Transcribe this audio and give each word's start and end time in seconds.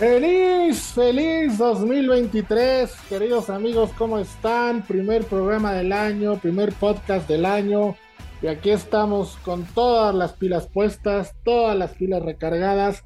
Feliz, 0.00 0.94
feliz 0.94 1.58
2023, 1.58 2.90
queridos 3.06 3.50
amigos, 3.50 3.90
¿cómo 3.98 4.18
están? 4.18 4.80
Primer 4.86 5.26
programa 5.26 5.74
del 5.74 5.92
año, 5.92 6.38
primer 6.38 6.72
podcast 6.72 7.28
del 7.28 7.44
año. 7.44 7.96
Y 8.40 8.46
aquí 8.46 8.70
estamos 8.70 9.36
con 9.44 9.66
todas 9.66 10.14
las 10.14 10.32
pilas 10.32 10.68
puestas, 10.68 11.34
todas 11.44 11.76
las 11.76 11.92
pilas 11.92 12.22
recargadas 12.22 13.04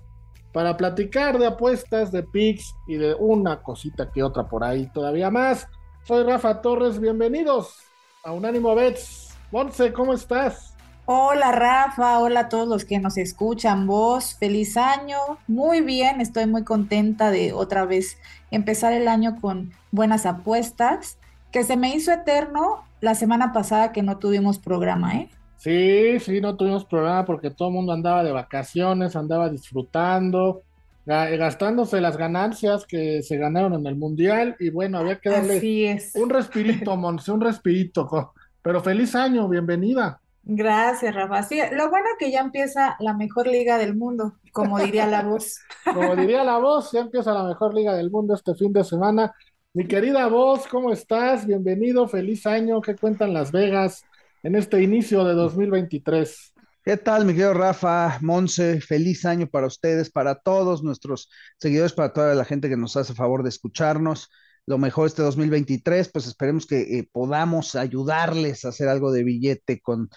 para 0.53 0.77
platicar 0.77 1.37
de 1.41 1.47
apuestas, 1.47 2.13
de 2.13 2.23
picks 2.23 2.77
y 2.87 2.95
de 2.95 3.13
una 3.15 3.61
cosita 3.61 4.13
que 4.13 4.23
otra 4.23 4.47
por 4.47 4.63
ahí 4.63 4.89
todavía 4.95 5.33
más. 5.33 5.67
Soy 6.05 6.23
Rafa 6.23 6.61
Torres, 6.61 7.01
bienvenidos 7.01 7.77
a 8.23 8.31
Unánimo 8.31 8.73
Bets. 8.73 9.37
Monse, 9.51 9.93
¿cómo 9.93 10.15
estás? 10.15 10.74
Hola 11.07 11.53
Rafa, 11.53 12.19
hola 12.19 12.41
a 12.41 12.49
todos 12.49 12.67
los 12.67 12.87
que 12.87 12.99
nos 12.99 13.19
escuchan, 13.19 13.87
vos, 13.87 14.37
feliz 14.39 14.79
año, 14.79 15.19
muy 15.47 15.83
bien, 15.83 16.23
estoy 16.23 16.47
muy 16.47 16.65
contenta 16.65 17.31
de 17.31 17.53
otra 17.53 17.85
vez 17.85 18.17
empezar 18.51 18.95
el 18.95 19.07
año 19.07 19.39
con 19.39 19.73
buenas 19.91 20.25
apuestas, 20.25 21.19
que 21.53 21.63
se 21.63 21.77
me 21.77 21.95
hizo 21.95 22.11
eterno 22.11 22.85
la 23.03 23.15
semana 23.15 23.53
pasada 23.53 23.93
que 23.93 24.03
no 24.03 24.17
tuvimos 24.17 24.59
programa, 24.59 25.17
¿eh? 25.17 25.29
Sí, 25.59 26.21
sí, 26.21 26.41
no 26.41 26.57
tuvimos 26.57 26.87
programa 26.87 27.27
porque 27.27 27.51
todo 27.51 27.69
el 27.69 27.75
mundo 27.75 27.93
andaba 27.93 28.25
de 28.25 28.33
vacaciones, 28.33 29.15
andaba 29.15 29.51
disfrutando, 29.51 30.63
gastándose 31.05 32.01
las 32.01 32.17
ganancias 32.17 32.87
que 32.87 33.23
se 33.23 33.37
ganaron 33.37 33.75
en 33.75 33.87
el 33.87 33.97
Mundial 33.97 34.57
y 34.59 34.71
bueno, 34.71 34.97
había 34.97 35.21
que 35.21 35.29
darle 35.29 36.01
un 36.15 36.31
respirito, 36.31 36.97
Monse, 36.97 37.31
un 37.31 37.43
respirito, 37.43 38.33
pero 38.63 38.83
feliz 38.83 39.15
año, 39.15 39.47
bienvenida. 39.51 40.19
Gracias, 40.47 41.15
Rafa. 41.15 41.43
Sí, 41.43 41.59
lo 41.73 41.89
bueno 41.89 42.07
es 42.13 42.19
que 42.19 42.31
ya 42.31 42.41
empieza 42.41 42.97
la 43.01 43.15
mejor 43.15 43.47
liga 43.47 43.79
del 43.79 43.97
mundo, 43.97 44.35
como 44.53 44.79
diría 44.79 45.07
la 45.07 45.23
voz. 45.23 45.59
Como 45.95 46.17
diría 46.17 46.45
la 46.45 46.59
voz, 46.59 46.93
ya 46.93 47.01
empieza 47.01 47.33
la 47.33 47.45
mejor 47.45 47.75
liga 47.75 47.95
del 47.95 48.11
mundo 48.11 48.35
este 48.35 48.55
fin 48.55 48.73
de 48.73 48.85
semana. 48.85 49.35
Mi 49.73 49.87
querida 49.87 50.27
voz, 50.29 50.67
¿cómo 50.67 50.93
estás? 50.93 51.47
Bienvenido, 51.47 52.07
feliz 52.09 52.47
año. 52.47 52.81
¿Qué 52.83 52.95
cuentan 52.95 53.33
Las 53.33 53.53
Vegas 53.53 54.05
en 54.43 54.55
este 54.55 54.83
inicio 54.83 55.25
de 55.25 55.35
2023? 55.35 56.55
¿Qué 56.85 56.97
tal, 56.99 57.25
mi 57.25 57.33
querido 57.33 57.55
Rafa, 57.55 58.19
Monse? 58.21 58.83
Feliz 58.83 59.25
año 59.25 59.47
para 59.47 59.67
ustedes, 59.67 60.11
para 60.11 60.35
todos 60.35 60.83
nuestros 60.83 61.31
seguidores, 61.59 61.95
para 61.95 62.13
toda 62.13 62.35
la 62.35 62.45
gente 62.45 62.69
que 62.69 62.77
nos 62.77 62.97
hace 62.99 63.15
favor 63.15 63.43
de 63.43 63.49
escucharnos 63.49 64.31
lo 64.67 64.79
mejor 64.79 65.07
este 65.07 65.23
2023, 65.23 66.11
pues 66.11 66.27
esperemos 66.27 66.67
que 66.67 66.99
eh, 66.99 67.09
podamos 67.13 67.75
ayudarles 67.75 68.65
a 68.65 68.69
hacer 68.69 68.89
algo 68.89 69.13
de 69.13 69.25
billete 69.25 69.81
con 69.81 70.09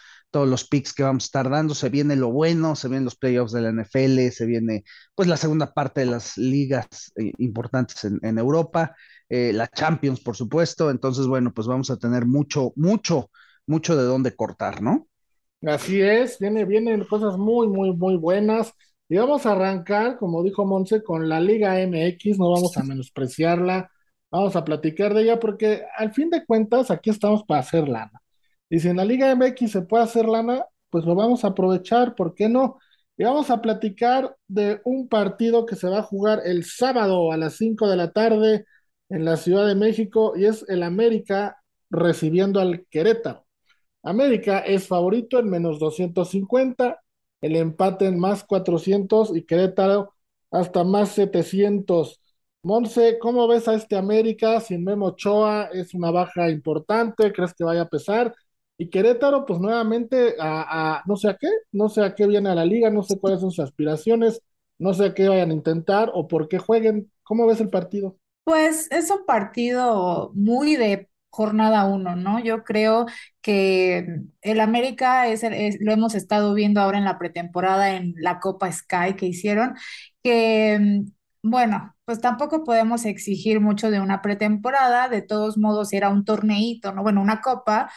los 0.46 0.68
picks 0.68 0.94
que 0.94 1.04
vamos 1.04 1.24
a 1.24 1.28
estar 1.28 1.50
dando. 1.50 1.74
Se 1.74 1.90
viene 1.90 2.16
lo 2.16 2.32
bueno, 2.32 2.76
se 2.76 2.88
vienen 2.88 3.06
los 3.06 3.16
playoffs 3.16 3.52
de 3.54 3.62
la 3.62 3.70
NFL, 3.70 4.30
se 4.30 4.46
viene 4.46 4.84
pues 5.16 5.28
la 5.28 5.38
segunda 5.38 5.74
parte 5.74 6.02
de 6.02 6.08
las 6.08 6.38
ligas 6.38 7.12
eh, 7.16 7.32
importantes 7.38 8.04
en, 8.04 8.38
Europa, 8.38 8.96
eh, 9.30 9.52
la 9.54 9.68
Champions, 9.68 10.20
por 10.20 10.36
supuesto. 10.36 10.92
Entonces, 10.92 11.28
bueno, 11.28 11.54
pues 11.54 11.68
vamos 11.68 11.90
a 11.90 11.98
tener 11.98 12.26
mucho, 12.26 12.74
mucho, 12.76 13.30
mucho 13.66 13.96
de 13.96 14.04
dónde 14.04 14.36
cortar, 14.36 14.82
¿no? 14.82 15.08
Así 15.66 16.02
es, 16.02 16.38
viene, 16.40 16.66
vienen 16.66 17.04
cosas 17.06 17.38
muy, 17.38 17.68
muy, 17.68 17.96
muy 17.96 18.16
buenas. 18.16 18.74
Y 19.10 19.18
vamos 19.18 19.46
a 19.46 19.54
arrancar, 19.54 20.18
como 20.18 20.44
dijo 20.44 20.66
Monse, 20.66 21.02
con 21.02 21.30
la 21.30 21.40
Liga 21.40 21.80
MX, 21.80 22.38
no 22.38 22.52
vamos 22.52 22.78
a 22.78 22.84
menospreciarla 22.84 23.90
Vamos 24.30 24.56
a 24.58 24.66
platicar 24.66 25.14
de 25.14 25.22
ella 25.24 25.40
porque 25.40 25.84
al 25.98 26.12
fin 26.14 26.30
de 26.30 26.46
cuentas 26.46 26.92
aquí 26.92 27.10
estamos 27.10 27.44
para 27.44 27.62
hacer 27.62 27.88
lana. 27.88 28.22
Y 28.70 28.80
si 28.80 28.90
en 28.90 28.98
la 28.98 29.06
Liga 29.06 29.32
MX 29.32 29.72
se 29.72 29.82
puede 29.82 30.04
hacer 30.04 30.26
lana, 30.28 30.66
pues 30.90 31.06
lo 31.06 31.16
vamos 31.16 31.44
a 31.44 31.50
aprovechar, 31.50 32.16
¿por 32.16 32.34
qué 32.36 32.50
no? 32.50 32.78
Y 33.18 33.24
vamos 33.24 33.50
a 33.50 33.62
platicar 33.62 34.36
de 34.48 34.82
un 34.86 35.08
partido 35.08 35.66
que 35.66 35.76
se 35.76 35.90
va 35.90 36.00
a 36.00 36.04
jugar 36.04 36.42
el 36.46 36.66
sábado 36.66 37.32
a 37.32 37.38
las 37.38 37.56
5 37.56 37.88
de 37.90 37.96
la 37.98 38.12
tarde 38.12 38.66
en 39.10 39.26
la 39.26 39.38
Ciudad 39.38 39.68
de 39.68 39.76
México 39.76 40.34
y 40.36 40.46
es 40.46 40.66
el 40.70 40.84
América 40.84 41.58
recibiendo 41.90 42.60
al 42.60 42.86
Querétaro. 42.90 43.46
América 44.04 44.60
es 44.60 44.88
favorito 44.88 45.40
en 45.40 45.50
menos 45.50 45.80
250, 45.80 47.02
el 47.42 47.56
empate 47.56 48.06
en 48.08 48.20
más 48.20 48.44
400 48.44 49.36
y 49.36 49.44
Querétaro 49.46 50.14
hasta 50.52 50.84
más 50.84 51.10
700. 51.12 52.22
Monse, 52.64 53.18
¿cómo 53.20 53.48
ves 53.48 53.68
a 53.68 53.76
este 53.76 53.96
América 53.98 54.60
sin 54.62 54.84
Memo 54.84 55.08
Ochoa? 55.08 55.70
Es 55.74 55.94
una 55.94 56.12
baja 56.12 56.50
importante, 56.50 57.32
¿crees 57.34 57.54
que 57.54 57.64
vaya 57.64 57.84
a 57.84 57.90
pesar? 57.90 58.34
Y 58.78 58.90
Querétaro, 58.90 59.46
pues 59.46 59.60
nuevamente 59.60 60.36
a, 60.40 61.02
no 61.08 61.16
sé 61.16 61.30
a 61.30 61.38
qué, 61.38 61.50
no 61.72 61.90
sé 61.90 62.04
a 62.04 62.14
qué 62.14 62.28
viene 62.28 62.50
a 62.50 62.56
la 62.56 62.66
liga, 62.66 62.90
no 62.90 63.04
sé 63.04 63.20
cuáles 63.20 63.42
son 63.42 63.52
sus 63.52 63.66
aspiraciones, 63.66 64.42
no 64.78 64.94
sé 64.94 65.06
a 65.06 65.14
qué 65.14 65.28
vayan 65.28 65.50
a 65.50 65.54
intentar 65.56 66.12
o 66.14 66.28
por 66.28 66.48
qué 66.48 66.60
jueguen. 66.60 67.12
¿Cómo 67.24 67.48
ves 67.48 67.60
el 67.60 67.70
partido? 67.70 68.18
Pues 68.44 68.88
es 68.92 69.10
un 69.10 69.26
partido 69.26 70.32
muy 70.36 70.76
de 70.76 71.10
jornada 71.30 71.86
uno, 71.86 72.16
¿no? 72.16 72.40
Yo 72.40 72.64
creo 72.64 73.06
que 73.42 74.22
el 74.42 74.60
América 74.60 75.28
es, 75.28 75.44
lo 75.80 75.92
hemos 75.92 76.16
estado 76.16 76.54
viendo 76.54 76.80
ahora 76.82 76.98
en 76.98 77.06
la 77.06 77.20
pretemporada 77.20 77.96
en 77.96 78.14
la 78.18 78.40
Copa 78.40 78.72
Sky 78.72 79.16
que 79.18 79.26
hicieron, 79.26 79.76
que 80.24 81.04
bueno, 81.44 81.96
pues 82.06 82.22
tampoco 82.22 82.64
podemos 82.64 83.06
exigir 83.06 83.60
mucho 83.60 83.92
de 83.92 84.00
una 84.00 84.22
pretemporada, 84.22 85.10
de 85.10 85.22
todos 85.22 85.58
modos 85.58 85.94
era 85.94 86.10
un 86.10 86.26
torneito, 86.26 86.92
¿no? 86.94 87.04
Bueno, 87.04 87.22
una 87.22 87.42
copa, 87.42 87.92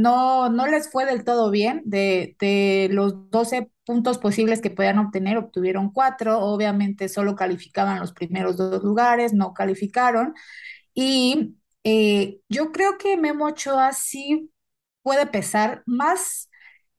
no, 0.00 0.48
no 0.50 0.66
les 0.66 0.90
fue 0.90 1.06
del 1.06 1.24
todo 1.24 1.50
bien, 1.50 1.82
de, 1.84 2.36
de 2.40 2.88
los 2.92 3.30
12 3.30 3.70
puntos 3.84 4.18
posibles 4.18 4.60
que 4.60 4.70
podían 4.70 4.98
obtener, 4.98 5.36
obtuvieron 5.38 5.92
cuatro, 5.92 6.40
obviamente 6.40 7.08
solo 7.08 7.34
calificaban 7.36 7.98
los 8.00 8.12
primeros 8.12 8.56
dos 8.56 8.82
lugares, 8.84 9.32
no 9.34 9.52
calificaron, 9.54 10.34
y 10.94 11.56
eh, 11.84 12.40
yo 12.48 12.72
creo 12.72 12.98
que 12.98 13.16
Memo 13.16 13.46
Ochoa 13.46 13.92
sí 13.92 14.50
puede 15.02 15.26
pesar 15.26 15.82
más 15.86 16.50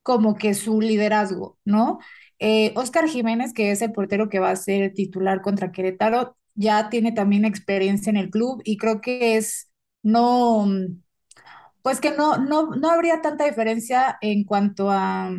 como 0.04 0.36
que 0.36 0.54
su 0.54 0.82
liderazgo, 0.82 1.60
¿no? 1.66 2.00
Eh, 2.40 2.74
Oscar 2.76 3.08
Jiménez, 3.08 3.54
que 3.54 3.72
es 3.72 3.82
el 3.82 3.92
portero 3.92 4.30
que 4.30 4.40
va 4.40 4.52
a 4.52 4.56
ser 4.56 4.94
titular 4.94 5.42
contra 5.42 5.72
Querétaro, 5.72 6.38
ya 6.56 6.90
tiene 6.90 7.12
también 7.12 7.46
experiencia 7.46 8.10
en 8.10 8.18
el 8.18 8.30
club 8.32 8.62
y 8.66 8.78
creo 8.78 9.02
que 9.02 9.38
es 9.38 9.72
no, 10.04 10.68
pues 11.84 12.00
que 12.02 12.12
no, 12.12 12.38
no, 12.38 12.68
no 12.76 12.90
habría 12.92 13.22
tanta 13.22 13.46
diferencia 13.46 14.18
en 14.22 14.44
cuanto 14.44 14.90
a, 14.92 15.32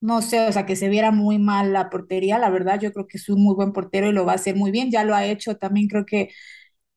no 0.00 0.22
sé, 0.22 0.48
o 0.48 0.52
sea, 0.52 0.66
que 0.66 0.76
se 0.76 0.88
viera 0.88 1.10
muy 1.10 1.38
mal 1.38 1.72
la 1.72 1.90
portería, 1.90 2.38
la 2.38 2.50
verdad, 2.50 2.80
yo 2.80 2.92
creo 2.92 3.06
que 3.08 3.18
es 3.18 3.28
un 3.28 3.42
muy 3.42 3.54
buen 3.54 3.72
portero 3.72 4.08
y 4.08 4.12
lo 4.12 4.24
va 4.26 4.32
a 4.32 4.34
hacer 4.36 4.56
muy 4.56 4.70
bien, 4.70 4.90
ya 4.90 5.04
lo 5.04 5.14
ha 5.14 5.26
hecho, 5.26 5.56
también 5.56 5.88
creo 5.88 6.06
que 6.06 6.30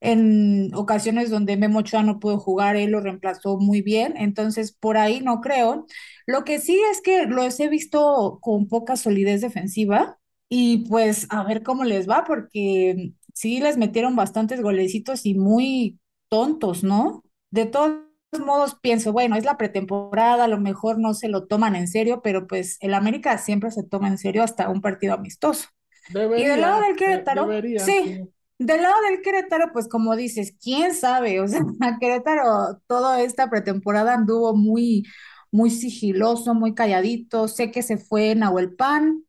en 0.02 0.74
ocasiones 0.76 1.30
donde 1.30 1.56
Memo 1.58 1.80
Ochoa 1.80 2.04
no 2.04 2.20
pudo 2.20 2.38
jugar, 2.40 2.76
él 2.76 2.92
lo 2.92 3.00
reemplazó 3.02 3.58
muy 3.58 3.82
bien, 3.82 4.14
entonces 4.18 4.74
por 4.74 4.98
ahí 4.98 5.22
no 5.22 5.40
creo. 5.42 5.86
Lo 6.26 6.44
que 6.44 6.60
sí 6.60 6.80
es 6.92 7.02
que 7.02 7.26
los 7.26 7.60
he 7.60 7.70
visto 7.70 8.40
con 8.42 8.68
poca 8.68 8.98
solidez 8.98 9.42
defensiva 9.42 10.20
y 10.50 10.80
pues 10.90 11.28
a 11.30 11.44
ver 11.44 11.64
cómo 11.64 11.84
les 11.86 12.10
va, 12.10 12.26
porque 12.26 13.14
sí 13.34 13.60
les 13.62 13.78
metieron 13.78 14.16
bastantes 14.16 14.62
golecitos 14.62 15.26
y 15.26 15.36
muy 15.36 16.00
tontos, 16.30 16.84
¿no? 16.84 17.24
De 17.52 17.66
todos 17.66 17.94
modos 18.40 18.78
pienso, 18.82 19.12
bueno, 19.14 19.36
es 19.36 19.46
la 19.46 19.58
pretemporada, 19.58 20.46
a 20.46 20.48
lo 20.48 20.60
mejor 20.60 21.00
no 21.00 21.14
se 21.14 21.30
lo 21.30 21.48
toman 21.48 21.76
en 21.76 21.88
serio, 21.88 22.22
pero 22.22 22.48
pues 22.48 22.78
el 22.82 22.94
América 22.94 23.38
siempre 23.38 23.72
se 23.72 23.84
toma 23.84 24.08
en 24.08 24.18
serio 24.18 24.44
hasta 24.44 24.70
un 24.70 24.82
partido 24.82 25.14
amistoso. 25.14 25.70
y 26.10 26.44
del 26.44 26.62
lado 26.62 26.82
del 26.82 26.96
Querétaro, 26.96 27.50
sí, 27.80 28.22
del 28.60 28.82
lado 28.82 28.96
del 29.10 29.22
Querétaro, 29.22 29.72
pues 29.74 29.88
como 29.88 30.16
dices, 30.16 30.56
quién 30.62 30.94
sabe, 30.94 31.40
o 31.40 31.48
sea, 31.48 31.60
Querétaro 32.00 32.82
toda 32.88 33.22
esta 33.22 33.50
pretemporada 33.50 34.14
anduvo 34.14 34.56
muy, 34.56 35.04
muy 35.52 35.70
sigiloso, 35.70 36.54
muy 36.54 36.74
calladito. 36.74 37.48
Sé 37.48 37.72
que 37.72 37.82
se 37.82 37.98
fue 37.98 38.36
Nahuel 38.36 38.76
Pan, 38.76 39.24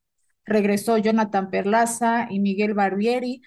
regresó 0.44 0.98
Jonathan 0.98 1.50
Perlaza 1.50 2.28
y 2.30 2.40
Miguel 2.40 2.74
Barbieri. 2.74 3.42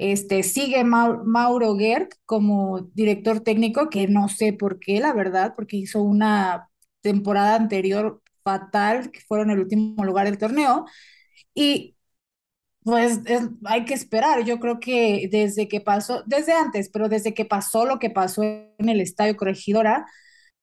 Este, 0.00 0.42
sigue 0.44 0.84
Mauro 0.84 1.76
Gert 1.76 2.12
como 2.26 2.80
director 2.94 3.40
técnico, 3.40 3.90
que 3.90 4.08
no 4.08 4.28
sé 4.28 4.52
por 4.54 4.78
qué, 4.80 5.00
la 5.00 5.12
verdad, 5.12 5.54
porque 5.56 5.76
hizo 5.76 6.02
una 6.02 6.70
temporada 7.02 7.56
anterior 7.56 8.22
fatal, 8.44 9.10
que 9.10 9.20
fueron 9.20 9.50
el 9.50 9.60
último 9.60 10.04
lugar 10.04 10.26
del 10.26 10.38
torneo. 10.38 10.86
Y 11.54 11.96
Pues 12.82 13.20
hay 13.66 13.84
que 13.84 13.94
esperar. 13.94 14.44
Yo 14.44 14.58
creo 14.58 14.80
que 14.80 15.28
desde 15.30 15.68
que 15.68 15.80
pasó, 15.82 16.22
desde 16.26 16.52
antes, 16.54 16.88
pero 16.90 17.08
desde 17.08 17.34
que 17.34 17.44
pasó 17.44 17.84
lo 17.84 17.98
que 17.98 18.08
pasó 18.10 18.42
en 18.42 18.88
el 18.88 19.00
Estadio 19.02 19.36
Corregidora, 19.36 20.06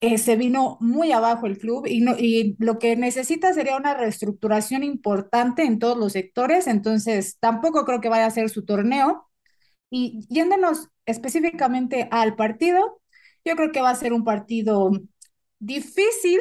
eh, 0.02 0.18
se 0.20 0.38
vino 0.38 0.78
muy 0.82 1.12
abajo 1.12 1.48
el 1.48 1.58
club 1.60 1.88
y, 1.88 2.02
no, 2.02 2.16
y 2.18 2.56
lo 2.60 2.80
que 2.80 2.96
necesita 2.98 3.54
sería 3.54 3.78
una 3.78 3.96
reestructuración 3.96 4.84
importante 4.84 5.64
en 5.64 5.80
todos 5.80 5.98
los 5.98 6.14
sectores. 6.14 6.68
Entonces, 6.68 7.38
tampoco 7.40 7.86
creo 7.86 8.02
que 8.02 8.10
vaya 8.10 8.28
a 8.28 8.32
ser 8.32 8.50
su 8.50 8.66
torneo. 8.66 9.27
Y 9.90 10.26
yéndonos 10.30 10.90
específicamente 11.06 12.08
al 12.12 12.36
partido, 12.36 13.02
yo 13.46 13.56
creo 13.56 13.72
que 13.72 13.82
va 13.82 13.92
a 13.92 13.96
ser 13.96 14.14
un 14.14 14.24
partido 14.24 14.92
difícil 15.60 16.40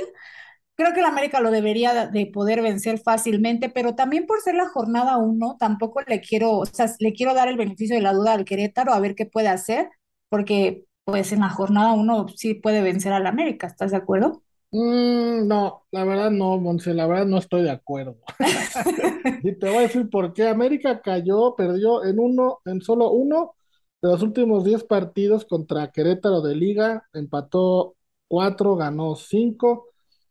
Creo 0.77 0.93
que 0.93 1.01
el 1.01 1.07
América 1.07 1.41
lo 1.41 1.51
debería 1.51 2.07
de 2.09 2.27
poder 2.27 2.61
vencer 2.63 2.99
fácilmente, 3.01 3.71
pero 3.71 3.95
también 3.95 4.27
por 4.27 4.41
ser 4.43 4.55
la 4.57 4.69
jornada 4.69 5.17
uno, 5.19 5.57
tampoco 5.59 6.03
le 6.07 6.21
quiero, 6.21 6.53
o 6.59 6.67
sea, 6.67 6.87
le 7.01 7.15
quiero 7.15 7.35
dar 7.35 7.49
el 7.49 7.57
beneficio 7.57 7.97
de 7.97 8.03
la 8.03 8.13
duda 8.13 8.35
al 8.35 8.45
Querétaro 8.45 8.93
a 8.93 9.01
ver 9.01 9.15
qué 9.15 9.25
puede 9.27 9.49
hacer, 9.49 9.89
porque 10.29 10.85
pues 11.05 11.33
en 11.33 11.41
la 11.41 11.49
jornada 11.51 11.93
uno 11.95 12.29
sí 12.29 12.55
puede 12.55 12.83
vencer 12.83 13.13
al 13.13 13.27
América, 13.27 13.67
¿estás 13.69 13.93
de 13.93 13.99
acuerdo? 13.99 14.43
Mm, 14.73 15.47
no, 15.47 15.87
la 15.91 16.05
verdad 16.05 16.31
no, 16.31 16.59
Monse, 16.59 16.93
la 16.93 17.07
verdad 17.07 17.27
no 17.27 17.39
estoy 17.39 17.63
de 17.63 17.71
acuerdo. 17.71 18.17
y 19.43 19.59
te 19.59 19.67
voy 19.69 19.77
a 19.79 19.81
decir 19.83 20.09
por 20.11 20.33
qué. 20.33 20.49
América 20.49 21.01
cayó, 21.01 21.55
perdió 21.57 22.05
en 22.05 22.19
uno, 22.19 22.61
en 22.65 22.83
solo 22.83 23.11
uno 23.13 23.55
de 24.03 24.11
los 24.11 24.23
últimos 24.23 24.65
diez 24.65 24.85
partidos 24.85 25.45
contra 25.47 25.91
Querétaro 25.91 26.41
de 26.43 26.55
Liga, 26.55 27.09
empató 27.13 27.97
cuatro, 28.29 28.77
ganó 28.77 29.15
cinco 29.17 29.87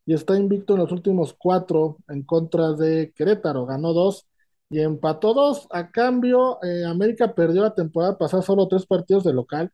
y 0.05 0.13
está 0.13 0.37
invicto 0.37 0.73
en 0.73 0.81
los 0.81 0.91
últimos 0.91 1.33
cuatro 1.37 1.97
en 2.09 2.23
contra 2.23 2.73
de 2.73 3.11
Querétaro. 3.15 3.65
Ganó 3.65 3.93
dos 3.93 4.27
y 4.69 4.79
empató 4.81 5.33
dos. 5.33 5.67
A 5.71 5.91
cambio, 5.91 6.59
eh, 6.63 6.85
América 6.85 7.33
perdió 7.33 7.63
la 7.63 7.73
temporada 7.73 8.17
pasada 8.17 8.43
solo 8.43 8.67
tres 8.67 8.85
partidos 8.85 9.23
de 9.23 9.33
local. 9.33 9.71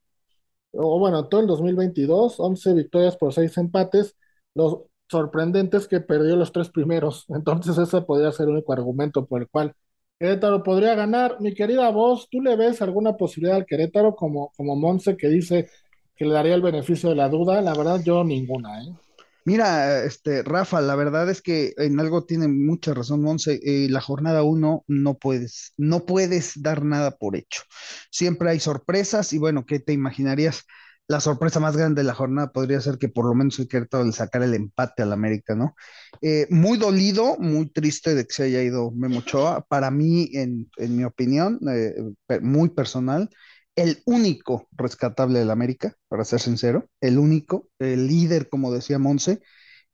O 0.74 1.00
bueno, 1.00 1.28
todo 1.28 1.42
el 1.42 1.48
2022, 1.48 2.40
11 2.40 2.74
victorias 2.74 3.18
por 3.18 3.34
seis 3.34 3.58
empates. 3.58 4.16
Los 4.56 4.80
sorprendentes 5.10 5.88
que 5.88 6.00
perdió 6.02 6.36
los 6.36 6.52
tres 6.52 6.70
primeros. 6.70 7.26
Entonces, 7.30 7.78
ese 7.78 8.02
podría 8.02 8.32
ser 8.32 8.46
el 8.48 8.54
único 8.54 8.74
argumento 8.74 9.26
por 9.26 9.42
el 9.42 9.50
cual 9.50 9.74
Querétaro 10.20 10.64
podría 10.64 10.96
ganar. 10.96 11.38
Mi 11.42 11.54
querida 11.54 11.90
voz, 11.90 12.28
¿tú 12.30 12.42
le 12.42 12.56
ves 12.56 12.82
alguna 12.82 13.18
posibilidad 13.18 13.58
al 13.58 13.66
Querétaro 13.66 14.16
como, 14.16 14.52
como 14.56 14.76
Monse 14.76 15.18
que 15.18 15.30
dice 15.30 15.70
que 16.16 16.26
le 16.26 16.34
daría 16.34 16.56
el 16.56 16.62
beneficio 16.62 17.10
de 17.10 17.16
la 17.16 17.30
duda? 17.30 17.62
La 17.62 17.74
verdad, 17.76 18.02
yo 18.04 18.24
ninguna, 18.24 18.84
¿eh? 18.84 18.96
Mira, 19.44 20.04
este, 20.04 20.44
Rafa, 20.44 20.82
la 20.82 20.96
verdad 20.96 21.28
es 21.30 21.42
que 21.42 21.74
en 21.78 22.00
algo 22.00 22.26
tiene 22.26 22.48
mucha 22.48 22.94
razón, 22.94 23.24
Monse. 23.24 23.60
eh, 23.64 23.90
la 23.90 24.00
jornada 24.00 24.44
uno 24.44 24.84
no 24.88 25.18
puedes, 25.18 25.74
no 25.78 26.06
puedes 26.06 26.62
dar 26.62 26.86
nada 26.86 27.18
por 27.18 27.36
hecho. 27.36 27.64
Siempre 28.12 28.52
hay 28.52 28.60
sorpresas 28.60 29.34
y 29.34 29.40
bueno, 29.40 29.66
¿qué 29.66 29.80
te 29.80 29.94
imaginarías? 29.94 30.66
La 31.08 31.20
sorpresa 31.20 31.60
más 31.60 31.76
grande 31.76 32.02
de 32.02 32.08
la 32.08 32.14
jornada 32.14 32.52
podría 32.54 32.80
ser 32.80 32.98
que 32.98 33.10
por 33.10 33.26
lo 33.26 33.34
menos 33.34 33.60
el 33.60 33.68
Querétaro 33.68 34.06
le 34.06 34.14
sacara 34.14 34.46
el 34.46 34.54
empate 34.54 35.04
al 35.04 35.12
América, 35.12 35.56
¿no? 35.56 35.76
Eh, 36.22 36.48
muy 36.50 36.78
dolido, 36.78 37.38
muy 37.38 37.68
triste 37.70 38.16
de 38.16 38.26
que 38.26 38.34
se 38.34 38.44
haya 38.44 38.62
ido 38.64 38.92
Memo 38.92 39.20
Ochoa. 39.20 39.66
Para 39.68 39.92
mí, 39.92 40.30
en, 40.34 40.70
en 40.78 40.96
mi 40.96 41.04
opinión, 41.04 41.60
eh, 41.70 41.94
muy 42.42 42.70
personal, 42.70 43.30
el 43.76 44.02
único 44.06 44.70
rescatable 44.72 45.40
del 45.40 45.52
América, 45.52 45.96
para 46.08 46.24
ser 46.24 46.40
sincero, 46.40 46.90
el 47.02 47.20
único, 47.20 47.68
el 47.80 48.08
líder, 48.08 48.48
como 48.48 48.72
decía 48.74 48.98
Monse. 49.00 49.42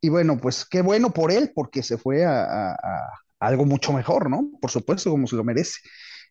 Y 0.00 0.10
bueno, 0.10 0.38
pues 0.38 0.64
qué 0.64 0.82
bueno 0.82 1.10
por 1.12 1.32
él, 1.32 1.50
porque 1.54 1.82
se 1.82 1.98
fue 1.98 2.24
a- 2.24 2.72
a 2.74 2.78
algo 3.40 3.64
mucho 3.64 3.92
mejor, 3.92 4.30
¿no? 4.30 4.50
Por 4.60 4.70
supuesto, 4.70 5.10
como 5.10 5.26
se 5.26 5.34
lo 5.36 5.42
merece. 5.44 5.78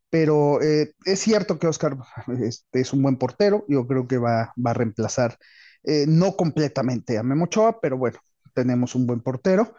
Pero 0.10 0.62
eh, 0.62 0.94
es 1.06 1.20
cierto 1.20 1.60
que 1.60 1.68
Oscar 1.68 1.98
este, 2.42 2.82
es 2.82 2.94
un 2.94 3.04
buen 3.04 3.18
portero, 3.18 3.66
yo 3.68 3.86
creo 3.88 4.08
que 4.08 4.18
va, 4.18 4.54
va 4.64 4.72
a 4.72 4.74
reemplazar, 4.74 5.38
eh, 5.84 6.06
no 6.08 6.36
completamente 6.36 7.18
a 7.18 7.24
Memo 7.24 7.46
Ochoa, 7.46 7.80
pero 7.82 7.98
bueno, 7.98 8.20
tenemos 8.54 8.96
un 8.96 9.06
buen 9.08 9.22
portero. 9.22 9.76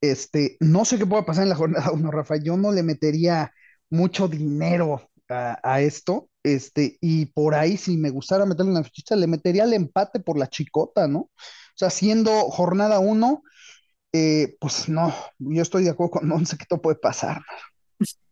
Este, 0.00 0.56
no 0.60 0.84
sé 0.84 0.98
qué 0.98 1.06
pueda 1.06 1.24
pasar 1.24 1.44
en 1.44 1.50
la 1.50 1.56
jornada 1.56 1.92
uno, 1.92 2.10
Rafa, 2.10 2.36
yo 2.36 2.56
no 2.56 2.72
le 2.72 2.82
metería 2.82 3.52
mucho 3.90 4.28
dinero 4.28 5.08
a, 5.28 5.80
esto, 5.80 6.28
este, 6.42 6.98
y 7.00 7.26
por 7.26 7.54
ahí 7.54 7.76
si 7.76 7.96
me 7.96 8.10
gustara 8.10 8.44
meterle 8.46 8.72
una 8.72 8.84
fichita, 8.84 9.16
le 9.16 9.26
metería 9.26 9.64
el 9.64 9.72
empate 9.72 10.20
por 10.20 10.38
la 10.38 10.48
chicota, 10.48 11.08
¿no? 11.08 11.20
O 11.20 11.30
sea, 11.74 11.90
siendo 11.90 12.30
jornada 12.50 12.98
uno, 12.98 13.42
eh, 14.12 14.56
pues 14.60 14.88
no, 14.88 15.14
yo 15.38 15.62
estoy 15.62 15.84
de 15.84 15.90
acuerdo 15.90 16.12
con 16.12 16.28
Monse 16.28 16.58
que 16.58 16.66
todo 16.66 16.82
puede 16.82 16.98
pasar. 16.98 17.42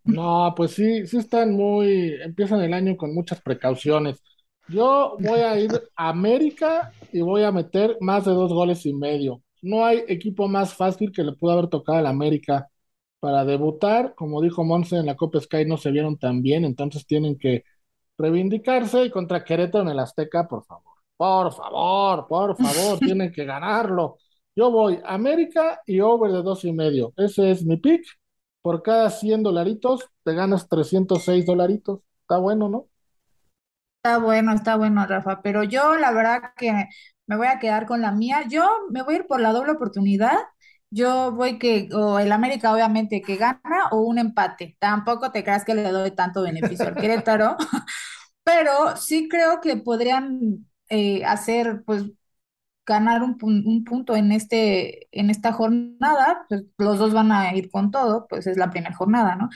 No, 0.05 0.53
pues 0.57 0.73
sí, 0.73 1.07
sí 1.07 1.19
están 1.19 1.53
muy, 1.53 2.15
empiezan 2.23 2.61
el 2.63 2.75
año 2.75 2.97
con 2.97 3.15
muchas 3.15 3.41
precauciones. 3.43 4.23
Yo 4.69 5.17
voy 5.21 5.41
a 5.41 5.59
ir 5.59 5.71
a 5.97 6.09
América 6.09 6.93
y 7.13 7.21
voy 7.21 7.43
a 7.43 7.53
meter 7.53 7.97
más 8.01 8.25
de 8.25 8.33
dos 8.33 8.53
goles 8.53 8.87
y 8.87 8.93
medio. 8.95 9.43
No 9.63 9.85
hay 9.85 10.03
equipo 10.09 10.49
más 10.49 10.75
fácil 10.75 11.13
que 11.13 11.23
le 11.25 11.33
pudo 11.33 11.53
haber 11.53 11.69
tocado 11.69 11.99
al 11.99 12.07
América 12.07 12.69
para 13.21 13.45
debutar. 13.45 14.15
Como 14.15 14.41
dijo 14.43 14.65
Monse, 14.65 14.97
en 14.97 15.07
la 15.07 15.17
Copa 15.17 15.41
Sky 15.41 15.65
no 15.67 15.77
se 15.77 15.91
vieron 15.91 16.19
tan 16.19 16.43
bien, 16.43 16.65
entonces 16.65 17.07
tienen 17.07 17.39
que 17.39 17.65
reivindicarse 18.19 19.05
y 19.07 19.11
contra 19.11 19.45
Querétaro 19.45 19.85
en 19.85 19.91
el 19.91 19.99
Azteca, 20.01 20.47
por 20.49 20.65
favor. 20.65 20.85
Por 21.17 21.53
favor, 21.53 22.27
por 22.29 22.57
favor, 22.57 22.99
tienen 23.05 23.33
que 23.33 23.45
ganarlo. 23.45 24.19
Yo 24.57 24.71
voy 24.71 24.99
a 25.05 25.15
América 25.15 25.81
y 25.87 26.01
over 26.01 26.33
de 26.33 26.43
dos 26.43 26.65
y 26.65 26.73
medio. 26.73 27.13
Ese 27.17 27.51
es 27.51 27.65
mi 27.65 27.77
pick. 27.77 28.05
Por 28.63 28.83
cada 28.83 29.11
100 29.11 29.43
dolaritos 29.43 30.09
te 30.25 30.35
ganas 30.35 30.69
306 30.69 31.47
dolaritos. 31.47 32.01
Está 32.23 32.39
bueno, 32.39 32.69
¿no? 32.69 32.89
Está 34.03 34.19
bueno, 34.19 34.53
está 34.55 34.77
bueno, 34.77 35.07
Rafa, 35.07 35.43
pero 35.43 35.63
yo 35.63 35.97
la 35.97 36.11
verdad 36.13 36.41
que 36.57 36.73
me 37.27 37.37
voy 37.37 37.49
a 37.49 37.59
quedar 37.59 37.87
con 37.87 38.01
la 38.01 38.13
mía. 38.13 38.45
Yo 38.49 38.67
me 38.91 39.03
voy 39.03 39.15
a 39.15 39.17
ir 39.19 39.27
por 39.27 39.41
la 39.41 39.53
doble 39.53 39.73
oportunidad. 39.73 40.39
Yo 40.91 41.33
voy 41.33 41.59
que, 41.59 41.89
o 41.93 42.19
el 42.19 42.33
América 42.33 42.73
obviamente 42.73 43.21
que 43.23 43.37
gana 43.37 43.61
o 43.93 44.01
un 44.03 44.19
empate. 44.19 44.77
Tampoco 44.81 45.31
te 45.33 45.45
creas 45.45 45.65
que 45.65 45.75
le 45.75 45.91
doy 45.91 46.13
tanto 46.13 46.43
beneficio 46.43 46.89
al 46.89 46.97
Querétaro, 46.97 47.57
pero 48.45 48.97
sí 48.97 49.29
creo 49.29 49.61
que 49.61 49.77
podrían 49.77 50.67
eh, 50.89 51.25
hacer, 51.25 51.83
pues, 51.87 52.05
ganar 52.91 53.23
un, 53.25 53.39
un 53.43 53.85
punto 53.85 54.17
en 54.17 54.33
este, 54.33 55.09
en 55.19 55.31
esta 55.31 55.53
jornada. 55.55 56.47
Pues, 56.49 56.65
los 56.79 56.99
dos 57.01 57.15
van 57.15 57.33
a 57.33 57.55
ir 57.57 57.71
con 57.71 57.91
todo, 57.93 58.27
pues 58.29 58.47
es 58.49 58.59
la 58.59 58.71
primera 58.71 58.95
jornada, 58.97 59.37
¿no? 59.37 59.49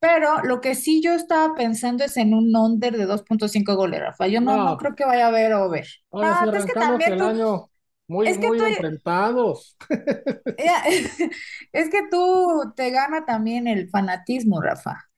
Pero 0.00 0.42
lo 0.44 0.60
que 0.60 0.74
sí 0.74 1.02
yo 1.02 1.12
estaba 1.14 1.54
pensando 1.54 2.04
es 2.04 2.16
en 2.18 2.34
un 2.34 2.54
under 2.56 2.96
de 2.96 3.06
dos 3.06 3.22
punto 3.22 3.48
cinco 3.48 3.76
goles, 3.76 4.00
Rafa. 4.00 4.26
Yo 4.28 4.40
no, 4.40 4.58
no 4.58 4.76
No, 4.76 4.78
creo 4.78 4.94
que 4.96 5.04
vaya 5.06 5.26
a 5.26 5.28
haber 5.28 5.54
over. 5.54 5.86
ahora 6.10 6.34
sí 6.34 6.46
No, 6.46 6.50
pues 6.50 6.64
es 6.64 6.66
que 6.66 6.74
también 6.76 7.12
el 7.12 7.20
tú, 7.20 7.24
año 7.24 7.70
muy, 8.08 8.30
es 8.30 8.38
que 8.38 8.48
muy 8.48 8.58
tú, 8.58 8.64
enfrentados. 8.64 9.76
es 11.72 11.90
que 11.90 12.00
tú 12.10 12.72
te 12.76 12.90
gana 12.90 13.24
también 13.24 13.66
el 13.68 13.88
fanatismo, 13.90 14.60
Rafa. 14.60 15.08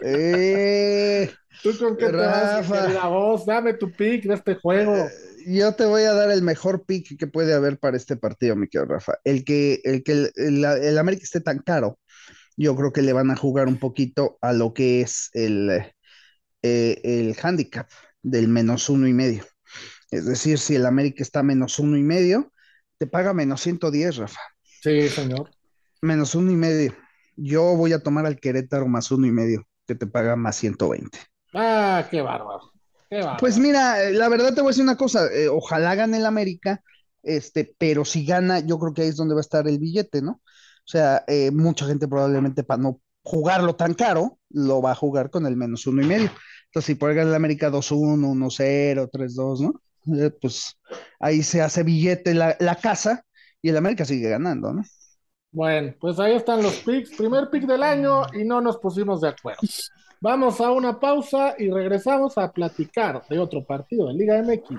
eh, 0.00 1.32
¿Tú 1.62 1.76
con 1.78 1.96
qué 1.96 2.10
te 2.10 2.26
vas, 2.26 2.66
Rafa, 2.68 2.86
querida 2.86 3.06
voz? 3.08 3.46
Dame 3.46 3.74
tu 3.74 3.90
pick 3.94 4.24
de 4.24 4.34
este 4.34 4.54
juego. 4.56 5.18
yo 5.46 5.74
te 5.74 5.84
voy 5.86 6.02
a 6.02 6.12
dar 6.12 6.30
el 6.30 6.42
mejor 6.42 6.84
pick 6.84 7.18
que 7.18 7.26
puede 7.26 7.54
haber 7.54 7.78
para 7.78 7.96
este 7.96 8.16
partido, 8.16 8.56
mi 8.56 8.68
querido 8.68 8.86
Rafa. 8.94 9.14
El 9.24 9.44
que 9.44 9.80
el, 9.84 10.02
que 10.02 10.12
el, 10.12 10.32
el- 10.36 10.64
el 10.64 10.98
América 10.98 11.24
esté 11.24 11.40
tan 11.40 11.58
caro, 11.60 11.98
yo 12.56 12.76
creo 12.76 12.92
que 12.92 13.02
le 13.02 13.12
van 13.14 13.30
a 13.30 13.36
jugar 13.36 13.68
un 13.68 13.78
poquito 13.78 14.38
a 14.42 14.52
lo 14.52 14.74
que 14.74 15.00
es 15.02 15.30
el, 15.34 15.70
eh, 16.62 17.00
el 17.04 17.36
handicap 17.42 17.90
del 18.22 18.48
menos 18.48 18.88
uno 18.90 19.08
y 19.08 19.12
medio. 19.14 19.44
Es 20.10 20.26
decir, 20.26 20.58
si 20.58 20.76
el 20.76 20.86
América 20.86 21.22
está 21.22 21.40
a 21.40 21.44
menos 21.44 21.78
uno 21.78 21.96
y 21.98 22.02
medio, 22.02 22.52
te 22.98 23.06
paga 23.06 23.34
menos 23.34 23.62
110, 23.62 24.16
Rafa. 24.16 24.40
Sí, 24.82 25.10
señor. 25.10 25.50
Menos 26.02 26.34
uno 26.34 26.50
y 26.52 26.56
medio. 26.56 26.94
Yo 27.36 27.76
voy 27.76 27.92
a 27.92 28.02
tomar 28.02 28.26
al 28.26 28.40
Querétaro 28.40 28.86
más 28.88 29.10
uno 29.10 29.26
y 29.26 29.30
medio, 29.30 29.66
que 29.86 29.94
te 29.94 30.06
paga 30.06 30.36
más 30.36 30.56
120. 30.56 31.18
Ah, 31.58 32.06
qué 32.10 32.20
bárbaro. 32.20 32.70
Qué 33.08 33.24
Pues 33.38 33.58
mira, 33.58 34.10
la 34.10 34.28
verdad 34.28 34.54
te 34.54 34.60
voy 34.60 34.68
a 34.68 34.72
decir 34.72 34.84
una 34.84 34.96
cosa, 34.96 35.26
eh, 35.32 35.48
ojalá 35.48 35.94
gane 35.94 36.18
el 36.18 36.26
América, 36.26 36.82
este, 37.22 37.74
pero 37.78 38.04
si 38.04 38.26
gana, 38.26 38.60
yo 38.60 38.78
creo 38.78 38.92
que 38.92 39.02
ahí 39.02 39.08
es 39.08 39.16
donde 39.16 39.34
va 39.34 39.40
a 39.40 39.48
estar 39.48 39.66
el 39.66 39.78
billete, 39.78 40.20
¿no? 40.20 40.32
O 40.32 40.88
sea, 40.88 41.24
eh, 41.26 41.50
mucha 41.50 41.86
gente 41.86 42.06
probablemente 42.08 42.62
para 42.62 42.82
no 42.82 43.00
jugarlo 43.22 43.74
tan 43.74 43.94
caro, 43.94 44.38
lo 44.50 44.82
va 44.82 44.92
a 44.92 44.94
jugar 44.94 45.30
con 45.30 45.46
el 45.46 45.56
menos 45.56 45.86
uno 45.86 46.02
y 46.02 46.06
medio. 46.06 46.30
Entonces, 46.66 46.84
si 46.84 46.94
puede 46.94 47.14
ganar 47.14 47.30
el 47.30 47.36
América 47.36 47.70
2-1, 47.70 48.28
1-0, 48.28 49.08
3-2, 49.10 49.60
¿no? 49.60 49.82
Eh, 50.14 50.30
pues 50.30 50.78
ahí 51.18 51.42
se 51.42 51.62
hace 51.62 51.82
billete 51.82 52.34
la, 52.34 52.56
la 52.60 52.76
casa 52.76 53.24
y 53.62 53.70
el 53.70 53.76
América 53.78 54.04
sigue 54.04 54.28
ganando, 54.28 54.74
¿no? 54.74 54.82
Bueno, 55.50 55.94
pues 55.98 56.18
ahí 56.18 56.34
están 56.34 56.62
los 56.62 56.74
picks. 56.80 57.16
Primer 57.16 57.48
pick 57.50 57.64
del 57.64 57.82
año 57.82 58.26
y 58.34 58.44
no 58.44 58.60
nos 58.60 58.76
pusimos 58.76 59.22
de 59.22 59.28
acuerdo. 59.28 59.62
Vamos 60.20 60.60
a 60.60 60.70
una 60.70 60.98
pausa 60.98 61.54
y 61.58 61.70
regresamos 61.70 62.38
a 62.38 62.50
platicar 62.50 63.22
de 63.28 63.38
otro 63.38 63.64
partido 63.64 64.08
de 64.08 64.14
Liga 64.14 64.38
MX. 64.38 64.76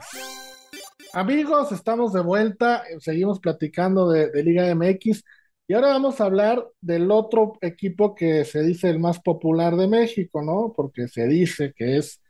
Amigos, 1.14 1.72
estamos 1.72 2.14
de 2.14 2.22
vuelta, 2.22 2.84
seguimos 3.00 3.40
platicando 3.40 4.10
de, 4.10 4.32
de 4.32 4.44
Liga 4.44 4.74
MX 4.74 5.24
y 5.68 5.74
ahora 5.74 5.90
vamos 5.90 6.20
a 6.20 6.26
hablar 6.26 6.66
del 6.82 7.12
otro 7.12 7.54
equipo 7.62 8.16
que 8.16 8.46
se 8.46 8.64
dice 8.64 8.90
el 8.90 9.00
más 9.00 9.20
popular 9.20 9.76
de 9.76 9.88
México, 9.88 10.42
¿no? 10.42 10.74
Porque 10.76 11.08
se 11.08 11.28
dice 11.28 11.74
que 11.76 11.98
es 11.98 12.22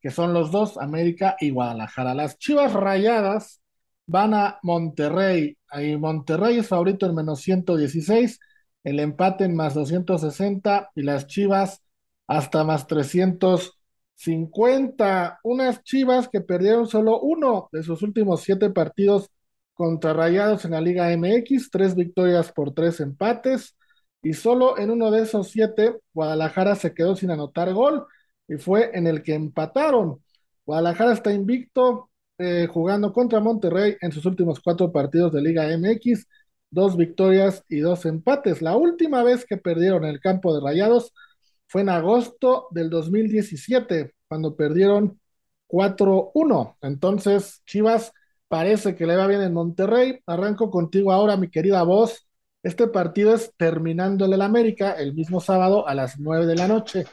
que 0.00 0.10
son 0.10 0.32
los 0.34 0.50
dos, 0.50 0.78
América 0.78 1.36
y 1.40 1.50
Guadalajara. 1.50 2.14
Las 2.14 2.38
Chivas 2.38 2.72
Rayadas 2.72 3.62
van 4.06 4.34
a 4.34 4.58
Monterrey. 4.62 5.56
Ahí 5.68 5.96
Monterrey 5.96 6.58
es 6.58 6.68
favorito 6.68 7.06
en 7.06 7.14
menos 7.14 7.40
116, 7.40 8.38
el 8.84 9.00
empate 9.00 9.44
en 9.44 9.56
más 9.56 9.74
260 9.74 10.90
y 10.94 11.02
las 11.02 11.26
Chivas 11.26 11.83
hasta 12.26 12.64
más 12.64 12.86
300. 12.86 13.78
50, 14.16 15.40
unas 15.42 15.82
Chivas 15.82 16.28
que 16.28 16.40
perdieron 16.40 16.86
solo 16.86 17.20
uno 17.20 17.68
de 17.72 17.82
sus 17.82 18.02
últimos 18.02 18.42
siete 18.42 18.70
partidos 18.70 19.30
contra 19.74 20.12
Rayados 20.12 20.64
en 20.64 20.72
la 20.72 20.80
Liga 20.80 21.12
MX, 21.12 21.70
tres 21.70 21.94
victorias 21.96 22.52
por 22.52 22.72
tres 22.74 23.00
empates, 23.00 23.76
y 24.22 24.32
solo 24.34 24.78
en 24.78 24.90
uno 24.90 25.10
de 25.10 25.22
esos 25.22 25.48
siete, 25.50 25.98
Guadalajara 26.14 26.74
se 26.76 26.94
quedó 26.94 27.16
sin 27.16 27.30
anotar 27.30 27.72
gol, 27.74 28.06
y 28.48 28.56
fue 28.56 28.90
en 28.96 29.06
el 29.06 29.22
que 29.22 29.34
empataron. 29.34 30.22
Guadalajara 30.64 31.12
está 31.12 31.32
invicto, 31.32 32.10
eh, 32.38 32.68
jugando 32.70 33.12
contra 33.12 33.40
Monterrey 33.40 33.96
en 34.00 34.12
sus 34.12 34.24
últimos 34.26 34.60
cuatro 34.60 34.92
partidos 34.92 35.32
de 35.32 35.42
Liga 35.42 35.70
MX, 35.70 36.26
dos 36.70 36.96
victorias 36.96 37.64
y 37.68 37.80
dos 37.80 38.06
empates. 38.06 38.62
La 38.62 38.76
última 38.76 39.22
vez 39.22 39.44
que 39.44 39.56
perdieron 39.56 40.04
el 40.04 40.20
campo 40.20 40.54
de 40.54 40.60
Rayados 40.60 41.12
fue 41.66 41.82
en 41.82 41.88
agosto 41.88 42.68
del 42.70 42.90
2017, 42.90 44.14
cuando 44.28 44.56
perdieron 44.56 45.20
4-1. 45.66 46.76
Entonces, 46.82 47.62
Chivas 47.66 48.12
parece 48.48 48.94
que 48.94 49.06
le 49.06 49.16
va 49.16 49.26
bien 49.26 49.42
en 49.42 49.52
Monterrey. 49.52 50.20
Arranco 50.26 50.70
contigo 50.70 51.12
ahora, 51.12 51.36
mi 51.36 51.50
querida 51.50 51.82
voz. 51.82 52.26
Este 52.62 52.86
partido 52.88 53.34
es 53.34 53.52
terminando 53.56 54.24
el 54.24 54.40
América 54.40 54.92
el 54.92 55.14
mismo 55.14 55.40
sábado 55.40 55.86
a 55.86 55.94
las 55.94 56.18
9 56.18 56.46
de 56.46 56.54
la 56.54 56.68
noche. 56.68 57.04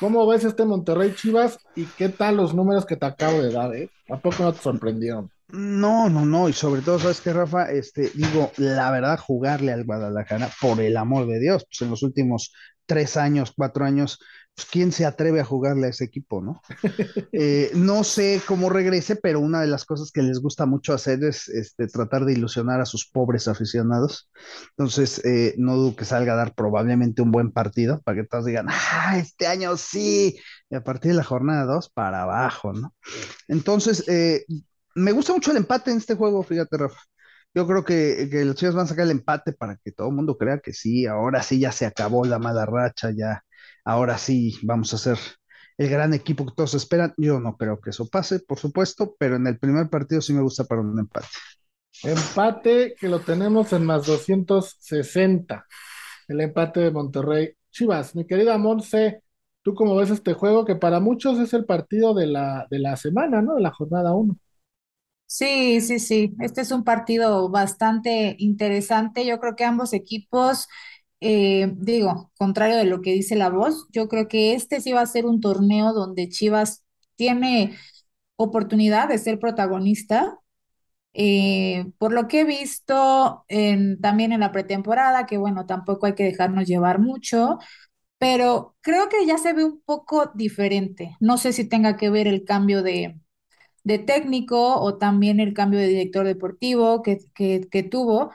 ¿Cómo 0.00 0.26
ves 0.26 0.44
este 0.44 0.64
Monterrey 0.64 1.14
Chivas 1.14 1.58
y 1.74 1.84
qué 1.84 2.08
tal 2.08 2.36
los 2.36 2.54
números 2.54 2.86
que 2.86 2.96
te 2.96 3.06
acabo 3.06 3.40
de 3.40 3.52
dar? 3.52 3.74
Eh? 3.76 3.90
¿A 4.08 4.18
poco 4.18 4.42
no 4.42 4.52
te 4.52 4.60
sorprendieron? 4.60 5.30
No, 5.48 6.08
no, 6.08 6.26
no, 6.26 6.48
y 6.48 6.52
sobre 6.52 6.82
todo, 6.82 6.98
¿sabes 6.98 7.20
qué, 7.20 7.32
Rafa? 7.32 7.70
Este, 7.70 8.10
digo, 8.14 8.50
la 8.56 8.90
verdad, 8.90 9.18
jugarle 9.18 9.72
al 9.72 9.84
Guadalajara, 9.84 10.50
por 10.60 10.80
el 10.80 10.96
amor 10.96 11.26
de 11.28 11.38
Dios, 11.38 11.64
pues 11.66 11.82
en 11.82 11.90
los 11.90 12.02
últimos 12.02 12.52
tres 12.86 13.16
años, 13.16 13.52
cuatro 13.54 13.84
años, 13.84 14.18
pues 14.56 14.68
quién 14.70 14.90
se 14.90 15.04
atreve 15.04 15.40
a 15.40 15.44
jugarle 15.44 15.86
a 15.86 15.90
ese 15.90 16.04
equipo, 16.04 16.40
¿no? 16.40 16.62
Eh, 17.38 17.70
no 17.74 18.02
sé 18.02 18.40
cómo 18.46 18.70
regrese, 18.70 19.14
pero 19.16 19.40
una 19.40 19.60
de 19.60 19.66
las 19.66 19.84
cosas 19.84 20.10
que 20.10 20.22
les 20.22 20.38
gusta 20.40 20.64
mucho 20.64 20.94
hacer 20.94 21.22
es 21.22 21.48
este, 21.48 21.86
tratar 21.86 22.24
de 22.24 22.32
ilusionar 22.32 22.80
a 22.80 22.86
sus 22.86 23.06
pobres 23.06 23.46
aficionados. 23.46 24.30
Entonces, 24.70 25.22
eh, 25.26 25.54
no 25.58 25.76
dudo 25.76 25.96
que 25.96 26.06
salga 26.06 26.32
a 26.32 26.36
dar 26.36 26.54
probablemente 26.54 27.20
un 27.20 27.30
buen 27.30 27.52
partido 27.52 28.00
para 28.02 28.22
que 28.22 28.26
todos 28.26 28.46
digan, 28.46 28.68
ah, 28.70 29.18
este 29.18 29.46
año 29.46 29.76
sí, 29.76 30.38
y 30.70 30.74
a 30.74 30.82
partir 30.82 31.10
de 31.10 31.18
la 31.18 31.24
jornada 31.24 31.66
dos 31.66 31.90
para 31.90 32.22
abajo, 32.22 32.72
¿no? 32.72 32.94
Entonces, 33.48 34.04
eh, 34.08 34.46
me 34.94 35.12
gusta 35.12 35.34
mucho 35.34 35.50
el 35.50 35.58
empate 35.58 35.90
en 35.90 35.98
este 35.98 36.14
juego, 36.14 36.42
fíjate, 36.42 36.78
Rafa. 36.78 37.00
Yo 37.56 37.66
creo 37.66 37.84
que, 37.86 38.28
los 38.44 38.54
chicos 38.54 38.74
van 38.74 38.84
a 38.84 38.88
sacar 38.88 39.06
el 39.06 39.12
empate 39.12 39.54
para 39.54 39.78
que 39.78 39.90
todo 39.90 40.08
el 40.08 40.14
mundo 40.14 40.36
crea 40.36 40.58
que 40.58 40.74
sí, 40.74 41.06
ahora 41.06 41.42
sí 41.42 41.58
ya 41.58 41.72
se 41.72 41.86
acabó 41.86 42.26
la 42.26 42.38
mala 42.38 42.66
racha, 42.66 43.10
ya, 43.16 43.44
ahora 43.82 44.18
sí 44.18 44.58
vamos 44.62 44.92
a 44.92 44.98
ser 44.98 45.18
el 45.78 45.88
gran 45.88 46.12
equipo 46.12 46.44
que 46.44 46.52
todos 46.54 46.74
esperan. 46.74 47.14
Yo 47.16 47.40
no 47.40 47.56
creo 47.56 47.80
que 47.80 47.90
eso 47.90 48.06
pase, 48.08 48.40
por 48.40 48.58
supuesto, 48.58 49.16
pero 49.18 49.36
en 49.36 49.46
el 49.46 49.58
primer 49.58 49.88
partido 49.88 50.20
sí 50.20 50.34
me 50.34 50.42
gusta 50.42 50.64
para 50.64 50.82
un 50.82 50.98
empate. 50.98 51.28
Empate 52.02 52.94
que 53.00 53.08
lo 53.08 53.20
tenemos 53.20 53.72
en 53.72 53.86
más 53.86 54.04
260. 54.04 55.66
El 56.28 56.40
empate 56.42 56.80
de 56.80 56.90
Monterrey. 56.90 57.54
Chivas, 57.70 58.14
mi 58.14 58.26
querida 58.26 58.58
Monse, 58.58 59.22
¿tú 59.62 59.74
cómo 59.74 59.96
ves 59.96 60.10
este 60.10 60.34
juego? 60.34 60.66
Que 60.66 60.76
para 60.76 61.00
muchos 61.00 61.38
es 61.38 61.54
el 61.54 61.64
partido 61.64 62.12
de 62.12 62.26
la, 62.26 62.66
de 62.70 62.80
la 62.80 62.96
semana, 62.98 63.40
¿no? 63.40 63.54
De 63.54 63.62
la 63.62 63.70
jornada 63.70 64.14
1. 64.14 64.38
Sí, 65.26 65.80
sí, 65.80 65.98
sí. 65.98 66.34
Este 66.40 66.60
es 66.60 66.70
un 66.70 66.84
partido 66.84 67.48
bastante 67.50 68.36
interesante. 68.38 69.26
Yo 69.26 69.40
creo 69.40 69.56
que 69.56 69.64
ambos 69.64 69.92
equipos, 69.92 70.68
eh, 71.20 71.72
digo, 71.76 72.30
contrario 72.38 72.76
de 72.76 72.84
lo 72.84 73.00
que 73.02 73.12
dice 73.12 73.34
la 73.36 73.48
voz, 73.50 73.86
yo 73.92 74.08
creo 74.08 74.28
que 74.28 74.54
este 74.54 74.80
sí 74.80 74.92
va 74.92 75.00
a 75.02 75.06
ser 75.06 75.26
un 75.26 75.40
torneo 75.40 75.92
donde 75.92 76.28
Chivas 76.28 76.84
tiene 77.16 77.76
oportunidad 78.36 79.08
de 79.08 79.18
ser 79.18 79.38
protagonista. 79.40 80.38
Eh, 81.14 81.86
por 81.98 82.12
lo 82.12 82.28
que 82.28 82.40
he 82.42 82.44
visto 82.44 83.44
también 84.02 84.32
en 84.32 84.40
la 84.40 84.52
pretemporada, 84.52 85.26
que 85.26 85.38
bueno, 85.38 85.66
tampoco 85.66 86.06
hay 86.06 86.14
que 86.14 86.24
dejarnos 86.24 86.66
llevar 86.66 86.98
mucho, 87.00 87.58
pero 88.18 88.76
creo 88.82 89.08
que 89.08 89.26
ya 89.26 89.38
se 89.38 89.52
ve 89.54 89.64
un 89.64 89.82
poco 89.82 90.32
diferente. 90.34 91.16
No 91.20 91.38
sé 91.38 91.52
si 91.52 91.68
tenga 91.68 91.96
que 91.96 92.10
ver 92.10 92.28
el 92.28 92.44
cambio 92.44 92.82
de 92.82 93.20
de 93.86 94.00
técnico 94.00 94.80
o 94.80 94.98
también 94.98 95.38
el 95.38 95.54
cambio 95.54 95.78
de 95.78 95.86
director 95.86 96.26
deportivo 96.26 97.04
que, 97.04 97.20
que, 97.36 97.82
tuvo, 97.84 98.32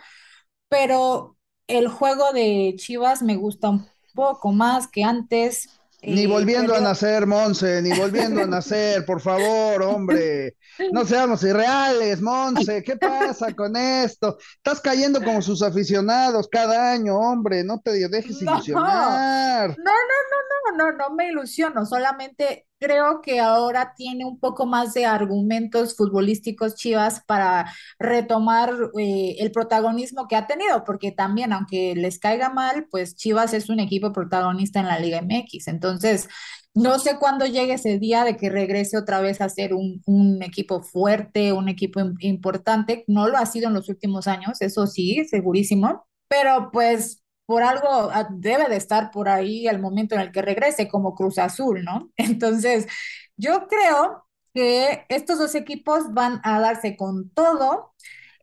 pero 0.70 1.36
el 1.68 1.90
juego 1.90 2.32
de 2.32 2.74
Chivas 2.78 3.22
me 3.22 3.36
gusta 3.36 3.70
un 3.70 3.86
poco 4.14 4.54
más 4.54 4.88
que 4.88 5.04
antes. 5.04 5.68
Ni 6.02 6.22
eh, 6.22 6.28
volviendo 6.28 6.74
a 6.74 6.80
nacer, 6.80 7.28
Monse, 7.28 7.82
ni 7.82 7.92
volviendo 7.92 8.42
a 8.42 8.46
nacer, 8.46 9.04
por 9.06 9.20
favor, 9.20 9.84
hombre. 9.84 10.56
No 10.92 11.06
seamos 11.06 11.44
irreales, 11.44 12.22
Monse, 12.22 12.84
¿qué 12.84 12.96
pasa 12.98 13.54
con 13.54 13.76
esto? 13.76 14.38
Estás 14.56 14.82
cayendo 14.82 15.24
como 15.24 15.42
sus 15.42 15.62
aficionados 15.62 16.48
cada 16.50 16.94
año, 16.94 17.18
hombre, 17.18 17.64
no 17.64 17.80
te 17.80 17.92
dejes 18.10 18.42
ilusionar. 18.42 19.70
No, 19.70 19.76
no, 19.78 20.74
no, 20.74 20.78
no, 20.78 20.92
no, 20.92 20.98
no 20.98 21.16
me 21.16 21.30
ilusiono, 21.30 21.86
solamente 21.86 22.66
creo 22.82 23.22
que 23.22 23.40
ahora 23.40 23.94
tiene 23.96 24.26
un 24.26 24.40
poco 24.40 24.66
más 24.66 24.96
de 24.96 25.06
argumentos 25.06 25.96
futbolísticos 25.96 26.74
Chivas 26.76 27.22
para 27.28 27.72
retomar 28.00 28.74
eh, 28.98 29.36
el 29.40 29.52
protagonismo 29.52 30.28
que 30.28 30.36
ha 30.36 30.48
tenido, 30.48 30.84
porque 30.84 31.12
también, 31.12 31.54
aunque 31.54 31.94
les 31.96 32.18
caiga 32.18 32.50
mal, 32.50 32.88
pues 32.90 33.16
Chivas 33.16 33.54
es 33.54 33.70
un 33.70 33.80
equipo 33.80 34.12
protagonista 34.12 34.80
en 34.80 34.88
la 34.88 34.98
Liga 35.00 35.22
MX. 35.22 35.68
Entonces, 35.68 36.28
no 36.74 37.00
sé 37.00 37.18
cuándo 37.20 37.46
llegue 37.46 37.74
ese 37.74 38.00
día 38.00 38.24
de 38.24 38.38
que 38.38 38.50
regrese 38.50 38.98
otra 38.98 39.22
vez 39.22 39.42
a 39.42 39.50
ser 39.50 39.74
un, 39.74 40.02
un 40.06 40.42
equipo 40.44 40.82
fuerte, 40.84 41.52
un 41.54 41.68
equipo 41.70 42.00
importante. 42.20 43.04
No 43.08 43.28
lo 43.28 43.38
ha 43.38 43.46
sido 43.46 43.68
en 43.68 43.74
los 43.74 43.90
últimos 43.90 44.28
años, 44.28 44.62
eso 44.62 44.88
sí, 44.88 45.26
segurísimo. 45.30 46.06
Pero 46.30 46.70
pues 46.72 47.24
por 47.46 47.64
algo 47.64 47.90
ah, 47.90 48.30
debe 48.32 48.70
de 48.70 48.78
estar 48.78 49.12
por 49.12 49.28
ahí 49.28 49.68
al 49.68 49.80
momento 49.82 50.16
en 50.16 50.22
el 50.22 50.32
que 50.32 50.42
regrese, 50.42 50.88
como 50.88 51.16
Cruz 51.16 51.38
Azul, 51.38 51.84
¿no? 51.84 52.10
Entonces, 52.18 52.88
yo 53.36 53.68
creo 53.68 54.26
que 54.54 55.06
estos 55.10 55.40
dos 55.40 55.56
equipos 55.56 56.14
van 56.14 56.40
a 56.44 56.60
darse 56.62 56.96
con 56.96 57.30
todo. 57.32 57.94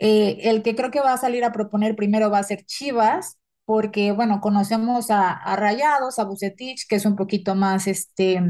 Eh, 0.00 0.38
el 0.50 0.62
que 0.62 0.76
creo 0.76 0.90
que 0.90 1.00
va 1.00 1.14
a 1.14 1.18
salir 1.18 1.44
a 1.44 1.52
proponer 1.52 1.96
primero 1.96 2.30
va 2.30 2.38
a 2.38 2.42
ser 2.44 2.64
Chivas, 2.66 3.37
porque, 3.68 4.12
bueno, 4.12 4.40
conocemos 4.40 5.10
a, 5.10 5.54
Rayados, 5.56 6.18
a 6.18 6.24
Bucetich, 6.24 6.86
que 6.88 6.96
es 6.96 7.04
un 7.04 7.16
poquito 7.16 7.54
más, 7.54 7.86
este, 7.86 8.40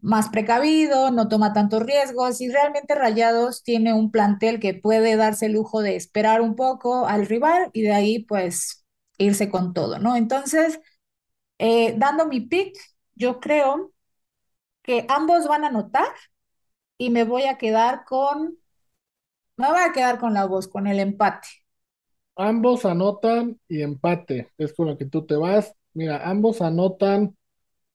más 0.00 0.28
precavido, 0.28 1.10
no 1.10 1.28
toma 1.28 1.52
tantos 1.52 1.82
riesgos 1.82 2.40
y 2.40 2.48
realmente 2.48 2.94
Rayados 2.94 3.64
tiene 3.64 3.92
un 3.92 4.12
plantel 4.12 4.60
que 4.60 4.72
puede 4.74 5.16
darse 5.16 5.46
el 5.46 5.54
lujo 5.54 5.82
de 5.82 5.96
esperar 5.96 6.42
un 6.42 6.54
poco 6.54 7.08
al 7.08 7.26
rival 7.26 7.70
y 7.72 7.82
de 7.82 7.92
ahí 7.92 8.24
pues 8.24 8.86
irse 9.18 9.50
con 9.50 9.74
todo, 9.74 9.98
¿no? 9.98 10.14
Entonces, 10.14 10.80
eh, 11.58 11.94
dando 11.98 12.26
mi 12.26 12.40
pick, 12.42 12.76
yo 13.16 13.40
creo 13.40 13.92
que 14.82 15.06
ambos 15.08 15.48
van 15.48 15.64
a 15.64 15.68
anotar 15.68 16.06
y 16.98 17.10
me 17.10 17.24
voy 17.24 17.44
a 17.46 17.58
quedar 17.58 18.04
con, 18.04 18.58
me 19.56 19.68
voy 19.68 19.80
a 19.80 19.92
quedar 19.92 20.20
con 20.20 20.34
la 20.34 20.46
voz, 20.46 20.68
con 20.68 20.86
el 20.86 21.00
empate. 21.00 21.63
Ambos 22.36 22.84
anotan 22.84 23.60
y 23.68 23.82
empate. 23.82 24.48
Es 24.58 24.72
con 24.74 24.88
lo 24.88 24.98
que 24.98 25.06
tú 25.06 25.24
te 25.26 25.36
vas. 25.36 25.72
Mira, 25.92 26.28
ambos 26.28 26.60
anotan 26.62 27.36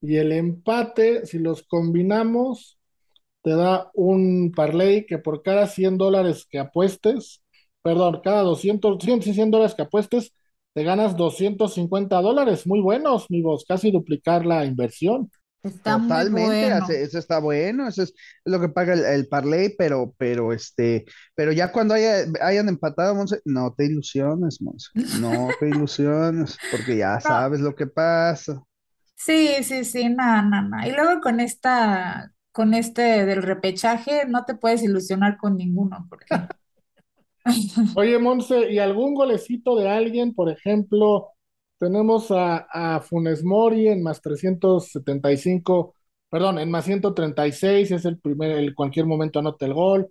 y 0.01 0.17
el 0.17 0.31
empate, 0.33 1.25
si 1.25 1.39
los 1.39 1.63
combinamos, 1.63 2.79
te 3.43 3.51
da 3.51 3.91
un 3.95 4.51
parlay 4.55 5.05
que 5.07 5.19
por 5.19 5.43
cada 5.43 5.67
100 5.67 5.97
dólares 5.97 6.47
que 6.49 6.59
apuestes, 6.59 7.43
perdón, 7.83 8.21
cada 8.23 8.43
200, 8.43 8.97
100, 9.03 9.21
100 9.23 9.51
dólares 9.51 9.75
que 9.75 9.83
apuestes, 9.83 10.33
te 10.73 10.83
ganas 10.83 11.17
250 11.17 12.21
dólares. 12.21 12.67
Muy 12.67 12.81
buenos, 12.81 13.27
mi 13.29 13.41
voz, 13.41 13.65
casi 13.65 13.91
duplicar 13.91 14.45
la 14.45 14.65
inversión. 14.65 15.31
Está 15.61 15.99
Totalmente, 15.99 17.03
eso 17.03 17.19
está 17.19 17.39
bueno, 17.39 17.87
eso 17.87 18.03
es 18.03 18.13
lo 18.45 18.61
que 18.61 18.69
paga 18.69 18.93
el, 18.93 19.03
el 19.03 19.27
parlay, 19.27 19.75
pero, 19.77 20.15
pero 20.17 20.53
este, 20.53 21.05
pero 21.35 21.51
ya 21.51 21.71
cuando 21.71 21.95
haya, 21.95 22.25
hayan 22.41 22.69
empatado, 22.69 23.13
Monse, 23.13 23.41
no 23.43 23.73
te 23.75 23.85
ilusiones, 23.85 24.61
Monse, 24.61 24.89
no 25.19 25.49
te 25.59 25.67
ilusiones, 25.69 26.57
porque 26.71 26.97
ya 26.97 27.19
sabes 27.19 27.59
lo 27.59 27.75
que 27.75 27.87
pasa. 27.87 28.63
Sí, 29.15 29.63
sí, 29.63 29.83
sí, 29.83 30.09
no, 30.09 30.41
no, 30.43 30.61
no. 30.63 30.87
Y 30.87 30.91
luego 30.91 31.21
con 31.21 31.39
esta, 31.39 32.33
con 32.51 32.73
este 32.73 33.25
del 33.25 33.43
repechaje, 33.43 34.25
no 34.27 34.45
te 34.45 34.55
puedes 34.55 34.81
ilusionar 34.81 35.37
con 35.37 35.57
ninguno, 35.57 36.07
porque 36.09 36.25
Oye, 37.95 38.17
Monse, 38.19 38.71
¿y 38.71 38.79
algún 38.79 39.13
golecito 39.15 39.75
de 39.75 39.89
alguien? 39.89 40.33
Por 40.33 40.49
ejemplo, 40.49 41.29
tenemos 41.79 42.31
a, 42.31 42.67
a 42.95 42.99
Funes 43.01 43.43
Mori 43.43 43.87
en 43.87 44.03
más 44.03 44.21
375, 44.21 45.95
perdón, 46.29 46.59
en 46.59 46.71
más 46.71 46.85
136, 46.85 47.91
es 47.91 48.05
el 48.05 48.19
primer, 48.19 48.51
en 48.59 48.73
cualquier 48.73 49.05
momento 49.07 49.39
anota 49.39 49.65
el 49.65 49.73
gol. 49.73 50.09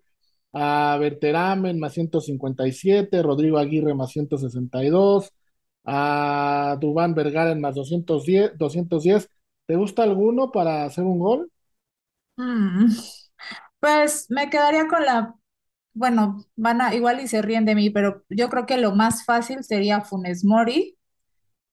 A 0.52 0.96
Berterame 1.00 1.70
en 1.70 1.78
más 1.80 1.92
157, 1.94 3.22
Rodrigo 3.22 3.58
Aguirre 3.58 3.94
más 3.94 4.10
162, 4.12 5.30
a 5.84 6.76
Dubán 6.80 7.14
Vergara 7.14 7.52
en 7.52 7.60
más 7.60 7.74
210, 7.76 8.58
210. 8.58 9.28
¿Te 9.66 9.76
gusta 9.76 10.02
alguno 10.04 10.50
para 10.52 10.84
hacer 10.86 11.04
un 11.04 11.18
gol? 11.18 11.50
mm, 12.36 12.86
pues 13.80 14.26
me 14.30 14.50
quedaría 14.50 14.88
con 14.88 15.04
la, 15.06 15.36
bueno, 15.94 16.46
van 16.56 16.82
a, 16.82 16.94
igual 16.96 17.20
y 17.22 17.28
se 17.28 17.42
ríen 17.42 17.66
de 17.66 17.76
mí, 17.76 17.90
pero 17.90 18.24
yo 18.30 18.50
creo 18.50 18.66
que 18.66 18.78
lo 18.78 18.94
más 18.96 19.26
fácil 19.26 19.64
sería 19.64 20.02
Funes 20.02 20.44
Mori, 20.46 20.97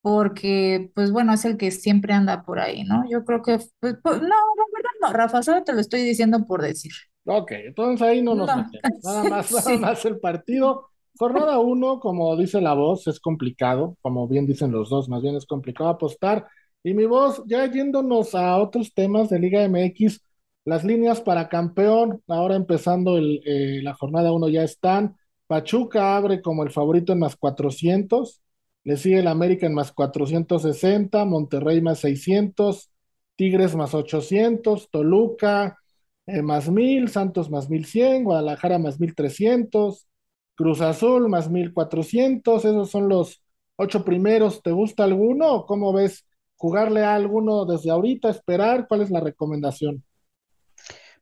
porque, 0.05 0.91
pues 0.93 1.11
bueno, 1.11 1.33
es 1.33 1.45
el 1.45 1.57
que 1.57 1.71
siempre 1.71 2.13
anda 2.13 2.43
por 2.43 2.59
ahí, 2.59 2.83
¿no? 2.83 3.09
Yo 3.09 3.25
creo 3.25 3.41
que, 3.41 3.57
pues, 3.79 3.95
pues, 4.03 4.21
no, 4.21 4.27
verdad 4.73 4.89
no, 5.01 5.13
Rafa, 5.13 5.41
solo 5.43 5.63
te 5.63 5.73
lo 5.73 5.79
estoy 5.81 6.03
diciendo 6.03 6.45
por 6.45 6.61
decir. 6.61 6.91
Ok, 7.25 7.51
entonces 7.53 8.01
ahí 8.07 8.21
no 8.21 8.35
nos 8.35 8.47
No, 8.47 8.55
metemos. 8.55 8.99
Nada 9.03 9.23
más, 9.23 9.51
nada 9.51 9.77
más 9.77 10.05
el 10.05 10.19
partido. 10.19 10.89
Jornada 11.17 11.59
uno, 11.59 11.99
como 11.99 12.35
dice 12.37 12.61
la 12.61 12.73
voz, 12.73 13.07
es 13.07 13.19
complicado, 13.19 13.97
como 14.01 14.27
bien 14.27 14.45
dicen 14.45 14.71
los 14.71 14.89
dos, 14.89 15.09
más 15.09 15.21
bien 15.23 15.35
es 15.35 15.45
complicado 15.45 15.89
apostar. 15.89 16.47
Y 16.83 16.93
mi 16.93 17.05
voz, 17.05 17.41
ya 17.47 17.65
yéndonos 17.71 18.35
a 18.35 18.57
otros 18.57 18.93
temas 18.93 19.29
de 19.29 19.39
Liga 19.39 19.63
MX, 19.63 20.21
las 20.65 20.83
líneas 20.83 21.21
para 21.21 21.49
campeón, 21.49 22.21
ahora 22.27 22.55
empezando 22.55 23.17
el, 23.17 23.41
eh, 23.45 23.81
la 23.81 23.93
jornada 23.95 24.31
uno 24.31 24.47
ya 24.49 24.63
están. 24.63 25.15
Pachuca 25.47 26.15
abre 26.17 26.41
como 26.41 26.63
el 26.63 26.71
favorito 26.71 27.13
en 27.13 27.19
más 27.19 27.35
400, 27.35 28.41
le 28.85 28.97
sigue 28.97 29.19
el 29.19 29.27
América 29.27 29.65
en 29.65 29.73
más 29.73 29.91
460, 29.91 31.25
Monterrey 31.25 31.81
más 31.81 31.99
600, 31.99 32.91
Tigres 33.35 33.75
más 33.75 33.93
800, 33.93 34.89
Toluca 34.91 35.79
eh, 36.27 36.41
más 36.43 36.69
1000, 36.69 37.09
Santos 37.09 37.49
más 37.49 37.69
1100, 37.69 38.23
Guadalajara 38.23 38.77
más 38.79 38.99
1300, 38.99 40.07
Cruz 40.55 40.81
Azul 40.81 41.27
más 41.29 41.49
1400, 41.49 42.63
esos 42.63 42.91
son 42.91 43.09
los 43.09 43.41
ocho 43.75 44.05
primeros. 44.05 44.61
¿Te 44.61 44.71
gusta 44.71 45.03
alguno 45.03 45.65
cómo 45.65 45.91
ves 45.91 46.23
jugarle 46.55 47.03
a 47.03 47.15
alguno 47.15 47.65
desde 47.65 47.89
ahorita, 47.89 48.29
esperar? 48.29 48.87
¿Cuál 48.87 49.01
es 49.01 49.09
la 49.09 49.19
recomendación? 49.19 50.03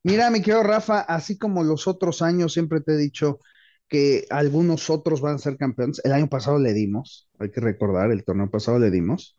Mira, 0.04 0.30
mi 0.30 0.42
querido 0.42 0.64
Rafa, 0.64 1.00
así 1.00 1.38
como 1.38 1.64
los 1.64 1.88
otros 1.88 2.22
años, 2.22 2.52
siempre 2.52 2.82
te 2.82 2.94
he 2.94 2.98
dicho 2.98 3.40
que 3.94 4.26
algunos 4.32 4.90
otros 4.90 5.22
van 5.22 5.36
a 5.36 5.38
ser 5.38 5.56
campeones. 5.56 6.02
El 6.04 6.14
año 6.14 6.28
pasado 6.28 6.58
le 6.58 6.74
dimos, 6.74 7.30
hay 7.38 7.52
que 7.52 7.62
recordar, 7.62 8.10
el 8.12 8.24
torneo 8.24 8.50
pasado 8.50 8.80
le 8.80 8.90
dimos. 8.90 9.38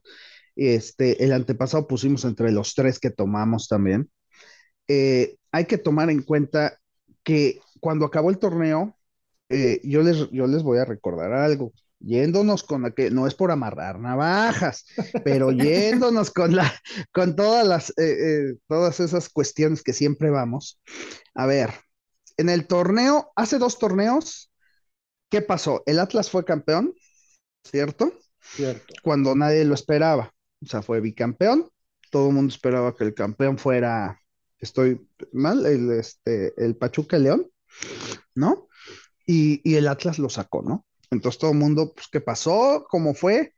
Este, 0.54 1.24
el 1.24 1.32
antepasado 1.32 1.88
pusimos 1.88 2.24
entre 2.24 2.52
los 2.52 2.76
tres 2.76 3.00
que 3.00 3.10
tomamos 3.10 3.66
también. 3.66 4.08
Eh, 4.86 5.38
hay 5.50 5.64
que 5.64 5.76
tomar 5.76 6.08
en 6.08 6.22
cuenta 6.22 6.78
que 7.24 7.58
cuando 7.80 8.06
acabó 8.06 8.30
el 8.30 8.38
torneo, 8.38 8.96
eh, 9.48 9.80
yo 9.82 10.04
les, 10.04 10.30
yo 10.30 10.46
les 10.46 10.62
voy 10.62 10.78
a 10.78 10.84
recordar 10.84 11.32
algo. 11.32 11.72
Yéndonos 11.98 12.62
con 12.62 12.82
la 12.82 12.92
que 12.92 13.10
no 13.10 13.26
es 13.26 13.34
por 13.34 13.50
amarrar 13.50 13.98
navajas, 13.98 14.86
pero 15.24 15.50
yéndonos 15.50 16.30
con 16.30 16.54
la, 16.54 16.72
con 17.12 17.34
todas 17.34 17.66
las, 17.66 17.92
eh, 17.98 18.54
todas 18.68 19.00
esas 19.00 19.28
cuestiones 19.28 19.82
que 19.82 19.92
siempre 19.92 20.30
vamos. 20.30 20.80
A 21.34 21.46
ver, 21.46 21.70
en 22.36 22.48
el 22.48 22.66
torneo, 22.66 23.32
hace 23.36 23.58
dos 23.58 23.78
torneos, 23.78 24.52
¿qué 25.30 25.42
pasó? 25.42 25.82
El 25.86 25.98
Atlas 25.98 26.30
fue 26.30 26.44
campeón, 26.44 26.94
¿cierto? 27.64 28.12
Cierto. 28.40 28.94
Cuando 29.02 29.34
nadie 29.34 29.64
lo 29.64 29.74
esperaba. 29.74 30.32
O 30.62 30.66
sea, 30.66 30.82
fue 30.82 31.00
bicampeón. 31.00 31.70
Todo 32.10 32.28
el 32.28 32.34
mundo 32.34 32.52
esperaba 32.52 32.94
que 32.94 33.04
el 33.04 33.14
campeón 33.14 33.58
fuera, 33.58 34.20
estoy 34.58 35.08
mal, 35.32 35.66
el, 35.66 35.90
este, 35.92 36.52
el 36.56 36.76
Pachuca 36.76 37.18
León, 37.18 37.50
¿no? 38.34 38.68
Y, 39.26 39.60
y 39.68 39.76
el 39.76 39.88
Atlas 39.88 40.18
lo 40.18 40.28
sacó, 40.28 40.62
¿no? 40.62 40.86
Entonces 41.10 41.38
todo 41.38 41.52
el 41.52 41.58
mundo, 41.58 41.92
pues, 41.94 42.08
¿qué 42.10 42.20
pasó? 42.20 42.86
¿Cómo 42.88 43.14
fue? 43.14 43.54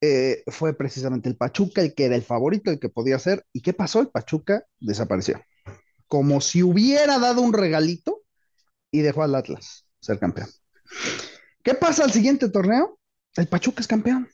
Eh, 0.00 0.42
fue 0.48 0.74
precisamente 0.76 1.28
el 1.28 1.36
Pachuca 1.36 1.80
el 1.80 1.94
que 1.94 2.04
era 2.04 2.16
el 2.16 2.22
favorito, 2.22 2.70
el 2.70 2.78
que 2.78 2.88
podía 2.88 3.18
ser. 3.18 3.44
¿Y 3.52 3.62
qué 3.62 3.72
pasó? 3.72 4.00
El 4.00 4.08
Pachuca 4.08 4.64
desapareció. 4.78 5.40
Como 6.06 6.40
si 6.40 6.62
hubiera 6.62 7.18
dado 7.18 7.42
un 7.42 7.52
regalito 7.52 8.22
y 8.96 9.02
dejó 9.02 9.22
al 9.22 9.34
Atlas 9.34 9.86
ser 10.00 10.18
campeón. 10.18 10.48
¿Qué 11.62 11.74
pasa 11.74 12.04
al 12.04 12.12
siguiente 12.12 12.48
torneo? 12.48 12.98
El 13.36 13.46
Pachuca 13.46 13.80
es 13.80 13.86
campeón. 13.86 14.26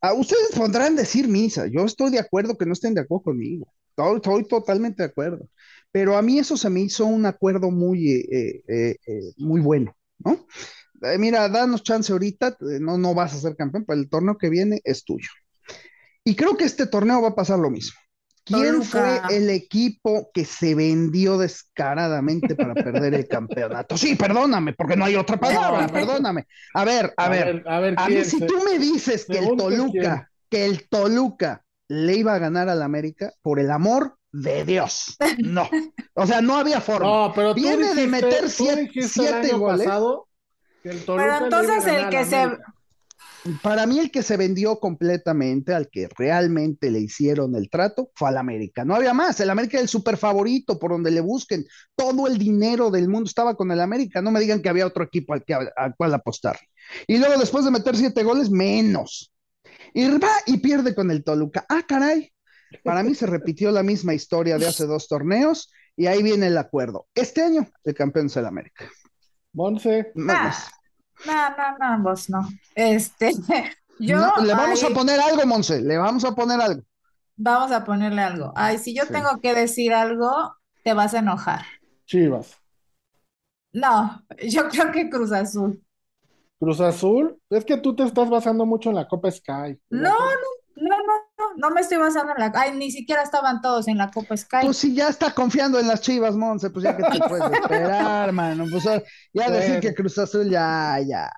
A 0.00 0.12
ustedes 0.12 0.50
podrán 0.54 0.94
decir 0.94 1.26
misa. 1.26 1.66
Yo 1.66 1.84
estoy 1.84 2.10
de 2.10 2.20
acuerdo 2.20 2.56
que 2.56 2.66
no 2.66 2.72
estén 2.72 2.94
de 2.94 3.00
acuerdo 3.00 3.24
conmigo. 3.24 3.66
Estoy, 3.88 4.44
totalmente 4.44 5.02
de 5.02 5.08
acuerdo. 5.08 5.48
Pero 5.90 6.16
a 6.16 6.22
mí 6.22 6.38
eso 6.38 6.56
se 6.56 6.70
me 6.70 6.80
hizo 6.80 7.04
un 7.04 7.26
acuerdo 7.26 7.72
muy, 7.72 8.10
eh, 8.10 8.62
eh, 8.68 8.96
eh, 9.04 9.32
muy 9.38 9.60
bueno, 9.60 9.96
¿no? 10.18 10.46
Mira, 11.18 11.48
danos 11.48 11.82
chance 11.82 12.12
ahorita, 12.12 12.56
no, 12.60 12.98
no 12.98 13.14
vas 13.14 13.34
a 13.34 13.40
ser 13.40 13.56
campeón, 13.56 13.84
pero 13.86 14.00
el 14.00 14.08
torneo 14.08 14.36
que 14.36 14.50
viene 14.50 14.80
es 14.84 15.04
tuyo. 15.04 15.28
Y 16.24 16.36
creo 16.36 16.56
que 16.56 16.64
este 16.64 16.86
torneo 16.86 17.22
va 17.22 17.28
a 17.28 17.34
pasar 17.34 17.58
lo 17.58 17.70
mismo. 17.70 17.98
¿Quién 18.48 18.82
fue 18.82 19.20
el 19.30 19.50
equipo 19.50 20.30
que 20.32 20.44
se 20.44 20.74
vendió 20.74 21.38
descaradamente 21.38 22.54
para 22.54 22.74
perder 22.74 23.14
el 23.14 23.28
campeonato? 23.28 23.96
Sí, 23.96 24.14
perdóname, 24.14 24.72
porque 24.72 24.96
no 24.96 25.04
hay 25.04 25.16
otra 25.16 25.36
palabra, 25.36 25.86
No, 25.86 25.92
perdóname. 25.92 26.46
A 26.74 26.84
ver, 26.84 27.12
a, 27.16 27.26
A 27.26 27.28
ver, 27.28 27.44
ver, 27.44 27.68
a 27.68 27.80
ver, 27.80 27.94
a 27.96 28.08
mí 28.08 28.24
si 28.24 28.40
tú 28.40 28.54
me 28.64 28.78
dices 28.78 29.26
que 29.26 29.38
el. 29.38 29.56
Toluca, 29.56 30.30
que 30.50 30.64
el 30.64 30.88
Toluca 30.88 31.62
le 31.88 32.16
iba 32.16 32.34
a 32.34 32.38
ganar 32.38 32.68
al 32.68 32.82
América, 32.82 33.32
por 33.42 33.60
el 33.60 33.70
amor 33.70 34.16
de 34.32 34.64
Dios, 34.64 35.16
no. 35.38 35.68
O 36.14 36.26
sea, 36.26 36.40
no 36.40 36.56
había 36.56 36.80
forma. 36.80 37.06
No, 37.06 37.32
pero 37.34 37.54
tú 37.54 37.60
Viene 37.60 37.94
de 37.94 38.06
meter 38.06 38.48
siete, 38.50 38.90
siete 39.02 39.52
goles. 39.52 39.86
pasado 39.86 40.28
que 40.82 40.90
el 40.90 41.04
Toluca 41.04 41.24
Pero 41.24 41.48
le 41.48 41.56
iba 41.56 41.66
a 41.66 41.68
entonces 41.68 41.84
ganar 41.84 42.00
el 42.00 42.08
que 42.10 42.24
se, 42.24 42.36
América. 42.36 42.74
Para 43.62 43.86
mí 43.86 43.98
el 43.98 44.10
que 44.10 44.22
se 44.22 44.36
vendió 44.36 44.78
completamente, 44.78 45.72
al 45.72 45.88
que 45.88 46.08
realmente 46.16 46.90
le 46.90 47.00
hicieron 47.00 47.54
el 47.54 47.70
trato, 47.70 48.10
fue 48.14 48.28
al 48.28 48.36
América. 48.36 48.84
No 48.84 48.94
había 48.94 49.14
más. 49.14 49.38
El 49.40 49.50
América 49.50 49.76
era 49.76 49.82
el 49.82 49.88
super 49.88 50.16
favorito 50.16 50.78
por 50.78 50.90
donde 50.90 51.10
le 51.10 51.20
busquen. 51.20 51.64
Todo 51.94 52.26
el 52.26 52.38
dinero 52.38 52.90
del 52.90 53.08
mundo 53.08 53.28
estaba 53.28 53.54
con 53.54 53.70
el 53.70 53.80
América. 53.80 54.20
No 54.20 54.30
me 54.30 54.40
digan 54.40 54.60
que 54.60 54.68
había 54.68 54.86
otro 54.86 55.04
equipo 55.04 55.34
al, 55.34 55.44
que, 55.44 55.54
al 55.54 55.94
cual 55.96 56.14
apostar. 56.14 56.58
Y 57.06 57.18
luego 57.18 57.38
después 57.38 57.64
de 57.64 57.70
meter 57.70 57.96
siete 57.96 58.22
goles, 58.22 58.50
menos. 58.50 59.32
Y 59.94 60.08
va 60.18 60.32
y 60.46 60.58
pierde 60.58 60.94
con 60.94 61.10
el 61.10 61.24
Toluca. 61.24 61.64
Ah, 61.68 61.82
caray. 61.86 62.32
Para 62.84 63.02
mí 63.02 63.14
se 63.14 63.26
repitió 63.26 63.70
la 63.70 63.82
misma 63.82 64.14
historia 64.14 64.58
de 64.58 64.66
hace 64.66 64.84
dos 64.84 65.08
torneos 65.08 65.72
y 65.96 66.06
ahí 66.06 66.22
viene 66.22 66.48
el 66.48 66.58
acuerdo. 66.58 67.06
Este 67.14 67.42
año 67.42 67.66
el 67.84 67.94
campeón 67.94 68.26
es 68.26 68.36
el 68.36 68.46
América. 68.46 68.88
Monse, 69.52 70.12
nah, 70.14 70.52
no, 71.26 71.50
no, 71.50 71.96
no, 71.96 72.02
vos 72.02 72.28
no. 72.30 72.48
Este, 72.74 73.32
yo 73.98 74.16
No, 74.18 74.36
le 74.44 74.54
vamos 74.54 74.82
a 74.84 74.88
poner 74.90 75.20
algo, 75.20 75.44
Monse. 75.46 75.80
Le 75.80 75.96
vamos 75.98 76.24
a 76.24 76.34
poner 76.34 76.60
algo. 76.60 76.82
vamos 77.36 77.70
a 77.72 77.84
ponerle 77.84 78.22
algo. 78.22 78.52
Ay, 78.56 78.78
si 78.78 78.94
yo 78.94 79.04
Sí. 79.04 79.12
tengo 79.12 79.40
que 79.40 79.54
decir 79.54 79.92
algo, 79.94 80.54
te 80.84 80.92
vas 80.94 81.14
a 81.14 81.18
enojar. 81.18 81.62
Chivas. 82.06 82.56
No, 83.72 84.24
yo 84.48 84.68
creo 84.68 84.90
que 84.92 85.10
Cruz 85.10 85.32
Azul. 85.32 85.82
Cruz 86.58 86.80
Azul, 86.80 87.38
es 87.50 87.64
que 87.64 87.76
tú 87.76 87.94
te 87.94 88.02
estás 88.02 88.28
basando 88.28 88.66
mucho 88.66 88.88
en 88.90 88.96
la 88.96 89.06
Copa 89.06 89.30
Sky. 89.30 89.78
No, 89.90 90.10
no, 90.10 90.18
no, 90.76 90.96
no, 90.96 91.12
no, 91.58 91.70
me 91.70 91.80
estoy 91.80 91.98
basando 91.98 92.32
en 92.32 92.38
la. 92.40 92.52
Ay, 92.54 92.72
ni 92.76 92.90
siquiera 92.90 93.22
estaban 93.22 93.60
todos 93.60 93.88
en 93.88 93.98
la 93.98 94.10
Copa 94.10 94.36
Sky. 94.36 94.58
Pues 94.62 94.76
si 94.78 94.94
ya 94.94 95.08
está 95.08 95.32
confiando 95.34 95.78
en 95.78 95.88
las 95.88 96.00
Chivas, 96.00 96.36
Monse, 96.36 96.70
pues 96.70 96.84
ya 96.84 96.96
que 96.96 97.02
te 97.04 97.18
puedes 97.28 97.50
esperar, 97.60 98.32
mano. 98.32 98.64
Pues 98.70 98.84
ya 99.32 99.50
decir 99.50 99.80
que 99.80 99.94
Cruz 99.94 100.18
Azul 100.18 100.48
ya, 100.48 100.98
ya. 101.06 101.30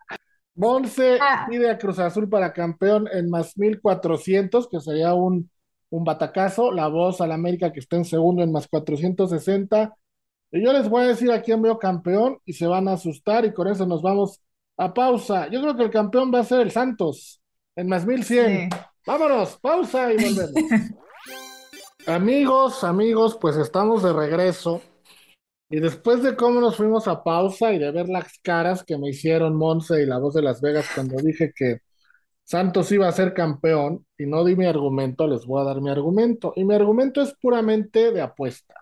Monse 0.55 1.19
Ah. 1.21 1.47
pide 1.49 1.71
a 1.71 1.79
Cruz 1.79 1.99
Azul 1.99 2.29
para 2.29 2.53
campeón 2.53 3.09
en 3.13 3.31
más 3.31 3.57
1400, 3.57 4.69
que 4.69 4.81
sería 4.81 5.15
un, 5.15 5.51
un 5.91 6.05
batacazo. 6.05 6.73
La 6.73 6.89
voz 6.89 7.21
al 7.21 7.33
América 7.33 7.73
que 7.73 7.81
está 7.81 7.97
en 7.97 8.05
segundo 8.05 8.43
en 8.43 8.53
más 8.53 8.69
460. 8.69 9.95
Y 10.53 10.65
yo 10.65 10.73
les 10.73 10.89
voy 10.89 11.05
a 11.05 11.09
decir 11.09 11.31
a 11.33 11.43
quién 11.43 11.63
veo 11.63 11.79
campeón 11.79 12.39
y 12.45 12.55
se 12.55 12.67
van 12.67 12.89
a 12.89 12.95
asustar 12.95 13.45
y 13.45 13.53
con 13.55 13.69
eso 13.69 13.87
nos 13.87 14.03
vamos 14.03 14.41
a 14.77 14.93
pausa. 14.93 15.49
Yo 15.49 15.61
creo 15.63 15.77
que 15.77 15.85
el 15.85 15.91
campeón 15.91 16.33
va 16.35 16.41
a 16.41 16.45
ser 16.45 16.61
el 16.61 16.71
Santos 16.73 17.41
en 17.77 17.87
más 17.89 18.05
1100. 18.07 18.71
Sí. 18.71 18.77
Vámonos, 19.07 19.57
pausa 19.59 20.13
y 20.13 20.17
volvemos. 20.17 20.53
Amigos, 22.07 22.83
amigos, 22.83 23.37
pues 23.41 23.57
estamos 23.57 24.03
de 24.03 24.13
regreso. 24.13 24.81
Y 25.69 25.81
después 25.81 26.23
de 26.23 26.35
cómo 26.35 26.61
nos 26.61 26.77
fuimos 26.77 27.07
a 27.07 27.23
pausa 27.23 27.73
y 27.73 27.79
de 27.79 27.91
ver 27.93 28.09
las 28.09 28.39
caras 28.43 28.83
que 28.83 28.99
me 28.99 29.11
hicieron 29.11 29.55
Monse 29.55 30.03
y 30.03 30.07
la 30.07 30.19
voz 30.19 30.35
de 30.35 30.43
Las 30.43 30.61
Vegas 30.61 30.89
cuando 30.95 31.17
dije 31.23 31.53
que 31.55 31.83
Santos 32.43 32.91
iba 32.91 33.07
a 33.07 33.13
ser 33.13 33.35
campeón 33.35 34.07
y 34.19 34.27
no 34.27 34.45
di 34.45 34.57
mi 34.57 34.67
argumento, 34.67 35.29
les 35.29 35.47
voy 35.47 35.61
a 35.61 35.65
dar 35.65 35.81
mi 35.81 35.91
argumento. 35.91 36.53
Y 36.57 36.65
mi 36.65 36.75
argumento 36.75 37.21
es 37.23 37.35
puramente 37.41 38.13
de 38.13 38.23
apuesta. 38.23 38.75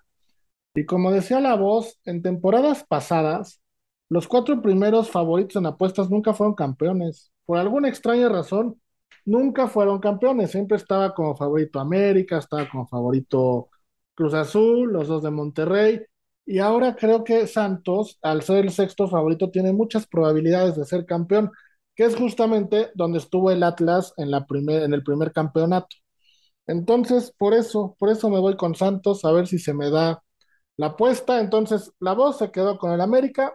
Y 0.75 0.87
como 0.87 1.11
decía 1.11 1.41
la 1.41 1.57
voz, 1.57 1.99
en 2.05 2.23
temporadas 2.23 2.85
pasadas, 2.89 3.61
los 4.09 4.29
cuatro 4.29 4.63
primeros 4.63 5.11
favoritos 5.11 5.57
en 5.57 5.67
apuestas 5.67 6.09
nunca 6.09 6.33
fueron 6.33 6.55
campeones. 6.55 7.33
Por 7.45 7.59
alguna 7.59 7.89
extraña 7.89 8.29
razón, 8.29 8.81
nunca 9.29 9.69
fueron 9.69 10.01
campeones. 10.01 10.51
Siempre 10.51 10.77
estaba 10.77 11.15
como 11.15 11.37
favorito 11.37 11.81
América, 11.81 12.39
estaba 12.39 12.69
como 12.69 12.87
favorito 12.87 13.71
Cruz 14.15 14.35
Azul, 14.35 14.93
los 14.93 15.09
dos 15.09 15.23
de 15.23 15.31
Monterrey. 15.31 16.01
Y 16.47 16.59
ahora 16.61 16.97
creo 16.97 17.25
que 17.25 17.47
Santos, 17.47 18.19
al 18.23 18.43
ser 18.43 18.65
el 18.65 18.73
sexto 18.73 19.09
favorito, 19.09 19.51
tiene 19.51 19.73
muchas 19.73 20.07
probabilidades 20.07 20.77
de 20.77 20.85
ser 20.87 21.05
campeón, 21.07 21.51
que 21.95 22.05
es 22.05 22.17
justamente 22.17 22.91
donde 22.95 23.19
estuvo 23.19 23.51
el 23.51 23.63
Atlas 23.63 24.15
en, 24.17 24.31
la 24.31 24.47
primer, 24.47 24.83
en 24.83 24.95
el 24.95 25.03
primer 25.05 25.33
campeonato. 25.33 25.97
Entonces, 26.67 27.33
por 27.39 27.55
eso, 27.55 27.97
por 27.99 28.11
eso 28.11 28.31
me 28.31 28.39
voy 28.41 28.57
con 28.57 28.75
Santos, 28.75 29.25
a 29.25 29.33
ver 29.33 29.47
si 29.47 29.59
se 29.59 29.75
me 29.75 29.91
da 29.91 30.23
la 30.77 30.89
apuesta. 30.89 31.41
Entonces, 31.41 31.93
la 32.01 32.15
voz 32.15 32.39
se 32.39 32.51
quedó 32.51 32.79
con 32.79 32.93
el 32.93 33.01
América, 33.01 33.55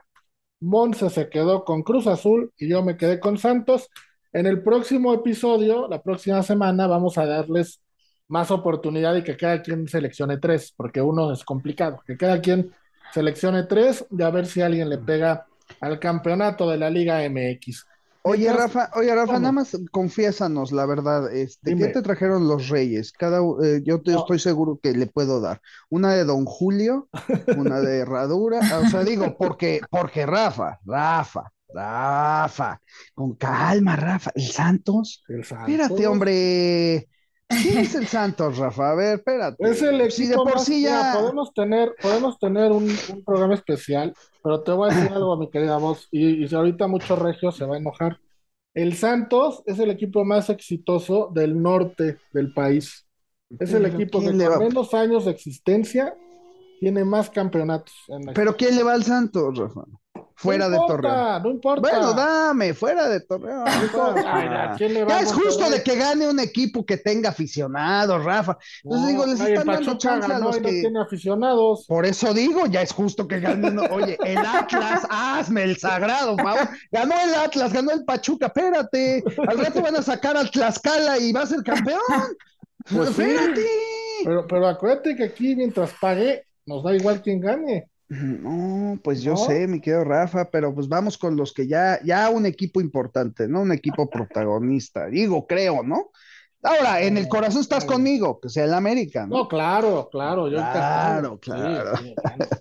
Monse 0.60 1.10
se 1.10 1.30
quedó 1.30 1.66
con 1.66 1.84
Cruz 1.84 2.08
Azul 2.08 2.54
y 2.58 2.70
yo 2.70 2.84
me 2.84 2.98
quedé 2.98 3.20
con 3.20 3.38
Santos. 3.38 3.90
En 4.34 4.48
el 4.48 4.64
próximo 4.64 5.14
episodio, 5.14 5.88
la 5.88 6.02
próxima 6.02 6.42
semana, 6.42 6.88
vamos 6.88 7.20
a 7.20 7.26
darles 7.28 7.80
más 8.28 8.50
oportunidad 8.50 9.16
y 9.16 9.24
que 9.24 9.38
cada 9.38 9.62
quien 9.62 9.88
seleccione 9.88 10.40
tres, 10.40 10.74
porque 10.76 11.02
uno 11.02 11.32
es 11.32 11.44
complicado, 11.44 12.02
que 12.04 12.18
cada 12.18 12.42
quien 12.42 12.74
seleccione 13.14 13.64
tres 13.64 14.04
y 14.10 14.24
a 14.24 14.32
ver 14.32 14.48
si 14.48 14.62
alguien 14.62 14.90
le 14.90 14.98
pega 14.98 15.46
al 15.80 16.00
campeonato 16.00 16.68
de 16.68 16.78
la 16.78 16.90
Liga 16.90 17.22
MX. 17.30 17.86
Oye, 18.24 18.52
Rafa, 18.52 18.90
oye, 18.96 19.14
Rafa, 19.14 19.38
nada 19.38 19.52
más 19.52 19.78
confiésanos 19.92 20.72
la 20.72 20.86
verdad, 20.88 21.32
este, 21.32 21.76
¿qué 21.76 21.88
te 21.90 22.02
trajeron 22.02 22.48
los 22.48 22.70
Reyes? 22.70 23.12
Cada, 23.12 23.40
eh, 23.64 23.82
yo 23.84 24.02
te 24.02 24.16
estoy 24.16 24.40
seguro 24.40 24.80
que 24.82 24.94
le 24.94 25.08
puedo 25.08 25.42
dar. 25.42 25.62
Una 25.90 26.14
de 26.14 26.24
Don 26.24 26.46
Julio, 26.46 27.10
una 27.58 27.82
de 27.82 27.98
Herradura, 28.00 28.62
o 28.80 28.90
sea, 28.90 29.04
digo, 29.04 29.36
porque, 29.38 29.82
porque 29.92 30.26
Rafa, 30.26 30.80
Rafa, 30.86 31.52
Rafa, 31.74 32.82
con 33.14 33.36
calma, 33.36 33.96
Rafa, 33.96 34.32
¿el 34.36 34.44
Santos? 34.48 35.24
El 35.28 35.44
Santos. 35.44 35.70
Espérate, 35.70 36.08
hombre. 36.08 37.08
¿Quién 37.48 37.78
es 37.80 37.94
el 37.96 38.08
Santos, 38.08 38.58
Rafa? 38.58 38.92
A 38.92 38.96
ver, 38.96 39.18
espérate. 39.20 39.64
Es 39.70 39.82
el 39.82 40.12
Si 40.12 40.24
de 40.26 40.30
equipo 40.30 40.44
por 40.44 40.54
más- 40.56 40.66
sí 40.66 40.78
mira, 40.78 41.14
ya. 41.14 41.20
podemos 41.20 41.54
tener, 41.54 41.94
podemos 42.02 42.40
tener 42.40 42.72
un, 42.72 42.84
un 43.14 43.24
programa 43.24 43.54
especial, 43.54 44.14
pero 44.44 44.62
te 44.62 44.72
voy 44.72 44.90
a 44.90 44.96
decir 44.96 45.12
algo, 45.12 45.38
mi 45.38 45.50
querida 45.50 45.78
voz, 45.78 46.08
y, 46.12 46.44
y 46.44 46.48
si 46.48 46.56
ahorita 46.56 46.88
mucho 46.88 47.16
regio 47.16 47.52
se 47.52 47.66
va 47.66 47.76
a 47.76 47.80
enojar. 47.80 48.18
El 48.74 48.96
Santos 48.96 49.62
es 49.68 49.78
el 49.78 49.92
equipo 49.92 50.26
más 50.26 50.50
exitoso 50.50 51.30
del 51.34 51.62
norte 51.62 52.18
del 52.34 52.54
país. 52.54 53.06
Es 53.60 53.72
el 53.72 53.86
equipo 53.86 54.18
que 54.20 54.26
¿quién 54.26 54.38
le 54.40 54.46
con 54.48 54.54
va- 54.56 54.60
menos 54.60 54.94
años 54.96 55.26
de 55.26 55.32
existencia 55.32 56.16
tiene 56.80 57.04
más 57.06 57.30
campeonatos 57.30 57.94
en 58.08 58.26
la 58.26 58.34
Pero 58.34 58.58
¿quién 58.58 58.76
le 58.76 58.82
va 58.82 58.94
al 58.94 59.04
Santos, 59.04 59.56
Rafa? 59.60 59.84
Fuera 60.36 60.66
no 60.68 60.72
de 60.72 60.78
Torreón. 60.88 61.44
No 61.44 61.50
importa. 61.52 61.82
Bueno, 61.82 62.14
dame, 62.14 62.74
fuera 62.74 63.08
de 63.10 63.20
Torreón. 63.22 63.64
No 63.66 63.84
importa. 63.84 64.24
Ay, 64.26 64.48
¿a 64.48 64.76
quién 64.78 64.94
le 64.94 65.04
va 65.04 65.10
Ya 65.10 65.18
a 65.18 65.22
es 65.22 65.32
justo 65.34 65.70
de 65.70 65.84
que 65.84 65.96
gane 65.96 66.28
un 66.28 66.40
equipo 66.40 66.86
que 66.86 66.98
tenga 66.98 67.30
aficionados, 67.30 68.24
Rafa. 68.24 68.58
Entonces 68.84 69.02
No, 69.02 69.08
digo, 69.08 69.26
les 69.26 69.40
están 69.40 69.68
dando 69.68 69.98
chance 69.98 70.26
a 70.26 70.30
ganó 70.36 70.46
los 70.48 70.58
y 70.58 70.62
no 70.62 70.70
que. 70.70 70.82
tiene 70.82 71.02
aficionados. 71.02 71.86
Por 71.88 72.06
eso 72.06 72.34
digo, 72.34 72.66
ya 72.68 72.82
es 72.82 72.92
justo 72.92 73.28
que 73.28 73.40
gane 73.40 73.70
uno. 73.70 73.84
Oye, 73.92 74.18
el 74.26 74.38
Atlas, 74.38 75.06
hazme 75.10 75.64
el 75.64 75.78
sagrado, 75.78 76.36
favor. 76.38 76.68
Ganó 76.92 77.16
el 77.24 77.34
Atlas, 77.36 77.72
ganó 77.74 77.92
el 77.92 78.04
Pachuca, 78.04 78.48
espérate. 78.48 79.24
Al 79.48 79.58
rato 79.58 79.82
van 79.82 79.96
a 79.96 80.02
sacar 80.02 80.36
al 80.38 80.50
Tlaxcala 80.52 81.18
y 81.20 81.32
va 81.32 81.42
a 81.42 81.48
ser 81.48 81.64
campeón. 81.64 82.00
Pues 82.90 83.10
sí. 83.16 83.22
espérate. 83.22 83.66
Pero, 84.26 84.48
pero 84.48 84.68
acuérdate 84.68 85.16
que 85.16 85.24
aquí 85.26 85.56
mientras 85.56 85.92
pague, 86.00 86.46
nos 86.66 86.84
da 86.84 86.96
igual 86.96 87.22
quién 87.22 87.40
gane. 87.40 87.90
No, 88.10 89.00
pues 89.04 89.22
yo 89.22 89.36
sé, 89.38 89.68
mi 89.68 89.80
querido 89.82 90.04
Rafa, 90.04 90.50
pero 90.52 90.74
pues 90.76 90.88
vamos 90.88 91.18
con 91.18 91.36
los 91.36 91.54
que 91.54 91.68
ya, 91.68 92.00
ya 92.04 92.30
un 92.30 92.46
equipo 92.46 92.80
importante, 92.82 93.48
¿no? 93.48 93.62
Un 93.62 93.72
equipo 93.72 94.10
protagonista, 94.10 95.08
digo, 95.08 95.48
creo, 95.48 95.84
¿no? 95.84 96.12
Ahora, 96.66 97.02
en 97.02 97.18
el 97.18 97.28
corazón 97.28 97.60
estás 97.62 97.84
conmigo, 97.84 98.40
que 98.40 98.48
sea 98.50 98.64
el 98.66 98.74
América, 98.74 99.26
¿no? 99.28 99.38
No, 99.40 99.48
claro, 99.50 100.08
claro, 100.10 100.48
yo 100.48 100.58
Claro, 100.58 101.34
encantado. 101.34 101.40
claro. 101.40 101.98
Sí, 101.98 102.16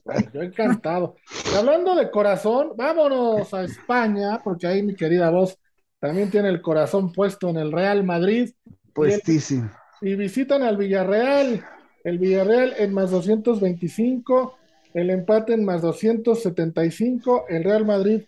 bueno, 0.04 0.24
yo 0.34 0.42
encantado. 0.42 1.14
Y 1.52 1.56
hablando 1.56 1.94
de 1.94 2.10
corazón, 2.10 2.72
vámonos 2.76 3.52
a 3.54 3.62
España, 3.62 4.40
porque 4.42 4.66
ahí 4.66 4.82
mi 4.82 4.96
querida 4.96 5.30
voz 5.30 5.56
también 6.00 6.30
tiene 6.32 6.48
el 6.48 6.60
corazón 6.60 7.12
puesto 7.12 7.48
en 7.50 7.58
el 7.58 7.70
Real 7.70 8.02
Madrid 8.02 8.50
Puestísimo. 8.92 9.70
y 10.00 10.16
visitan 10.16 10.62
al 10.64 10.76
Villarreal. 10.76 11.64
El 12.02 12.18
Villarreal 12.18 12.74
en 12.78 12.92
más 12.92 13.12
225, 13.12 14.56
el 14.94 15.10
empate 15.10 15.54
en 15.54 15.64
más 15.64 15.82
275, 15.82 17.46
el 17.48 17.64
Real 17.64 17.84
Madrid 17.86 18.22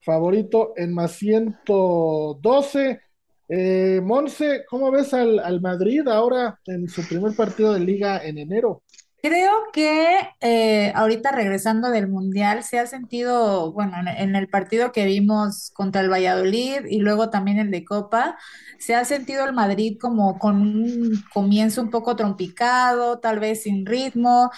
favorito 0.00 0.72
en 0.76 0.94
más 0.94 1.12
112. 1.12 3.00
Eh, 3.48 4.00
Monse, 4.02 4.64
¿cómo 4.68 4.90
ves 4.90 5.12
al, 5.12 5.38
al 5.40 5.60
Madrid 5.60 6.06
ahora 6.08 6.60
en 6.66 6.88
su 6.88 7.06
primer 7.06 7.34
partido 7.34 7.72
de 7.74 7.80
liga 7.80 8.24
en 8.24 8.38
enero? 8.38 8.82
Creo 9.22 9.50
que 9.72 10.18
eh, 10.40 10.92
ahorita 10.94 11.30
regresando 11.30 11.90
del 11.90 12.08
Mundial 12.08 12.64
se 12.64 12.78
ha 12.78 12.86
sentido, 12.86 13.70
bueno, 13.72 13.92
en, 14.16 14.34
el 14.34 14.48
partido 14.48 14.92
que 14.92 15.04
vimos 15.04 15.70
contra 15.74 16.00
el 16.00 16.10
Valladolid 16.10 16.86
y 16.88 17.00
luego 17.00 17.28
también 17.28 17.58
el 17.58 17.70
de 17.70 17.84
Copa, 17.84 18.38
se 18.78 18.94
ha 18.94 19.04
sentido 19.04 19.44
el 19.44 19.52
Madrid 19.52 19.98
como 20.00 20.38
con 20.38 20.56
un 20.62 21.22
comienzo 21.34 21.82
un 21.82 21.90
poco 21.90 22.16
trompicado, 22.16 23.18
tal 23.18 23.40
vez 23.40 23.64
sin 23.64 23.84
ritmo. 23.84 24.50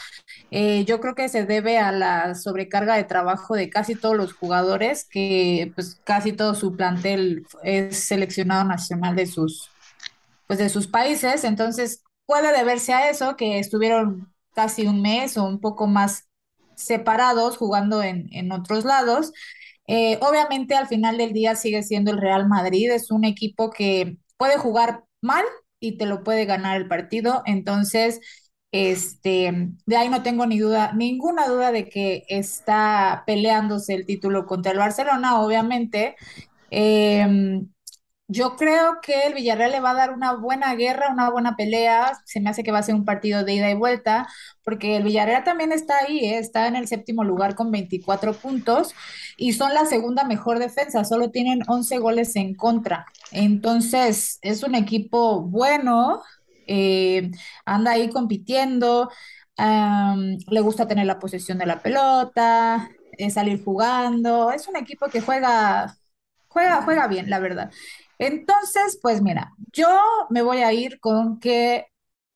Eh, 0.53 0.85
yo 0.85 1.01
creo 1.01 1.17
que 1.17 1.29
se 1.29 1.45
debe 1.45 1.79
a 1.79 1.91
la 1.91 2.37
sobrecarga 2.37 2.97
de 2.97 3.05
trabajo 3.05 3.57
de 3.57 3.69
casi 3.69 3.97
todos 3.97 4.17
los 4.17 4.33
jugadores, 4.33 5.05
que 5.05 5.73
pues 5.75 6.01
casi 6.05 6.33
todo 6.33 6.55
su 6.55 6.77
plantel 6.77 7.47
es 7.65 7.99
seleccionado 7.99 8.65
nacional 8.65 9.17
de 9.17 9.27
sus, 9.27 9.71
pues 10.47 10.61
de 10.61 10.69
sus 10.69 10.87
países, 10.87 11.43
entonces 11.45 12.05
puede 12.27 12.57
deberse 12.57 12.93
a 12.95 13.11
eso, 13.11 13.37
que 13.37 13.59
estuvieron 13.59 14.32
casi 14.55 14.87
un 14.87 15.03
mes 15.03 15.37
o 15.37 15.45
un 15.45 15.61
poco 15.61 15.87
más 15.87 16.29
separados 16.75 17.57
jugando 17.57 18.03
en, 18.03 18.29
en 18.33 18.53
otros 18.53 18.85
lados. 18.85 19.33
Eh, 19.87 20.19
obviamente 20.23 20.75
al 20.75 20.87
final 20.89 21.19
del 21.19 21.33
día 21.33 21.57
sigue 21.57 21.83
siendo 21.83 22.11
el 22.13 22.19
Real 22.19 22.49
Madrid, 22.49 22.91
es 22.91 23.11
un 23.11 23.25
equipo 23.25 23.71
que 23.71 24.17
puede 24.37 24.57
jugar 24.57 25.05
mal 25.21 25.45
y 25.81 25.99
te 25.99 26.07
lo 26.07 26.23
puede 26.23 26.45
ganar 26.45 26.77
el 26.81 26.89
partido, 26.89 27.43
entonces 27.47 28.21
este, 28.71 29.53
de 29.87 29.97
ahí 29.97 30.09
no 30.09 30.23
tengo 30.23 30.47
ni 30.47 30.59
duda, 30.59 30.93
ninguna 30.95 31.47
duda 31.49 31.73
de 31.73 31.89
que 31.89 32.25
está 32.29 33.25
peleándose 33.27 33.95
el 33.95 34.07
título 34.07 34.47
contra 34.47 34.73
el 34.73 34.79
Barcelona, 34.79 35.41
obviamente. 35.41 36.17
Eh, 36.71 37.61
yo 38.33 38.57
creo 38.57 39.01
que 39.03 39.27
el 39.27 39.35
Villarreal 39.35 39.73
le 39.73 39.81
va 39.81 39.91
a 39.91 39.95
dar 39.95 40.13
una 40.13 40.35
buena 40.35 40.75
guerra, 40.75 41.11
una 41.13 41.31
buena 41.31 41.57
pelea. 41.57 42.19
Se 42.25 42.41
me 42.41 42.51
hace 42.51 42.63
que 42.65 42.73
va 42.73 42.79
a 42.79 42.83
ser 42.83 42.95
un 42.95 43.05
partido 43.05 43.45
de 43.45 43.55
ida 43.55 43.71
y 43.71 43.75
vuelta, 43.75 44.29
porque 44.65 44.97
el 44.97 45.05
Villarreal 45.05 45.45
también 45.45 45.73
está 45.73 45.99
ahí, 45.99 46.21
¿eh? 46.21 46.39
Está 46.39 46.67
en 46.69 46.77
el 46.77 46.89
séptimo 46.89 47.25
lugar 47.25 47.55
con 47.55 47.71
24 47.71 48.33
puntos 48.35 48.95
y 49.37 49.53
son 49.53 49.75
la 49.75 49.87
segunda 49.87 50.25
mejor 50.25 50.59
defensa, 50.59 51.05
solo 51.05 51.31
tienen 51.31 51.63
11 51.69 51.99
goles 51.99 52.37
en 52.37 52.55
contra. 52.55 53.07
Entonces, 53.31 54.39
es 54.43 54.63
un 54.63 54.75
equipo 54.75 55.43
bueno, 55.43 56.23
eh, 56.67 57.31
anda 57.65 57.93
ahí 57.93 58.09
compitiendo, 58.11 59.11
le 60.49 60.61
gusta 60.61 60.87
tener 60.89 61.07
la 61.07 61.19
posesión 61.19 61.59
de 61.59 61.67
la 61.67 61.81
pelota, 61.83 62.89
eh, 63.19 63.31
salir 63.31 63.63
jugando. 63.65 64.51
Es 64.53 64.69
un 64.69 64.77
equipo 64.77 65.09
que 65.09 65.21
juega, 65.21 65.97
juega, 66.49 66.83
juega 66.83 67.07
bien, 67.09 67.31
la 67.31 67.39
verdad. 67.39 67.71
Entonces, 68.27 68.99
pues 69.03 69.23
mira, 69.23 69.55
yo 69.73 69.89
me 70.31 70.43
voy 70.43 70.59
a 70.59 70.73
ir 70.73 71.01
con 71.01 71.41
que 71.41 71.87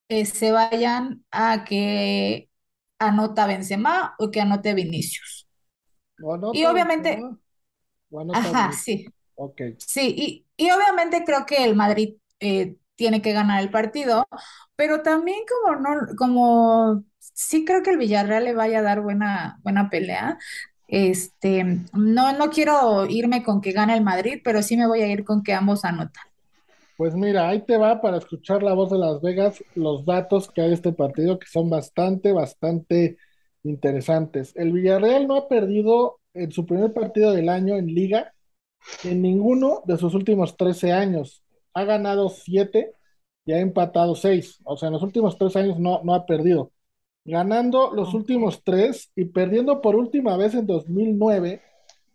eh, 0.09 0.27
se 0.27 0.53
vayan 0.53 1.25
a 1.31 1.65
que 1.65 2.51
anota 2.99 3.47
Benzema 3.47 4.15
o 4.19 4.31
que 4.31 4.41
anote 4.41 4.75
Vinicius. 4.75 5.49
¿O 6.21 6.35
anota 6.35 6.59
Y 6.59 6.65
obviamente, 6.67 7.11
Benzema? 7.11 7.39
¿O 8.11 8.21
anota 8.21 8.51
ajá, 8.53 8.73
sí, 8.73 9.15
Ok. 9.37 9.61
sí, 9.79 10.15
y, 10.19 10.47
y 10.67 10.71
obviamente 10.73 11.25
creo 11.27 11.47
que 11.47 11.65
el 11.65 11.77
Madrid 11.77 12.17
eh, 12.41 12.77
tiene 12.97 13.23
que 13.23 13.33
ganar 13.33 13.63
el 13.63 13.71
partido, 13.71 14.29
pero 14.77 15.03
también 15.03 15.41
como 15.49 15.77
no, 15.81 15.91
como 16.19 17.05
sí 17.21 17.65
creo 17.65 17.83
que 17.85 17.91
el 17.91 17.99
Villarreal 17.99 18.45
le 18.45 18.55
vaya 18.55 18.81
a 18.81 18.83
dar 18.83 19.03
buena, 19.03 19.59
buena 19.65 19.91
pelea. 19.91 20.39
Este, 20.89 21.65
no, 21.93 22.33
no 22.39 22.51
quiero 22.51 23.07
irme 23.07 23.43
con 23.43 23.61
que 23.61 23.73
gane 23.73 23.95
el 23.95 24.05
Madrid, 24.05 24.41
pero 24.45 24.63
sí 24.63 24.77
me 24.77 24.87
voy 24.87 25.03
a 25.03 25.09
ir 25.09 25.25
con 25.25 25.43
que 25.43 25.53
ambos 25.53 25.85
anotan. 25.85 26.25
Pues 26.97 27.15
mira, 27.15 27.49
ahí 27.49 27.61
te 27.61 27.77
va 27.77 28.01
para 28.01 28.17
escuchar 28.17 28.63
la 28.63 28.73
voz 28.73 28.91
de 28.91 28.99
Las 28.99 29.21
Vegas, 29.21 29.63
los 29.75 30.07
datos 30.07 30.51
que 30.51 30.63
hay 30.63 30.69
de 30.69 30.75
este 30.75 30.93
partido 30.93 31.39
que 31.39 31.47
son 31.47 31.69
bastante, 31.69 32.33
bastante 32.33 33.19
interesantes. 33.65 34.53
El 34.57 34.73
Villarreal 34.73 35.27
no 35.27 35.37
ha 35.37 35.49
perdido 35.49 36.21
en 36.33 36.53
su 36.53 36.65
primer 36.65 36.93
partido 36.93 37.33
del 37.33 37.49
año 37.51 37.77
en 37.77 37.87
liga 37.89 38.33
en 39.05 39.23
ninguno 39.23 39.83
de 39.87 39.99
sus 39.99 40.15
últimos 40.15 40.57
13 40.57 40.93
años. 40.93 41.43
Ha 41.75 41.85
ganado 41.85 42.31
7 42.31 42.95
y 43.45 43.53
ha 43.53 43.61
empatado 43.61 44.15
6. 44.15 44.61
O 44.65 44.77
sea, 44.77 44.89
en 44.89 44.95
los 44.95 45.03
últimos 45.03 45.37
3 45.39 45.57
años 45.57 45.79
no, 45.79 46.01
no 46.05 46.15
ha 46.15 46.27
perdido. 46.27 46.73
Ganando 47.27 47.91
los 47.93 48.15
últimos 48.15 48.63
tres 48.63 49.11
y 49.17 49.25
perdiendo 49.27 49.81
por 49.81 49.97
última 49.97 50.37
vez 50.37 50.55
en 50.55 50.67
2009, 50.67 51.61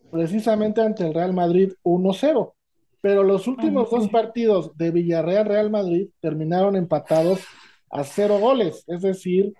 precisamente 0.09 0.81
ante 0.81 1.05
el 1.05 1.13
Real 1.13 1.33
Madrid 1.33 1.73
1-0. 1.83 2.53
Pero 3.01 3.23
los 3.23 3.47
últimos 3.47 3.89
dos 3.89 4.07
partidos 4.09 4.77
de 4.77 4.91
Villarreal-Real 4.91 5.69
Madrid 5.69 6.09
terminaron 6.19 6.75
empatados 6.75 7.41
a 7.89 8.03
cero 8.03 8.39
goles, 8.39 8.85
es 8.87 9.01
decir, 9.01 9.53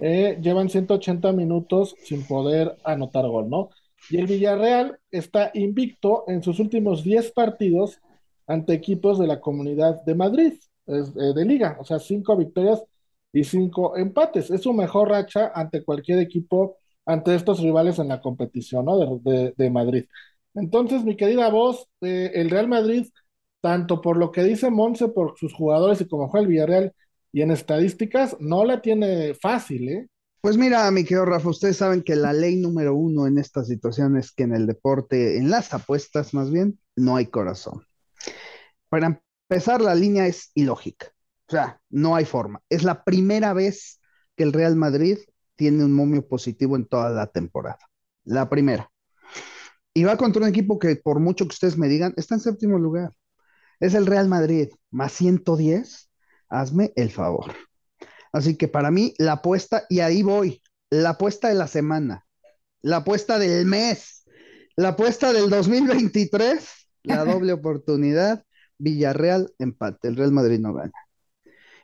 eh, 0.00 0.38
llevan 0.40 0.68
180 0.68 1.32
minutos 1.32 1.94
sin 2.02 2.26
poder 2.26 2.76
anotar 2.84 3.26
gol, 3.28 3.48
¿no? 3.48 3.70
Y 4.10 4.18
el 4.18 4.26
Villarreal 4.26 4.98
está 5.10 5.50
invicto 5.54 6.24
en 6.26 6.42
sus 6.42 6.58
últimos 6.58 7.04
10 7.04 7.32
partidos 7.32 8.00
ante 8.46 8.72
equipos 8.72 9.18
de 9.18 9.26
la 9.26 9.40
Comunidad 9.40 10.02
de 10.04 10.14
Madrid, 10.14 10.54
eh, 10.86 11.02
de 11.34 11.44
liga, 11.44 11.76
o 11.80 11.84
sea, 11.84 11.98
cinco 11.98 12.36
victorias 12.36 12.82
y 13.36 13.44
cinco 13.44 13.96
empates. 13.98 14.50
Es 14.50 14.62
su 14.62 14.72
mejor 14.72 15.10
racha 15.10 15.52
ante 15.54 15.84
cualquier 15.84 16.20
equipo, 16.20 16.78
ante 17.04 17.34
estos 17.34 17.60
rivales 17.60 17.98
en 17.98 18.08
la 18.08 18.22
competición, 18.22 18.86
¿no? 18.86 19.18
De, 19.18 19.70
Madrid. 19.70 20.06
Entonces, 20.54 21.04
mi 21.04 21.16
querida 21.16 21.50
voz, 21.50 21.86
eh, 22.00 22.30
el 22.34 22.48
Real 22.48 22.66
Madrid, 22.66 23.06
tanto 23.60 24.00
por 24.00 24.16
lo 24.16 24.32
que 24.32 24.42
dice 24.42 24.70
Monse, 24.70 25.08
por 25.08 25.36
sus 25.36 25.52
jugadores 25.52 26.00
y 26.00 26.08
como 26.08 26.28
juega 26.28 26.44
el 26.44 26.48
Villarreal, 26.48 26.94
y 27.30 27.42
en 27.42 27.50
estadísticas, 27.50 28.36
no 28.40 28.64
la 28.64 28.80
tiene 28.80 29.34
fácil, 29.34 29.88
¿eh? 29.90 30.06
Pues 30.40 30.56
mira, 30.56 30.90
mi 30.90 31.02
querido 31.02 31.26
Rafa, 31.26 31.50
ustedes 31.50 31.76
saben 31.76 32.02
que 32.02 32.16
la 32.16 32.32
ley 32.32 32.56
número 32.56 32.94
uno 32.94 33.26
en 33.26 33.36
esta 33.36 33.64
situación 33.64 34.16
es 34.16 34.32
que 34.32 34.44
en 34.44 34.54
el 34.54 34.66
deporte, 34.66 35.36
en 35.36 35.50
las 35.50 35.74
apuestas 35.74 36.32
más 36.32 36.50
bien, 36.50 36.78
no 36.94 37.16
hay 37.16 37.26
corazón. 37.26 37.84
Para 38.88 39.20
empezar, 39.50 39.82
la 39.82 39.94
línea 39.94 40.26
es 40.26 40.52
ilógica. 40.54 41.15
O 41.48 41.50
sea, 41.50 41.80
no 41.90 42.16
hay 42.16 42.24
forma. 42.24 42.60
Es 42.68 42.82
la 42.82 43.04
primera 43.04 43.52
vez 43.52 44.00
que 44.36 44.42
el 44.42 44.52
Real 44.52 44.76
Madrid 44.76 45.18
tiene 45.54 45.84
un 45.84 45.92
momio 45.92 46.26
positivo 46.26 46.76
en 46.76 46.86
toda 46.86 47.10
la 47.10 47.28
temporada. 47.28 47.78
La 48.24 48.48
primera. 48.48 48.90
Y 49.94 50.04
va 50.04 50.16
contra 50.16 50.42
un 50.42 50.48
equipo 50.48 50.78
que, 50.78 50.96
por 50.96 51.20
mucho 51.20 51.46
que 51.46 51.54
ustedes 51.54 51.78
me 51.78 51.88
digan, 51.88 52.12
está 52.16 52.34
en 52.34 52.40
séptimo 52.40 52.78
lugar. 52.78 53.12
Es 53.80 53.94
el 53.94 54.06
Real 54.06 54.28
Madrid, 54.28 54.68
más 54.90 55.12
110. 55.12 56.10
Hazme 56.48 56.92
el 56.96 57.10
favor. 57.10 57.54
Así 58.32 58.56
que 58.56 58.68
para 58.68 58.90
mí, 58.90 59.14
la 59.18 59.32
apuesta, 59.32 59.84
y 59.88 60.00
ahí 60.00 60.22
voy, 60.22 60.62
la 60.90 61.10
apuesta 61.10 61.48
de 61.48 61.54
la 61.54 61.66
semana, 61.66 62.26
la 62.82 62.98
apuesta 62.98 63.38
del 63.38 63.64
mes, 63.64 64.24
la 64.76 64.88
apuesta 64.88 65.32
del 65.32 65.48
2023, 65.48 66.68
la 67.04 67.24
doble 67.24 67.52
oportunidad, 67.54 68.44
Villarreal 68.78 69.54
empate, 69.58 70.08
el 70.08 70.16
Real 70.16 70.32
Madrid 70.32 70.60
no 70.60 70.74
gana. 70.74 70.92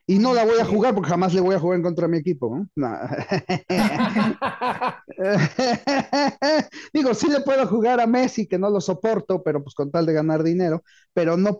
Y 0.06 0.18
no 0.18 0.34
la 0.34 0.44
voy 0.44 0.58
a 0.58 0.64
jugar 0.64 0.94
porque 0.94 1.10
jamás 1.10 1.32
le 1.32 1.40
voy 1.40 1.54
a 1.54 1.60
jugar 1.60 1.76
en 1.76 1.84
contra 1.84 2.06
de 2.06 2.12
mi 2.12 2.18
equipo. 2.18 2.66
Digo, 6.92 7.14
sí 7.14 7.30
le 7.30 7.40
puedo 7.40 7.66
jugar 7.68 8.00
a 8.00 8.06
Messi, 8.06 8.46
que 8.46 8.58
no 8.58 8.68
lo 8.68 8.80
soporto, 8.80 9.42
pero 9.42 9.62
pues 9.62 9.74
con 9.74 9.92
tal 9.92 10.06
de 10.06 10.12
ganar 10.12 10.42
dinero, 10.42 10.82
pero 11.14 11.36
no, 11.36 11.56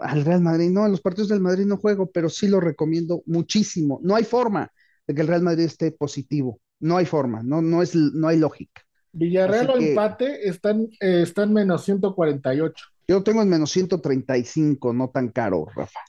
al 0.00 0.24
Real 0.24 0.40
Madrid, 0.40 0.70
no, 0.70 0.86
en 0.86 0.92
los 0.92 1.02
partidos 1.02 1.28
del 1.28 1.40
Madrid 1.40 1.66
no 1.66 1.76
juego, 1.76 2.10
pero 2.10 2.30
sí 2.30 2.48
lo 2.48 2.60
recomiendo 2.60 3.22
muchísimo. 3.26 4.00
No 4.02 4.14
hay 4.14 4.24
forma 4.24 4.72
de 5.06 5.14
que 5.14 5.20
el 5.20 5.28
Real 5.28 5.42
Madrid 5.42 5.64
esté 5.64 5.92
positivo, 5.92 6.60
no 6.80 6.96
hay 6.96 7.04
forma, 7.04 7.42
no, 7.42 7.60
no, 7.60 7.82
es, 7.82 7.94
no 7.94 8.28
hay 8.28 8.38
lógica. 8.38 8.82
Villarreal 9.12 9.68
o 9.68 9.76
empate 9.76 10.48
están, 10.48 10.88
eh, 10.98 11.20
están 11.22 11.52
menos 11.52 11.84
148. 11.84 12.86
Yo 13.06 13.22
tengo 13.22 13.42
en 13.42 13.50
menos 13.50 13.70
135, 13.70 14.94
no 14.94 15.10
tan 15.10 15.28
caro, 15.28 15.66
Rafa. 15.74 16.00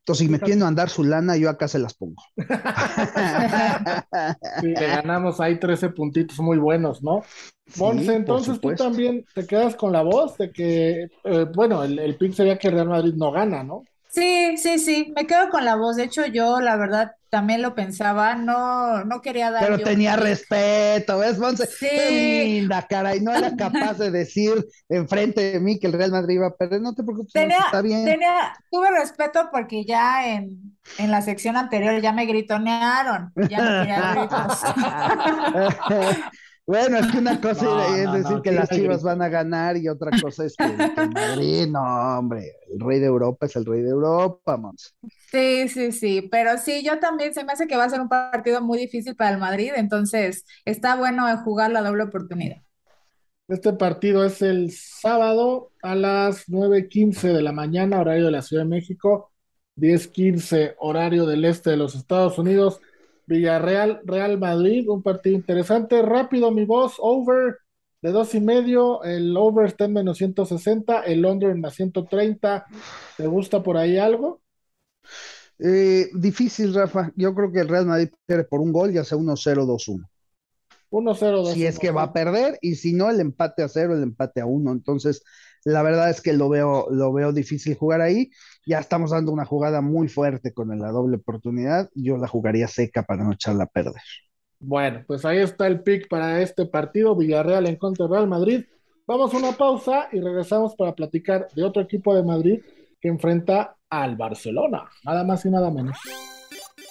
Entonces, 0.00 0.26
si 0.26 0.32
me 0.32 0.40
quieren 0.40 0.64
mandar 0.64 0.88
su 0.90 1.04
lana, 1.04 1.36
yo 1.36 1.50
acá 1.50 1.68
se 1.68 1.78
las 1.78 1.94
pongo. 1.94 2.22
Sí, 4.60 4.76
le 4.76 4.88
ganamos 4.88 5.40
ahí 5.40 5.58
13 5.58 5.88
puntitos 5.90 6.38
muy 6.40 6.58
buenos, 6.58 7.02
¿no? 7.02 7.22
Monse, 7.76 8.14
entonces 8.14 8.60
tú 8.60 8.74
también 8.74 9.24
te 9.34 9.46
quedas 9.46 9.74
con 9.76 9.92
la 9.92 10.02
voz 10.02 10.36
de 10.36 10.52
que, 10.52 11.04
eh, 11.24 11.46
bueno, 11.54 11.82
el, 11.84 11.98
el 11.98 12.16
pick 12.18 12.32
sería 12.34 12.58
que 12.58 12.70
Real 12.70 12.88
Madrid 12.88 13.14
no 13.16 13.30
gana, 13.32 13.62
¿no? 13.62 13.84
Sí, 14.08 14.56
sí, 14.58 14.78
sí, 14.78 15.12
me 15.16 15.26
quedo 15.26 15.48
con 15.50 15.64
la 15.64 15.76
voz. 15.76 15.96
De 15.96 16.04
hecho, 16.04 16.26
yo 16.26 16.60
la 16.60 16.76
verdad 16.76 17.12
también 17.30 17.62
lo 17.62 17.74
pensaba, 17.74 18.34
no, 18.34 19.04
no 19.04 19.20
quería 19.20 19.50
dar. 19.50 19.62
Pero 19.64 19.78
yo 19.78 19.84
tenía 19.84 20.14
un- 20.14 20.20
respeto, 20.20 21.18
¿ves, 21.18 21.38
Monse? 21.38 21.66
Sí. 21.66 21.86
Qué 21.88 22.44
linda, 22.46 22.86
caray. 22.88 23.20
No 23.20 23.34
era 23.34 23.54
capaz 23.56 23.98
de 23.98 24.10
decir 24.10 24.66
enfrente 24.88 25.52
de 25.52 25.60
mí 25.60 25.78
que 25.78 25.86
el 25.86 25.92
Real 25.92 26.10
Madrid 26.10 26.34
iba 26.34 26.48
a 26.48 26.56
perder. 26.56 26.80
No 26.82 26.94
te 26.94 27.02
preocupes, 27.04 27.32
está 27.34 27.80
bien. 27.82 28.04
tenía, 28.04 28.52
tuve 28.70 28.90
respeto 28.90 29.48
porque 29.52 29.84
ya 29.84 30.28
en, 30.34 30.76
en 30.98 31.10
la 31.10 31.22
sección 31.22 31.56
anterior 31.56 32.00
ya 32.00 32.12
me 32.12 32.26
gritonearon, 32.26 33.32
ya 33.48 33.58
me 33.62 34.18
gritos. 34.20 34.60
Bueno, 36.66 36.98
es 36.98 37.08
que 37.08 37.18
una 37.18 37.40
cosa 37.40 37.66
No, 37.66 37.82
es 37.84 38.10
no, 38.12 38.12
decir 38.12 38.40
no, 38.40 38.42
que 38.42 38.52
sí, 38.52 38.52
las 38.52 38.70
Chivas 38.70 39.02
van 39.02 39.22
a 39.22 39.28
ganar 39.28 39.76
y 39.76 39.88
otra 39.88 40.14
cosa 40.14 40.44
es 40.44 40.56
que, 40.58 40.90
que 40.94 41.00
el 41.02 41.10
Madrid, 41.10 41.66
no, 41.68 41.80
hombre, 42.18 42.52
el 42.72 42.80
rey 42.80 43.00
de 43.00 43.06
Europa 43.06 43.46
es 43.46 43.56
el 43.56 43.66
rey 43.66 43.82
de 43.82 43.90
Europa, 43.90 44.56
Monse. 44.56 44.90
Sí, 45.30 45.68
sí, 45.68 45.92
sí, 45.92 46.22
pero 46.30 46.58
sí, 46.58 46.82
yo 46.84 46.98
también 46.98 47.32
se 47.34 47.44
me 47.44 47.52
hace 47.52 47.66
que 47.68 47.76
va 47.76 47.84
a 47.84 47.88
ser 47.90 48.00
un 48.00 48.08
partido 48.08 48.60
muy 48.60 48.78
difícil 48.78 49.14
para 49.14 49.30
el 49.30 49.38
Madrid, 49.38 49.72
entonces 49.76 50.44
está 50.64 50.96
bueno 50.96 51.24
jugar 51.44 51.70
la 51.70 51.82
doble 51.82 52.02
oportunidad. 52.04 52.62
Este 53.48 53.72
partido 53.72 54.24
es 54.24 54.42
el 54.42 54.70
sábado 54.70 55.72
a 55.82 55.94
las 55.96 56.48
9:15 56.48 57.28
de 57.32 57.42
la 57.42 57.52
mañana, 57.52 58.00
horario 58.00 58.26
de 58.26 58.30
la 58.30 58.42
Ciudad 58.42 58.62
de 58.62 58.68
México, 58.68 59.32
10:15 59.74 60.76
horario 60.78 61.26
del 61.26 61.44
este 61.44 61.70
de 61.70 61.76
los 61.76 61.94
Estados 61.96 62.38
Unidos. 62.38 62.80
Villarreal, 63.30 64.00
Real 64.04 64.38
Madrid, 64.40 64.88
un 64.88 65.04
partido 65.04 65.36
interesante. 65.36 66.02
Rápido, 66.02 66.50
mi 66.50 66.64
voz, 66.64 66.94
over 66.98 67.58
de 68.02 68.10
dos 68.10 68.34
y 68.34 68.40
medio. 68.40 69.04
El 69.04 69.36
over 69.36 69.66
está 69.66 69.84
en 69.84 69.92
menos 69.92 70.18
160, 70.18 71.02
el 71.02 71.24
under 71.24 71.50
en 71.50 71.60
más 71.60 71.74
130. 71.74 72.66
¿Te 73.16 73.26
gusta 73.28 73.62
por 73.62 73.76
ahí 73.76 73.98
algo? 73.98 74.40
Eh, 75.60 76.08
difícil, 76.12 76.74
Rafa. 76.74 77.12
Yo 77.14 77.32
creo 77.32 77.52
que 77.52 77.60
el 77.60 77.68
Real 77.68 77.86
Madrid 77.86 78.08
pierde 78.26 78.44
por 78.44 78.60
un 78.60 78.72
gol, 78.72 78.92
ya 78.92 79.04
sea 79.04 79.16
1-0, 79.16 79.64
2-1. 79.64 80.08
1-0, 80.90 81.46
Si 81.52 81.64
es 81.66 81.78
que 81.78 81.92
va 81.92 82.02
a 82.02 82.12
perder, 82.12 82.58
y 82.60 82.74
si 82.74 82.94
no, 82.94 83.10
el 83.10 83.20
empate 83.20 83.62
a 83.62 83.68
cero, 83.68 83.94
el 83.94 84.02
empate 84.02 84.40
a 84.40 84.46
uno. 84.46 84.72
Entonces, 84.72 85.22
la 85.64 85.84
verdad 85.84 86.10
es 86.10 86.20
que 86.20 86.32
lo 86.32 86.48
veo, 86.48 86.88
lo 86.90 87.12
veo 87.12 87.32
difícil 87.32 87.76
jugar 87.76 88.00
ahí. 88.00 88.30
Ya 88.66 88.78
estamos 88.78 89.10
dando 89.10 89.32
una 89.32 89.44
jugada 89.44 89.80
muy 89.80 90.08
fuerte 90.08 90.52
con 90.52 90.76
la 90.78 90.90
doble 90.90 91.16
oportunidad. 91.16 91.88
Yo 91.94 92.16
la 92.16 92.28
jugaría 92.28 92.68
seca 92.68 93.02
para 93.02 93.24
no 93.24 93.32
echarla 93.32 93.64
a 93.64 93.68
perder. 93.68 94.02
Bueno, 94.58 95.02
pues 95.06 95.24
ahí 95.24 95.38
está 95.38 95.66
el 95.66 95.82
pick 95.82 96.08
para 96.08 96.42
este 96.42 96.66
partido, 96.66 97.16
Villarreal 97.16 97.66
en 97.66 97.76
contra 97.76 98.06
de 98.06 98.12
Real 98.12 98.28
Madrid. 98.28 98.64
Vamos 99.06 99.32
a 99.32 99.38
una 99.38 99.52
pausa 99.52 100.08
y 100.12 100.20
regresamos 100.20 100.76
para 100.76 100.94
platicar 100.94 101.48
de 101.54 101.64
otro 101.64 101.82
equipo 101.82 102.14
de 102.14 102.22
Madrid 102.22 102.60
que 103.00 103.08
enfrenta 103.08 103.74
al 103.88 104.16
Barcelona, 104.16 104.88
nada 105.04 105.24
más 105.24 105.44
y 105.46 105.50
nada 105.50 105.70
menos. 105.70 105.98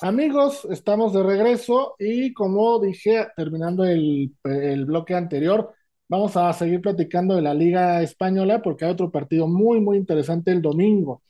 Amigos, 0.02 0.66
estamos 0.72 1.14
de 1.14 1.24
regreso 1.24 1.96
y 2.00 2.34
como 2.34 2.80
dije, 2.80 3.28
terminando 3.36 3.86
el, 3.86 4.34
el 4.44 4.86
bloque 4.86 5.14
anterior, 5.14 5.74
vamos 6.08 6.36
a 6.36 6.52
seguir 6.54 6.82
platicando 6.82 7.36
de 7.36 7.42
la 7.42 7.54
Liga 7.54 8.02
Española 8.02 8.62
porque 8.62 8.86
hay 8.86 8.92
otro 8.92 9.12
partido 9.12 9.48
muy, 9.48 9.80
muy 9.80 9.98
interesante 9.98 10.52
el 10.52 10.62
domingo. 10.62 11.22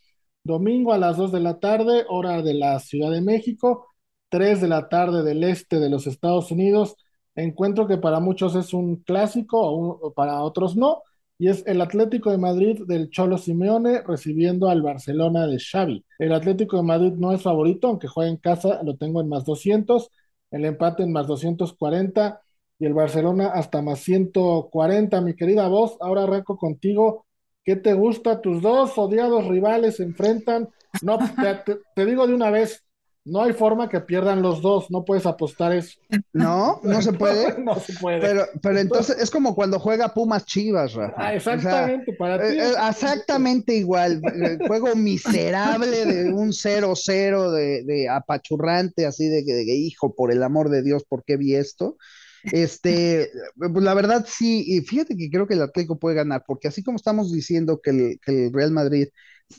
Domingo 0.49 0.93
a 0.93 0.97
las 0.97 1.15
2 1.17 1.31
de 1.31 1.39
la 1.39 1.59
tarde, 1.59 2.05
hora 2.09 2.41
de 2.41 2.55
la 2.55 2.79
Ciudad 2.79 3.11
de 3.11 3.21
México, 3.21 3.87
3 4.29 4.61
de 4.61 4.67
la 4.67 4.89
tarde 4.89 5.23
del 5.23 5.43
este 5.43 5.79
de 5.79 5.89
los 5.89 6.07
Estados 6.07 6.51
Unidos. 6.51 6.95
Encuentro 7.35 7.87
que 7.87 7.97
para 7.97 8.19
muchos 8.19 8.55
es 8.55 8.73
un 8.73 8.97
clásico, 9.03 10.11
para 10.15 10.41
otros 10.41 10.75
no, 10.75 11.03
y 11.37 11.49
es 11.49 11.63
el 11.67 11.79
Atlético 11.81 12.31
de 12.31 12.39
Madrid 12.39 12.81
del 12.87 13.11
Cholo 13.11 13.37
Simeone 13.37 14.01
recibiendo 14.01 14.69
al 14.69 14.81
Barcelona 14.81 15.45
de 15.45 15.59
Xavi. 15.59 16.03
El 16.17 16.33
Atlético 16.33 16.77
de 16.77 16.83
Madrid 16.83 17.13
no 17.13 17.31
es 17.31 17.43
favorito, 17.43 17.87
aunque 17.87 18.07
juega 18.07 18.31
en 18.31 18.37
casa, 18.37 18.81
lo 18.83 18.97
tengo 18.97 19.21
en 19.21 19.29
más 19.29 19.45
200, 19.45 20.09
el 20.51 20.65
empate 20.65 21.03
en 21.03 21.11
más 21.11 21.27
240 21.27 22.41
y 22.79 22.85
el 22.85 22.93
Barcelona 22.95 23.49
hasta 23.53 23.83
más 23.83 23.99
140. 23.99 25.21
Mi 25.21 25.35
querida 25.35 25.67
voz, 25.67 25.95
ahora 26.01 26.23
arranco 26.23 26.57
contigo. 26.57 27.27
¿Qué 27.69 27.75
te 27.75 27.93
gusta? 27.93 28.41
Tus 28.41 28.63
dos 28.63 28.97
odiados 28.97 29.45
rivales 29.47 29.97
se 29.97 30.03
enfrentan. 30.03 30.67
No, 31.03 31.19
te, 31.19 31.53
te- 31.63 31.79
te 31.93 32.05
digo 32.07 32.25
de 32.25 32.33
una 32.33 32.49
vez, 32.49 32.83
no 33.25 33.43
hay 33.43 33.53
forma 33.53 33.87
que 33.89 34.01
pierdan 34.01 34.41
los 34.41 34.63
dos, 34.63 34.89
no 34.89 35.05
puedes 35.05 35.27
apostar 35.27 35.73
eso. 35.73 35.99
No, 36.33 36.79
no 36.81 36.99
se 37.03 37.13
puede. 37.13 37.53
No 37.63 37.75
se 37.79 37.93
puede. 37.93 38.21
Pero, 38.21 38.45
pero 38.63 38.79
entonces 38.79 39.19
es 39.19 39.29
como 39.29 39.53
cuando 39.53 39.77
juega 39.77 40.15
Pumas 40.15 40.45
Chivas, 40.45 40.95
Rafa. 40.95 41.13
Ah, 41.15 41.33
O 41.35 41.39
sea, 41.39 41.53
exactamente, 41.53 42.11
para 42.13 42.39
ti. 42.39 42.55
Eh, 42.55 42.57
es- 42.57 42.71
eh, 42.75 42.79
exactamente 42.89 43.75
igual, 43.75 44.19
eh, 44.33 44.57
juego 44.65 44.95
miserable 44.95 46.05
de 46.07 46.33
un 46.33 46.51
0-0 46.51 47.51
de, 47.51 47.83
de 47.83 48.09
apachurrante, 48.09 49.05
así 49.05 49.27
de 49.27 49.45
que, 49.45 49.53
de 49.53 49.65
que, 49.65 49.75
hijo, 49.75 50.15
por 50.15 50.31
el 50.31 50.41
amor 50.41 50.71
de 50.71 50.81
Dios, 50.81 51.03
¿por 51.07 51.23
qué 51.23 51.37
vi 51.37 51.53
esto? 51.53 51.97
Este, 52.43 53.29
pues 53.57 53.83
la 53.83 53.93
verdad 53.93 54.25
sí, 54.27 54.63
y 54.67 54.81
fíjate 54.81 55.15
que 55.15 55.29
creo 55.29 55.47
que 55.47 55.55
el 55.55 55.61
Atlético 55.61 55.99
puede 55.99 56.15
ganar, 56.15 56.43
porque 56.47 56.67
así 56.67 56.83
como 56.83 56.95
estamos 56.95 57.31
diciendo 57.31 57.81
que 57.81 58.17
el, 58.25 58.53
Real 58.53 58.71
Madrid 58.71 59.07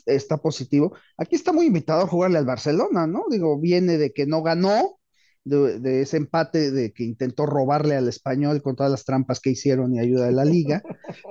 está 0.05 0.37
positivo, 0.37 0.95
aquí 1.17 1.35
está 1.35 1.51
muy 1.51 1.65
invitado 1.67 2.01
a 2.01 2.07
jugarle 2.07 2.37
al 2.37 2.45
Barcelona, 2.45 3.07
¿no? 3.07 3.25
Digo, 3.29 3.59
viene 3.59 3.97
de 3.97 4.13
que 4.13 4.25
no 4.25 4.41
ganó, 4.41 4.97
de, 5.43 6.01
ese 6.01 6.17
empate 6.17 6.71
de 6.71 6.93
que 6.93 7.03
intentó 7.03 7.47
robarle 7.47 7.95
al 7.95 8.07
español 8.07 8.61
con 8.61 8.75
todas 8.75 8.91
las 8.91 9.05
trampas 9.05 9.39
que 9.39 9.49
hicieron 9.49 9.93
y 9.95 9.99
ayuda 9.99 10.27
de 10.27 10.33
la 10.33 10.45
liga, 10.45 10.83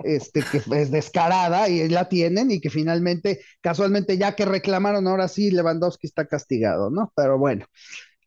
este, 0.05 0.43
que 0.43 0.59
es 0.59 0.91
descarada 0.91 1.69
y 1.69 1.89
la 1.89 2.09
tienen 2.09 2.51
y 2.51 2.61
que 2.61 2.71
finalmente, 2.71 3.41
casualmente, 3.61 4.19
ya 4.19 4.35
que 4.35 4.45
reclamaron, 4.45 5.07
ahora 5.07 5.29
sí, 5.29 5.51
Lewandowski 5.51 6.07
está 6.07 6.27
castigado, 6.27 6.91
¿no? 6.91 7.13
Pero 7.15 7.39
bueno, 7.39 7.67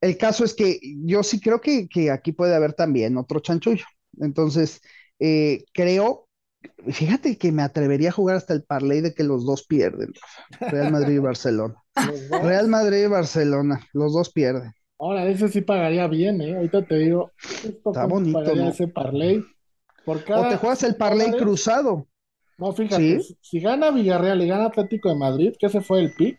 el 0.03 0.17
caso 0.17 0.43
es 0.43 0.53
que 0.53 0.79
yo 1.05 1.23
sí 1.23 1.39
creo 1.39 1.61
que, 1.61 1.87
aquí 2.11 2.33
puede 2.33 2.53
haber 2.53 2.73
también 2.73 3.15
otro 3.15 3.39
chanchullo. 3.39 3.85
Entonces, 4.19 4.81
eh, 5.17 5.63
creo, 5.73 6.27
fíjate 6.89 7.37
que 7.37 7.53
me 7.53 7.61
atrevería 7.61 8.09
a 8.09 8.13
jugar 8.13 8.35
hasta 8.35 8.53
el 8.53 8.63
parlay 8.63 8.99
de 8.99 9.13
que 9.13 9.23
los 9.23 9.45
dos 9.45 9.65
pierden, 9.65 10.11
Real 10.59 10.91
Madrid 10.91 11.15
y 11.15 11.19
Barcelona. 11.19 11.75
Real 12.29 12.67
Madrid 12.67 13.05
y 13.05 13.07
Barcelona, 13.07 13.87
los 13.93 14.13
dos 14.13 14.29
pierden. 14.33 14.73
Ahora, 14.99 15.25
ese 15.25 15.47
sí 15.47 15.61
pagaría 15.61 16.05
bien, 16.07 16.41
¿eh? 16.41 16.53
Ahorita 16.57 16.85
te 16.85 16.97
digo, 16.97 17.31
está 17.63 18.05
bonito, 18.05 18.39
pagaría 18.39 18.69
ese 18.69 18.89
parlay. 18.89 19.41
Por 20.03 20.17
o 20.17 20.49
te 20.49 20.57
juegas 20.57 20.83
el 20.83 20.97
parlay 20.97 21.31
cruzado. 21.31 22.09
No, 22.57 22.73
fíjate, 22.73 23.21
si 23.39 23.59
gana 23.61 23.89
Villarreal 23.89 24.41
y 24.41 24.47
gana 24.47 24.65
Atlético 24.65 25.07
de 25.07 25.15
Madrid, 25.15 25.53
que 25.57 25.67
ese 25.67 25.79
fue 25.79 26.01
el 26.01 26.13
pick, 26.13 26.37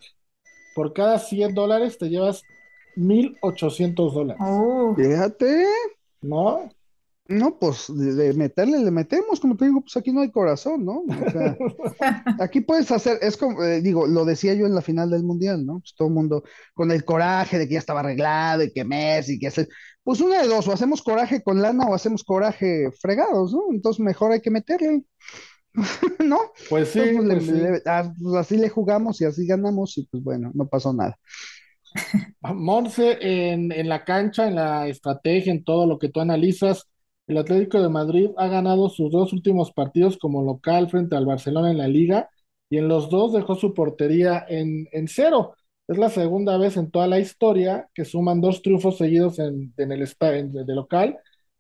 por 0.75 0.93
cada 0.93 1.19
100 1.19 1.55
dólares 1.55 1.97
te 1.97 2.11
llevas 2.11 2.43
1.800 2.97 4.13
dólares. 4.13 4.43
Oh. 4.45 4.95
Fíjate. 4.97 5.67
¿No? 6.23 6.69
No, 7.27 7.59
pues 7.59 7.87
de, 7.89 8.35
meterle, 8.35 8.81
le 8.81 8.91
metemos, 8.91 9.41
como 9.41 9.57
te 9.57 9.65
digo, 9.65 9.81
pues 9.81 9.97
aquí 9.97 10.13
no 10.13 10.21
hay 10.21 10.31
corazón, 10.31 10.85
¿no? 10.85 11.05
O 11.09 11.31
sea, 11.31 11.57
aquí 12.39 12.61
puedes 12.61 12.91
hacer, 12.91 13.19
es 13.23 13.39
como, 13.39 13.63
eh, 13.65 13.81
digo, 13.81 14.07
lo 14.07 14.27
decía 14.27 14.53
yo 14.53 14.67
en 14.67 14.75
la 14.75 14.83
final 14.83 15.09
del 15.09 15.25
Mundial, 15.25 15.65
¿no? 15.65 15.81
Pues 15.81 15.95
todo 15.95 16.09
el 16.09 16.15
mundo 16.15 16.45
con 16.75 16.91
el 16.91 17.03
coraje 17.07 17.59
de 17.59 17.67
que 17.67 17.75
ya 17.75 17.79
estaba 17.79 18.01
arreglado 18.01 18.63
y 18.63 18.71
que 18.71 18.85
Messi, 18.85 19.39
que 19.39 19.47
hace, 19.47 19.69
pues 20.03 20.21
una 20.21 20.43
de 20.43 20.49
dos, 20.49 20.69
o 20.69 20.73
hacemos 20.73 21.01
coraje 21.01 21.43
con 21.43 21.63
lana 21.63 21.87
o 21.87 21.95
hacemos 21.95 22.25
coraje 22.25 22.91
fregados, 23.01 23.55
¿no? 23.55 23.63
Entonces 23.71 24.01
mejor 24.01 24.33
hay 24.33 24.43
que 24.43 24.51
meterle, 24.51 25.03
¿no? 26.19 26.39
Pues 26.69 26.89
sí, 26.89 27.01
pues 27.17 27.83
ah, 27.87 28.13
pues 28.23 28.35
así 28.35 28.59
le 28.59 28.69
jugamos 28.69 29.19
y 29.23 29.25
así 29.25 29.47
ganamos 29.47 29.97
y 29.97 30.07
pues 30.07 30.23
bueno, 30.23 30.51
no 30.53 30.69
pasó 30.69 30.93
nada. 30.93 31.19
Monse, 32.43 33.19
en, 33.21 33.73
en 33.73 33.89
la 33.89 34.05
cancha, 34.05 34.49
en 34.49 34.57
la 34.57 34.89
estrategia, 34.89 35.53
en 35.53 35.65
todo 35.65 35.87
lo 35.87 35.99
que 35.99 36.09
tú 36.09 36.21
analizas, 36.21 36.89
el 37.27 37.39
Atlético 37.39 37.81
de 37.81 37.89
Madrid 37.89 38.31
ha 38.37 38.49
ganado 38.49 38.89
sus 38.91 39.11
dos 39.11 39.33
últimos 39.33 39.73
partidos 39.73 40.19
como 40.19 40.43
local 40.43 40.91
frente 40.91 41.17
al 41.17 41.25
Barcelona 41.27 41.71
en 41.71 41.79
la 41.79 41.89
liga 41.89 42.29
y 42.69 42.79
en 42.79 42.89
los 42.89 43.09
dos 43.11 43.33
dejó 43.33 43.55
su 43.55 43.75
portería 43.75 44.45
en, 44.49 44.87
cero. 45.09 45.55
Es 45.89 45.99
la 45.99 46.11
segunda 46.11 46.57
vez 46.59 46.77
en 46.77 46.91
toda 46.91 47.07
la 47.07 47.19
historia 47.19 47.89
que 47.95 48.05
suman 48.05 48.41
dos 48.41 48.63
triunfos 48.63 48.99
seguidos 48.99 49.39
en, 49.39 49.73
el 49.77 50.03
estadio 50.03 50.65
de 50.65 50.75
local 50.75 51.19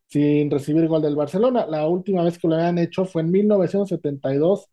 sin 0.08 0.50
recibir 0.50 0.86
gol 0.88 1.02
del 1.02 1.16
Barcelona. 1.16 1.66
La 1.66 1.86
última 1.88 2.22
vez 2.24 2.38
que 2.38 2.48
lo 2.48 2.54
habían 2.56 2.78
hecho 2.78 3.04
fue 3.04 3.22
en 3.22 3.30
1972 3.30 4.66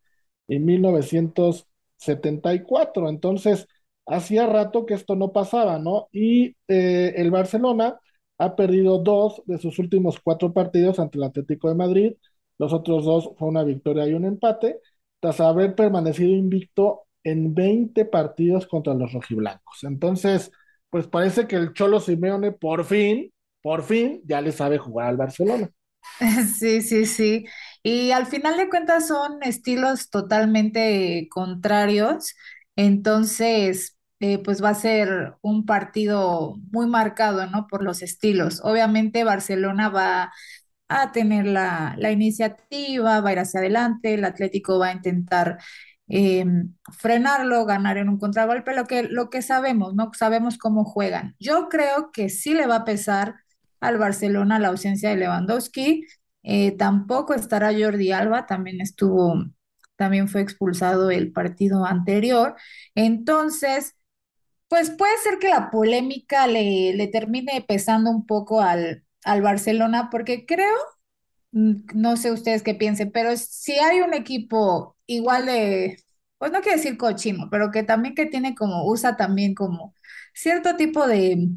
y 0.48 0.58
1974. 0.58 3.08
Entonces, 3.08 3.66
hacía 4.06 4.46
rato 4.46 4.86
que 4.86 4.94
esto 4.94 5.16
no 5.16 5.32
pasaba, 5.32 5.78
¿no? 5.78 6.08
Y 6.12 6.56
eh, 6.68 7.14
el 7.16 7.30
Barcelona 7.30 7.98
ha 8.38 8.56
perdido 8.56 8.98
dos 8.98 9.42
de 9.46 9.58
sus 9.58 9.78
últimos 9.78 10.18
cuatro 10.20 10.52
partidos 10.52 10.98
ante 10.98 11.18
el 11.18 11.24
Atlético 11.24 11.68
de 11.68 11.74
Madrid. 11.74 12.12
Los 12.58 12.72
otros 12.72 13.04
dos 13.04 13.30
fue 13.38 13.48
una 13.48 13.64
victoria 13.64 14.06
y 14.06 14.14
un 14.14 14.24
empate, 14.24 14.80
tras 15.20 15.40
haber 15.40 15.74
permanecido 15.74 16.30
invicto 16.30 17.02
en 17.24 17.54
20 17.54 18.04
partidos 18.04 18.66
contra 18.66 18.94
los 18.94 19.12
rojiblancos. 19.12 19.84
Entonces, 19.84 20.50
pues 20.90 21.06
parece 21.06 21.46
que 21.46 21.56
el 21.56 21.72
Cholo 21.72 22.00
Simeone 22.00 22.52
por 22.52 22.84
fin, 22.84 23.32
por 23.62 23.82
fin, 23.84 24.20
ya 24.24 24.40
le 24.40 24.52
sabe 24.52 24.78
jugar 24.78 25.08
al 25.08 25.16
Barcelona. 25.16 25.70
Sí, 26.58 26.82
sí, 26.82 27.06
sí. 27.06 27.44
Y 27.82 28.10
al 28.12 28.26
final 28.26 28.56
de 28.56 28.68
cuentas 28.68 29.08
son 29.08 29.42
estilos 29.42 30.10
totalmente 30.10 31.28
contrarios. 31.30 32.34
Entonces, 32.76 33.98
eh, 34.20 34.38
pues 34.38 34.62
va 34.62 34.70
a 34.70 34.74
ser 34.74 35.34
un 35.42 35.66
partido 35.66 36.56
muy 36.70 36.86
marcado, 36.86 37.46
¿no? 37.46 37.66
Por 37.66 37.82
los 37.82 38.02
estilos. 38.02 38.60
Obviamente 38.64 39.24
Barcelona 39.24 39.88
va 39.88 40.32
a 40.88 41.12
tener 41.12 41.46
la, 41.46 41.96
iniciativa, 42.12 43.20
va 43.20 43.30
a 43.30 43.32
ir 43.32 43.38
hacia 43.40 43.60
adelante, 43.60 44.14
el 44.14 44.24
Atlético 44.24 44.78
va 44.78 44.88
a 44.88 44.92
intentar 44.92 45.58
em, 46.08 46.74
frenarlo, 46.92 47.64
ganar 47.64 47.96
en 47.98 48.08
un 48.08 48.18
contragolpe, 48.18 48.74
lo 48.74 48.86
que, 48.86 49.04
lo 49.04 49.30
que 49.30 49.42
sabemos, 49.42 49.94
¿no? 49.94 50.10
Sabemos 50.16 50.58
cómo 50.58 50.84
juegan. 50.84 51.34
Yo 51.38 51.68
creo 51.68 52.10
que 52.12 52.28
sí 52.28 52.54
le 52.54 52.66
va 52.66 52.76
a 52.76 52.84
pesar 52.84 53.36
al 53.80 53.98
Barcelona 53.98 54.58
la 54.58 54.68
ausencia 54.68 55.10
de 55.10 55.16
Lewandowski. 55.16 56.06
Eh, 56.42 56.72
tampoco 56.76 57.34
estará 57.34 57.72
Jordi 57.72 58.12
Alba, 58.12 58.46
también 58.46 58.80
estuvo, 58.80 59.44
también 60.02 60.28
fue 60.28 60.40
expulsado 60.42 61.10
el 61.12 61.32
partido 61.32 61.86
anterior. 61.86 62.56
Entonces, 62.96 63.94
pues 64.68 64.90
puede 64.90 65.16
ser 65.24 65.38
que 65.38 65.48
la 65.48 65.70
polémica 65.70 66.46
le, 66.46 66.94
le 66.94 67.08
termine 67.08 67.64
pesando 67.68 68.10
un 68.10 68.26
poco 68.26 68.60
al, 68.62 69.04
al 69.24 69.42
Barcelona, 69.42 70.08
porque 70.10 70.46
creo, 70.46 70.74
mm, 71.52 71.72
no 71.94 72.16
sé 72.16 72.32
ustedes 72.32 72.62
qué 72.62 72.74
piensen, 72.74 73.10
pero 73.12 73.36
si 73.36 73.72
hay 73.74 74.00
un 74.00 74.14
equipo 74.14 74.96
igual 75.06 75.46
de, 75.46 75.98
pues 76.38 76.52
no 76.52 76.60
quiero 76.60 76.76
decir 76.78 76.96
cochino, 76.98 77.48
pero 77.50 77.70
que 77.70 77.82
también 77.82 78.14
que 78.14 78.26
tiene 78.26 78.54
como, 78.54 78.86
usa 78.86 79.16
también 79.16 79.54
como 79.54 79.94
cierto 80.34 80.76
tipo 80.76 81.06
de 81.06 81.48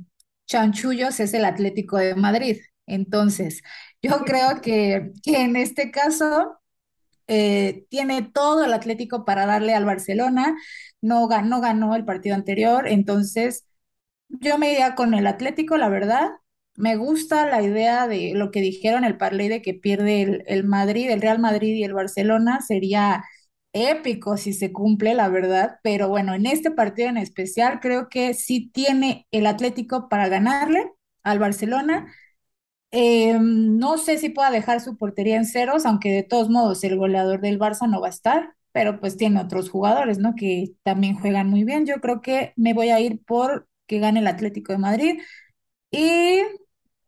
chanchullos 0.47 1.19
es 1.19 1.33
el 1.33 1.45
Atlético 1.45 1.97
de 1.97 2.15
Madrid. 2.15 2.57
Entonces, 2.87 3.61
yo 4.01 4.19
creo 4.25 4.61
que, 4.61 5.11
que 5.23 5.41
en 5.41 5.55
este 5.55 5.91
caso 5.91 6.59
eh, 7.27 7.85
tiene 7.89 8.21
todo 8.23 8.65
el 8.65 8.73
Atlético 8.73 9.25
para 9.25 9.45
darle 9.45 9.73
al 9.75 9.85
Barcelona 9.85 10.55
no 11.01 11.27
ganó, 11.27 11.95
el 11.95 12.05
partido 12.05 12.35
anterior, 12.35 12.87
entonces 12.87 13.65
yo 14.29 14.57
me 14.57 14.71
iría 14.73 14.95
con 14.95 15.13
el 15.13 15.27
Atlético, 15.27 15.77
la 15.77 15.89
verdad. 15.89 16.31
Me 16.75 16.97
gusta 16.97 17.45
la 17.47 17.61
idea 17.61 18.07
de 18.07 18.33
lo 18.35 18.51
que 18.51 18.61
dijeron 18.61 19.03
el 19.05 19.17
parlay 19.17 19.47
de 19.49 19.61
que 19.61 19.73
pierde 19.73 20.21
el, 20.23 20.43
el 20.47 20.63
Madrid, 20.65 21.09
el 21.09 21.21
Real 21.21 21.39
Madrid 21.39 21.75
y 21.75 21.83
el 21.83 21.93
Barcelona. 21.93 22.61
Sería 22.61 23.23
épico 23.73 24.37
si 24.37 24.53
se 24.53 24.73
cumple, 24.73 25.13
la 25.13 25.29
verdad. 25.29 25.79
Pero 25.83 26.09
bueno, 26.09 26.33
en 26.33 26.45
este 26.47 26.71
partido 26.71 27.09
en 27.09 27.17
especial 27.17 27.79
creo 27.79 28.09
que 28.09 28.33
sí 28.33 28.69
tiene 28.73 29.27
el 29.31 29.45
Atlético 29.47 30.09
para 30.09 30.27
ganarle 30.29 30.91
al 31.23 31.39
Barcelona. 31.39 32.13
Em, 32.97 33.77
no 33.77 33.97
sé 33.97 34.17
si 34.17 34.29
pueda 34.29 34.51
dejar 34.51 34.79
su 34.81 34.97
portería 34.97 35.37
en 35.37 35.45
ceros, 35.45 35.85
aunque 35.85 36.11
de 36.11 36.23
todos 36.23 36.49
modos 36.49 36.83
el 36.83 36.97
goleador 36.97 37.41
del 37.41 37.59
Barça 37.59 37.89
no 37.89 38.01
va 38.01 38.07
a 38.07 38.11
estar 38.11 38.55
pero 38.75 38.99
pues 38.99 39.15
tiene 39.15 39.39
otros 39.39 39.69
jugadores, 39.69 40.19
¿no? 40.19 40.35
Que 40.35 40.73
también 40.83 41.15
juegan 41.15 41.49
muy 41.49 41.63
bien. 41.63 41.85
Yo 41.85 42.01
creo 42.01 42.21
que 42.21 42.51
me 42.57 42.73
voy 42.73 42.89
a 42.89 42.99
ir 42.99 43.23
por 43.23 43.69
que 43.87 43.99
gane 43.99 44.19
el 44.19 44.27
Atlético 44.27 44.73
de 44.73 44.79
Madrid. 44.79 45.21
Y 45.91 46.41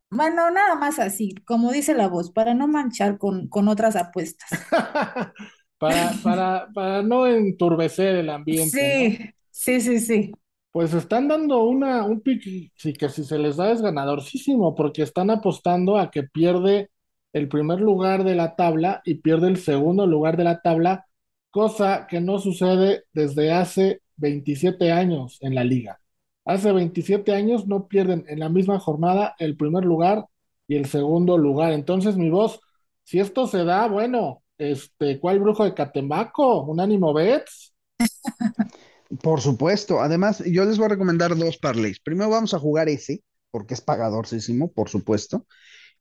bueno, 0.10 0.50
nada 0.50 0.76
más 0.76 0.97
así, 0.97 1.36
como 1.45 1.73
dice 1.73 1.93
la 1.93 2.08
voz, 2.08 2.32
para 2.32 2.54
no 2.54 2.69
manchar 2.69 3.17
con, 3.17 3.50
con 3.50 3.67
otras 3.67 3.97
apuestas. 3.97 4.50
para, 5.78 6.13
para, 6.23 6.67
para 6.73 7.04
no 7.04 7.28
enturbecer 7.28 8.15
el 8.15 8.30
ambiente. 8.30 9.36
Sí, 9.52 9.82
sí, 9.82 9.82
sí, 9.82 10.00
sí. 10.00 10.32
Pues 10.78 10.94
están 10.94 11.28
dando 11.28 11.63
una, 11.63 12.04
un 12.04 12.22
pick, 12.22 12.72
sí, 12.76 12.94
que 12.94 13.10
si 13.10 13.24
se 13.24 13.40
les 13.40 13.58
da 13.58 13.72
es 13.72 13.82
ganadorcísimo, 13.82 14.76
porque 14.76 15.02
están 15.02 15.32
apostando 15.32 15.98
a 15.98 16.12
que 16.12 16.22
pierde 16.22 16.92
el 17.34 17.50
primer 17.50 17.82
lugar 17.82 18.24
de 18.24 18.36
la 18.36 18.56
tabla 18.56 19.02
y 19.04 19.16
pierde 19.16 19.48
el 19.48 19.58
segundo 19.58 20.06
lugar 20.06 20.38
de 20.38 20.44
la 20.44 20.62
tabla 20.62 21.08
cosa 21.50 22.06
que 22.08 22.22
no 22.22 22.38
sucede 22.38 23.06
desde 23.12 23.52
hace 23.52 24.04
27 24.18 24.92
años 24.92 25.40
en 25.42 25.56
la 25.56 25.63
liga. 25.63 26.00
Hace 26.46 26.72
27 26.72 27.34
años 27.34 27.66
no 27.66 27.88
pierden 27.88 28.26
en 28.28 28.40
la 28.40 28.50
misma 28.50 28.78
jornada 28.78 29.34
el 29.40 29.58
primer 29.58 29.84
lugar 29.84 30.26
y 30.68 30.76
el 30.76 30.86
segundo 30.86 31.40
lugar. 31.40 31.74
Entonces, 31.74 32.18
mi 32.18 32.30
voz, 32.30 32.60
si 33.04 33.18
esto 33.18 33.48
se 33.48 33.66
da, 33.66 33.88
bueno, 33.88 34.44
este, 34.60 35.20
¿cuál 35.20 35.40
brujo 35.40 35.63
de 35.63 35.73
Catemaco? 35.73 36.62
¿Un 36.65 36.80
ánimo 36.80 37.15
Bets? 37.15 37.73
Por 39.22 39.42
supuesto. 39.42 40.02
Además, 40.02 40.44
yo 40.46 40.66
les 40.66 40.78
voy 40.78 40.86
a 40.86 40.90
recomendar 40.90 41.36
dos 41.36 41.58
parlays. 41.58 42.00
Primero 42.00 42.30
vamos 42.30 42.54
a 42.54 42.60
jugar 42.60 42.90
ese, 42.90 43.24
porque 43.52 43.74
es 43.74 43.82
pagadorísimo, 43.82 44.72
por 44.72 44.90
supuesto. 44.90 45.46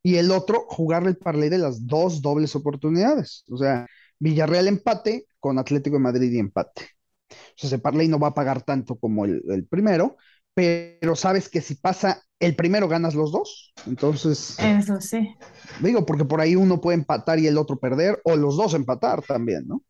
Y 0.03 0.17
el 0.17 0.31
otro, 0.31 0.67
jugarle 0.69 1.11
el 1.11 1.17
parlay 1.17 1.49
de 1.49 1.59
las 1.59 1.87
dos 1.87 2.23
dobles 2.23 2.55
oportunidades. 2.55 3.45
O 3.51 3.57
sea, 3.57 3.87
Villarreal 4.19 4.69
empate 4.69 5.27
con 5.41 5.59
Atlético 5.59 5.97
de 5.97 6.03
Madrid 6.03 6.33
y 6.33 6.39
empate. 6.39 6.91
O 7.31 7.35
sea, 7.57 7.69
ese 7.69 7.79
parlay 7.79 8.09
no 8.09 8.19
va 8.19 8.29
a 8.29 8.35
pagar 8.35 8.63
tanto 8.63 8.97
como 8.97 9.25
el, 9.25 9.67
primero, 9.69 10.17
pero 10.55 11.17
sabes 11.17 11.49
que 11.49 11.61
si 11.61 11.75
pasa 11.75 12.23
el 12.39 12.55
primero 12.55 12.89
ganas 12.89 13.15
los 13.15 13.33
dos. 13.33 13.73
Entonces. 13.87 14.57
Eso 14.59 15.01
sí. 15.01 15.35
Digo, 15.81 16.07
porque 16.07 16.25
por 16.25 16.41
ahí 16.41 16.57
uno 16.57 16.81
puede 16.81 16.99
empatar 16.99 17.39
y 17.39 17.47
el 17.47 17.59
otro 17.59 17.79
perder, 17.79 18.21
o 18.25 18.37
los 18.37 18.57
dos 18.57 18.75
empatar 18.75 19.23
también, 19.23 19.67
¿no? 19.67 19.83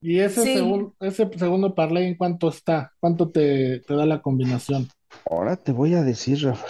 Y 0.00 0.20
ese, 0.20 0.64
ese 1.00 1.30
segundo 1.36 1.74
parlay, 1.74 2.06
¿en 2.06 2.16
cuánto 2.16 2.48
está? 2.48 2.92
¿Cuánto 3.00 3.30
te, 3.30 3.80
te, 3.80 3.94
da 3.94 4.06
la 4.06 4.22
combinación? 4.22 4.88
Ahora 5.28 5.56
te 5.56 5.72
voy 5.72 5.94
a 5.94 6.02
decir, 6.02 6.42
Rafa. 6.42 6.66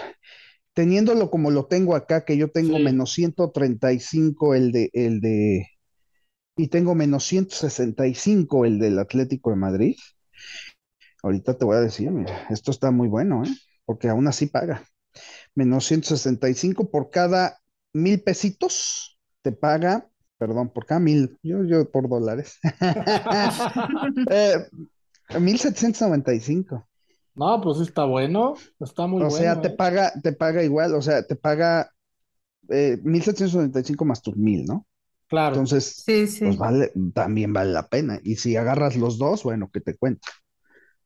teniéndolo 0.73 1.31
como 1.31 1.51
lo 1.51 1.67
tengo 1.67 1.95
acá, 1.95 2.25
que 2.25 2.37
yo 2.39 2.51
tengo 2.51 2.79
menos 2.79 3.13
135 3.13 4.55
el 4.55 4.73
de, 4.73 4.91
el 4.95 5.21
de, 5.21 5.67
y 6.57 6.69
tengo 6.69 6.95
menos 6.95 7.25
165 7.25 8.65
el 8.65 8.79
del 8.79 8.99
Atlético 8.99 9.51
de 9.51 9.57
Madrid. 9.57 9.97
Ahorita 11.23 11.57
te 11.57 11.65
voy 11.65 11.77
a 11.77 11.81
decir, 11.81 12.11
mira, 12.11 12.47
esto 12.51 12.71
está 12.71 12.91
muy 12.91 13.09
bueno, 13.09 13.45
¿eh? 13.45 13.49
Porque 13.85 14.09
aún 14.09 14.27
así 14.27 14.47
paga. 14.47 14.85
Menos 15.55 15.87
165 15.87 16.91
por 16.91 17.11
cada 17.11 17.61
mil 17.93 18.23
pesitos, 18.23 19.19
te 19.43 19.53
paga, 19.53 20.09
perdón, 20.39 20.71
por 20.71 20.87
cada 20.87 21.01
mil, 21.01 21.39
yo, 21.43 21.65
yo 21.65 21.91
por 21.91 22.09
dólares. 22.09 22.59
eh, 24.31 24.57
1795. 25.41 26.89
No, 27.35 27.61
pues 27.61 27.79
está 27.81 28.05
bueno, 28.05 28.55
está 28.81 29.07
muy 29.07 29.23
bueno. 29.23 29.29
O 29.29 29.31
sea, 29.31 29.61
te 29.61 29.69
¿eh? 29.69 29.71
paga, 29.71 30.13
te 30.23 30.33
paga 30.33 30.63
igual, 30.65 30.95
o 30.95 31.03
sea, 31.03 31.23
te 31.27 31.37
paga 31.37 31.93
eh, 32.71 32.99
1795 33.05 34.05
más 34.05 34.23
tus 34.23 34.37
mil, 34.37 34.65
¿no? 34.67 34.87
Claro. 35.29 35.57
Entonces, 35.57 36.03
Sí, 36.05 36.27
sí. 36.27 36.45
pues 36.45 36.57
vale, 36.59 36.93
también 37.15 37.53
vale 37.53 37.73
la 37.73 37.89
pena. 37.89 38.21
Y 38.25 38.37
si 38.37 38.57
agarras 38.57 38.97
los 38.97 39.19
dos, 39.19 39.45
bueno, 39.45 39.71
que 39.73 39.81
te 39.81 39.97
cuento. 39.97 40.29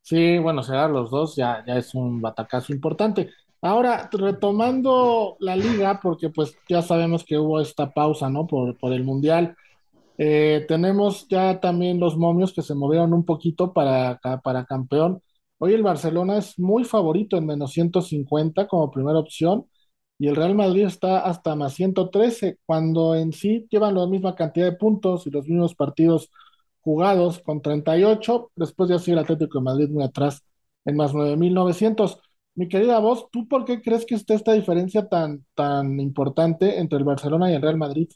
Sí, 0.00 0.38
bueno, 0.38 0.62
será 0.62 0.88
los 0.88 1.10
dos, 1.10 1.36
ya, 1.36 1.64
ya 1.66 1.76
es 1.76 1.94
un 1.94 2.20
batacazo 2.20 2.72
importante. 2.72 3.30
Ahora, 3.64 4.08
retomando 4.12 5.36
la 5.40 5.54
liga, 5.56 6.00
porque 6.02 6.30
pues 6.30 6.56
ya 6.68 6.82
sabemos 6.82 7.24
que 7.24 7.38
hubo 7.38 7.60
esta 7.60 7.92
pausa, 7.92 8.28
¿no? 8.28 8.46
Por, 8.46 8.76
por 8.78 8.92
el 8.92 9.04
Mundial. 9.04 9.56
Eh, 10.18 10.64
tenemos 10.68 11.26
ya 11.28 11.60
también 11.60 12.00
los 12.00 12.16
momios 12.16 12.52
que 12.52 12.62
se 12.62 12.74
movieron 12.74 13.14
un 13.14 13.24
poquito 13.24 13.72
para, 13.72 14.20
para 14.44 14.64
campeón. 14.66 15.22
Hoy 15.58 15.74
el 15.74 15.82
Barcelona 15.82 16.38
es 16.38 16.58
muy 16.58 16.84
favorito 16.84 17.36
en 17.36 17.46
menos 17.46 17.72
150 17.72 18.66
como 18.68 18.90
primera 18.90 19.18
opción 19.18 19.66
y 20.18 20.28
el 20.28 20.36
Real 20.36 20.54
Madrid 20.54 20.84
está 20.86 21.20
hasta 21.20 21.54
más 21.56 21.74
113 21.74 22.58
cuando 22.66 23.14
en 23.16 23.32
sí 23.32 23.66
llevan 23.70 23.94
la 23.96 24.06
misma 24.06 24.34
cantidad 24.36 24.66
de 24.66 24.76
puntos 24.76 25.26
y 25.26 25.30
los 25.30 25.46
mismos 25.48 25.74
partidos 25.74 26.30
jugados 26.80 27.40
con 27.40 27.62
38. 27.62 28.50
Después 28.56 28.90
ya 28.90 28.98
sigue 28.98 29.12
el 29.14 29.20
Atlético 29.20 29.58
de 29.58 29.64
Madrid 29.64 29.88
muy 29.90 30.04
atrás 30.04 30.44
en 30.84 30.96
más 30.96 31.14
9.900. 31.14 32.20
Mi 32.54 32.68
querida 32.68 32.98
voz, 32.98 33.30
¿tú 33.30 33.48
por 33.48 33.64
qué 33.64 33.80
crees 33.80 34.04
que 34.04 34.14
está 34.14 34.34
esta 34.34 34.52
diferencia 34.52 35.08
tan, 35.08 35.44
tan 35.54 35.98
importante 35.98 36.78
entre 36.78 36.98
el 36.98 37.04
Barcelona 37.04 37.50
y 37.50 37.54
el 37.54 37.62
Real 37.62 37.78
Madrid? 37.78 38.08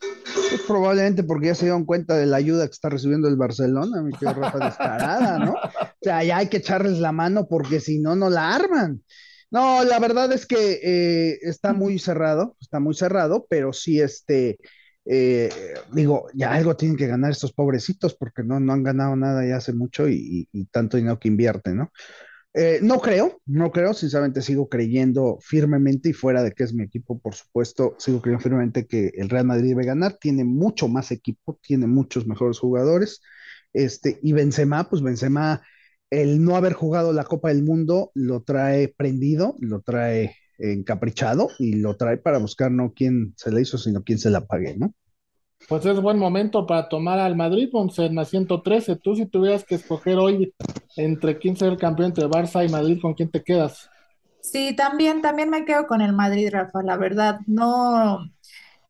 Pues 0.00 0.62
probablemente 0.66 1.24
porque 1.24 1.46
ya 1.46 1.54
se 1.54 1.66
dieron 1.66 1.84
cuenta 1.84 2.16
de 2.16 2.26
la 2.26 2.36
ayuda 2.36 2.66
que 2.66 2.72
está 2.72 2.90
recibiendo 2.90 3.28
el 3.28 3.36
Barcelona, 3.36 4.02
mi 4.02 4.12
querida 4.12 4.34
Rafa 4.34 4.66
descarada, 4.66 5.38
¿no? 5.38 5.52
O 5.52 6.02
sea, 6.02 6.22
ya 6.24 6.38
hay 6.38 6.48
que 6.48 6.58
echarles 6.58 6.98
la 6.98 7.12
mano 7.12 7.46
porque 7.48 7.80
si 7.80 8.00
no, 8.00 8.16
no 8.16 8.28
la 8.28 8.54
arman. 8.54 9.02
No, 9.50 9.82
la 9.84 9.98
verdad 9.98 10.32
es 10.32 10.46
que 10.46 10.80
eh, 10.82 11.38
está 11.42 11.72
muy 11.72 11.98
cerrado, 11.98 12.56
está 12.60 12.80
muy 12.80 12.94
cerrado, 12.94 13.46
pero 13.48 13.72
sí, 13.72 14.00
este, 14.00 14.58
eh, 15.06 15.50
digo, 15.92 16.26
ya 16.34 16.52
algo 16.52 16.76
tienen 16.76 16.96
que 16.96 17.06
ganar 17.06 17.32
estos 17.32 17.52
pobrecitos 17.52 18.14
porque 18.14 18.44
no, 18.44 18.60
no 18.60 18.72
han 18.72 18.82
ganado 18.82 19.16
nada 19.16 19.46
ya 19.46 19.56
hace 19.56 19.72
mucho 19.72 20.08
y, 20.08 20.48
y, 20.52 20.60
y 20.60 20.64
tanto 20.66 20.96
dinero 20.98 21.18
que 21.18 21.28
invierten, 21.28 21.78
¿no? 21.78 21.90
Eh, 22.52 22.80
no 22.82 23.00
creo, 23.00 23.40
no 23.46 23.70
creo, 23.70 23.94
sinceramente 23.94 24.42
sigo 24.42 24.68
creyendo 24.68 25.38
firmemente 25.40 26.08
y 26.08 26.12
fuera 26.12 26.42
de 26.42 26.50
que 26.52 26.64
es 26.64 26.74
mi 26.74 26.82
equipo, 26.82 27.20
por 27.20 27.34
supuesto, 27.34 27.94
sigo 27.98 28.20
creyendo 28.20 28.42
firmemente 28.42 28.86
que 28.86 29.12
el 29.14 29.28
Real 29.28 29.46
Madrid 29.46 29.68
debe 29.70 29.84
ganar, 29.84 30.18
tiene 30.20 30.42
mucho 30.44 30.88
más 30.88 31.12
equipo, 31.12 31.60
tiene 31.62 31.86
muchos 31.86 32.26
mejores 32.26 32.58
jugadores, 32.58 33.20
este, 33.72 34.18
y 34.22 34.32
Benzema, 34.32 34.88
pues 34.90 35.00
Benzema, 35.00 35.62
el 36.10 36.44
no 36.44 36.56
haber 36.56 36.72
jugado 36.72 37.12
la 37.12 37.24
Copa 37.24 37.50
del 37.50 37.62
Mundo 37.62 38.10
lo 38.14 38.42
trae 38.42 38.88
prendido, 38.88 39.54
lo 39.60 39.80
trae 39.82 40.34
encaprichado 40.58 41.50
y 41.58 41.74
lo 41.76 41.96
trae 41.96 42.18
para 42.18 42.38
buscar 42.38 42.72
no 42.72 42.92
quién 42.94 43.32
se 43.36 43.52
la 43.52 43.60
hizo, 43.60 43.78
sino 43.78 44.02
quién 44.02 44.18
se 44.18 44.30
la 44.30 44.46
pague, 44.46 44.76
¿no? 44.76 44.92
Pues 45.68 45.86
es 45.86 45.98
buen 46.02 46.18
momento 46.18 46.66
para 46.66 46.88
tomar 46.90 47.18
al 47.18 47.34
Madrid, 47.34 47.70
Ponce, 47.72 48.04
en 48.04 48.16
la 48.16 48.26
113. 48.26 48.96
Tú 48.96 49.14
si 49.16 49.24
tuvieras 49.26 49.64
que 49.64 49.76
escoger 49.76 50.18
hoy 50.18 50.54
entre 50.96 51.38
quién 51.38 51.56
ser 51.56 51.78
campeón 51.78 52.08
entre 52.08 52.26
Barça 52.26 52.62
y 52.66 52.68
Madrid, 52.68 52.98
¿con 53.00 53.14
quién 53.14 53.30
te 53.30 53.42
quedas? 53.42 53.88
Sí, 54.40 54.74
también, 54.74 55.20
también 55.22 55.50
me 55.50 55.64
quedo 55.64 55.86
con 55.86 56.00
el 56.00 56.12
Madrid, 56.12 56.48
Rafa, 56.50 56.82
la 56.82 56.96
verdad. 56.96 57.40
No, 57.46 58.20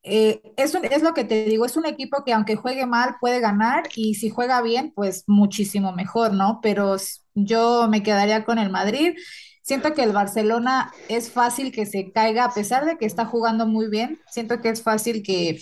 eh, 0.05 0.43
es, 0.57 0.75
un- 0.75 0.85
es 0.87 1.03
lo 1.03 1.15
que 1.15 1.25
te 1.25 1.45
digo, 1.47 1.67
es 1.67 1.77
un 1.77 1.87
equipo 1.87 2.25
que 2.25 2.33
aunque 2.35 2.57
juegue 2.57 2.87
mal 2.87 3.17
puede 3.21 3.41
ganar 3.41 3.85
y 3.97 4.15
si 4.17 4.31
juega 4.31 4.63
bien, 4.63 4.93
pues 4.95 5.25
muchísimo 5.29 5.93
mejor, 5.93 6.35
¿no? 6.35 6.61
Pero 6.63 6.97
yo 7.35 7.89
me 7.91 8.03
quedaría 8.03 8.45
con 8.45 8.59
el 8.59 8.71
Madrid. 8.71 9.15
Siento 9.63 9.95
que 9.95 10.05
el 10.05 10.13
Barcelona 10.13 10.93
es 11.09 11.33
fácil 11.33 11.73
que 11.73 11.87
se 11.87 12.13
caiga, 12.13 12.45
a 12.47 12.55
pesar 12.55 12.87
de 12.87 12.99
que 12.99 13.07
está 13.07 13.27
jugando 13.27 13.67
muy 13.67 13.89
bien, 13.91 14.21
siento 14.29 14.61
que 14.61 14.71
es 14.71 14.83
fácil 14.83 15.23
que, 15.23 15.61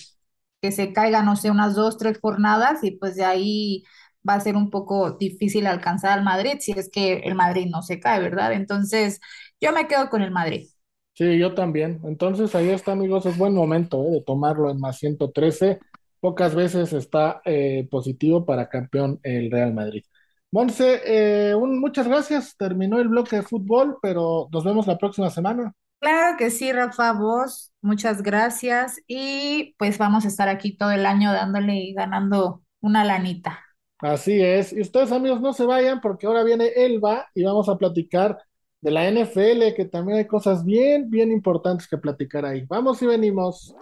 que 0.60 0.72
se 0.72 0.92
caiga, 0.92 1.22
no 1.22 1.36
sé, 1.36 1.50
unas 1.50 1.74
dos, 1.74 1.98
tres 1.98 2.18
jornadas 2.20 2.82
y 2.84 2.92
pues 2.92 3.16
de 3.16 3.24
ahí 3.24 3.84
va 4.28 4.34
a 4.34 4.40
ser 4.40 4.56
un 4.56 4.70
poco 4.70 5.12
difícil 5.12 5.66
alcanzar 5.66 6.18
al 6.18 6.24
Madrid 6.24 6.56
si 6.60 6.72
es 6.72 6.90
que 6.90 7.18
el 7.20 7.34
Madrid 7.34 7.68
no 7.70 7.82
se 7.82 8.00
cae, 8.00 8.20
¿verdad? 8.20 8.52
Entonces, 8.52 9.20
yo 9.60 9.72
me 9.72 9.86
quedo 9.88 10.10
con 10.10 10.22
el 10.22 10.30
Madrid. 10.30 10.68
Sí, 11.14 11.36
yo 11.38 11.52
también. 11.54 12.00
Entonces 12.04 12.54
ahí 12.54 12.68
está, 12.70 12.92
amigos, 12.92 13.26
es 13.26 13.36
buen 13.36 13.52
momento 13.54 14.04
eh, 14.06 14.10
de 14.12 14.20
tomarlo 14.22 14.70
en 14.70 14.78
más 14.78 14.98
113. 14.98 15.80
Pocas 16.20 16.54
veces 16.54 16.92
está 16.92 17.40
eh, 17.44 17.88
positivo 17.90 18.44
para 18.46 18.68
campeón 18.68 19.18
el 19.24 19.50
Real 19.50 19.74
Madrid. 19.74 20.04
Monse, 20.52 21.00
eh, 21.04 21.56
muchas 21.56 22.06
gracias. 22.08 22.56
Terminó 22.56 23.00
el 23.00 23.08
bloque 23.08 23.36
de 23.36 23.42
fútbol, 23.42 23.98
pero 24.00 24.48
nos 24.52 24.64
vemos 24.64 24.86
la 24.86 24.96
próxima 24.96 25.28
semana. 25.30 25.74
Claro 26.00 26.36
que 26.38 26.50
sí, 26.50 26.72
Rafa, 26.72 27.12
vos, 27.12 27.72
muchas 27.82 28.22
gracias 28.22 29.00
y 29.08 29.74
pues 29.78 29.98
vamos 29.98 30.24
a 30.24 30.28
estar 30.28 30.48
aquí 30.48 30.76
todo 30.76 30.92
el 30.92 31.04
año 31.04 31.32
dándole 31.32 31.74
y 31.74 31.92
ganando 31.92 32.62
una 32.80 33.04
lanita. 33.04 33.64
Así 33.98 34.40
es. 34.40 34.72
Y 34.72 34.80
ustedes, 34.80 35.10
amigos, 35.10 35.40
no 35.40 35.52
se 35.52 35.66
vayan 35.66 36.00
porque 36.00 36.26
ahora 36.26 36.44
viene 36.44 36.68
Elba 36.76 37.26
y 37.34 37.42
vamos 37.42 37.68
a 37.68 37.76
platicar 37.76 38.38
de 38.80 38.90
la 38.92 39.10
NFL, 39.10 39.74
que 39.74 39.88
también 39.90 40.18
hay 40.18 40.26
cosas 40.26 40.64
bien, 40.64 41.10
bien 41.10 41.32
importantes 41.32 41.88
que 41.88 41.98
platicar 41.98 42.44
ahí. 42.44 42.64
Vamos 42.68 43.02
y 43.02 43.06
venimos. 43.06 43.74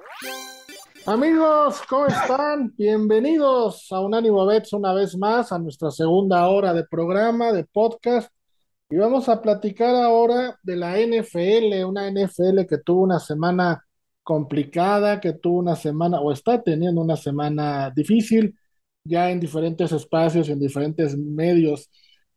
Amigos, 1.04 1.82
¿cómo 1.88 2.06
están? 2.06 2.74
Bienvenidos 2.76 3.92
a 3.92 4.00
Unánimo 4.00 4.44
Bets 4.46 4.72
una 4.72 4.94
vez 4.94 5.16
más 5.16 5.52
a 5.52 5.58
nuestra 5.58 5.90
segunda 5.90 6.48
hora 6.48 6.72
de 6.72 6.84
programa, 6.84 7.52
de 7.52 7.64
podcast. 7.64 8.35
Y 8.88 8.96
vamos 8.96 9.28
a 9.28 9.42
platicar 9.42 9.94
ahora 9.96 10.58
de 10.62 10.76
la 10.76 10.98
NFL, 11.00 11.84
una 11.84 12.06
NFL 12.08 12.66
que 12.68 12.78
tuvo 12.78 13.02
una 13.02 13.18
semana 13.18 13.84
complicada, 14.22 15.20
que 15.20 15.32
tuvo 15.34 15.58
una 15.58 15.74
semana, 15.76 16.20
o 16.20 16.32
está 16.32 16.62
teniendo 16.62 17.00
una 17.00 17.16
semana 17.16 17.90
difícil, 17.90 18.56
ya 19.04 19.30
en 19.30 19.40
diferentes 19.40 19.90
espacios, 19.92 20.48
en 20.48 20.60
diferentes 20.60 21.16
medios 21.16 21.90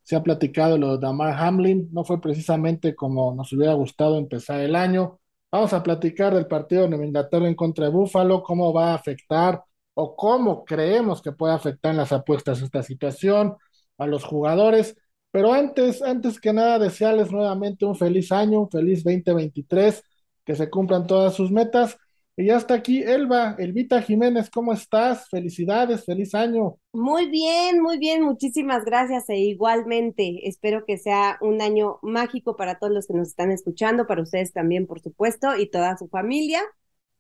se 0.04 0.16
ha 0.16 0.24
platicado 0.24 0.78
lo 0.78 0.98
de 0.98 1.06
Damar 1.06 1.34
Hamlin, 1.40 1.88
no 1.92 2.04
fue 2.04 2.20
precisamente 2.20 2.96
como 2.96 3.34
nos 3.36 3.54
hubiera 3.54 3.74
gustado 3.74 4.18
empezar 4.18 4.60
el 4.60 4.76
año. 4.76 5.20
Vamos 5.52 5.72
a 5.74 5.84
platicar 5.84 6.34
del 6.34 6.48
partido 6.48 6.88
de 6.88 7.06
Inglaterra 7.06 7.48
en 7.48 7.56
contra 7.56 7.86
de 7.86 7.92
Buffalo, 7.92 8.42
cómo 8.42 8.74
va 8.74 8.92
a 8.92 8.96
afectar 8.96 9.64
o 9.94 10.16
cómo 10.16 10.66
creemos 10.66 11.22
que 11.22 11.32
puede 11.32 11.54
afectar 11.54 11.92
en 11.92 11.98
las 11.98 12.12
apuestas 12.12 12.62
esta 12.62 12.82
situación 12.82 13.56
a 14.00 14.08
los 14.08 14.24
jugadores. 14.24 14.96
Pero 15.32 15.54
antes, 15.54 16.02
antes 16.02 16.40
que 16.40 16.54
nada, 16.54 16.80
desearles 16.80 17.32
nuevamente 17.32 17.86
un 17.86 17.96
feliz 17.96 18.32
año, 18.32 18.62
un 18.62 18.70
feliz 18.70 19.04
2023, 19.04 20.04
que 20.44 20.56
se 20.56 20.70
cumplan 20.70 21.06
todas 21.06 21.36
sus 21.36 21.52
metas. 21.52 21.98
Y 22.36 22.46
ya 22.46 22.56
está 22.56 22.76
aquí 22.76 23.04
Elba, 23.04 23.56
Elvita 23.60 24.02
Jiménez, 24.02 24.50
¿cómo 24.50 24.72
estás? 24.72 25.28
Felicidades, 25.30 26.06
feliz 26.06 26.34
año. 26.34 26.78
Muy 26.94 27.30
bien, 27.30 27.82
muy 27.82 27.98
bien, 27.98 28.24
muchísimas 28.24 28.86
gracias 28.86 29.30
e 29.30 29.38
igualmente 29.40 30.48
espero 30.48 30.86
que 30.86 30.98
sea 30.98 31.38
un 31.42 31.62
año 31.62 32.00
mágico 32.02 32.56
para 32.56 32.80
todos 32.80 32.94
los 32.94 33.08
que 33.08 33.14
nos 33.14 33.28
están 33.28 33.52
escuchando, 33.52 34.08
para 34.08 34.22
ustedes 34.22 34.54
también, 34.54 34.88
por 34.88 35.02
supuesto, 35.02 35.58
y 35.58 35.70
toda 35.70 35.98
su 35.98 36.08
familia. 36.08 36.62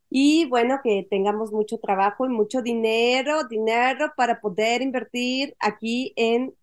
Y 0.09 0.45
bueno, 0.45 0.79
que 0.83 1.05
tengamos 1.09 1.51
mucho 1.51 1.79
trabajo 1.79 2.25
y 2.25 2.29
mucho 2.29 2.61
dinero, 2.61 3.43
dinero 3.43 4.13
para 4.15 4.39
poder 4.39 4.81
invertir 4.81 5.53
aquí 5.59 6.13
en 6.15 6.55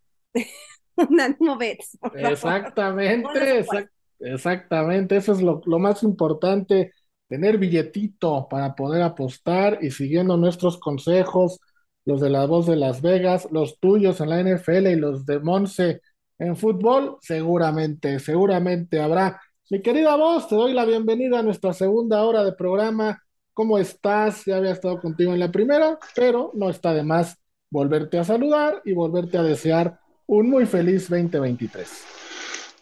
Unánimo 1.11 1.57
Bets. 1.57 1.99
Exactamente, 2.12 3.59
exact- 3.61 3.90
exactamente, 4.20 5.16
eso 5.16 5.32
es 5.32 5.42
lo, 5.42 5.61
lo 5.66 5.78
más 5.78 6.03
importante, 6.03 6.92
tener 7.28 7.59
billetito 7.59 8.47
para 8.49 8.74
poder 8.74 9.03
apostar 9.03 9.78
y 9.82 9.90
siguiendo 9.90 10.36
nuestros 10.36 10.78
consejos, 10.78 11.61
los 12.05 12.20
de 12.20 12.30
la 12.30 12.47
voz 12.47 12.66
de 12.66 12.76
Las 12.76 13.03
Vegas, 13.03 13.49
los 13.51 13.78
tuyos 13.80 14.20
en 14.20 14.30
la 14.30 14.40
NFL 14.40 14.92
y 14.92 14.97
los 14.97 15.26
de 15.26 15.40
Monse 15.40 16.01
en 16.38 16.57
fútbol, 16.57 17.18
seguramente, 17.20 18.18
seguramente 18.20 19.01
habrá. 19.01 19.40
Mi 19.70 19.82
querida 19.82 20.16
voz, 20.16 20.49
te 20.49 20.55
doy 20.55 20.72
la 20.72 20.84
bienvenida 20.84 21.40
a 21.40 21.42
nuestra 21.42 21.72
segunda 21.72 22.22
hora 22.24 22.44
de 22.44 22.53
programa. 22.53 23.20
¿Cómo 23.53 23.78
estás? 23.78 24.44
Ya 24.44 24.57
había 24.59 24.72
estado 24.72 25.01
contigo 25.01 25.32
en 25.32 25.40
la 25.40 25.51
primera, 25.51 25.99
pero 26.14 26.53
no 26.55 26.70
está 26.70 26.94
de 26.94 27.03
más 27.03 27.36
volverte 27.70 28.18
a 28.18 28.24
saludar 28.24 28.80
y 28.84 28.92
volverte 28.92 29.38
a 29.38 29.42
desear 29.42 29.99
un 30.27 30.51
muy 30.51 30.66
feliz 30.66 31.09
2023. 31.09 31.89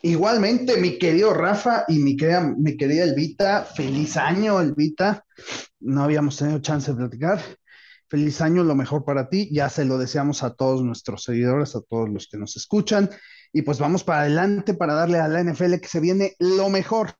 Igualmente, 0.02 0.76
mi 0.76 0.98
querido 0.98 1.32
Rafa 1.32 1.84
y 1.88 1.98
mi 1.98 2.16
querida, 2.16 2.40
mi 2.40 2.76
querida 2.76 3.04
Elvita, 3.04 3.64
feliz 3.64 4.16
año, 4.16 4.60
Elvita. 4.60 5.24
No 5.80 6.02
habíamos 6.02 6.36
tenido 6.36 6.58
chance 6.58 6.90
de 6.90 6.98
platicar. 6.98 7.40
Feliz 8.08 8.40
año, 8.40 8.64
lo 8.64 8.74
mejor 8.74 9.04
para 9.04 9.28
ti. 9.28 9.48
Ya 9.50 9.70
se 9.70 9.84
lo 9.84 9.96
deseamos 9.96 10.42
a 10.42 10.54
todos 10.54 10.82
nuestros 10.82 11.24
seguidores, 11.24 11.74
a 11.74 11.80
todos 11.80 12.10
los 12.10 12.28
que 12.28 12.36
nos 12.36 12.56
escuchan. 12.56 13.08
Y 13.52 13.62
pues 13.62 13.78
vamos 13.78 14.04
para 14.04 14.20
adelante 14.20 14.74
para 14.74 14.94
darle 14.94 15.18
a 15.18 15.28
la 15.28 15.42
NFL 15.42 15.76
que 15.80 15.88
se 15.88 16.00
viene 16.00 16.34
lo 16.38 16.68
mejor 16.68 17.14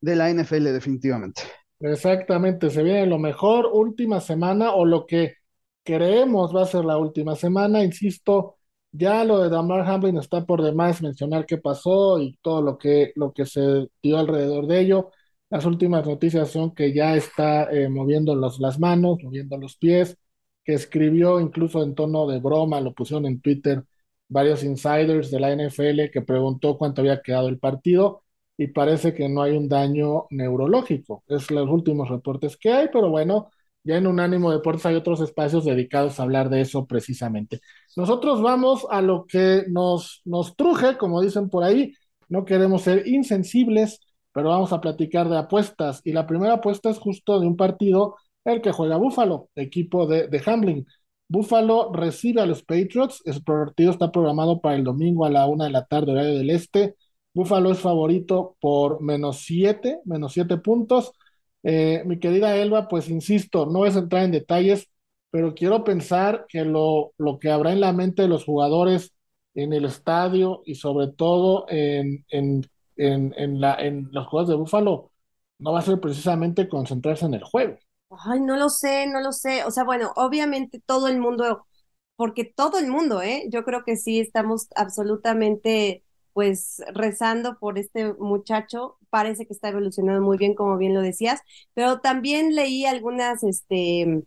de 0.00 0.14
la 0.14 0.30
NFL, 0.32 0.64
definitivamente. 0.64 1.42
Exactamente, 1.80 2.70
se 2.70 2.82
viene 2.82 3.06
lo 3.06 3.18
mejor, 3.18 3.66
última 3.72 4.20
semana 4.20 4.72
o 4.72 4.84
lo 4.84 5.04
que 5.06 5.34
creemos 5.82 6.54
va 6.54 6.62
a 6.62 6.66
ser 6.66 6.84
la 6.84 6.96
última 6.96 7.34
semana, 7.34 7.82
insisto 7.82 8.56
ya 8.96 9.24
lo 9.24 9.40
de 9.40 9.50
Damar 9.50 9.80
Hamlin 9.88 10.18
está 10.18 10.44
por 10.46 10.62
demás 10.62 11.02
mencionar 11.02 11.46
qué 11.46 11.58
pasó 11.58 12.20
y 12.20 12.38
todo 12.42 12.62
lo 12.62 12.78
que, 12.78 13.12
lo 13.16 13.32
que 13.32 13.44
se 13.46 13.88
dio 14.02 14.18
alrededor 14.18 14.66
de 14.68 14.80
ello. 14.80 15.10
Las 15.50 15.64
últimas 15.66 16.06
noticias 16.06 16.50
son 16.50 16.74
que 16.74 16.92
ya 16.94 17.16
está 17.16 17.64
eh, 17.72 17.88
moviendo 17.88 18.34
las 18.36 18.78
manos, 18.78 19.18
moviendo 19.22 19.58
los 19.58 19.76
pies, 19.76 20.16
que 20.64 20.74
escribió 20.74 21.40
incluso 21.40 21.82
en 21.82 21.94
tono 21.94 22.26
de 22.28 22.38
broma, 22.40 22.80
lo 22.80 22.94
pusieron 22.94 23.26
en 23.26 23.40
Twitter 23.40 23.84
varios 24.28 24.62
insiders 24.64 25.30
de 25.30 25.40
la 25.40 25.52
NFL 25.52 26.10
que 26.12 26.22
preguntó 26.22 26.78
cuánto 26.78 27.02
había 27.02 27.20
quedado 27.22 27.48
el 27.48 27.58
partido 27.58 28.22
y 28.56 28.68
parece 28.68 29.14
que 29.14 29.28
no 29.28 29.42
hay 29.42 29.56
un 29.56 29.68
daño 29.68 30.26
neurológico. 30.30 31.24
Es 31.26 31.50
los 31.50 31.68
últimos 31.68 32.08
reportes 32.08 32.56
que 32.56 32.72
hay, 32.72 32.88
pero 32.92 33.10
bueno, 33.10 33.50
ya 33.84 33.96
en 33.98 34.06
Unánimo 34.06 34.50
Deportes 34.50 34.86
hay 34.86 34.94
otros 34.96 35.20
espacios 35.20 35.64
dedicados 35.64 36.18
a 36.18 36.22
hablar 36.22 36.48
de 36.48 36.62
eso 36.62 36.86
precisamente. 36.86 37.60
Nosotros 37.96 38.40
vamos 38.42 38.86
a 38.90 39.02
lo 39.02 39.26
que 39.26 39.64
nos, 39.68 40.22
truje, 40.56 40.96
como 40.96 41.20
dicen 41.20 41.50
por 41.50 41.64
ahí. 41.64 41.92
No 42.28 42.44
queremos 42.46 42.82
ser 42.82 43.06
insensibles, 43.06 44.00
pero 44.32 44.48
vamos 44.48 44.72
a 44.72 44.80
platicar 44.80 45.28
de 45.28 45.36
apuestas. 45.38 46.00
Y 46.04 46.12
la 46.12 46.26
primera 46.26 46.54
apuesta 46.54 46.90
es 46.90 46.98
justo 46.98 47.38
de 47.38 47.46
un 47.46 47.56
partido, 47.56 48.16
el 48.44 48.62
que 48.62 48.72
juega 48.72 48.96
Búfalo, 48.96 49.50
equipo 49.54 50.06
de, 50.06 50.28
de 50.28 50.42
Hamlin. 50.46 50.86
Búfalo 51.28 51.92
recibe 51.92 52.40
a 52.40 52.46
los 52.46 52.62
Patriots. 52.62 53.22
El 53.26 53.42
partido 53.42 53.90
está 53.90 54.10
programado 54.10 54.60
para 54.60 54.76
el 54.76 54.84
domingo 54.84 55.26
a 55.26 55.30
la 55.30 55.46
una 55.46 55.64
de 55.64 55.70
la 55.70 55.84
tarde, 55.84 56.12
horario 56.12 56.38
del 56.38 56.50
este. 56.50 56.96
Búfalo 57.34 57.70
es 57.72 57.80
favorito 57.80 58.56
por 58.60 59.02
menos 59.02 59.40
siete, 59.44 60.00
menos 60.06 60.32
siete 60.32 60.56
puntos. 60.56 61.12
Eh, 61.64 62.02
mi 62.06 62.20
querida 62.20 62.56
Elba, 62.56 62.88
pues 62.88 63.10
insisto, 63.10 63.66
no 63.66 63.86
es 63.86 63.96
entrar 63.96 64.24
en 64.24 64.32
detalles, 64.32 64.88
pero 65.30 65.54
quiero 65.54 65.84
pensar 65.84 66.46
que 66.48 66.64
lo, 66.64 67.14
lo 67.18 67.38
que 67.40 67.50
habrá 67.50 67.72
en 67.72 67.80
la 67.80 67.92
mente 67.94 68.22
de 68.22 68.28
los 68.28 68.44
jugadores 68.46 69.14
en 69.54 69.72
el 69.74 69.86
estadio 69.86 70.62
y 70.66 70.76
sobre 70.76 71.08
todo 71.08 71.66
en, 71.70 72.24
en, 72.30 72.64
en, 72.96 73.60
la, 73.60 73.76
en 73.76 74.08
los 74.12 74.26
juegos 74.28 74.48
de 74.50 74.56
Búfalo 74.56 75.12
no 75.58 75.72
va 75.72 75.80
a 75.80 75.82
ser 75.82 76.00
precisamente 76.00 76.68
concentrarse 76.68 77.26
en 77.26 77.34
el 77.34 77.44
juego. 77.44 77.78
Ay, 78.26 78.40
no 78.40 78.56
lo 78.56 78.68
sé, 78.68 79.06
no 79.08 79.20
lo 79.20 79.32
sé. 79.32 79.64
O 79.64 79.70
sea, 79.70 79.84
bueno, 79.84 80.12
obviamente 80.16 80.80
todo 80.86 81.08
el 81.08 81.18
mundo, 81.18 81.66
porque 82.16 82.44
todo 82.44 82.78
el 82.78 82.86
mundo, 82.88 83.22
¿eh? 83.22 83.46
Yo 83.50 83.64
creo 83.64 83.84
que 83.84 83.96
sí 83.96 84.20
estamos 84.20 84.68
absolutamente 84.76 86.03
pues 86.34 86.82
rezando 86.94 87.58
por 87.60 87.78
este 87.78 88.14
muchacho. 88.14 88.98
Parece 89.10 89.46
que 89.46 89.54
está 89.54 89.70
evolucionando 89.70 90.22
muy 90.22 90.38
bien, 90.38 90.54
como 90.56 90.78
bien 90.78 90.94
lo 90.94 91.02
decías, 91.02 91.40
pero 91.74 92.00
también 92.02 92.54
leí 92.56 92.86
algunas 92.86 93.44
este, 93.44 94.24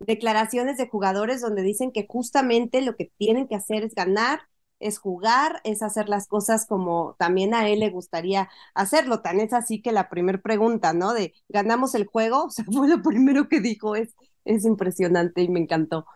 declaraciones 0.00 0.76
de 0.78 0.88
jugadores 0.88 1.40
donde 1.40 1.62
dicen 1.62 1.92
que 1.92 2.06
justamente 2.08 2.82
lo 2.82 2.96
que 2.96 3.10
tienen 3.18 3.48
que 3.48 3.56
hacer 3.56 3.82
es 3.84 3.94
ganar, 3.94 4.40
es 4.80 4.98
jugar, 4.98 5.60
es 5.64 5.82
hacer 5.82 6.08
las 6.08 6.28
cosas 6.28 6.66
como 6.66 7.16
también 7.18 7.54
a 7.54 7.68
él 7.68 7.80
le 7.80 7.90
gustaría 7.90 8.50
hacerlo. 8.74 9.22
Tan 9.22 9.40
es 9.40 9.52
así 9.54 9.80
que 9.82 9.92
la 9.92 10.08
primera 10.10 10.38
pregunta, 10.40 10.92
¿no? 10.92 11.14
De 11.14 11.34
ganamos 11.48 11.94
el 11.94 12.06
juego, 12.06 12.44
o 12.46 12.50
sea, 12.50 12.64
fue 12.66 12.88
lo 12.88 13.02
primero 13.02 13.48
que 13.48 13.60
dijo, 13.60 13.96
es, 13.96 14.14
es 14.44 14.64
impresionante 14.66 15.42
y 15.42 15.48
me 15.48 15.60
encantó. 15.60 16.06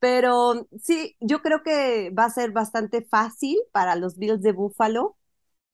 Pero 0.00 0.68
sí, 0.80 1.16
yo 1.20 1.42
creo 1.42 1.62
que 1.62 2.10
va 2.10 2.24
a 2.24 2.30
ser 2.30 2.52
bastante 2.52 3.02
fácil 3.02 3.58
para 3.72 3.96
los 3.96 4.16
Bills 4.18 4.42
de 4.42 4.52
Buffalo 4.52 5.16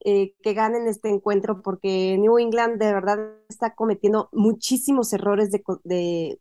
eh, 0.07 0.35
que 0.43 0.53
ganen 0.55 0.87
este 0.87 1.09
encuentro 1.09 1.63
porque 1.63 2.17
New 2.19 2.39
England 2.39 2.79
de 2.79 2.93
verdad 2.93 3.19
está 3.49 3.75
cometiendo 3.75 4.29
muchísimos 4.33 5.13
errores 5.15 5.51
de, 5.51 5.63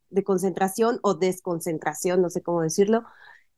de, 0.09 0.23
concentración 0.25 0.99
o 1.01 1.13
desconcentración, 1.13 2.21
no 2.21 2.29
sé 2.29 2.41
cómo 2.43 2.61
decirlo, 2.61 3.03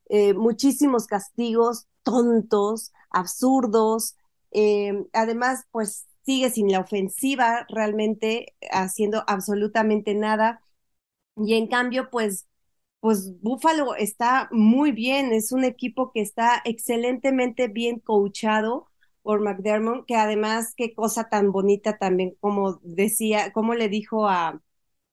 eh, 0.10 0.34
muchísimos 0.36 1.08
castigos 1.08 1.88
tontos, 2.04 2.94
absurdos. 3.10 4.16
Eh, 4.52 5.06
además, 5.14 5.66
pues 5.72 6.08
sigue 6.26 6.50
sin 6.52 6.72
la 6.72 6.82
ofensiva 6.82 7.66
realmente 7.70 8.56
haciendo 8.72 9.24
absolutamente 9.28 10.14
nada. 10.16 10.62
Y 11.38 11.56
en 11.56 11.68
cambio, 11.68 12.10
pues 12.12 12.48
pues 13.00 13.40
Buffalo 13.42 13.96
está 13.96 14.50
muy 14.52 14.92
bien, 14.92 15.32
es 15.34 15.52
un 15.52 15.64
equipo 15.64 16.12
que 16.12 16.22
está 16.22 16.62
excelentemente 16.66 17.68
bien 17.68 18.00
coachado 18.00 18.88
por 19.22 19.42
McDermott, 19.42 20.06
que 20.06 20.16
además 20.16 20.74
qué 20.76 20.94
cosa 20.94 21.30
tan 21.30 21.52
bonita 21.52 21.98
también, 21.98 22.36
como 22.40 22.80
decía, 22.84 23.52
como 23.54 23.76
le 23.76 23.90
dijo 23.90 24.28
a, 24.28 24.62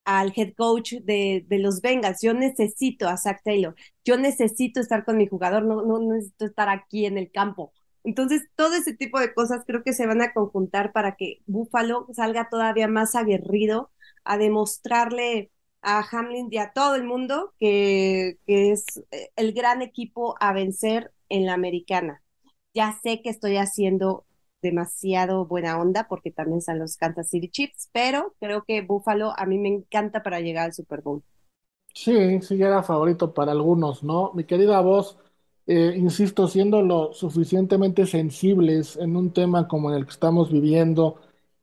al 0.04 0.32
head 0.36 0.54
coach 0.56 0.94
de, 1.02 1.44
de, 1.48 1.58
los 1.58 1.80
Bengals, 1.80 2.20
yo 2.22 2.34
necesito 2.34 3.08
a 3.08 3.16
Zach 3.16 3.40
Taylor, 3.44 3.74
yo 4.04 4.16
necesito 4.18 4.80
estar 4.80 5.04
con 5.04 5.16
mi 5.16 5.26
jugador, 5.28 5.64
no, 5.64 5.82
no 5.82 5.98
necesito 6.00 6.46
estar 6.46 6.68
aquí 6.68 7.06
en 7.06 7.18
el 7.18 7.30
campo. 7.30 7.72
Entonces, 8.04 8.42
todo 8.56 8.74
ese 8.74 8.94
tipo 8.94 9.20
de 9.20 9.32
cosas 9.32 9.62
creo 9.66 9.82
que 9.84 9.92
se 9.92 10.06
van 10.06 10.22
a 10.22 10.32
conjuntar 10.32 10.92
para 10.92 11.16
que 11.16 11.40
Buffalo 11.46 12.06
salga 12.14 12.48
todavía 12.50 12.88
más 12.88 13.14
aguerrido 13.14 13.90
a 14.24 14.38
demostrarle 14.38 15.50
a 15.82 16.04
Hamlin 16.10 16.48
y 16.50 16.58
a 16.58 16.72
todo 16.72 16.94
el 16.94 17.04
mundo 17.04 17.52
que, 17.58 18.38
es 18.46 18.84
eh, 19.10 19.30
el 19.36 19.52
gran 19.52 19.82
equipo 19.82 20.36
a 20.40 20.52
vencer 20.52 21.12
en 21.28 21.46
la 21.46 21.54
americana. 21.54 22.22
Ya 22.74 22.98
sé 23.02 23.20
que 23.22 23.30
estoy 23.30 23.56
haciendo 23.56 24.24
demasiado 24.62 25.44
buena 25.46 25.78
onda 25.78 26.06
porque 26.08 26.30
también 26.30 26.58
están 26.58 26.78
los 26.78 26.96
Kansas 26.96 27.28
City 27.28 27.48
Chiefs, 27.48 27.90
pero 27.92 28.34
creo 28.40 28.64
que 28.64 28.80
Buffalo 28.82 29.32
a 29.36 29.44
mí 29.44 29.58
me 29.58 29.68
encanta 29.68 30.22
para 30.22 30.40
llegar 30.40 30.66
al 30.66 30.72
Super 30.72 31.02
Bowl. 31.02 31.22
Sí, 31.94 32.40
sí, 32.40 32.62
era 32.62 32.82
favorito 32.82 33.34
para 33.34 33.52
algunos, 33.52 34.02
¿no? 34.02 34.32
Mi 34.34 34.44
querida 34.44 34.80
voz, 34.80 35.18
eh, 35.66 35.94
insisto, 35.96 36.48
siendo 36.48 36.80
lo 36.82 37.12
suficientemente 37.12 38.06
sensibles 38.06 38.96
en 38.96 39.16
un 39.16 39.32
tema 39.32 39.68
como 39.68 39.92
el 39.92 40.04
que 40.06 40.10
estamos 40.12 40.50
viviendo, 40.50 41.20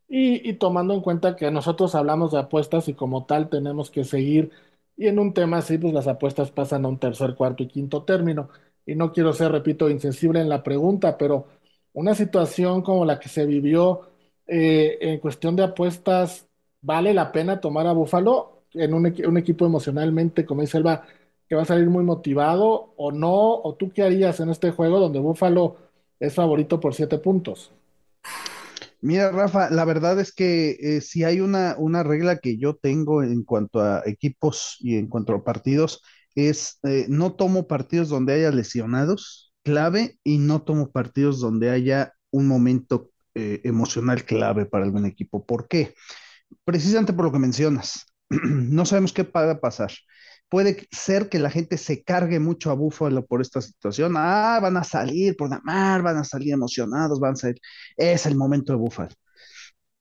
y, 0.09 0.53
tomando 0.53 0.93
en 0.95 1.01
cuenta 1.01 1.35
que 1.35 1.51
nosotros 1.51 1.93
hablamos 1.95 2.31
de 2.31 2.39
apuestas 2.39 2.87
y 2.89 2.95
como 2.95 3.25
tal 3.25 3.49
tenemos 3.49 3.91
que 3.91 4.03
seguir, 4.03 4.51
y 4.97 5.07
en 5.07 5.19
un 5.19 5.33
tema 5.33 5.57
así, 5.59 5.77
pues 5.77 5.93
las 5.93 6.07
apuestas 6.07 6.51
pasan 6.51 6.83
a 6.85 6.89
un 6.89 6.99
tercer, 6.99 7.35
cuarto 7.35 7.63
y 7.63 7.67
quinto 7.67 8.03
término. 8.03 8.49
Y 8.85 8.95
no 8.95 9.13
quiero 9.13 9.31
ser, 9.33 9.51
repito, 9.51 9.89
insensible 9.89 10.41
en 10.41 10.49
la 10.49 10.63
pregunta, 10.63 11.17
pero 11.17 11.45
una 11.93 12.15
situación 12.15 12.81
como 12.81 13.05
la 13.05 13.19
que 13.19 13.29
se 13.29 13.45
vivió 13.45 14.09
eh, 14.47 14.97
en 15.01 15.19
cuestión 15.19 15.55
de 15.55 15.63
apuestas, 15.63 16.47
¿vale 16.81 17.13
la 17.13 17.31
pena 17.31 17.61
tomar 17.61 17.87
a 17.87 17.93
Búfalo 17.93 18.63
en 18.73 18.93
un, 18.93 19.05
un 19.25 19.37
equipo 19.37 19.65
emocionalmente, 19.65 20.45
como 20.45 20.61
dice 20.61 20.77
Elba, 20.77 21.05
que 21.47 21.55
va 21.55 21.61
a 21.63 21.65
salir 21.65 21.89
muy 21.89 22.03
motivado 22.03 22.93
o 22.97 23.11
no? 23.11 23.31
¿O 23.61 23.75
tú 23.75 23.91
qué 23.93 24.03
harías 24.03 24.39
en 24.39 24.49
este 24.49 24.71
juego 24.71 24.99
donde 24.99 25.19
Búfalo 25.19 25.77
es 26.19 26.33
favorito 26.35 26.79
por 26.79 26.93
siete 26.93 27.17
puntos? 27.19 27.71
Mira, 29.01 29.31
Rafa, 29.31 29.69
la 29.69 29.85
verdad 29.85 30.19
es 30.19 30.33
que 30.33 30.71
eh, 30.81 31.01
si 31.01 31.23
hay 31.23 31.39
una, 31.39 31.75
una 31.77 32.03
regla 32.03 32.39
que 32.39 32.57
yo 32.57 32.75
tengo 32.75 33.23
en 33.23 33.43
cuanto 33.43 33.79
a 33.81 34.03
equipos 34.05 34.75
y 34.79 34.97
en 34.97 35.07
cuanto 35.07 35.33
a 35.33 35.43
partidos, 35.43 36.01
es 36.35 36.79
eh, 36.83 37.05
no 37.07 37.33
tomo 37.33 37.67
partidos 37.67 38.09
donde 38.09 38.33
haya 38.33 38.51
lesionados 38.51 39.53
clave 39.63 40.17
y 40.23 40.37
no 40.37 40.63
tomo 40.63 40.91
partidos 40.91 41.39
donde 41.39 41.69
haya 41.69 42.13
un 42.31 42.47
momento 42.47 43.09
eh, 43.35 43.61
emocional 43.63 44.25
clave 44.25 44.65
para 44.65 44.83
algún 44.85 45.05
equipo. 45.05 45.45
¿Por 45.45 45.67
qué? 45.67 45.93
Precisamente 46.65 47.13
por 47.13 47.25
lo 47.25 47.31
que 47.31 47.39
mencionas. 47.39 48.05
no 48.29 48.85
sabemos 48.85 49.13
qué 49.13 49.23
va 49.23 49.51
a 49.51 49.59
pasar 49.61 49.91
puede 50.49 50.87
ser 50.91 51.29
que 51.29 51.39
la 51.39 51.49
gente 51.49 51.77
se 51.77 52.03
cargue 52.03 52.39
mucho 52.39 52.71
a 52.71 52.73
Búfalo 52.75 53.25
por 53.25 53.41
esta 53.41 53.61
situación. 53.61 54.15
Ah, 54.17 54.59
van 54.61 54.77
a 54.77 54.83
salir 54.83 55.35
por 55.37 55.49
la 55.49 55.61
mar, 55.63 56.01
van 56.01 56.17
a 56.17 56.23
salir 56.23 56.53
emocionados, 56.53 57.19
van 57.19 57.33
a 57.33 57.35
salir. 57.37 57.59
Es 57.97 58.25
el 58.25 58.35
momento 58.35 58.73
de 58.73 58.79
Búfalo. 58.79 59.15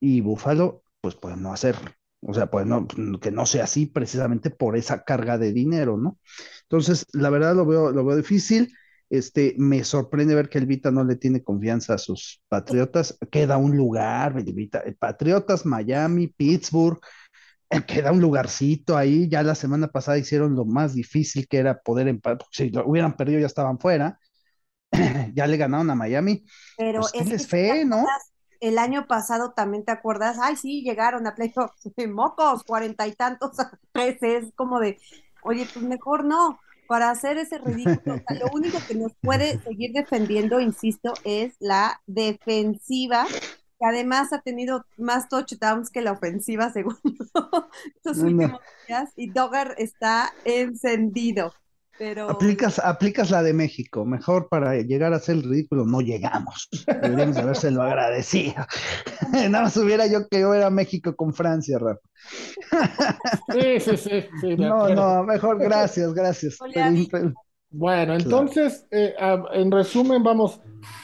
Y 0.01 0.21
Búfalo, 0.21 0.83
pues 1.01 1.15
puede 1.15 1.37
no 1.37 1.53
hacerlo. 1.53 1.91
O 2.21 2.35
sea, 2.35 2.51
pues 2.51 2.67
no, 2.67 2.87
que 3.21 3.31
no 3.31 3.47
sea 3.47 3.65
así 3.65 3.87
precisamente 3.87 4.51
por 4.51 4.77
esa 4.77 5.05
carga 5.05 5.39
de 5.39 5.53
dinero, 5.53 5.97
¿no? 5.99 6.19
Entonces, 6.63 7.07
la 7.13 7.31
verdad 7.31 7.55
lo 7.55 7.65
veo, 7.67 7.93
lo 7.93 8.05
veo 8.05 8.17
difícil. 8.17 8.73
Este, 9.11 9.55
me 9.57 9.85
sorprende 9.85 10.35
ver 10.35 10.49
que 10.49 10.59
el 10.59 10.67
Vita 10.67 10.91
no 10.91 11.05
le 11.05 11.17
tiene 11.17 11.43
confianza 11.43 11.95
a 11.95 11.99
sus 11.99 12.43
Patriotas. 12.49 13.17
Queda 13.31 13.57
un 13.57 13.77
lugar, 13.77 14.43
Vita, 14.45 14.83
Patriotas, 14.99 15.65
Miami, 15.65 16.27
Pittsburgh, 16.29 16.99
queda 17.87 18.13
un 18.13 18.21
lugarcito 18.21 18.97
ahí. 18.97 19.29
Ya 19.29 19.43
la 19.43 19.55
semana 19.55 19.89
pasada 19.89 20.19
hicieron 20.19 20.55
lo 20.55 20.65
más 20.65 20.95
difícil 20.95 21.47
que 21.49 21.59
era 21.59 21.81
poder 21.81 22.09
empatar. 22.09 22.47
Si 22.51 22.71
lo 22.71 22.87
hubieran 22.87 23.17
perdido 23.17 23.41
ya 23.41 23.47
estaban 23.47 23.79
fuera. 23.79 24.19
ya 25.35 25.47
le 25.47 25.57
ganaron 25.57 25.91
a 25.91 25.95
Miami. 25.95 26.45
Pero 26.77 27.01
Pues 27.01 27.13
es 27.15 27.29
que 27.29 27.39
fe, 27.39 27.85
¿no? 27.85 28.07
El 28.61 28.79
año 28.79 29.07
pasado 29.07 29.53
también 29.53 29.85
te 29.85 29.93
acuerdas, 29.93 30.37
ay, 30.43 30.57
sí, 30.57 30.83
llegaron 30.83 31.27
a 31.27 31.35
playoffs, 31.35 31.89
mocos, 32.09 32.65
cuarenta 32.65 33.07
y 33.07 33.13
tantos 33.13 33.59
a 33.61 33.71
trece, 33.93 34.39
es 34.39 34.53
como 34.55 34.81
de, 34.81 34.99
oye, 35.43 35.67
pues 35.73 35.85
mejor 35.85 36.25
no, 36.25 36.59
para 36.89 37.11
hacer 37.11 37.39
ese 37.39 37.59
ridículo. 37.59 38.17
O 38.17 38.19
sea, 38.19 38.39
lo 38.39 38.47
único 38.53 38.79
que 38.87 38.95
nos 38.95 39.13
puede 39.21 39.59
seguir 39.63 39.93
defendiendo, 39.93 40.61
insisto, 40.61 41.15
es 41.25 41.55
la 41.61 42.01
defensiva, 42.07 43.27
que 43.79 43.87
además 43.87 44.33
ha 44.33 44.41
tenido 44.41 44.85
más 44.97 45.29
touchdowns 45.29 45.91
que 45.91 46.03
la 46.03 46.13
ofensiva, 46.13 46.71
según 46.73 46.97
estos 47.97 48.19
No, 48.19 48.25
no. 48.25 48.29
últimos 48.31 48.61
días, 48.87 49.11
y 49.17 49.31
Dogger 49.31 49.75
está 49.79 50.33
encendido. 50.45 51.53
Pero 51.99 52.31
Aplicas, 52.31 52.79
aplicas 52.79 53.31
la 53.33 53.43
de 53.43 53.53
México. 53.53 54.05
Mejor 54.05 54.49
para 54.49 54.73
llegar 54.77 55.13
a 55.13 55.17
hacer 55.17 55.35
el 55.35 55.43
ridículo, 55.43 55.85
no 55.85 56.01
llegamos. 56.01 56.69
Deberíamos 56.87 57.37
habérselo 57.39 57.83
agradecido. 57.83 58.55
Nada 59.33 59.65
más 59.65 59.77
hubiera 59.77 60.07
yo 60.07 60.29
que 60.29 60.39
yo 60.39 60.55
era 60.55 60.71
México 60.71 61.17
con 61.17 61.35
Francia, 61.35 61.77
Rafa. 61.81 62.01
Sí, 63.53 63.81
sí, 63.81 63.97
sí, 64.41 64.57
No, 64.57 64.89
no, 64.91 65.25
mejor 65.25 65.59
gracias, 65.59 66.15
gracias. 66.15 66.57
Pero- 66.73 67.33
Bueno, 67.71 68.15
entonces, 68.15 68.87
eh, 68.91 69.15
ah, 69.21 69.45
en 69.53 69.71
resumen, 69.71 70.23
vamos, 70.23 70.61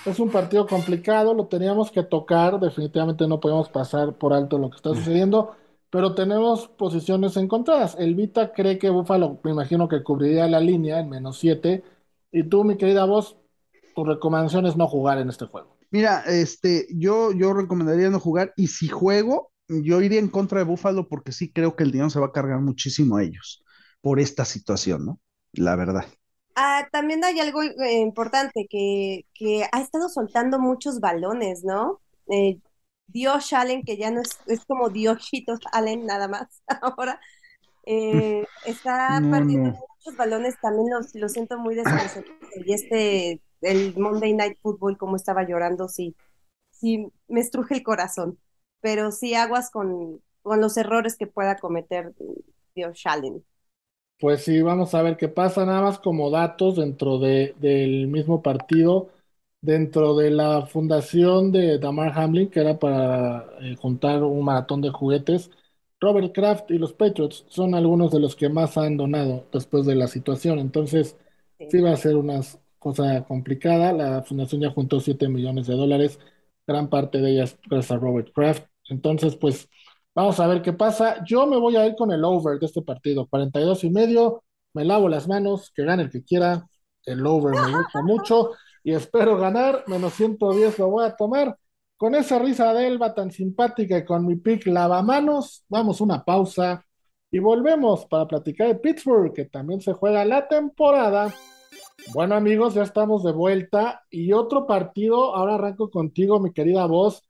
es 0.06 0.18
un 0.18 0.30
partido 0.30 0.66
complicado, 0.66 1.34
lo 1.34 1.46
teníamos 1.46 1.90
que 1.90 2.02
tocar, 2.02 2.58
definitivamente 2.58 3.28
no 3.28 3.38
podemos 3.38 3.68
pasar 3.68 4.16
por 4.16 4.32
alto 4.32 4.58
lo 4.58 4.70
que 4.70 4.76
está 4.76 4.94
sucediendo, 4.94 5.54
pero 5.90 6.14
tenemos 6.14 6.68
posiciones 6.68 7.36
encontradas. 7.36 7.96
El 7.98 8.14
Vita 8.14 8.52
cree 8.52 8.78
que 8.78 8.88
Buffalo, 8.88 9.40
me 9.44 9.50
imagino 9.50 9.88
que 9.88 10.02
cubriría 10.02 10.48
la 10.48 10.60
línea 10.60 11.00
en 11.00 11.10
menos 11.10 11.38
7, 11.38 11.84
y 12.32 12.42
tú, 12.48 12.64
mi 12.64 12.78
querida 12.78 13.04
voz, 13.04 13.36
tu 13.94 14.04
recomendación 14.04 14.64
es 14.64 14.76
no 14.76 14.88
jugar 14.88 15.18
en 15.18 15.28
este 15.28 15.44
juego. 15.44 15.76
Mira, 15.90 16.24
este, 16.26 16.86
yo, 16.90 17.30
yo 17.32 17.52
recomendaría 17.52 18.08
no 18.08 18.18
jugar, 18.18 18.54
y 18.56 18.68
si 18.68 18.88
juego, 18.88 19.52
yo 19.68 20.00
iría 20.00 20.18
en 20.18 20.28
contra 20.28 20.58
de 20.58 20.64
Buffalo 20.64 21.08
porque 21.08 21.30
sí 21.30 21.52
creo 21.52 21.76
que 21.76 21.84
el 21.84 21.92
dinero 21.92 22.10
se 22.10 22.20
va 22.20 22.26
a 22.26 22.32
cargar 22.32 22.60
muchísimo 22.60 23.18
a 23.18 23.22
ellos 23.22 23.62
por 24.00 24.18
esta 24.18 24.44
situación, 24.44 25.04
¿no? 25.04 25.20
La 25.52 25.76
verdad. 25.76 26.06
Ah, 26.57 26.88
también 26.92 27.24
hay 27.24 27.40
algo 27.40 27.62
eh, 27.62 27.98
importante 28.00 28.66
que, 28.70 29.26
que 29.34 29.64
ha 29.72 29.80
estado 29.80 30.09
soltando 30.09 30.59
muchos 30.61 31.00
balones, 31.00 31.64
¿no? 31.64 32.00
Eh, 32.30 32.61
Dios 33.09 33.52
Allen, 33.52 33.82
que 33.84 33.96
ya 33.96 34.11
no 34.12 34.20
es, 34.22 34.38
es 34.46 34.64
como 34.64 34.88
Diosito 34.90 35.55
Allen 35.72 36.07
nada 36.07 36.28
más 36.28 36.62
ahora, 36.82 37.20
eh, 37.86 38.48
está 38.64 39.26
No, 39.26 39.28
perdiendo 39.30 39.70
no. 39.72 39.84
muchos 39.98 40.16
balones, 40.16 40.59
también 40.61 40.88
lo, 40.90 41.00
lo 41.20 41.28
siento 41.30 41.59
muy 41.59 41.74
desconcertante. 41.76 42.62
Y 42.66 42.72
este, 42.74 43.42
el 43.62 43.96
Monday 43.98 44.34
Night 44.34 44.59
Football, 44.62 44.98
como 44.98 45.16
estaba 45.16 45.44
llorando, 45.46 45.88
sí, 45.88 46.16
sí, 46.70 47.09
me 47.28 47.40
estruje 47.40 47.74
el 47.76 47.82
corazón. 47.84 48.38
Pero 48.80 49.12
sí 49.12 49.34
aguas 49.34 49.70
con, 49.70 50.22
con 50.42 50.61
los 50.61 50.76
errores 50.78 51.16
que 51.16 51.26
pueda 51.28 51.59
cometer 51.59 52.14
Dios 52.74 53.02
Allen. 53.07 53.44
Pues 54.18 54.44
sí, 54.44 54.62
vamos 54.62 54.94
a 54.94 55.02
ver 55.02 55.16
qué 55.16 55.28
pasa, 55.28 55.66
nada 55.66 55.82
más 55.82 55.98
como 55.98 56.30
datos 56.30 56.76
dentro 56.76 57.18
de, 57.18 57.54
del 57.58 58.06
mismo 58.06 58.42
partido, 58.42 59.10
dentro 59.60 60.16
de 60.16 60.30
la 60.30 60.66
fundación 60.66 61.52
de 61.52 61.78
Damar 61.78 62.12
Hamlin, 62.18 62.48
que 62.50 62.60
era 62.60 62.78
para 62.78 63.44
eh, 63.60 63.76
juntar 63.76 64.22
un 64.22 64.44
maratón 64.44 64.80
de 64.80 64.90
juguetes, 64.90 65.50
Robert 66.00 66.32
Kraft 66.34 66.70
y 66.70 66.78
los 66.78 66.92
Patriots 66.94 67.44
son 67.48 67.74
algunos 67.74 68.12
de 68.12 68.20
los 68.20 68.34
que 68.36 68.48
más 68.48 68.78
han 68.78 68.96
donado 68.96 69.46
después 69.52 69.84
de 69.84 69.94
la 69.96 70.08
situación, 70.08 70.58
entonces 70.58 71.16
Sí. 71.58 71.66
sí 71.68 71.80
va 71.80 71.92
a 71.92 71.96
ser 71.96 72.16
una 72.16 72.40
cosa 72.78 73.24
complicada, 73.24 73.92
la 73.92 74.22
fundación 74.22 74.60
ya 74.62 74.70
juntó 74.70 75.00
7 75.00 75.28
millones 75.28 75.66
de 75.66 75.74
dólares, 75.74 76.18
gran 76.66 76.88
parte 76.88 77.18
de 77.18 77.30
ellas 77.32 77.58
gracias 77.68 77.90
a 77.92 77.96
Robert 77.98 78.32
Kraft, 78.32 78.64
entonces 78.88 79.36
pues... 79.36 79.68
Vamos 80.14 80.38
a 80.38 80.46
ver 80.46 80.62
qué 80.62 80.72
pasa. 80.72 81.24
Yo 81.24 81.46
me 81.46 81.56
voy 81.56 81.76
a 81.76 81.86
ir 81.86 81.96
con 81.96 82.12
el 82.12 82.24
over 82.24 82.58
de 82.60 82.66
este 82.66 82.82
partido, 82.82 83.26
42 83.26 83.82
y 83.84 83.90
medio. 83.90 84.44
Me 84.72 84.84
lavo 84.84 85.08
las 85.08 85.26
manos, 85.26 85.72
que 85.74 85.84
gane 85.84 86.04
el 86.04 86.10
que 86.10 86.22
quiera. 86.22 86.66
El 87.04 87.26
over 87.26 87.52
me 87.52 87.76
gusta 87.76 88.00
mucho 88.02 88.50
y 88.84 88.92
espero 88.92 89.36
ganar. 89.36 89.82
Menos 89.88 90.14
110 90.14 90.78
lo 90.78 90.90
voy 90.90 91.06
a 91.06 91.16
tomar. 91.16 91.58
Con 91.96 92.14
esa 92.14 92.38
risa 92.38 92.72
de 92.74 92.86
Elba 92.86 93.14
tan 93.14 93.32
simpática 93.32 93.98
y 93.98 94.04
con 94.04 94.26
mi 94.26 94.36
pick 94.36 94.66
lavamanos, 94.66 95.64
vamos 95.68 96.00
una 96.00 96.24
pausa 96.24 96.84
y 97.30 97.40
volvemos 97.40 98.06
para 98.06 98.26
platicar 98.26 98.68
de 98.68 98.74
Pittsburgh, 98.76 99.32
que 99.32 99.46
también 99.46 99.80
se 99.80 99.92
juega 99.92 100.24
la 100.24 100.46
temporada. 100.46 101.34
Bueno, 102.12 102.36
amigos, 102.36 102.74
ya 102.74 102.82
estamos 102.82 103.24
de 103.24 103.32
vuelta 103.32 104.04
y 104.10 104.32
otro 104.32 104.66
partido. 104.66 105.34
Ahora 105.34 105.54
arranco 105.54 105.90
contigo, 105.90 106.38
mi 106.38 106.52
querida 106.52 106.86
voz 106.86 107.22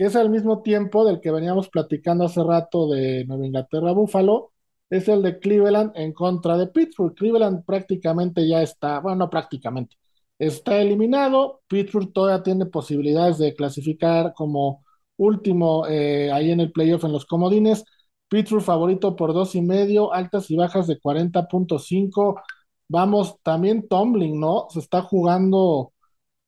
que 0.00 0.06
es 0.06 0.16
al 0.16 0.30
mismo 0.30 0.62
tiempo 0.62 1.04
del 1.04 1.20
que 1.20 1.30
veníamos 1.30 1.68
platicando 1.68 2.24
hace 2.24 2.42
rato 2.42 2.88
de 2.88 3.26
Nueva 3.26 3.44
Inglaterra 3.44 3.92
Buffalo, 3.92 4.50
es 4.88 5.08
el 5.08 5.22
de 5.22 5.38
Cleveland 5.38 5.92
en 5.94 6.14
contra 6.14 6.56
de 6.56 6.68
Pittsburgh. 6.68 7.14
Cleveland 7.14 7.66
prácticamente 7.66 8.48
ya 8.48 8.62
está, 8.62 9.00
bueno, 9.00 9.16
no 9.18 9.30
prácticamente, 9.30 9.96
está 10.38 10.78
eliminado. 10.80 11.60
Pittsburgh 11.68 12.14
todavía 12.14 12.42
tiene 12.42 12.64
posibilidades 12.64 13.36
de 13.36 13.54
clasificar 13.54 14.32
como 14.34 14.86
último 15.18 15.86
eh, 15.86 16.32
ahí 16.32 16.50
en 16.50 16.60
el 16.60 16.72
playoff 16.72 17.04
en 17.04 17.12
los 17.12 17.26
comodines. 17.26 17.84
Pittsburgh 18.28 18.62
favorito 18.62 19.16
por 19.16 19.34
dos 19.34 19.54
y 19.54 19.60
medio, 19.60 20.14
altas 20.14 20.50
y 20.50 20.56
bajas 20.56 20.86
de 20.86 20.98
40.5. 20.98 22.40
Vamos, 22.88 23.36
también 23.42 23.86
Tomlin, 23.86 24.40
¿no? 24.40 24.66
Se 24.70 24.78
está 24.78 25.02
jugando 25.02 25.92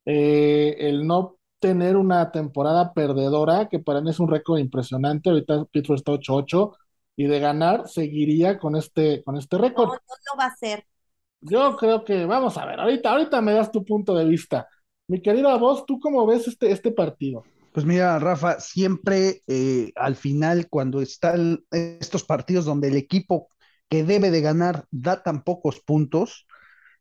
eh, 0.05 0.75
el 0.79 1.05
no 1.05 1.37
tener 1.63 1.97
una 1.97 2.31
temporada 2.31 2.93
perdedora, 2.93 3.69
que 3.69 3.79
para 3.79 4.01
mí 4.01 4.11
es 4.11 4.19
un 4.21 4.29
récord 4.29 4.59
impresionante. 4.59 5.31
Ahorita 5.31 5.65
Pittsburgh 5.71 5.97
está 5.99 6.13
8-8 6.13 6.73
y 7.17 7.27
de 7.27 7.39
ganar 7.41 7.89
seguiría 7.89 8.59
con 8.59 8.77
este, 8.77 9.23
con 9.25 9.37
este 9.37 9.57
No, 9.57 9.59
récord. 9.59 9.89
no 9.93 10.15
lo 10.31 10.37
va 10.39 10.45
a 10.45 10.47
hacer. 10.47 10.85
Yo 11.41 11.75
creo 11.77 12.03
que, 12.05 12.25
vamos 12.25 12.57
a 12.57 12.65
ver, 12.65 12.79
ahorita, 12.79 13.11
ahorita 13.11 13.41
me 13.41 13.53
das 13.53 13.71
tu 13.71 13.83
punto 13.85 14.15
de 14.15 14.25
vista. 14.25 14.67
Mi 15.07 15.21
querida 15.21 15.55
voz, 15.57 15.85
¿tú 15.85 15.99
cómo 15.99 16.25
ves 16.25 16.47
este, 16.47 16.71
este 16.71 16.91
partido? 16.91 17.47
Pues 17.71 17.85
mira, 17.85 18.19
Rafa, 18.19 18.59
siempre 18.59 19.41
eh, 19.47 19.91
al 19.95 20.15
final, 20.15 20.67
cuando 20.69 21.01
están 21.01 21.63
estos 21.71 22.23
partidos 22.23 22.65
donde 22.65 22.89
el 22.89 22.97
equipo 22.97 23.49
que 23.89 24.03
debe 24.03 24.29
de 24.31 24.41
ganar 24.41 24.85
da 24.91 25.23
tan 25.23 25.43
pocos 25.43 25.79
puntos, 25.81 26.45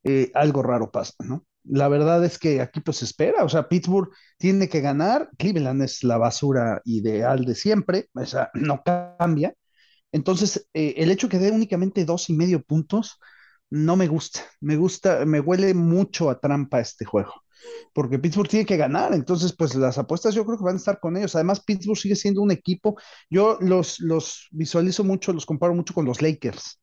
eh, 0.05 0.31
algo 0.35 0.63
raro 0.63 0.91
pasa, 0.93 1.15
¿no? 1.21 1.45
La 1.65 1.89
verdad 1.89 2.25
es 2.25 2.39
que 2.39 2.61
aquí 2.61 2.81
pues 2.81 3.03
espera, 3.03 3.45
o 3.45 3.49
sea, 3.49 3.69
Pittsburgh 3.69 4.11
tiene 4.39 4.69
que 4.69 4.81
ganar, 4.81 5.31
Cleveland 5.39 5.83
es 5.83 6.03
la 6.05 6.19
basura 6.19 6.83
ideal 6.85 7.45
de 7.45 7.55
siempre, 7.55 8.09
o 8.15 8.25
sea, 8.27 8.51
no 8.55 8.83
cambia. 8.85 9.55
Entonces, 10.13 10.69
eh, 10.75 10.95
el 10.99 11.11
hecho 11.11 11.29
que 11.29 11.39
dé 11.39 11.51
únicamente 11.53 12.05
dos 12.05 12.31
y 12.31 12.35
medio 12.35 12.63
puntos 12.63 13.19
no 13.71 13.97
me 13.97 14.09
gusta, 14.09 14.43
me 14.61 14.77
gusta, 14.77 15.25
me 15.27 15.41
huele 15.41 15.75
mucho 15.75 16.31
a 16.31 16.41
trampa 16.41 16.81
este 16.81 17.05
juego 17.05 17.33
porque 17.93 18.19
Pittsburgh 18.19 18.49
tiene 18.49 18.67
que 18.67 18.77
ganar, 18.77 19.15
entonces 19.15 19.55
pues 19.57 19.75
las 19.75 19.99
apuestas 19.99 20.35
yo 20.35 20.45
creo 20.45 20.59
que 20.59 20.65
van 20.65 20.75
a 20.75 20.79
estar 20.79 21.01
con 21.01 21.17
ellos. 21.17 21.35
Además, 21.35 21.61
Pittsburgh 21.65 21.99
sigue 21.99 22.17
siendo 22.17 22.43
un 22.43 22.51
equipo, 22.51 22.97
yo 23.31 23.59
los, 23.61 24.01
los 24.01 24.49
visualizo 24.53 25.05
mucho, 25.05 25.33
los 25.33 25.47
comparo 25.47 25.75
mucho 25.75 25.95
con 25.95 26.05
los 26.05 26.23
Lakers. 26.23 26.82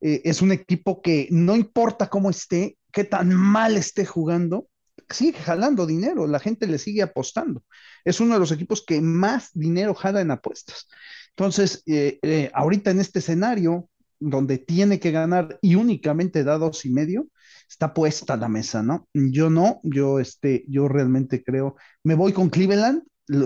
Eh, 0.00 0.22
es 0.24 0.42
un 0.42 0.52
equipo 0.52 1.02
que 1.02 1.28
no 1.30 1.56
importa 1.56 2.08
cómo 2.08 2.30
esté, 2.30 2.78
qué 2.92 3.04
tan 3.04 3.34
mal 3.34 3.76
esté 3.76 4.06
jugando, 4.06 4.68
sigue 5.08 5.38
jalando 5.38 5.86
dinero, 5.86 6.26
la 6.26 6.38
gente 6.38 6.66
le 6.66 6.78
sigue 6.78 7.02
apostando. 7.02 7.62
Es 8.04 8.20
uno 8.20 8.34
de 8.34 8.40
los 8.40 8.52
equipos 8.52 8.84
que 8.84 9.00
más 9.00 9.50
dinero 9.52 9.94
jala 9.94 10.20
en 10.20 10.30
apuestas. 10.30 10.88
Entonces, 11.30 11.82
eh, 11.86 12.18
eh, 12.22 12.50
ahorita 12.54 12.90
en 12.90 13.00
este 13.00 13.18
escenario, 13.18 13.88
donde 14.18 14.58
tiene 14.58 15.00
que 15.00 15.10
ganar 15.10 15.58
y 15.62 15.74
únicamente 15.76 16.44
da 16.44 16.58
dos 16.58 16.84
y 16.84 16.90
medio, 16.90 17.28
está 17.68 17.94
puesta 17.94 18.36
la 18.36 18.48
mesa, 18.48 18.82
¿no? 18.82 19.08
Yo 19.14 19.48
no, 19.48 19.80
yo, 19.82 20.18
este, 20.20 20.64
yo 20.68 20.88
realmente 20.88 21.42
creo, 21.42 21.76
me 22.04 22.14
voy 22.14 22.32
con 22.32 22.50
Cleveland, 22.50 23.02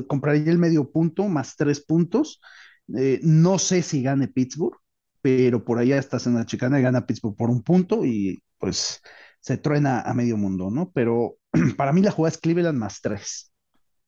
compraría 0.08 0.50
el 0.50 0.58
medio 0.58 0.90
punto 0.90 1.28
más 1.28 1.56
tres 1.56 1.84
puntos. 1.84 2.40
No 2.86 3.58
sé 3.58 3.82
si 3.82 4.02
gane 4.02 4.28
Pittsburgh, 4.28 4.76
pero 5.24 5.64
por 5.64 5.78
allá 5.78 5.96
estás 5.96 6.26
en 6.26 6.34
la 6.34 6.44
chicana 6.44 6.78
y 6.78 6.82
gana 6.82 7.06
Pittsburgh 7.06 7.34
por 7.34 7.48
un 7.48 7.62
punto 7.62 8.04
y 8.04 8.42
pues 8.58 9.00
se 9.40 9.56
truena 9.56 10.02
a 10.02 10.12
medio 10.12 10.36
mundo, 10.36 10.70
¿no? 10.70 10.90
Pero 10.92 11.38
para 11.78 11.94
mí 11.94 12.02
la 12.02 12.10
jugada 12.10 12.34
es 12.34 12.38
Cleveland 12.38 12.76
más 12.76 13.00
tres. 13.00 13.50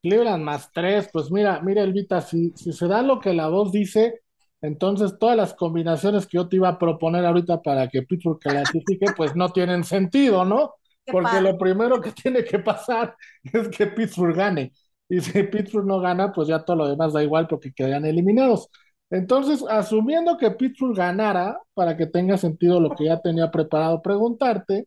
Cleveland 0.02 0.44
más 0.44 0.70
tres, 0.74 1.08
pues 1.10 1.30
mira, 1.30 1.62
mira, 1.62 1.82
Elvita, 1.84 2.20
si, 2.20 2.52
si 2.54 2.70
se 2.74 2.86
da 2.86 3.00
lo 3.00 3.18
que 3.18 3.32
la 3.32 3.48
voz 3.48 3.72
dice, 3.72 4.20
entonces 4.60 5.18
todas 5.18 5.38
las 5.38 5.54
combinaciones 5.54 6.26
que 6.26 6.36
yo 6.36 6.50
te 6.50 6.56
iba 6.56 6.68
a 6.68 6.78
proponer 6.78 7.24
ahorita 7.24 7.62
para 7.62 7.88
que 7.88 8.02
Pittsburgh 8.02 8.38
clasifique, 8.38 9.06
pues 9.16 9.34
no 9.34 9.48
tienen 9.48 9.84
sentido, 9.84 10.44
¿no? 10.44 10.74
Porque 11.10 11.40
lo 11.40 11.56
primero 11.56 11.98
que 11.98 12.12
tiene 12.12 12.44
que 12.44 12.58
pasar 12.58 13.16
es 13.42 13.68
que 13.68 13.86
Pittsburgh 13.86 14.36
gane. 14.36 14.70
Y 15.08 15.20
si 15.22 15.44
Pittsburgh 15.44 15.86
no 15.86 15.98
gana, 15.98 16.30
pues 16.30 16.46
ya 16.48 16.62
todo 16.62 16.76
lo 16.76 16.88
demás 16.88 17.14
da 17.14 17.22
igual 17.22 17.46
porque 17.48 17.72
quedan 17.72 18.04
eliminados. 18.04 18.68
Entonces, 19.10 19.64
asumiendo 19.68 20.36
que 20.36 20.50
Pittsburgh 20.50 20.96
ganara, 20.96 21.60
para 21.74 21.96
que 21.96 22.06
tenga 22.06 22.36
sentido 22.38 22.80
lo 22.80 22.90
que 22.96 23.04
ya 23.06 23.20
tenía 23.20 23.50
preparado 23.50 24.02
preguntarte, 24.02 24.86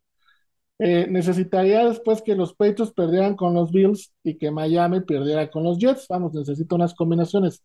Eh, 0.80 1.08
necesitaría 1.10 1.86
después 1.86 2.22
que 2.22 2.36
los 2.36 2.54
Patriots 2.56 2.94
perdieran 2.94 3.36
con 3.36 3.54
los 3.54 3.72
Bills 3.72 4.14
y 4.24 4.38
que 4.38 4.52
Miami 4.52 5.02
perdiera 5.02 5.50
con 5.52 5.64
los 5.64 5.78
Jets. 5.80 6.08
Vamos, 6.10 6.34
necesito 6.34 6.76
unas 6.76 6.94
combinaciones. 6.96 7.64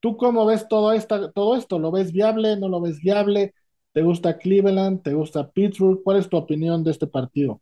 ¿Tú 0.00 0.16
cómo 0.16 0.46
ves 0.46 0.68
todo, 0.68 0.92
esta, 0.92 1.32
todo 1.32 1.56
esto? 1.56 1.78
¿Lo 1.78 1.90
ves 1.92 2.12
viable? 2.12 2.56
¿No 2.58 2.68
lo 2.68 2.80
ves 2.80 3.00
viable? 3.00 3.54
¿Te 3.92 4.02
gusta 4.02 4.38
Cleveland? 4.38 5.02
¿Te 5.02 5.14
gusta 5.14 5.50
Pittsburgh? 5.50 6.02
¿Cuál 6.04 6.18
es 6.18 6.28
tu 6.28 6.36
opinión 6.36 6.84
de 6.84 6.92
este 6.92 7.06
partido? 7.08 7.60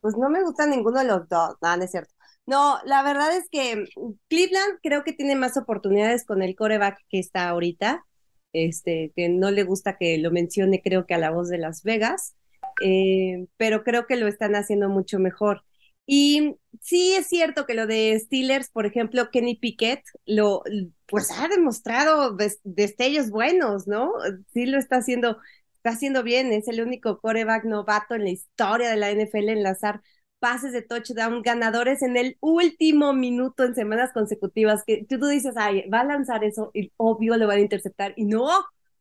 Pues 0.00 0.16
no 0.16 0.30
me 0.30 0.40
gusta 0.44 0.66
ninguno 0.66 1.00
de 1.00 1.06
los 1.06 1.28
dos, 1.28 1.56
no, 1.60 1.76
no 1.76 1.82
es 1.82 1.90
cierto. 1.90 2.13
No, 2.46 2.78
la 2.84 3.02
verdad 3.02 3.34
es 3.36 3.48
que 3.50 3.86
Cleveland 4.28 4.78
creo 4.82 5.02
que 5.02 5.12
tiene 5.12 5.34
más 5.34 5.56
oportunidades 5.56 6.24
con 6.26 6.42
el 6.42 6.54
coreback 6.54 6.98
que 7.08 7.18
está 7.18 7.48
ahorita, 7.48 8.04
este, 8.52 9.12
que 9.16 9.28
no 9.30 9.50
le 9.50 9.62
gusta 9.64 9.96
que 9.98 10.18
lo 10.18 10.30
mencione 10.30 10.82
creo 10.82 11.06
que 11.06 11.14
a 11.14 11.18
la 11.18 11.30
voz 11.30 11.48
de 11.48 11.58
Las 11.58 11.82
Vegas. 11.82 12.34
Eh, 12.82 13.46
pero 13.56 13.84
creo 13.84 14.06
que 14.06 14.16
lo 14.16 14.26
están 14.26 14.54
haciendo 14.56 14.88
mucho 14.88 15.18
mejor. 15.18 15.64
Y 16.06 16.56
sí 16.82 17.14
es 17.14 17.28
cierto 17.28 17.66
que 17.66 17.74
lo 17.74 17.86
de 17.86 18.18
Steelers, 18.20 18.68
por 18.70 18.84
ejemplo, 18.86 19.30
Kenny 19.30 19.56
Pickett, 19.56 20.02
lo, 20.26 20.62
pues 21.06 21.30
ha 21.30 21.48
demostrado 21.48 22.36
destellos 22.64 23.30
buenos, 23.30 23.86
¿no? 23.86 24.12
Sí 24.52 24.66
lo 24.66 24.78
está 24.78 24.96
haciendo, 24.96 25.38
está 25.76 25.90
haciendo 25.90 26.22
bien, 26.22 26.52
es 26.52 26.68
el 26.68 26.82
único 26.82 27.20
coreback 27.20 27.64
novato 27.64 28.14
en 28.14 28.24
la 28.24 28.30
historia 28.30 28.90
de 28.90 28.96
la 28.96 29.10
NFL 29.10 29.48
en 29.48 29.62
lanzar 29.62 30.02
pases 30.44 30.74
de 30.74 30.82
touchdown 30.82 31.40
ganadores 31.40 32.02
en 32.02 32.18
el 32.18 32.36
último 32.40 33.14
minuto 33.14 33.64
en 33.64 33.74
semanas 33.74 34.12
consecutivas, 34.12 34.84
que 34.86 35.06
tú 35.08 35.26
dices, 35.26 35.54
ay, 35.56 35.88
va 35.88 36.00
a 36.00 36.04
lanzar 36.04 36.44
eso 36.44 36.70
y 36.74 36.92
obvio 36.98 37.38
le 37.38 37.46
van 37.46 37.56
a 37.56 37.62
interceptar 37.62 38.12
y 38.14 38.26
no, 38.26 38.50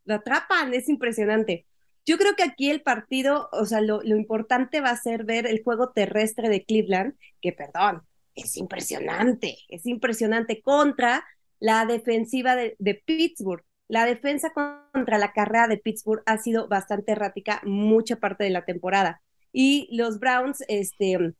lo 0.05 0.15
atrapan, 0.15 0.73
es 0.73 0.87
impresionante. 0.87 1.65
Yo 2.05 2.17
creo 2.17 2.37
que 2.37 2.43
aquí 2.43 2.69
el 2.69 2.81
partido, 2.81 3.49
o 3.51 3.65
sea, 3.65 3.81
lo, 3.81 4.01
importante 4.05 4.79
va 4.79 4.91
a 4.91 4.95
ser 4.95 5.25
ver 5.25 5.45
el 5.45 5.61
juego 5.61 5.91
terrestre 5.91 6.47
de 6.47 6.63
Cleveland, 6.63 7.15
que 7.41 7.51
perdón, 7.51 8.03
es 8.35 8.55
impresionante, 8.55 9.57
es 9.67 9.85
impresionante 9.85 10.61
contra 10.61 11.25
la 11.59 11.85
defensiva 11.85 12.55
de, 12.55 13.03
Pittsburgh. 13.05 13.65
La 13.89 14.05
defensa 14.05 14.53
contra 14.53 15.17
la 15.17 15.33
carrera 15.33 15.67
de 15.67 15.75
Pittsburgh 15.77 16.23
ha 16.25 16.37
sido 16.37 16.69
bastante 16.69 17.11
errática 17.11 17.59
mucha 17.65 18.15
parte 18.15 18.45
de 18.45 18.51
la 18.51 18.63
temporada. 18.63 19.21
Y 19.53 19.87
los 19.95 20.19
Browns 20.19 20.63
este, 20.67 21.33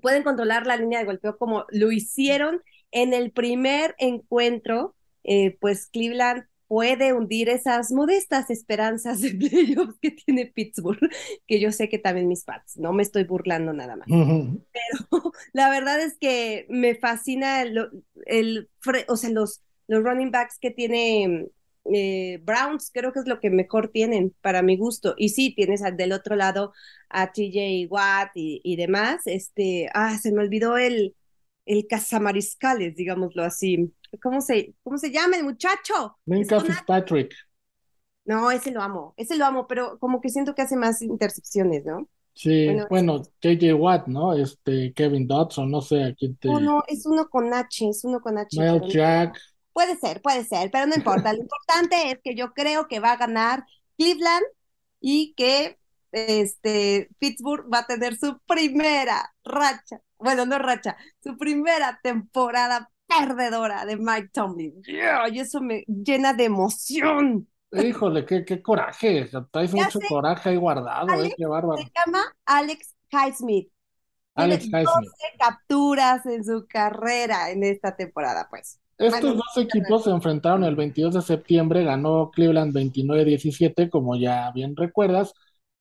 pueden 0.00 0.22
controlar 0.22 0.66
la 0.66 0.76
línea 0.76 1.00
de 1.00 1.06
golpeo 1.06 1.36
como 1.36 1.64
lo 1.70 1.90
hicieron 1.90 2.62
en 2.92 3.14
el 3.14 3.32
primer 3.32 3.96
encuentro. 3.98 4.94
Eh, 5.24 5.56
pues 5.60 5.88
Cleveland 5.88 6.44
puede 6.68 7.14
hundir 7.14 7.48
esas 7.48 7.90
modestas 7.90 8.50
esperanzas 8.50 9.20
de 9.20 9.30
playoffs 9.50 9.98
que 10.00 10.10
tiene 10.12 10.46
Pittsburgh, 10.46 11.10
que 11.46 11.58
yo 11.58 11.72
sé 11.72 11.88
que 11.88 11.98
también 11.98 12.28
mis 12.28 12.44
Pats, 12.44 12.76
no 12.76 12.92
me 12.92 13.02
estoy 13.02 13.24
burlando 13.24 13.72
nada 13.72 13.96
más. 13.96 14.06
Pero 14.06 14.62
la 15.52 15.70
verdad 15.70 16.00
es 16.00 16.16
que 16.18 16.66
me 16.68 16.94
fascina 16.94 17.62
el, 17.62 18.04
el 18.26 18.68
o 19.08 19.16
sea, 19.16 19.30
los, 19.30 19.62
los 19.88 20.04
running 20.04 20.30
backs 20.30 20.58
que 20.60 20.70
tiene 20.70 21.48
eh, 21.92 22.40
Browns, 22.42 22.90
creo 22.92 23.12
que 23.12 23.20
es 23.20 23.26
lo 23.26 23.40
que 23.40 23.50
mejor 23.50 23.88
tienen 23.88 24.34
para 24.40 24.62
mi 24.62 24.76
gusto. 24.76 25.14
Y 25.16 25.30
sí, 25.30 25.54
tienes 25.54 25.82
del 25.96 26.12
otro 26.12 26.36
lado 26.36 26.72
a 27.08 27.32
TJ 27.32 27.86
Watt 27.88 28.30
y, 28.34 28.60
y 28.64 28.76
demás. 28.76 29.22
Este, 29.26 29.88
ah, 29.94 30.16
se 30.18 30.32
me 30.32 30.42
olvidó 30.42 30.78
el, 30.78 31.14
el 31.66 31.86
cazamariscales, 31.86 32.96
digámoslo 32.96 33.44
así. 33.44 33.92
¿Cómo 34.22 34.40
se, 34.40 34.74
cómo 34.82 34.98
se 34.98 35.10
llama 35.10 35.36
el 35.36 35.44
muchacho? 35.44 36.18
Minka 36.26 36.60
Fitzpatrick. 36.60 37.34
No, 38.24 38.50
ese 38.50 38.70
lo 38.72 38.82
amo, 38.82 39.14
ese 39.16 39.36
lo 39.36 39.46
amo, 39.46 39.66
pero 39.66 39.98
como 39.98 40.20
que 40.20 40.28
siento 40.28 40.54
que 40.54 40.60
hace 40.60 40.76
más 40.76 41.00
intercepciones, 41.00 41.86
¿no? 41.86 42.08
Sí, 42.34 42.68
bueno, 42.88 43.22
JJ 43.40 43.74
Watt, 43.74 44.06
¿no? 44.06 44.34
Este, 44.34 44.92
Kevin 44.92 45.26
Dodson, 45.26 45.70
no 45.70 45.80
sé 45.80 46.04
a 46.04 46.14
quién 46.14 46.36
te. 46.36 46.48
No, 46.48 46.60
no, 46.60 46.84
es 46.86 47.04
uno 47.06 47.28
con 47.28 47.52
H, 47.52 47.88
es 47.88 48.04
uno 48.04 48.20
con 48.20 48.38
H. 48.38 48.60
Mel 48.60 48.82
Jack. 48.82 49.40
Puede 49.78 49.96
ser, 49.96 50.20
puede 50.20 50.44
ser, 50.44 50.70
pero 50.72 50.86
no 50.86 50.96
importa. 50.96 51.32
Lo 51.32 51.38
importante 51.42 52.10
es 52.10 52.18
que 52.22 52.34
yo 52.34 52.52
creo 52.52 52.88
que 52.88 52.98
va 52.98 53.12
a 53.12 53.16
ganar 53.16 53.64
Cleveland 53.96 54.44
y 55.00 55.34
que 55.34 55.78
este 56.10 57.08
Pittsburgh 57.18 57.72
va 57.72 57.80
a 57.80 57.86
tener 57.86 58.16
su 58.16 58.38
primera 58.46 59.32
racha 59.44 60.00
bueno, 60.18 60.46
no 60.46 60.58
racha, 60.58 60.96
su 61.22 61.36
primera 61.36 62.00
temporada 62.02 62.90
perdedora 63.06 63.84
de 63.86 63.96
Mike 63.96 64.30
Tomlin. 64.32 64.82
y 64.84 65.38
eso 65.38 65.60
me 65.60 65.84
llena 65.86 66.34
de 66.34 66.44
emoción. 66.44 67.48
Híjole, 67.70 68.24
qué, 68.24 68.44
qué 68.44 68.62
coraje, 68.62 69.30
traes 69.50 69.72
mucho 69.72 70.00
coraje 70.08 70.50
ahí 70.50 70.56
guardado, 70.56 71.22
eh, 71.22 71.34
qué 71.36 71.46
bárbaro. 71.46 71.82
Se 71.82 71.90
llama 71.94 72.22
Alex 72.46 72.96
Highsmith. 73.10 73.70
Alex 74.34 74.64
Highsmith. 74.66 74.86
12 74.86 75.10
capturas 75.38 76.26
en 76.26 76.44
su 76.44 76.66
carrera 76.66 77.50
en 77.50 77.62
esta 77.64 77.94
temporada, 77.94 78.48
pues. 78.48 78.80
Estos 78.98 79.36
dos 79.36 79.56
equipos 79.56 80.04
se 80.04 80.10
enfrentaron 80.10 80.64
el 80.64 80.74
22 80.76 81.14
de 81.14 81.22
septiembre, 81.22 81.84
ganó 81.84 82.30
Cleveland 82.32 82.74
29-17, 82.74 83.88
como 83.90 84.16
ya 84.16 84.50
bien 84.52 84.74
recuerdas, 84.76 85.32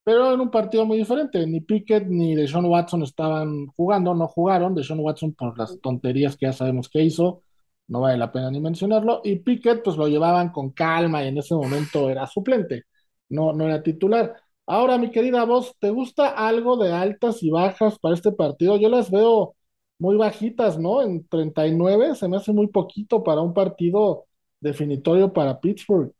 pero 0.03 0.33
en 0.33 0.39
un 0.39 0.51
partido 0.51 0.85
muy 0.85 0.99
diferente. 0.99 1.45
Ni 1.47 1.61
Pickett 1.61 2.07
ni 2.07 2.35
Deshaun 2.35 2.65
Watson 2.65 3.03
estaban 3.03 3.67
jugando, 3.75 4.13
no 4.13 4.27
jugaron. 4.27 4.75
Deshaun 4.75 4.99
Watson 5.01 5.33
por 5.33 5.57
las 5.57 5.79
tonterías 5.81 6.37
que 6.37 6.45
ya 6.45 6.53
sabemos 6.53 6.89
que 6.89 7.03
hizo, 7.03 7.43
no 7.87 8.01
vale 8.01 8.17
la 8.17 8.31
pena 8.31 8.51
ni 8.51 8.59
mencionarlo. 8.61 9.21
Y 9.23 9.37
Pickett, 9.37 9.83
pues 9.83 9.97
lo 9.97 10.07
llevaban 10.07 10.51
con 10.51 10.71
calma 10.71 11.23
y 11.23 11.27
en 11.29 11.39
ese 11.39 11.55
momento 11.55 12.09
era 12.09 12.27
suplente, 12.27 12.83
no, 13.29 13.51
no 13.53 13.65
era 13.65 13.83
titular. 13.83 14.35
Ahora, 14.67 14.97
mi 14.97 15.11
querida 15.11 15.43
voz, 15.45 15.75
¿te 15.79 15.89
gusta 15.89 16.29
algo 16.29 16.77
de 16.77 16.93
altas 16.93 17.41
y 17.43 17.49
bajas 17.49 17.99
para 17.99 18.15
este 18.15 18.31
partido? 18.31 18.77
Yo 18.77 18.89
las 18.89 19.11
veo 19.11 19.56
muy 19.99 20.17
bajitas, 20.17 20.77
¿no? 20.77 21.01
En 21.01 21.27
39 21.27 22.15
se 22.15 22.27
me 22.27 22.37
hace 22.37 22.51
muy 22.53 22.67
poquito 22.67 23.23
para 23.23 23.41
un 23.41 23.53
partido 23.53 24.25
definitorio 24.59 25.33
para 25.33 25.59
Pittsburgh. 25.59 26.11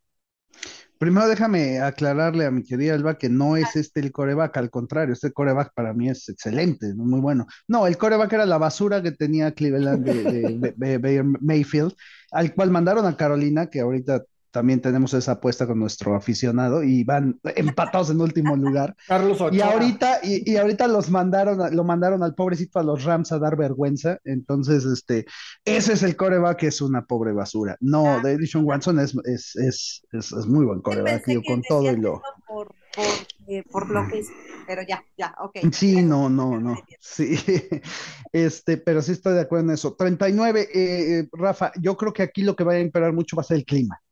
Primero 0.98 1.28
déjame 1.28 1.78
aclararle 1.78 2.44
a 2.44 2.50
mi 2.50 2.64
querida 2.64 2.94
Elba 2.94 3.18
que 3.18 3.28
no 3.28 3.56
es 3.56 3.76
este 3.76 4.00
el 4.00 4.10
coreback, 4.10 4.56
al 4.56 4.68
contrario, 4.68 5.12
este 5.12 5.32
coreback 5.32 5.72
para 5.72 5.94
mí 5.94 6.08
es 6.08 6.28
excelente, 6.28 6.92
muy 6.94 7.20
bueno. 7.20 7.46
No, 7.68 7.86
el 7.86 7.96
coreback 7.96 8.32
era 8.32 8.46
la 8.46 8.58
basura 8.58 9.00
que 9.00 9.12
tenía 9.12 9.52
Cleveland 9.52 10.04
de, 10.04 11.22
Mayfield, 11.40 11.94
al 12.32 12.52
cual 12.52 12.72
mandaron 12.72 13.06
a 13.06 13.16
Carolina, 13.16 13.68
que 13.70 13.78
ahorita 13.80 14.24
también 14.58 14.80
tenemos 14.80 15.14
esa 15.14 15.32
apuesta 15.32 15.68
con 15.68 15.78
nuestro 15.78 16.16
aficionado 16.16 16.82
y 16.82 17.04
van 17.04 17.38
empatados 17.54 18.10
en 18.10 18.20
último 18.20 18.56
lugar. 18.56 18.96
Carlos 19.06 19.38
Y 19.52 19.60
ahorita, 19.60 20.18
y, 20.24 20.56
ahorita 20.56 20.88
los 20.88 21.10
mandaron, 21.10 21.76
lo 21.76 21.84
mandaron 21.84 22.24
al 22.24 22.34
pobrecito 22.34 22.80
a 22.80 22.82
los 22.82 23.04
Rams 23.04 23.30
a 23.30 23.38
dar 23.38 23.56
vergüenza. 23.56 24.18
Entonces, 24.24 24.84
este, 24.84 25.26
ese 25.64 25.92
es 25.92 26.02
el 26.02 26.16
coreback 26.16 26.58
que 26.58 26.66
es 26.66 26.80
una 26.80 27.04
pobre 27.04 27.32
basura. 27.32 27.76
No, 27.78 28.20
de 28.20 28.32
Edison 28.32 28.64
Watson 28.64 28.98
es, 28.98 29.14
es, 29.26 29.54
es, 29.54 30.02
es, 30.10 30.46
muy 30.48 30.66
buen 30.66 30.80
coreback, 30.80 31.22
con 31.46 31.62
todo 31.62 31.92
y 31.92 31.96
lo. 31.96 32.20
Por, 32.48 32.74
por, 32.96 33.04
eh, 33.46 33.62
por 33.70 33.88
lo 33.90 34.08
que 34.08 34.24
pero 34.66 34.82
ya, 34.82 35.04
ya, 35.16 35.36
ok. 35.38 35.72
Sí, 35.72 36.02
no, 36.02 36.28
no, 36.28 36.58
no. 36.58 36.74
Sí, 36.98 37.38
este, 38.32 38.76
pero 38.76 39.02
sí 39.02 39.12
estoy 39.12 39.34
de 39.34 39.42
acuerdo 39.42 39.66
en 39.66 39.74
eso. 39.74 39.94
39, 39.94 40.60
eh, 40.60 40.68
eh, 40.74 41.28
Rafa, 41.30 41.70
yo 41.80 41.96
creo 41.96 42.12
que 42.12 42.24
aquí 42.24 42.42
lo 42.42 42.56
que 42.56 42.64
va 42.64 42.72
a 42.72 42.80
imperar 42.80 43.12
mucho 43.12 43.36
va 43.36 43.42
a 43.42 43.44
ser 43.44 43.58
el 43.58 43.64
clima 43.64 44.02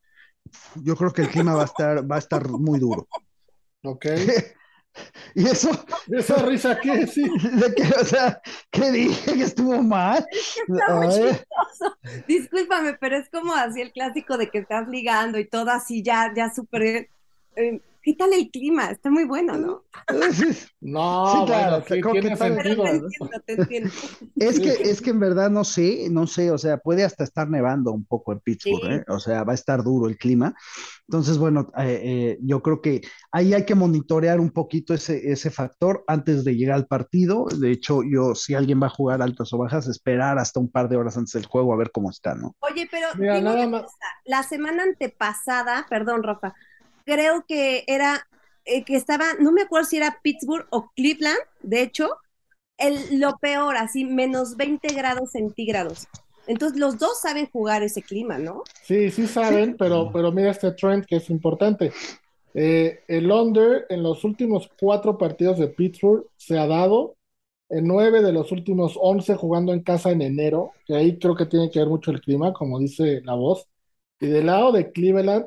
yo 0.76 0.96
creo 0.96 1.12
que 1.12 1.22
el 1.22 1.28
clima 1.28 1.54
va 1.54 1.62
a 1.62 1.66
estar, 1.66 2.10
va 2.10 2.16
a 2.16 2.20
estar 2.20 2.48
muy 2.48 2.78
duro. 2.78 3.08
Ok. 3.82 4.06
y 5.34 5.46
eso. 5.46 5.70
¿Esa 6.08 6.36
risa 6.36 6.78
qué? 6.80 7.06
Sí. 7.06 7.22
De 7.22 7.74
que, 7.74 7.82
o 7.82 8.04
sea, 8.04 8.40
¿qué 8.70 8.90
dije? 8.90 9.34
Que 9.34 9.42
estuvo 9.42 9.82
mal. 9.82 10.26
Discúlpame, 12.28 12.94
pero 12.94 13.16
es 13.16 13.28
como 13.30 13.54
así 13.54 13.80
el 13.80 13.92
clásico 13.92 14.36
de 14.36 14.50
que 14.50 14.58
estás 14.58 14.88
ligando 14.88 15.38
y 15.38 15.48
todo 15.48 15.70
así 15.70 16.02
ya, 16.02 16.32
ya 16.34 16.52
súper. 16.52 17.10
Eh, 17.56 17.80
¿Qué 18.06 18.14
tal 18.14 18.32
el 18.34 18.52
clima? 18.52 18.88
Está 18.92 19.10
muy 19.10 19.24
bueno, 19.24 19.58
¿no? 19.58 19.82
No, 20.80 21.44
claro, 21.44 21.82
tiene 21.82 22.36
sentido. 22.36 22.84
Es 24.36 24.60
que, 24.60 24.68
es 24.70 25.02
que 25.02 25.10
en 25.10 25.18
verdad 25.18 25.50
no 25.50 25.64
sé, 25.64 26.06
no 26.08 26.28
sé, 26.28 26.52
o 26.52 26.58
sea, 26.58 26.78
puede 26.78 27.02
hasta 27.02 27.24
estar 27.24 27.50
nevando 27.50 27.90
un 27.90 28.04
poco 28.04 28.32
en 28.32 28.38
Pittsburgh, 28.38 28.92
¿eh? 28.92 29.04
o 29.08 29.18
sea, 29.18 29.42
va 29.42 29.50
a 29.50 29.56
estar 29.56 29.82
duro 29.82 30.08
el 30.08 30.18
clima. 30.18 30.54
Entonces, 31.08 31.36
bueno, 31.36 31.66
eh, 31.78 32.00
eh, 32.04 32.38
yo 32.42 32.62
creo 32.62 32.80
que 32.80 33.00
ahí 33.32 33.54
hay 33.54 33.64
que 33.64 33.74
monitorear 33.74 34.38
un 34.38 34.50
poquito 34.50 34.94
ese, 34.94 35.32
ese 35.32 35.50
factor 35.50 36.04
antes 36.06 36.44
de 36.44 36.54
llegar 36.54 36.76
al 36.76 36.86
partido. 36.86 37.46
De 37.58 37.72
hecho, 37.72 38.02
yo, 38.04 38.36
si 38.36 38.54
alguien 38.54 38.80
va 38.80 38.86
a 38.86 38.90
jugar 38.90 39.20
altas 39.20 39.52
o 39.52 39.58
bajas, 39.58 39.88
esperar 39.88 40.38
hasta 40.38 40.60
un 40.60 40.70
par 40.70 40.88
de 40.88 40.96
horas 40.96 41.16
antes 41.16 41.32
del 41.32 41.46
juego 41.46 41.72
a 41.72 41.76
ver 41.76 41.90
cómo 41.90 42.10
está, 42.10 42.36
¿no? 42.36 42.54
Oye, 42.60 42.88
pero 42.88 43.08
la 44.26 44.42
semana 44.44 44.84
antepasada, 44.84 45.86
perdón, 45.90 46.22
Rafa, 46.22 46.54
creo 47.06 47.44
que 47.48 47.84
era, 47.86 48.28
eh, 48.66 48.84
que 48.84 48.96
estaba, 48.96 49.24
no 49.40 49.52
me 49.52 49.62
acuerdo 49.62 49.88
si 49.88 49.96
era 49.96 50.18
Pittsburgh 50.22 50.66
o 50.70 50.90
Cleveland, 50.94 51.38
de 51.62 51.82
hecho, 51.82 52.10
el, 52.76 53.20
lo 53.20 53.38
peor, 53.38 53.76
así, 53.76 54.04
menos 54.04 54.56
20 54.56 54.88
grados 54.92 55.32
centígrados. 55.32 56.08
Entonces 56.46 56.78
los 56.78 56.98
dos 56.98 57.20
saben 57.20 57.48
jugar 57.50 57.82
ese 57.82 58.02
clima, 58.02 58.38
¿no? 58.38 58.62
Sí, 58.82 59.10
sí 59.10 59.26
saben, 59.26 59.76
pero, 59.76 60.10
pero 60.12 60.30
mira 60.30 60.50
este 60.50 60.72
trend 60.72 61.04
que 61.06 61.16
es 61.16 61.30
importante. 61.30 61.92
Eh, 62.54 63.00
el 63.08 63.30
under 63.30 63.86
en 63.88 64.02
los 64.02 64.24
últimos 64.24 64.70
cuatro 64.80 65.18
partidos 65.18 65.58
de 65.58 65.68
Pittsburgh 65.68 66.26
se 66.36 66.58
ha 66.58 66.66
dado 66.66 67.16
en 67.68 67.86
nueve 67.86 68.22
de 68.22 68.32
los 68.32 68.52
últimos 68.52 68.96
once 69.00 69.34
jugando 69.34 69.72
en 69.72 69.82
casa 69.82 70.10
en 70.10 70.22
enero, 70.22 70.72
que 70.86 70.94
ahí 70.94 71.18
creo 71.18 71.34
que 71.34 71.46
tiene 71.46 71.70
que 71.70 71.80
ver 71.80 71.88
mucho 71.88 72.12
el 72.12 72.20
clima, 72.20 72.52
como 72.52 72.78
dice 72.78 73.20
la 73.24 73.34
voz. 73.34 73.66
Y 74.20 74.28
del 74.28 74.46
lado 74.46 74.72
de 74.72 74.92
Cleveland, 74.92 75.46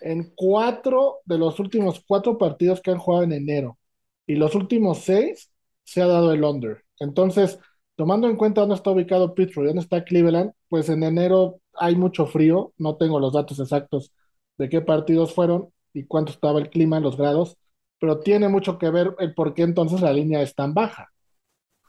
en 0.00 0.32
cuatro 0.36 1.18
de 1.24 1.38
los 1.38 1.58
últimos 1.60 2.02
cuatro 2.06 2.38
partidos 2.38 2.80
que 2.80 2.90
han 2.90 2.98
jugado 2.98 3.24
en 3.24 3.32
enero 3.32 3.78
y 4.26 4.36
los 4.36 4.54
últimos 4.54 4.98
seis 4.98 5.50
se 5.84 6.02
ha 6.02 6.06
dado 6.06 6.32
el 6.32 6.44
under. 6.44 6.84
Entonces, 7.00 7.58
tomando 7.96 8.28
en 8.28 8.36
cuenta 8.36 8.60
dónde 8.60 8.76
está 8.76 8.90
ubicado 8.90 9.34
Pittsburgh 9.34 9.64
y 9.66 9.68
dónde 9.68 9.82
está 9.82 10.04
Cleveland, 10.04 10.52
pues 10.68 10.88
en 10.88 11.02
enero 11.02 11.60
hay 11.74 11.96
mucho 11.96 12.26
frío, 12.26 12.72
no 12.78 12.96
tengo 12.96 13.20
los 13.20 13.32
datos 13.32 13.58
exactos 13.60 14.12
de 14.58 14.68
qué 14.68 14.80
partidos 14.80 15.34
fueron 15.34 15.72
y 15.92 16.04
cuánto 16.04 16.32
estaba 16.32 16.58
el 16.60 16.70
clima, 16.70 17.00
los 17.00 17.16
grados, 17.16 17.56
pero 18.00 18.20
tiene 18.20 18.48
mucho 18.48 18.78
que 18.78 18.90
ver 18.90 19.14
el 19.18 19.34
por 19.34 19.54
qué 19.54 19.62
entonces 19.62 20.00
la 20.00 20.12
línea 20.12 20.42
es 20.42 20.54
tan 20.54 20.74
baja. 20.74 21.08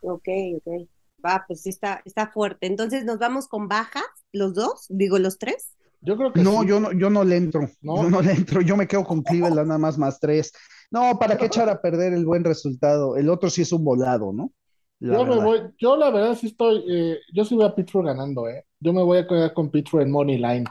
Ok, 0.02 0.28
ok. 0.58 0.90
Va, 1.26 1.44
pues 1.48 1.62
sí 1.62 1.70
está, 1.70 2.02
está 2.06 2.32
fuerte. 2.32 2.68
Entonces, 2.68 3.04
¿nos 3.06 3.20
vamos 3.20 3.48
con 3.48 3.68
bajas, 3.68 4.04
los 4.32 4.54
dos? 4.54 4.86
Digo, 4.90 5.20
los 5.20 5.38
tres. 5.38 5.76
Yo 6.02 6.16
creo 6.18 6.32
que 6.34 6.42
No, 6.42 6.62
sí. 6.62 6.68
yo 6.68 6.80
no, 6.80 6.92
yo 6.92 7.10
no 7.10 7.24
le 7.24 7.38
entro. 7.38 7.70
¿No? 7.82 8.04
Yo 8.04 8.10
no 8.10 8.22
le 8.22 8.32
entro. 8.32 8.62
Yo 8.62 8.78
me 8.78 8.88
quedo 8.88 9.04
con 9.04 9.22
Cleveland 9.22 9.68
nada 9.68 9.78
más 9.78 9.98
más 9.98 10.20
tres. 10.20 10.52
No, 10.92 11.18
¿para 11.20 11.38
qué 11.38 11.46
echar 11.46 11.70
a 11.70 11.82
perder 11.82 12.14
el 12.14 12.26
buen 12.26 12.44
resultado? 12.44 13.16
El 13.16 13.30
otro 13.30 13.50
sí 13.50 13.62
es 13.62 13.72
un 13.72 13.84
volado, 13.84 14.34
¿no? 14.34 14.52
La 15.00 15.20
Yo 15.20 15.26
me 15.26 15.36
voy, 15.36 15.62
yo 15.78 15.96
la 15.96 16.10
verdad 16.10 16.36
sí 16.36 16.48
estoy, 16.48 16.84
eh, 16.90 17.20
yo 17.34 17.46
sí 17.46 17.56
voy 17.56 17.66
a 17.66 17.74
Pittsburgh 17.76 18.08
ganando, 18.08 18.50
eh. 18.50 18.66
Yo 18.80 18.92
me 18.92 19.02
voy 19.04 19.20
a 19.20 19.28
quedar 19.28 19.54
con 19.54 19.70
Pittsburgh 19.70 20.04
en 20.04 20.12
Money 20.12 20.38
Line. 20.38 20.66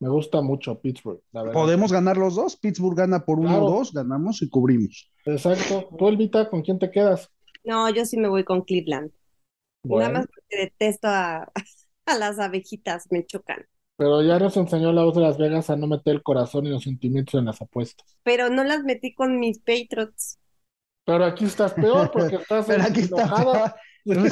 Me 0.00 0.08
gusta 0.08 0.40
mucho 0.40 0.80
Pittsburgh, 0.80 1.20
la 1.32 1.42
verdad. 1.42 1.54
Podemos 1.54 1.92
ganar 1.92 2.16
los 2.16 2.34
dos. 2.34 2.56
Pittsburgh 2.56 2.96
gana 2.96 3.24
por 3.24 3.38
uno 3.38 3.50
Claro. 3.50 3.66
o 3.66 3.70
dos, 3.70 3.92
ganamos 3.92 4.42
y 4.42 4.48
cubrimos. 4.48 5.12
Exacto. 5.24 5.88
Tú, 5.96 6.08
Elvita, 6.08 6.50
¿con 6.50 6.62
quién 6.62 6.78
te 6.80 6.90
quedas? 6.90 7.30
No, 7.62 7.88
yo 7.90 8.04
sí 8.04 8.16
me 8.16 8.28
voy 8.28 8.42
con 8.42 8.62
Cleveland. 8.62 9.12
Nada 9.84 9.84
Bueno, 9.84 10.12
más 10.20 10.26
porque 10.26 10.56
detesto 10.64 11.06
a, 11.08 11.52
a 12.06 12.18
las 12.18 12.40
abejitas, 12.40 13.06
me 13.12 13.24
chocan. 13.24 13.64
Pero 13.96 14.22
ya 14.22 14.38
nos 14.38 14.56
enseñó 14.56 14.92
la 14.92 15.04
voz 15.04 15.14
de 15.14 15.22
Las 15.22 15.38
Vegas 15.38 15.70
a 15.70 15.76
no 15.76 15.86
meter 15.86 16.14
el 16.16 16.22
corazón 16.22 16.66
y 16.66 16.70
los 16.70 16.82
sentimientos 16.84 17.34
en 17.34 17.46
las 17.46 17.60
apuestas. 17.62 18.16
Pero 18.24 18.50
no 18.50 18.64
las 18.64 18.82
metí 18.82 19.14
con 19.14 19.38
mis 19.38 19.58
Patriots. 19.60 20.38
Pero 21.04 21.24
aquí 21.24 21.44
estás 21.46 21.72
peor 21.74 22.10
porque 22.12 22.36
estás 22.42 22.66
Pero 22.66 22.82
aquí 22.84 23.00
está. 23.00 23.26
peor. 23.34 23.74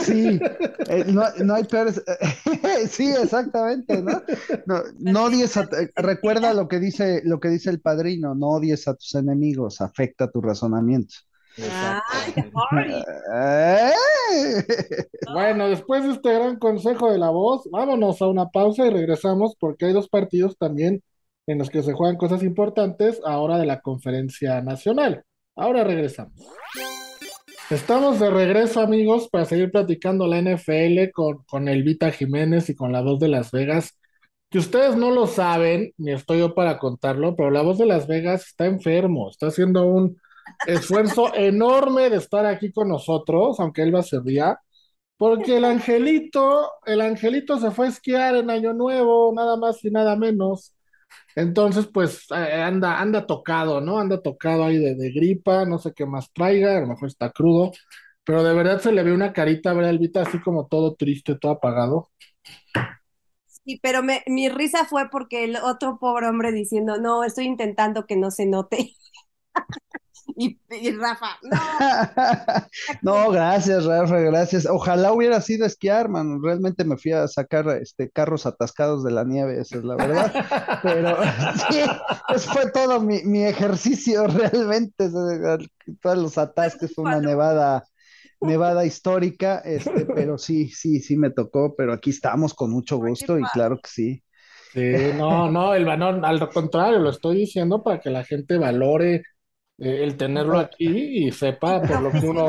Sí, 0.05 0.41
eh, 0.89 1.05
no, 1.09 1.23
no 1.45 1.55
hay 1.55 1.65
peores. 1.65 2.03
Sí, 2.91 3.09
exactamente, 3.11 4.03
¿no? 4.03 4.23
No, 4.67 4.83
no 4.99 5.25
odies 5.25 5.57
a, 5.57 5.63
eh, 5.63 5.91
recuerda 5.97 6.53
lo 6.55 6.67
que 6.69 6.81
dice, 6.81 7.23
lo 7.25 7.39
que 7.39 7.49
dice 7.49 7.71
el 7.71 7.81
padrino, 7.81 8.35
no 8.35 8.49
odies 8.49 8.89
a 8.89 8.95
tus 8.95 9.15
enemigos, 9.15 9.81
afecta 9.81 10.31
tu 10.31 10.41
razonamiento. 10.41 11.15
Ay, 11.63 12.33
sorry. 12.53 13.05
Eh. 13.35 13.93
Bueno, 15.33 15.69
después 15.69 16.05
de 16.05 16.13
este 16.13 16.33
gran 16.33 16.57
consejo 16.59 17.11
de 17.11 17.19
la 17.19 17.31
voz, 17.31 17.69
vámonos 17.71 18.21
a 18.23 18.29
una 18.29 18.49
pausa 18.49 18.87
y 18.87 18.91
regresamos 18.91 19.57
porque 19.59 19.87
hay 19.87 19.93
dos 19.93 20.09
partidos 20.09 20.57
también 20.59 21.03
en 21.47 21.59
los 21.59 21.71
que 21.71 21.83
se 21.83 21.93
juegan 21.93 22.17
cosas 22.17 22.43
importantes 22.43 23.21
ahora 23.25 23.59
de 23.59 23.67
la 23.67 23.81
conferencia 23.81 24.61
nacional. 24.61 25.25
Ahora 25.57 25.85
regresamos. 25.85 26.35
Estamos 27.71 28.19
de 28.19 28.31
regreso, 28.31 28.81
amigos, 28.81 29.29
para 29.29 29.45
seguir 29.45 29.71
platicando 29.71 30.27
la 30.27 30.39
NFL 30.41 31.11
con, 31.13 31.45
con 31.45 31.69
Elvita 31.69 32.11
Jiménez 32.11 32.69
y 32.69 32.75
con 32.75 32.93
la 32.93 33.01
voz 33.01 33.21
de 33.21 33.29
Las 33.29 33.53
Vegas. 33.53 33.97
Que 34.51 34.59
ustedes 34.59 34.97
no 34.97 35.13
lo 35.13 35.29
saben, 35.29 35.93
ni 35.97 36.13
estoy 36.13 36.41
yo 36.41 36.55
para 36.55 36.79
contarlo, 36.79 37.37
pero 37.37 37.51
la 37.51 37.63
voz 37.63 37.79
de 37.79 37.87
Las 37.87 38.09
Vegas 38.09 38.49
está 38.49 38.67
enfermo, 38.67 39.31
está 39.31 39.47
haciendo 39.47 39.87
un 39.87 40.21
esfuerzo 40.67 41.35
enorme 41.35 42.11
de 42.11 42.17
estar 42.17 42.47
aquí 42.47 42.73
con 42.73 42.89
nosotros, 42.89 43.61
aunque 43.61 43.83
él 43.83 43.95
va 43.95 44.01
a 44.01 44.05
ser 44.05 44.23
día. 44.23 44.59
Porque 45.17 45.59
el 45.59 45.65
angelito, 45.67 46.71
el 46.87 47.01
angelito 47.03 47.59
se 47.59 47.71
fue 47.71 47.87
a 47.87 47.91
esquiar 47.91 48.37
en 48.37 48.51
Año 48.51 48.73
Nuevo, 48.73 49.33
nada 49.35 49.57
más 49.57 49.85
y 49.85 49.91
nada 49.91 50.17
menos. 50.17 50.75
Entonces, 51.37 51.87
pues 51.93 52.27
eh, 52.31 52.63
anda, 52.63 53.01
anda 53.01 53.27
tocado, 53.27 53.81
¿no? 53.81 53.99
Anda 53.99 54.23
tocado 54.23 54.65
ahí 54.65 54.79
de, 54.79 55.11
gripa, 55.13 55.65
no 55.65 55.79
sé 55.79 55.93
qué 55.95 56.07
más 56.07 56.33
traiga, 56.33 56.79
a 56.79 56.81
lo 56.81 56.89
mejor 56.89 57.09
está 57.09 57.31
crudo, 57.31 57.73
pero 58.25 58.43
de 58.43 58.55
verdad 58.55 58.81
se 58.81 58.93
le 58.93 59.03
ve 59.03 59.13
una 59.13 59.33
carita, 59.33 59.73
¿verdad, 59.73 59.91
Elvita? 59.91 60.23
Así 60.23 60.41
como 60.41 60.67
todo 60.67 60.95
triste, 60.95 61.37
todo 61.37 61.53
apagado. 61.53 62.11
Sí, 63.47 63.79
pero 63.83 64.01
mi 64.27 64.49
risa 64.49 64.85
fue 64.87 65.11
porque 65.11 65.45
el 65.45 65.57
otro 65.57 65.99
pobre 65.99 66.29
hombre 66.29 66.51
diciendo, 66.53 66.99
no, 66.99 67.25
estoy 67.25 67.45
intentando 67.45 68.07
que 68.07 68.17
no 68.17 68.31
se 68.31 68.47
note. 68.47 68.95
Y, 70.37 70.59
y 70.70 70.91
Rafa, 70.93 71.39
no, 71.43 71.59
No, 73.03 73.31
gracias, 73.31 73.85
Rafa, 73.85 74.18
gracias. 74.18 74.66
Ojalá 74.66 75.12
hubiera 75.12 75.41
sido 75.41 75.66
esquiar, 75.66 76.09
man. 76.09 76.43
Realmente 76.43 76.85
me 76.85 76.97
fui 76.97 77.12
a 77.12 77.28
sacar 77.28 77.68
este 77.81 78.11
carros 78.11 78.47
atascados 78.47 79.05
de 79.05 79.11
la 79.11 79.24
nieve, 79.24 79.61
esa 79.61 79.78
es 79.78 79.85
la 79.85 79.97
verdad. 79.97 80.33
Pero 80.83 81.16
sí, 81.70 81.81
eso 82.35 82.53
fue 82.53 82.70
todo 82.70 83.01
mi, 83.01 83.22
mi 83.24 83.45
ejercicio 83.45 84.26
realmente. 84.28 85.09
Todos 86.01 86.18
los 86.18 86.39
atasques, 86.39 86.95
fue 86.95 87.05
una 87.05 87.20
nevada, 87.20 87.85
nevada 88.41 88.85
histórica, 88.85 89.59
este, 89.64 90.07
pero 90.07 90.39
sí, 90.39 90.68
sí, 90.68 91.01
sí 91.01 91.16
me 91.16 91.31
tocó, 91.31 91.74
pero 91.76 91.93
aquí 91.93 92.11
estamos 92.11 92.55
con 92.55 92.70
mucho 92.70 92.97
gusto 92.99 93.39
y 93.39 93.43
claro 93.53 93.76
que 93.76 93.91
sí. 93.91 94.22
Sí, 94.72 94.93
no, 95.16 95.51
no, 95.51 95.74
el 95.74 95.85
valor, 95.85 96.24
al 96.24 96.49
contrario, 96.49 97.01
lo 97.01 97.11
estoy 97.11 97.39
diciendo 97.39 97.83
para 97.83 98.01
que 98.01 98.09
la 98.11 98.24
gente 98.24 98.57
valore 98.57 99.24
eh, 99.81 100.05
el 100.05 100.16
tenerlo 100.18 100.59
aquí 100.59 100.87
y 100.87 101.33
sepa 101.33 101.81
por 101.83 102.03
lo 102.03 102.12
que 102.12 102.28
uno, 102.28 102.49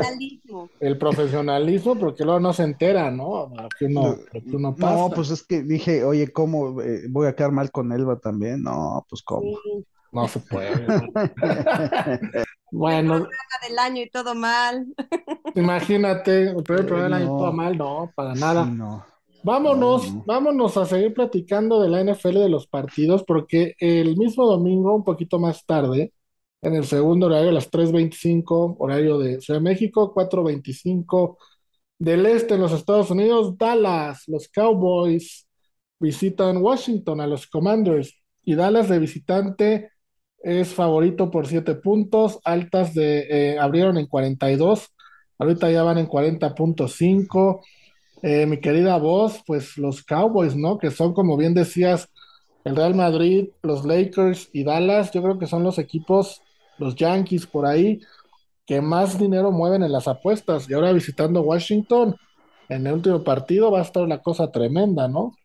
el 0.80 0.98
profesionalismo, 0.98 1.98
porque 1.98 2.24
luego 2.24 2.40
no 2.40 2.52
se 2.52 2.64
entera, 2.64 3.10
¿no? 3.10 3.48
Lo 3.48 3.68
que 3.78 3.86
uno, 3.86 4.16
lo 4.32 4.40
que 4.42 4.56
uno 4.56 4.76
pasa. 4.76 4.96
No, 4.96 5.10
pues 5.10 5.30
es 5.30 5.42
que 5.42 5.62
dije, 5.62 6.04
oye, 6.04 6.30
¿cómo 6.30 6.82
eh, 6.82 7.04
voy 7.08 7.26
a 7.26 7.34
quedar 7.34 7.50
mal 7.50 7.70
con 7.70 7.90
Elba 7.90 8.18
también? 8.18 8.62
No, 8.62 9.06
pues 9.08 9.22
cómo. 9.22 9.42
Sí, 9.64 9.84
No 10.12 10.28
se 10.28 10.40
puede. 10.40 10.86
¿no? 10.86 12.42
Bueno, 12.70 13.14
programa 13.14 13.58
del 13.66 13.78
año 13.78 14.02
y 14.02 14.10
todo 14.10 14.34
mal. 14.34 14.86
imagínate, 15.54 16.50
el 16.50 16.62
primer 16.62 16.86
programa 16.86 17.16
del 17.16 17.24
año 17.24 17.32
no. 17.32 17.38
todo 17.38 17.52
mal, 17.54 17.78
no, 17.78 18.12
para 18.14 18.34
nada. 18.34 18.64
Sí, 18.66 18.70
no. 18.72 19.06
Vámonos, 19.44 20.08
No, 20.08 20.14
no. 20.18 20.24
vámonos 20.26 20.76
a 20.76 20.84
seguir 20.84 21.14
platicando 21.14 21.80
de 21.82 21.88
la 21.88 22.04
NFL 22.04 22.38
de 22.38 22.48
los 22.48 22.66
partidos, 22.66 23.24
porque 23.24 23.74
el 23.78 24.16
mismo 24.18 24.46
domingo, 24.46 24.94
un 24.94 25.02
poquito 25.02 25.38
más 25.40 25.64
tarde, 25.66 26.12
en 26.62 26.74
el 26.74 26.84
segundo 26.86 27.26
horario, 27.26 27.50
a 27.50 27.52
las 27.52 27.70
3:25, 27.70 28.76
horario 28.78 29.18
de 29.18 29.40
Ciudad 29.40 29.60
de 29.60 29.64
México, 29.64 30.12
4:25 30.14 31.38
del 31.98 32.26
este 32.26 32.54
en 32.54 32.60
los 32.62 32.72
Estados 32.72 33.10
Unidos, 33.10 33.56
Dallas, 33.58 34.24
los 34.28 34.48
Cowboys 34.48 35.46
visitan 36.00 36.58
Washington 36.58 37.20
a 37.20 37.26
los 37.28 37.46
Commanders 37.46 38.14
y 38.44 38.54
Dallas 38.56 38.88
de 38.88 38.98
visitante 38.98 39.90
es 40.42 40.74
favorito 40.74 41.30
por 41.30 41.46
7 41.46 41.76
puntos, 41.76 42.40
altas 42.44 42.94
de 42.94 43.52
eh, 43.54 43.58
abrieron 43.58 43.96
en 43.98 44.06
42, 44.06 44.88
ahorita 45.38 45.70
ya 45.70 45.82
van 45.84 45.98
en 45.98 46.06
40.5. 46.06 47.62
Eh, 48.22 48.46
mi 48.46 48.60
querida 48.60 48.98
voz, 48.98 49.42
pues 49.46 49.76
los 49.78 50.02
Cowboys, 50.04 50.56
¿no? 50.56 50.78
Que 50.78 50.90
son, 50.90 51.12
como 51.14 51.36
bien 51.36 51.54
decías, 51.54 52.08
el 52.64 52.76
Real 52.76 52.94
Madrid, 52.94 53.50
los 53.62 53.84
Lakers 53.84 54.48
y 54.52 54.64
Dallas, 54.64 55.12
yo 55.12 55.22
creo 55.22 55.38
que 55.38 55.46
son 55.46 55.64
los 55.64 55.78
equipos, 55.78 56.41
los 56.78 56.94
Yankees 56.96 57.46
por 57.46 57.66
ahí, 57.66 58.00
que 58.66 58.80
más 58.80 59.18
dinero 59.18 59.50
mueven 59.50 59.82
en 59.82 59.92
las 59.92 60.08
apuestas. 60.08 60.68
Y 60.68 60.74
ahora 60.74 60.92
visitando 60.92 61.42
Washington, 61.42 62.16
en 62.68 62.86
el 62.86 62.94
último 62.94 63.22
partido 63.22 63.70
va 63.70 63.80
a 63.80 63.82
estar 63.82 64.06
la 64.08 64.22
cosa 64.22 64.50
tremenda, 64.50 65.08
¿no? 65.08 65.36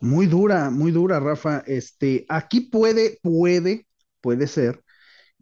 Muy 0.00 0.26
dura, 0.26 0.70
muy 0.70 0.92
dura, 0.92 1.20
Rafa. 1.20 1.62
Este, 1.66 2.24
aquí 2.28 2.60
puede, 2.60 3.18
puede, 3.22 3.86
puede 4.20 4.46
ser 4.46 4.82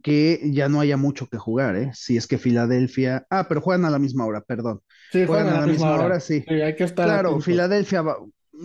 que 0.03 0.39
ya 0.51 0.69
no 0.69 0.79
haya 0.79 0.95
mucho 0.95 1.27
que 1.27 1.37
jugar, 1.37 1.75
¿eh? 1.75 1.91
Si 1.93 2.17
es 2.17 2.27
que 2.27 2.37
Filadelfia. 2.37 3.25
Ah, 3.29 3.47
pero 3.47 3.61
juegan 3.61 3.85
a 3.85 3.89
la 3.89 3.99
misma 3.99 4.25
hora, 4.25 4.41
perdón. 4.41 4.81
Sí, 5.11 5.25
Juegan 5.25 5.47
a 5.49 5.61
la 5.61 5.67
misma 5.67 5.95
hora, 5.95 6.19
sí. 6.19 6.43
Sí, 6.47 6.53
hay 6.61 6.75
que 6.75 6.83
estar 6.83 7.05
Claro. 7.05 7.39
Filadelfia, 7.41 8.01
va- 8.01 8.17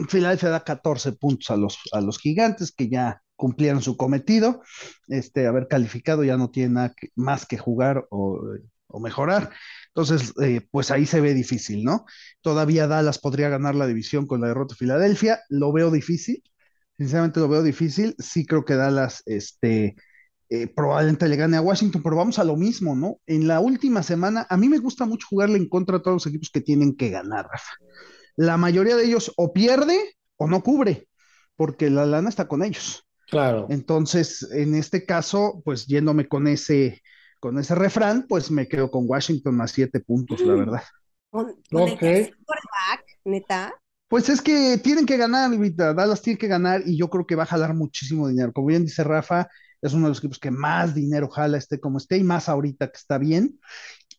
Filadelfia 0.09 0.51
da 0.51 0.65
14 0.65 1.13
puntos 1.13 1.51
a 1.51 1.57
los, 1.57 1.79
a 1.93 2.01
los 2.01 2.19
gigantes 2.19 2.73
que 2.73 2.89
ya 2.89 3.23
cumplieron 3.37 3.83
su 3.83 3.97
cometido. 3.97 4.63
Este, 5.09 5.47
haber 5.47 5.69
calificado 5.69 6.25
ya 6.25 6.37
no 6.37 6.51
tiene 6.51 6.75
nada 6.75 6.95
que- 6.97 7.09
más 7.17 7.47
que 7.47 7.59
jugar 7.59 8.07
o, 8.11 8.41
mejorar. 9.01 9.51
Entonces, 9.89 10.35
eh, 10.43 10.61
pues 10.71 10.91
ahí 10.91 11.07
se 11.07 11.21
ve 11.23 11.33
difícil, 11.35 11.83
¿no? 11.83 12.05
Todavía 12.43 12.87
Dallas 12.87 13.19
podría 13.19 13.49
ganar 13.49 13.75
la 13.75 13.87
división 13.87 14.27
con 14.27 14.41
la 14.43 14.49
derrota 14.49 14.75
de 14.75 14.79
Filadelfia. 14.79 15.41
Lo 15.49 15.73
veo 15.73 15.91
difícil. 15.91 16.43
Sinceramente 16.99 17.41
lo 17.41 17.49
veo 17.49 17.63
difícil. 17.63 18.15
Sí 18.19 18.45
creo 18.47 18.65
que 18.65 18.75
Dallas, 18.75 19.23
este, 19.27 19.97
eh, 20.51 20.67
probablemente 20.69 21.29
le 21.29 21.37
gane 21.37 21.57
a 21.57 21.63
Washington, 21.63 22.03
pero 22.03 22.17
vamos 22.17 22.39
a 22.39 22.45
lo 22.45 22.57
mismo, 22.57 22.95
¿no? 22.95 23.19
En 23.27 23.49
la 23.49 23.61
última 23.61 24.03
semana, 24.03 24.47
a 24.51 24.57
mí 24.59 24.69
me 24.69 24.79
gusta 24.79 25.07
mucho 25.07 25.27
jugarle 25.29 25.57
en 25.59 25.69
contra 25.69 25.97
a 25.99 26.03
todos 26.03 26.17
los 26.17 26.27
equipos 26.27 26.51
que 26.51 26.61
tienen 26.61 26.95
que 26.97 27.11
ganar, 27.11 27.47
Rafa. 27.51 27.73
La 28.37 28.57
mayoría 28.57 28.97
de 28.97 29.05
ellos 29.05 29.33
o 29.37 29.53
pierde 29.53 30.17
o 30.37 30.49
no 30.49 30.63
cubre, 30.63 31.09
porque 31.57 31.91
la 31.91 32.07
lana 32.07 32.29
está 32.29 32.49
con 32.49 32.63
ellos. 32.63 33.07
Claro. 33.31 33.65
Entonces, 33.69 34.43
en 34.53 34.75
este 34.75 35.07
caso, 35.07 35.63
pues 35.65 35.87
yéndome 35.87 36.29
con 36.29 36.47
ese, 36.49 37.03
con 37.41 37.59
ese 37.59 37.75
refrán, 37.75 38.27
pues 38.29 38.51
me 38.51 38.69
quedo 38.69 38.91
con 38.91 39.05
Washington 39.09 39.57
más 39.57 39.73
siete 39.73 40.01
puntos, 40.01 40.45
la 40.45 40.55
verdad. 40.57 40.83
Con, 41.31 41.63
con 41.71 41.89
el 41.89 41.95
Ok. 41.95 42.03
tercer 42.03 42.37
quarterback, 42.45 43.05
neta. 43.25 43.75
Pues 44.09 44.29
es 44.29 44.43
que 44.43 44.79
tienen 44.79 45.07
que 45.07 45.17
ganar, 45.17 45.57
Vita. 45.59 45.95
Dallas 45.95 46.21
tiene 46.23 46.39
que 46.39 46.47
ganar 46.49 46.83
y 46.85 46.99
yo 46.99 47.09
creo 47.09 47.27
que 47.27 47.35
va 47.35 47.45
a 47.45 47.47
jalar 47.47 47.75
muchísimo 47.75 48.29
dinero. 48.29 48.53
Como 48.53 48.67
bien 48.69 48.85
dice 48.85 49.03
Rafa, 49.05 49.49
es 49.81 49.95
uno 49.95 50.05
de 50.07 50.09
los 50.11 50.19
equipos 50.19 50.39
que 50.39 50.51
más 50.51 50.95
dinero 50.95 51.29
jala, 51.31 51.57
esté 51.59 51.81
como 51.81 51.97
esté, 51.99 52.19
y 52.19 52.25
más 52.25 52.49
ahorita 52.49 52.89
que 52.89 52.99
está 52.99 53.17
bien. 53.19 53.59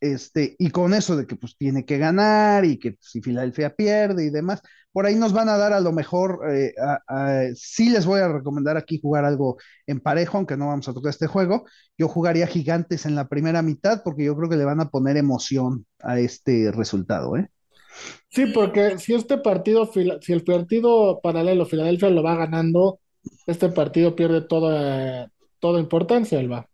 Este, 0.04 0.54
y 0.58 0.70
con 0.70 0.92
eso 0.92 1.16
de 1.16 1.26
que 1.26 1.34
pues 1.36 1.56
tiene 1.56 1.84
que 1.86 1.96
ganar 1.98 2.64
y 2.66 2.78
que 2.78 2.96
si 3.00 3.22
Filadelfia 3.22 3.74
pierde 3.74 4.26
y 4.26 4.30
demás, 4.30 4.60
por 4.92 5.06
ahí 5.06 5.14
nos 5.14 5.32
van 5.32 5.48
a 5.48 5.56
dar 5.56 5.72
a 5.72 5.80
lo 5.80 5.92
mejor, 5.92 6.40
eh, 6.52 6.74
a- 6.78 7.00
a- 7.08 7.42
sí 7.54 7.88
les 7.88 8.04
voy 8.04 8.20
a 8.20 8.28
recomendar 8.28 8.76
aquí 8.76 9.00
jugar 9.00 9.24
algo 9.24 9.56
en 9.86 10.00
parejo, 10.00 10.36
aunque 10.36 10.56
no 10.58 10.66
vamos 10.68 10.88
a 10.88 10.92
tocar 10.94 11.10
este 11.10 11.26
juego. 11.26 11.64
Yo 11.96 12.08
jugaría 12.08 12.46
Gigantes 12.46 13.06
en 13.06 13.14
la 13.14 13.28
primera 13.28 13.62
mitad 13.62 14.02
porque 14.04 14.24
yo 14.24 14.36
creo 14.36 14.50
que 14.50 14.56
le 14.56 14.64
van 14.66 14.80
a 14.80 14.90
poner 14.90 15.16
emoción 15.16 15.86
a 16.00 16.18
este 16.20 16.70
resultado, 16.70 17.36
¿eh? 17.36 17.48
Sí, 18.30 18.46
porque 18.46 18.98
si 18.98 19.14
este 19.14 19.38
partido, 19.38 19.90
si 19.92 20.32
el 20.32 20.44
partido 20.44 21.20
paralelo 21.22 21.66
Filadelfia 21.66 22.10
lo 22.10 22.22
va 22.22 22.34
ganando, 22.36 22.98
este 23.46 23.68
partido 23.68 24.16
pierde 24.16 24.42
toda, 24.42 25.30
toda 25.60 25.80
importancia, 25.80 26.40
Elba. 26.40 26.68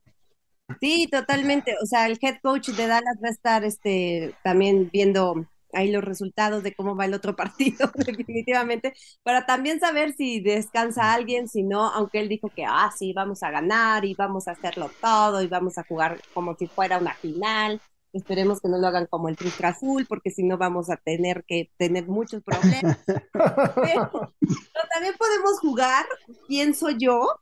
Sí, 0.80 1.08
totalmente. 1.10 1.74
O 1.82 1.86
sea, 1.86 2.06
el 2.06 2.18
head 2.20 2.36
coach 2.42 2.68
de 2.70 2.86
Dallas 2.86 3.18
va 3.22 3.28
a 3.28 3.32
estar 3.32 3.64
este, 3.64 4.34
también 4.42 4.90
viendo 4.92 5.46
ahí 5.72 5.90
los 5.90 6.04
resultados 6.04 6.62
de 6.62 6.74
cómo 6.74 6.96
va 6.96 7.04
el 7.04 7.14
otro 7.14 7.36
partido, 7.36 7.90
definitivamente, 7.94 8.94
para 9.22 9.46
también 9.46 9.80
saber 9.80 10.12
si 10.12 10.40
descansa 10.40 11.12
alguien, 11.12 11.48
si 11.48 11.62
no, 11.62 11.90
aunque 11.90 12.20
él 12.20 12.28
dijo 12.28 12.48
que, 12.48 12.64
ah, 12.64 12.90
sí, 12.96 13.12
vamos 13.12 13.42
a 13.42 13.50
ganar 13.50 14.04
y 14.04 14.14
vamos 14.14 14.48
a 14.48 14.52
hacerlo 14.52 14.90
todo 15.00 15.42
y 15.42 15.46
vamos 15.46 15.78
a 15.78 15.84
jugar 15.84 16.20
como 16.34 16.54
si 16.56 16.66
fuera 16.66 16.98
una 16.98 17.14
final. 17.14 17.80
Esperemos 18.12 18.60
que 18.60 18.68
no 18.68 18.78
lo 18.78 18.88
hagan 18.88 19.06
como 19.06 19.28
el 19.28 19.36
Trustra 19.36 19.68
Azul, 19.68 20.04
porque 20.08 20.30
si 20.32 20.42
no 20.42 20.58
vamos 20.58 20.90
a 20.90 20.96
tener 20.96 21.44
que 21.46 21.70
tener 21.76 22.08
muchos 22.08 22.42
problemas. 22.42 22.98
Pero, 23.06 24.10
pero 24.10 24.88
también 24.92 25.14
podemos 25.16 25.60
jugar, 25.60 26.04
pienso 26.48 26.90
yo, 26.90 27.40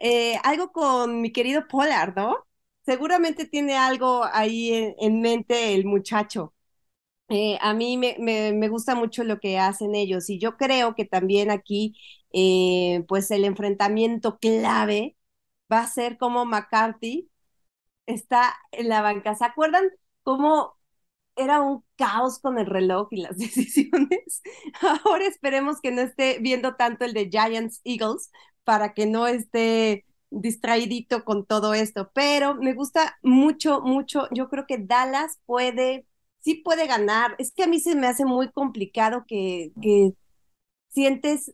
eh, 0.00 0.36
algo 0.44 0.72
con 0.72 1.20
mi 1.22 1.32
querido 1.32 1.68
Pollard, 1.68 2.14
¿no? 2.16 2.36
Seguramente 2.84 3.46
tiene 3.46 3.76
algo 3.76 4.24
ahí 4.24 4.72
en, 4.74 4.94
en 4.98 5.20
mente 5.20 5.74
el 5.74 5.84
muchacho. 5.86 6.54
Eh, 7.28 7.58
a 7.60 7.74
mí 7.74 7.96
me, 7.96 8.16
me- 8.18 8.52
me 8.52 8.68
gusta 8.68 8.94
mucho 8.96 9.24
lo 9.24 9.38
que 9.40 9.58
hacen 9.58 9.94
ellos 9.94 10.28
y 10.30 10.38
yo 10.40 10.56
creo 10.56 10.94
que 10.96 11.04
también 11.04 11.50
aquí, 11.50 11.96
eh, 12.32 13.04
pues 13.08 13.30
el 13.30 13.44
enfrentamiento 13.44 14.38
clave 14.38 15.16
va 15.72 15.80
a 15.82 15.86
ser 15.88 16.18
como 16.18 16.44
McCarthy 16.46 17.30
está 18.06 18.54
en 18.72 18.88
la 18.88 19.02
banca. 19.02 19.34
¿Se 19.34 19.44
acuerdan 19.44 19.84
cómo 20.22 20.76
era 21.36 21.60
un 21.62 21.84
caos 21.96 22.38
con 22.40 22.58
el 22.58 22.66
reloj 22.66 23.08
y 23.12 23.22
las 23.22 23.38
decisiones? 23.38 24.42
Ahora 25.04 25.26
esperemos 25.26 25.80
que 25.80 25.92
no 25.92 26.02
esté 26.02 26.38
viendo 26.40 26.76
tanto 26.76 27.04
el 27.04 27.14
de 27.14 27.28
Giants 27.30 27.80
Eagles 27.84 28.30
para 28.64 28.94
que 28.94 29.06
no 29.06 29.26
esté 29.26 30.04
distraidito 30.30 31.24
con 31.24 31.44
todo 31.44 31.74
esto, 31.74 32.10
pero 32.14 32.54
me 32.54 32.74
gusta 32.74 33.18
mucho, 33.22 33.80
mucho. 33.80 34.28
Yo 34.32 34.48
creo 34.48 34.66
que 34.66 34.78
Dallas 34.78 35.38
puede, 35.46 36.06
sí 36.40 36.56
puede 36.56 36.86
ganar. 36.86 37.34
Es 37.38 37.52
que 37.52 37.64
a 37.64 37.66
mí 37.66 37.80
se 37.80 37.96
me 37.96 38.06
hace 38.06 38.24
muy 38.24 38.50
complicado 38.50 39.24
que, 39.26 39.72
que 39.82 40.12
sientes, 40.88 41.52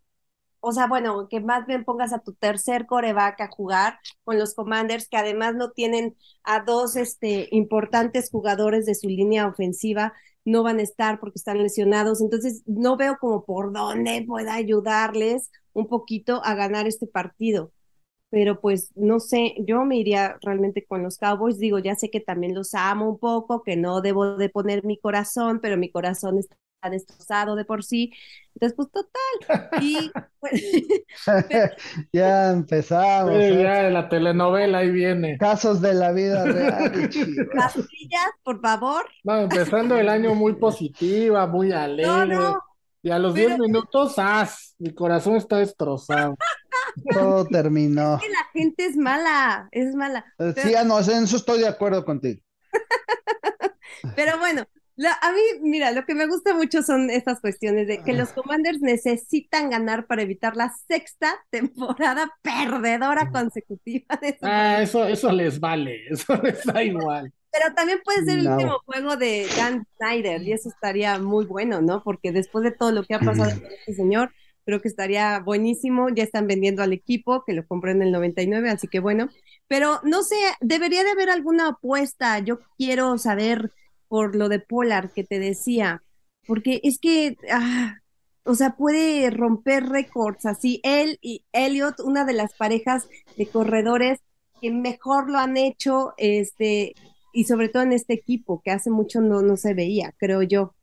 o 0.60 0.72
sea, 0.72 0.86
bueno, 0.88 1.28
que 1.28 1.40
más 1.40 1.66
bien 1.66 1.84
pongas 1.84 2.12
a 2.12 2.20
tu 2.20 2.34
tercer 2.34 2.86
coreback 2.86 3.40
a 3.40 3.48
jugar 3.48 3.98
con 4.24 4.38
los 4.38 4.54
Commanders, 4.54 5.08
que 5.08 5.16
además 5.16 5.54
no 5.54 5.70
tienen 5.72 6.16
a 6.42 6.60
dos 6.60 6.96
este, 6.96 7.48
importantes 7.52 8.30
jugadores 8.30 8.86
de 8.86 8.94
su 8.94 9.08
línea 9.08 9.46
ofensiva, 9.46 10.12
no 10.44 10.62
van 10.62 10.78
a 10.78 10.82
estar 10.82 11.18
porque 11.20 11.38
están 11.38 11.62
lesionados. 11.62 12.20
Entonces, 12.20 12.62
no 12.66 12.96
veo 12.96 13.18
como 13.18 13.44
por 13.44 13.72
dónde 13.72 14.24
pueda 14.26 14.54
ayudarles 14.54 15.50
un 15.76 15.88
poquito 15.88 16.42
a 16.44 16.54
ganar 16.54 16.86
este 16.86 17.06
partido. 17.06 17.72
Pero 18.30 18.60
pues 18.60 18.90
no 18.96 19.20
sé, 19.20 19.54
yo 19.66 19.84
me 19.84 19.98
iría 19.98 20.38
realmente 20.42 20.84
con 20.86 21.02
los 21.02 21.18
Cowboys. 21.18 21.58
Digo, 21.58 21.78
ya 21.78 21.94
sé 21.96 22.10
que 22.10 22.20
también 22.20 22.54
los 22.54 22.74
amo 22.74 23.08
un 23.10 23.18
poco, 23.18 23.62
que 23.62 23.76
no 23.76 24.00
debo 24.02 24.36
de 24.36 24.48
poner 24.50 24.84
mi 24.84 24.98
corazón, 24.98 25.60
pero 25.62 25.76
mi 25.78 25.90
corazón 25.90 26.38
está 26.38 26.56
destrozado 26.90 27.56
de 27.56 27.64
por 27.64 27.84
sí. 27.84 28.12
Entonces, 28.54 28.76
pues 28.76 28.90
total. 28.90 29.12
Y 29.76 30.12
pues, 30.40 30.62
Ya 32.12 32.50
empezamos. 32.52 33.46
Sí, 33.46 33.54
¿eh? 33.54 33.62
ya 33.62 33.90
la 33.90 34.08
telenovela 34.08 34.78
ahí 34.78 34.90
viene. 34.90 35.36
Casos 35.38 35.80
de 35.80 35.94
la 35.94 36.12
vida 36.12 36.46
real. 36.46 37.10
Pastillas, 37.54 38.30
por 38.44 38.60
favor. 38.60 39.06
No, 39.24 39.40
empezando 39.40 39.98
el 39.98 40.08
año 40.08 40.34
muy 40.34 40.54
positiva, 40.54 41.46
muy 41.46 41.72
No, 42.00 42.24
alegre. 42.24 42.26
no. 42.26 42.60
Y 43.06 43.10
a 43.12 43.20
los 43.20 43.34
Pero- 43.34 43.50
10 43.50 43.60
minutos, 43.60 44.14
¡as! 44.18 44.74
Mi 44.80 44.92
corazón 44.92 45.36
está 45.36 45.58
destrozado. 45.58 46.34
Todo 47.12 47.44
terminó. 47.46 48.18
que 48.20 48.28
la 48.28 48.44
gente 48.52 48.84
es 48.84 48.96
mala, 48.96 49.68
es 49.70 49.94
mala. 49.94 50.24
Eh, 50.40 50.50
Pero- 50.56 50.62
Sí, 50.68 50.74
ah, 50.74 50.82
no, 50.82 50.98
en 50.98 51.22
eso 51.22 51.36
estoy 51.36 51.60
de 51.60 51.68
acuerdo 51.68 52.04
contigo. 52.04 52.40
Pero 54.16 54.38
bueno, 54.38 54.64
la- 54.96 55.16
a 55.22 55.30
mí, 55.30 55.38
mira, 55.62 55.92
lo 55.92 56.04
que 56.04 56.16
me 56.16 56.26
gusta 56.26 56.52
mucho 56.54 56.82
son 56.82 57.08
estas 57.10 57.40
cuestiones 57.40 57.86
de 57.86 58.02
que 58.02 58.12
los 58.12 58.30
Commanders 58.30 58.80
necesitan 58.80 59.70
ganar 59.70 60.06
para 60.08 60.22
evitar 60.22 60.56
la 60.56 60.74
sexta 60.88 61.32
temporada 61.50 62.32
perdedora 62.42 63.30
consecutiva 63.30 64.18
de 64.20 64.36
Ah, 64.42 64.82
eso, 64.82 65.04
eso 65.04 65.30
les 65.30 65.60
vale, 65.60 66.08
eso 66.10 66.34
les 66.42 66.64
da 66.64 66.82
igual. 66.82 67.32
Pero 67.58 67.74
también 67.74 68.00
puede 68.04 68.24
ser 68.24 68.38
el 68.38 68.44
No. 68.44 68.52
último 68.52 68.78
juego 68.84 69.16
de 69.16 69.46
Dan 69.56 69.86
Snyder 69.96 70.42
y 70.42 70.52
eso 70.52 70.68
estaría 70.68 71.18
muy 71.18 71.46
bueno, 71.46 71.80
¿no? 71.80 72.02
Porque 72.02 72.32
después 72.32 72.64
de 72.64 72.72
todo 72.72 72.92
lo 72.92 73.04
que 73.04 73.14
ha 73.14 73.20
pasado 73.20 73.50
con 73.60 73.70
este 73.72 73.94
señor, 73.94 74.32
creo 74.64 74.80
que 74.80 74.88
estaría 74.88 75.40
buenísimo. 75.40 76.08
Ya 76.10 76.24
están 76.24 76.46
vendiendo 76.46 76.82
al 76.82 76.92
equipo 76.92 77.44
que 77.44 77.52
lo 77.54 77.66
compró 77.66 77.90
en 77.92 78.02
el 78.02 78.12
99, 78.12 78.70
así 78.70 78.88
que 78.88 79.00
bueno. 79.00 79.28
Pero 79.68 80.00
no 80.04 80.22
sé, 80.22 80.36
debería 80.60 81.04
de 81.04 81.10
haber 81.10 81.30
alguna 81.30 81.68
apuesta. 81.68 82.38
Yo 82.40 82.60
quiero 82.76 83.16
saber 83.18 83.72
por 84.08 84.36
lo 84.36 84.48
de 84.48 84.60
Pollard 84.60 85.10
que 85.12 85.24
te 85.24 85.38
decía, 85.38 86.02
porque 86.46 86.80
es 86.84 86.98
que, 86.98 87.36
ah, 87.50 87.94
o 88.44 88.54
sea, 88.54 88.76
puede 88.76 89.30
romper 89.30 89.88
récords 89.88 90.46
así. 90.46 90.80
Él 90.84 91.18
y 91.20 91.44
Elliot, 91.52 92.00
una 92.00 92.24
de 92.24 92.32
las 92.34 92.54
parejas 92.54 93.08
de 93.36 93.48
corredores 93.50 94.20
que 94.60 94.70
mejor 94.70 95.30
lo 95.30 95.38
han 95.38 95.56
hecho, 95.56 96.14
este, 96.16 96.94
y 97.36 97.44
sobre 97.44 97.68
todo 97.70 97.82
en 97.84 97.92
este 97.92 98.14
equipo 98.14 98.62
que 98.64 98.70
hace 98.72 98.90
mucho 98.90 99.20
no, 99.20 99.42
no 99.42 99.56
se 99.56 99.74
veía, 99.74 100.14
creo 100.18 100.42
yo. 100.42 100.74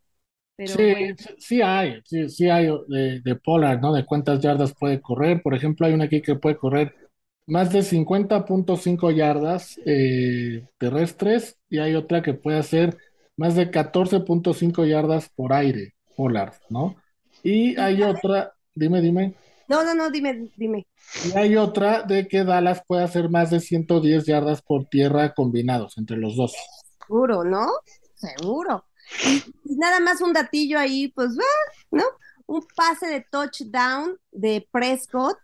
Pero 0.57 0.79
Sí, 0.79 0.83
bueno, 0.83 1.15
sí, 1.39 1.61
hay, 1.61 2.01
sí, 2.05 2.29
sí 2.29 2.49
hay 2.49 2.67
de, 2.87 3.19
de 3.21 3.35
Pollard, 3.35 3.81
¿no? 3.81 3.93
De 3.93 4.05
cuántas 4.05 4.39
yardas 4.39 4.73
puede 4.73 5.01
correr. 5.01 5.41
Por 5.41 5.53
ejemplo, 5.53 5.85
hay 5.85 5.93
una 5.93 6.05
aquí 6.05 6.21
que 6.21 6.35
puede 6.35 6.57
correr 6.57 6.95
más 7.45 7.73
de 7.73 7.81
50.5 7.83 9.11
yardas 9.11 9.77
eh, 9.85 10.65
terrestres 10.77 11.57
y 11.69 11.79
hay 11.79 11.95
otra 11.95 12.21
que 12.21 12.33
puede 12.33 12.57
hacer 12.59 12.97
más 13.35 13.55
de 13.55 13.71
14.5 13.71 14.85
yardas 14.85 15.29
por 15.29 15.51
aire, 15.53 15.95
Pollard, 16.15 16.53
¿no? 16.69 16.95
Y 17.43 17.77
hay 17.77 18.01
otra, 18.03 18.53
dime, 18.73 19.01
dime. 19.01 19.35
No, 19.67 19.83
no, 19.83 19.93
no, 19.93 20.09
dime, 20.09 20.49
dime. 20.57 20.87
Y 21.25 21.37
hay 21.37 21.55
otra 21.55 22.03
de 22.03 22.27
que 22.27 22.43
Dallas 22.43 22.81
puede 22.85 23.03
hacer 23.03 23.29
más 23.29 23.49
de 23.49 23.59
110 23.59 24.25
yardas 24.25 24.61
por 24.61 24.85
tierra 24.85 25.33
combinados 25.33 25.97
entre 25.97 26.17
los 26.17 26.35
dos. 26.35 26.53
Seguro, 26.99 27.43
¿no? 27.43 27.67
Seguro. 28.15 28.85
Y, 29.25 29.43
nada 29.75 29.99
más 29.99 30.21
un 30.21 30.33
datillo 30.33 30.79
ahí, 30.79 31.09
pues, 31.09 31.31
¿no? 31.91 32.03
Un 32.45 32.65
pase 32.75 33.07
de 33.07 33.25
touchdown 33.29 34.17
de 34.31 34.67
Prescott 34.71 35.37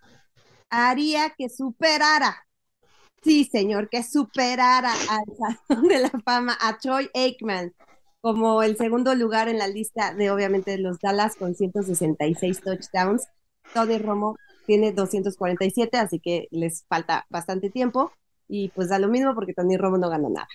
haría 0.69 1.33
que 1.37 1.49
superara, 1.49 2.45
sí, 3.23 3.45
señor, 3.45 3.89
que 3.89 4.03
superara 4.03 4.93
al 4.93 5.65
Salón 5.67 5.87
de 5.87 5.99
la 5.99 6.11
Fama 6.23 6.57
a 6.59 6.77
Troy 6.77 7.09
Aikman 7.13 7.73
como 8.21 8.63
el 8.63 8.77
segundo 8.77 9.15
lugar 9.15 9.47
en 9.47 9.57
la 9.57 9.67
lista 9.67 10.13
de, 10.13 10.29
obviamente, 10.31 10.77
los 10.77 10.99
Dallas 10.99 11.35
con 11.35 11.55
166 11.55 12.61
touchdowns. 12.61 13.27
Tony 13.73 13.97
Romo 13.97 14.35
tiene 14.65 14.91
247, 14.91 15.97
así 15.97 16.19
que 16.19 16.47
les 16.51 16.85
falta 16.87 17.25
bastante 17.29 17.69
tiempo. 17.69 18.11
Y 18.47 18.69
pues 18.69 18.89
da 18.89 18.97
lo 18.99 19.07
mismo 19.09 19.35
porque 19.35 19.53
Tony 19.53 19.77
Romo 19.77 19.97
no 19.97 20.09
ganó 20.09 20.29
nada. 20.29 20.47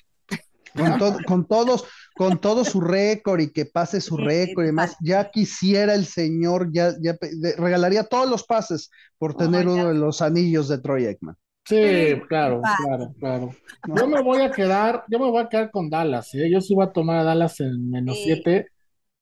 Con, 0.77 0.99
to- 0.99 1.17
con 1.29 1.47
todos, 1.47 1.85
con 2.17 2.41
todo 2.41 2.65
su 2.65 2.81
récord 2.81 3.39
y 3.41 3.53
que 3.53 3.65
pase 3.67 4.01
su 4.01 4.17
récord 4.17 4.65
y 4.65 4.67
demás, 4.67 4.97
ya 5.01 5.31
quisiera 5.31 5.95
el 5.95 6.05
señor, 6.05 6.71
ya, 6.73 6.93
ya 7.01 7.13
de- 7.21 7.55
regalaría 7.57 8.03
todos 8.03 8.29
los 8.29 8.43
pases 8.43 8.91
por 9.17 9.37
tener 9.37 9.69
Oh, 9.69 9.73
uno 9.75 9.89
de 9.89 9.95
los 9.95 10.21
anillos 10.21 10.67
de 10.69 10.79
Troy 10.79 11.07
Aikman. 11.07 11.37
Sí, 11.67 12.21
claro, 12.29 12.61
claro, 12.85 13.15
claro. 13.21 13.51
Yo 13.95 14.09
me 14.09 14.21
voy 14.21 14.43
a 14.43 14.51
quedar, 14.51 15.05
yo 15.09 15.19
me 15.21 15.31
voy 15.31 15.43
a 15.45 15.49
quedar 15.49 15.71
con 15.71 15.89
Dallas, 15.89 16.35
¿eh? 16.35 16.51
Yo 16.51 16.61
sí 16.61 16.75
voy 16.75 16.87
a 16.87 16.93
tomar 16.93 17.19
a 17.19 17.25
Dallas 17.25 17.61
en 17.61 17.89
menos 17.91 18.17
Sí. 18.17 18.25
7. 18.25 18.67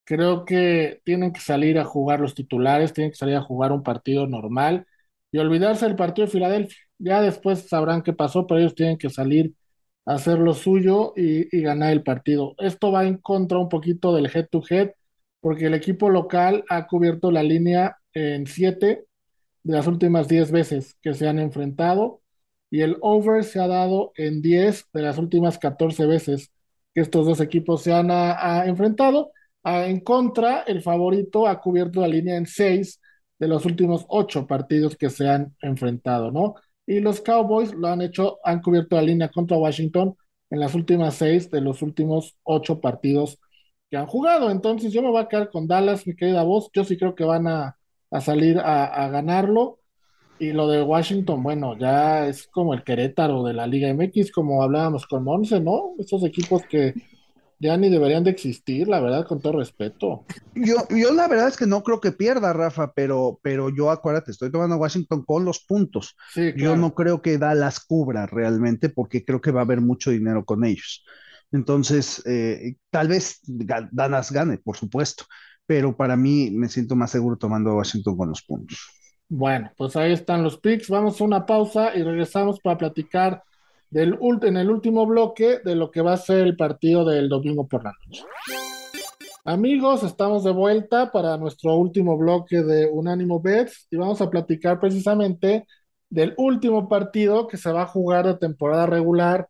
Creo 0.04 0.44
que 0.44 1.00
tienen 1.04 1.32
que 1.32 1.40
salir 1.40 1.78
a 1.78 1.84
jugar 1.84 2.20
los 2.20 2.34
titulares, 2.34 2.92
tienen 2.92 3.10
que 3.12 3.16
salir 3.16 3.36
a 3.36 3.42
jugar 3.42 3.72
un 3.72 3.82
partido 3.82 4.26
normal. 4.26 4.86
y 5.34 5.38
olvidarse 5.38 5.86
del 5.86 5.96
partido 5.96 6.26
de 6.26 6.32
Filadelfia. 6.32 6.76
Ya 6.98 7.22
después 7.22 7.68
sabrán 7.68 8.02
qué 8.02 8.12
pasó, 8.12 8.46
pero 8.46 8.60
ellos 8.60 8.74
tienen 8.74 8.98
que 8.98 9.08
salir 9.10 9.54
a 10.06 10.14
hacer 10.14 10.38
lo 10.38 10.52
suyo 10.54 11.12
y, 11.16 11.54
y 11.56 11.62
ganar 11.62 11.92
el 11.92 12.02
partido. 12.02 12.54
Esto 12.58 12.92
va 12.92 13.06
en 13.06 13.16
contra 13.18 13.58
un 13.58 13.68
poquito 13.70 14.14
del 14.14 14.26
head 14.34 14.48
to 14.50 14.62
head, 14.68 14.90
porque 15.40 15.66
el 15.66 15.74
equipo 15.74 16.10
local 16.10 16.64
ha 16.68 16.86
cubierto 16.86 17.30
la 17.30 17.42
línea 17.42 17.96
en 18.14 18.46
siete 18.46 19.06
de 19.62 19.74
las 19.74 19.86
últimas 19.86 20.28
diez 20.28 20.50
veces 20.50 20.96
que 21.02 21.14
se 21.14 21.28
han 21.28 21.38
enfrentado 21.38 22.20
y 22.70 22.80
el 22.82 22.96
over 23.00 23.44
se 23.44 23.60
ha 23.60 23.66
dado 23.68 24.12
en 24.16 24.42
10 24.42 24.86
de 24.92 25.02
las 25.02 25.18
últimas 25.18 25.58
14 25.58 26.06
veces 26.06 26.50
que 26.94 27.00
estos 27.02 27.26
dos 27.26 27.40
equipos 27.40 27.82
se 27.82 27.92
han 27.92 28.10
enfrentado. 28.66 29.32
En 29.64 30.00
contra, 30.00 30.62
el 30.62 30.82
favorito 30.82 31.46
ha 31.46 31.60
cubierto 31.60 32.00
la 32.00 32.08
línea 32.08 32.36
en 32.36 32.46
6 32.46 33.00
de 33.38 33.48
los 33.48 33.64
últimos 33.64 34.04
8 34.08 34.46
partidos 34.46 34.96
que 34.96 35.10
se 35.10 35.28
han 35.28 35.54
enfrentado, 35.62 36.30
¿no? 36.32 36.54
Y 36.86 37.00
los 37.00 37.20
Cowboys 37.20 37.72
lo 37.74 37.88
han 37.88 38.02
hecho, 38.02 38.38
han 38.44 38.60
cubierto 38.60 38.96
la 38.96 39.02
línea 39.02 39.28
contra 39.30 39.56
Washington 39.56 40.16
en 40.50 40.60
las 40.60 40.74
últimas 40.74 41.14
6 41.14 41.50
de 41.50 41.60
los 41.60 41.80
últimos 41.82 42.36
8 42.42 42.80
partidos 42.80 43.38
que 43.90 43.96
han 43.96 44.06
jugado. 44.06 44.50
Entonces 44.50 44.92
yo 44.92 45.02
me 45.02 45.10
voy 45.10 45.22
a 45.22 45.28
quedar 45.28 45.50
con 45.50 45.66
Dallas, 45.68 46.06
mi 46.06 46.16
querida 46.16 46.42
voz. 46.42 46.68
Yo 46.72 46.84
sí 46.84 46.96
creo 46.98 47.14
que 47.14 47.24
van 47.24 47.46
a, 47.46 47.76
a 48.10 48.20
salir 48.20 48.58
a, 48.58 48.84
a 48.86 49.08
ganarlo. 49.10 49.78
Y 50.38 50.52
lo 50.52 50.68
de 50.68 50.82
Washington, 50.82 51.42
bueno, 51.42 51.78
ya 51.78 52.26
es 52.26 52.48
como 52.48 52.74
el 52.74 52.82
Querétaro 52.84 53.44
de 53.44 53.54
la 53.54 53.66
Liga 53.66 53.88
MX, 53.88 54.32
como 54.32 54.62
hablábamos 54.62 55.06
con 55.06 55.22
Monse, 55.24 55.60
¿no? 55.60 55.94
Estos 55.98 56.24
equipos 56.24 56.62
que 56.68 56.94
ya 57.62 57.76
ni 57.76 57.88
deberían 57.88 58.24
de 58.24 58.30
existir, 58.30 58.88
la 58.88 59.00
verdad, 59.00 59.24
con 59.24 59.40
todo 59.40 59.58
respeto. 59.58 60.24
Yo, 60.52 60.78
yo 60.90 61.12
la 61.12 61.28
verdad 61.28 61.46
es 61.46 61.56
que 61.56 61.66
no 61.66 61.84
creo 61.84 62.00
que 62.00 62.10
pierda, 62.10 62.52
Rafa, 62.52 62.92
pero, 62.92 63.38
pero 63.40 63.70
yo 63.70 63.90
acuérdate, 63.90 64.32
estoy 64.32 64.50
tomando 64.50 64.74
a 64.74 64.78
Washington 64.78 65.24
con 65.24 65.44
los 65.44 65.60
puntos. 65.60 66.16
Sí, 66.34 66.52
Yo 66.56 66.76
no 66.76 66.92
creo 66.92 67.22
que 67.22 67.38
Dallas 67.38 67.78
cubra 67.78 68.26
realmente 68.26 68.88
porque 68.88 69.24
creo 69.24 69.40
que 69.40 69.52
va 69.52 69.60
a 69.60 69.64
haber 69.64 69.80
mucho 69.80 70.10
dinero 70.10 70.44
con 70.44 70.64
ellos. 70.64 71.04
Entonces, 71.52 72.20
eh, 72.26 72.74
tal 72.90 73.06
vez 73.06 73.38
Dallas 73.44 74.32
gane, 74.32 74.58
por 74.58 74.76
supuesto, 74.76 75.24
pero 75.64 75.96
para 75.96 76.16
mí 76.16 76.50
me 76.50 76.68
siento 76.68 76.96
más 76.96 77.12
seguro 77.12 77.36
tomando 77.36 77.70
a 77.70 77.76
Washington 77.76 78.16
con 78.16 78.28
los 78.30 78.42
puntos. 78.42 78.78
Bueno, 79.28 79.70
pues 79.76 79.94
ahí 79.94 80.12
están 80.12 80.42
los 80.42 80.58
picks. 80.58 80.88
Vamos 80.88 81.20
a 81.20 81.24
una 81.24 81.46
pausa 81.46 81.94
y 81.94 82.02
regresamos 82.02 82.58
para 82.58 82.76
platicar 82.76 83.44
del, 83.92 84.18
en 84.42 84.56
el 84.56 84.70
último 84.70 85.06
bloque 85.06 85.58
de 85.62 85.76
lo 85.76 85.90
que 85.90 86.00
va 86.00 86.14
a 86.14 86.16
ser 86.16 86.46
el 86.46 86.56
partido 86.56 87.04
del 87.04 87.28
domingo 87.28 87.68
por 87.68 87.84
la 87.84 87.92
noche. 87.92 88.24
Amigos, 89.44 90.02
estamos 90.02 90.44
de 90.44 90.52
vuelta 90.52 91.12
para 91.12 91.36
nuestro 91.36 91.76
último 91.76 92.16
bloque 92.16 92.62
de 92.62 92.86
Unánimo 92.86 93.40
Bets 93.40 93.88
y 93.90 93.96
vamos 93.96 94.22
a 94.22 94.30
platicar 94.30 94.80
precisamente 94.80 95.66
del 96.08 96.32
último 96.38 96.88
partido 96.88 97.46
que 97.46 97.58
se 97.58 97.70
va 97.70 97.82
a 97.82 97.86
jugar 97.86 98.26
de 98.26 98.36
temporada 98.36 98.86
regular 98.86 99.48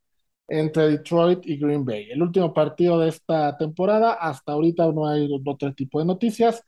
entre 0.48 0.88
Detroit 0.88 1.46
y 1.46 1.56
Green 1.56 1.84
Bay. 1.84 2.10
El 2.10 2.22
último 2.22 2.52
partido 2.52 2.98
de 2.98 3.10
esta 3.10 3.56
temporada, 3.56 4.14
hasta 4.14 4.52
ahorita 4.52 4.90
no 4.90 5.06
hay 5.06 5.28
otro 5.46 5.72
tipo 5.72 6.00
de 6.00 6.06
noticias. 6.06 6.64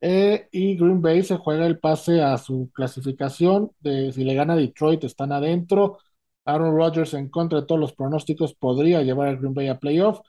Eh, 0.00 0.48
y 0.52 0.76
Green 0.76 1.00
Bay 1.00 1.22
se 1.22 1.36
juega 1.36 1.66
el 1.66 1.78
pase 1.78 2.20
a 2.20 2.36
su 2.36 2.70
clasificación 2.74 3.70
de 3.80 4.12
si 4.12 4.24
le 4.24 4.34
gana 4.34 4.56
Detroit 4.56 5.04
están 5.04 5.32
adentro. 5.32 5.98
Aaron 6.44 6.76
Rodgers 6.76 7.14
en 7.14 7.28
contra 7.30 7.60
de 7.60 7.66
todos 7.66 7.80
los 7.80 7.92
pronósticos 7.94 8.54
podría 8.54 9.02
llevar 9.02 9.28
a 9.28 9.34
Green 9.36 9.54
Bay 9.54 9.68
a 9.68 9.78
playoff. 9.78 10.20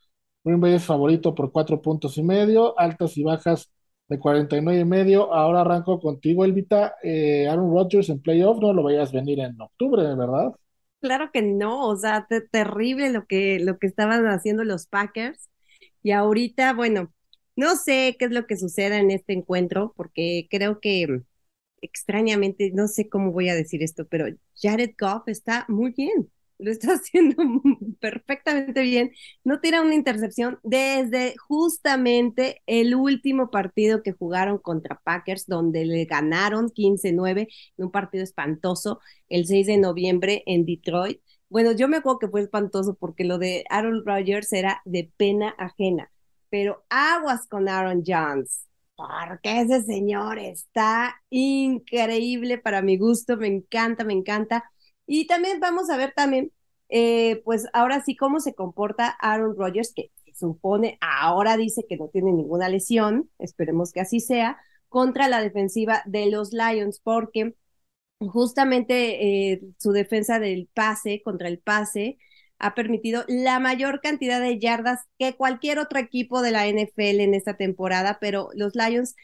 Green 0.43 0.59
Bay 0.61 0.74
es 0.76 0.86
favorito 0.86 1.34
por 1.36 1.51
cuatro 1.51 1.82
puntos 1.82 2.18
y 2.18 2.24
medio, 2.24 2.78
altas 2.80 3.18
y 3.18 3.24
bajas 3.24 3.72
de 4.07 4.20
49 4.20 4.82
y 4.82 4.86
medio. 4.86 5.34
Ahora 5.34 5.61
arranco 5.61 5.99
contigo, 5.99 6.45
Elvita. 6.45 6.95
Eh, 7.03 7.47
Aaron 7.49 7.72
Rodgers 7.74 8.09
en 8.09 8.22
playoff, 8.22 8.59
no 8.61 8.74
lo 8.74 8.84
vayas 8.84 9.11
venir 9.11 9.39
en 9.39 9.59
octubre, 9.61 10.03
¿verdad? 10.16 10.51
Claro 11.01 11.30
que 11.32 11.41
no, 11.43 11.88
o 11.88 11.95
sea, 11.97 12.26
te- 12.28 12.41
terrible 12.41 13.11
lo 13.11 13.26
que, 13.28 13.59
lo 13.59 13.78
que 13.78 13.88
estaban 13.88 14.26
haciendo 14.28 14.63
los 14.63 14.88
Packers. 14.88 15.49
Y 16.03 16.11
ahorita, 16.11 16.74
bueno, 16.74 17.13
no 17.55 17.76
sé 17.76 18.16
qué 18.20 18.26
es 18.26 18.32
lo 18.32 18.47
que 18.47 18.57
suceda 18.57 18.97
en 18.97 19.11
este 19.11 19.34
encuentro, 19.34 19.93
porque 19.97 20.47
creo 20.49 20.80
que 20.80 21.22
extrañamente, 21.86 22.72
no 22.74 22.88
sé 22.88 23.10
cómo 23.10 23.32
voy 23.32 23.50
a 23.50 23.56
decir 23.56 23.84
esto, 23.84 24.06
pero 24.08 24.26
Jared 24.62 24.96
Goff 25.00 25.28
está 25.28 25.66
muy 25.70 25.92
bien, 25.92 26.30
lo 26.58 26.72
está 26.72 26.94
haciendo 26.94 27.36
perfectamente 28.00 28.82
bien. 28.82 29.12
No 29.44 29.60
tira 29.60 29.82
una 29.82 29.96
intercepción 29.96 30.60
desde 30.64 31.36
justamente 31.38 32.62
el 32.66 32.96
último 32.96 33.50
partido 33.52 34.04
que 34.04 34.14
jugaron 34.14 34.58
contra 34.58 35.00
Packers, 35.04 35.48
donde 35.48 35.86
le 35.86 36.06
ganaron 36.06 36.70
15-9 36.70 37.48
en 37.78 37.86
un 37.86 37.92
partido 37.92 38.24
espantoso 38.24 39.00
el 39.30 39.46
6 39.48 39.68
de 39.68 39.78
noviembre 39.78 40.44
en 40.46 40.66
Detroit. 40.66 41.20
Bueno, 41.50 41.72
yo 41.72 41.88
me 41.88 41.98
acuerdo 41.98 42.20
que 42.20 42.28
fue 42.28 42.42
espantoso 42.42 42.96
porque 42.96 43.24
lo 43.24 43.38
de 43.38 43.66
Aaron 43.70 44.04
Rodgers 44.06 44.52
era 44.54 44.82
de 44.86 45.12
pena 45.18 45.56
ajena, 45.58 46.12
pero 46.50 46.86
aguas 46.90 47.48
con 47.48 47.70
Aaron 47.70 48.04
Jones, 48.06 48.68
porque 48.96 49.62
ese 49.62 49.84
señor 49.84 50.39
está 50.39 51.16
increíble 51.30 52.58
para 52.58 52.82
mi 52.82 52.98
gusto, 52.98 53.38
me 53.38 53.48
encanta, 53.48 54.04
me 54.06 54.14
encanta. 54.14 54.64
Y 55.06 55.28
también 55.28 55.60
vamos 55.60 55.89
a 55.89 55.98
ver 55.98 56.14
también, 56.16 56.52
eh, 56.89 57.41
pues 57.43 57.68
ahora 57.74 58.04
sí, 58.04 58.16
cómo 58.16 58.39
se 58.39 58.56
comporta 58.56 59.10
Aaron 59.20 59.56
Rodgers, 59.58 59.93
que 59.93 60.12
se 60.26 60.34
supone 60.36 60.98
ahora 61.02 61.58
dice 61.58 61.86
que 61.88 61.98
no 61.98 62.08
tiene 62.10 62.32
ninguna 62.32 62.70
lesión, 62.70 63.30
esperemos 63.39 63.91
que 63.91 64.00
así 64.02 64.20
sea, 64.20 64.58
contra 64.89 65.28
la 65.28 65.41
defensiva 65.41 66.02
de 66.06 66.28
los 66.32 66.54
Lions, 66.54 67.00
porque 67.04 67.56
justamente 68.20 69.52
eh, 69.54 69.62
su 69.78 69.91
defensa 69.91 70.39
del 70.39 70.70
pase, 70.74 71.22
contra 71.24 71.48
el 71.48 71.60
pase, 71.60 72.18
ha 72.60 72.76
permitido 72.76 73.24
la 73.28 73.60
mayor 73.60 74.01
cantidad 74.01 74.39
de 74.41 74.60
yardas 74.60 75.01
que 75.20 75.36
cualquier 75.36 75.80
otro 75.80 75.99
equipo 75.99 76.41
de 76.41 76.51
la 76.51 76.68
NFL 76.68 77.22
en 77.22 77.34
esta 77.34 77.58
temporada, 77.58 78.18
pero 78.22 78.49
los 78.56 78.74
Lions 78.76 79.16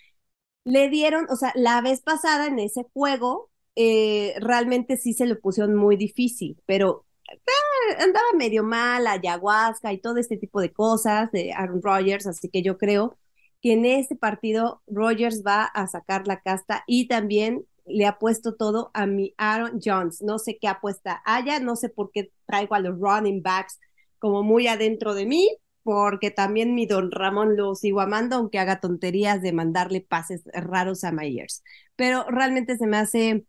le 0.65 0.89
dieron, 0.89 1.25
o 1.29 1.35
sea, 1.35 1.51
la 1.55 1.81
vez 1.81 2.01
pasada 2.01 2.47
en 2.47 2.59
ese 2.59 2.85
juego, 2.93 3.49
eh, 3.75 4.35
realmente 4.39 4.97
sí 4.97 5.13
se 5.13 5.25
lo 5.25 5.39
pusieron 5.39 5.75
muy 5.75 5.97
difícil, 5.97 6.57
pero 6.65 7.05
eh, 7.31 8.03
andaba 8.03 8.25
medio 8.37 8.63
mal, 8.63 9.07
ayahuasca 9.07 9.93
y 9.93 9.99
todo 10.01 10.17
este 10.17 10.37
tipo 10.37 10.61
de 10.61 10.71
cosas 10.73 11.31
de 11.31 11.53
Aaron 11.53 11.81
Rodgers, 11.81 12.27
así 12.27 12.49
que 12.49 12.61
yo 12.63 12.77
creo 12.77 13.17
que 13.61 13.73
en 13.73 13.85
este 13.85 14.15
partido 14.15 14.81
Rodgers 14.87 15.43
va 15.45 15.63
a 15.65 15.87
sacar 15.87 16.27
la 16.27 16.41
casta 16.41 16.83
y 16.87 17.07
también 17.07 17.65
le 17.93 18.05
ha 18.05 18.17
puesto 18.19 18.55
todo 18.55 18.91
a 18.93 19.05
mi 19.05 19.33
Aaron 19.37 19.79
Jones. 19.83 20.21
No 20.21 20.39
sé 20.39 20.57
qué 20.59 20.67
apuesta 20.67 21.21
haya, 21.25 21.59
no 21.59 21.75
sé 21.75 21.89
por 21.89 22.11
qué 22.11 22.31
traigo 22.45 22.75
a 22.75 22.79
los 22.79 22.99
running 22.99 23.41
backs 23.41 23.79
como 24.19 24.43
muy 24.43 24.67
adentro 24.67 25.13
de 25.15 25.25
mí, 25.25 25.57
porque 25.83 26.31
también 26.31 26.75
mi 26.75 26.85
don 26.85 27.11
Ramón 27.11 27.57
lo 27.57 27.75
sigo 27.75 28.01
amando, 28.01 28.35
aunque 28.35 28.59
haga 28.59 28.79
tonterías 28.79 29.41
de 29.41 29.51
mandarle 29.53 30.01
pases 30.01 30.43
raros 30.53 31.03
a 31.03 31.11
Myers. 31.11 31.63
Pero 31.95 32.25
realmente 32.29 32.77
se 32.77 32.87
me 32.87 32.97
hace 32.97 33.45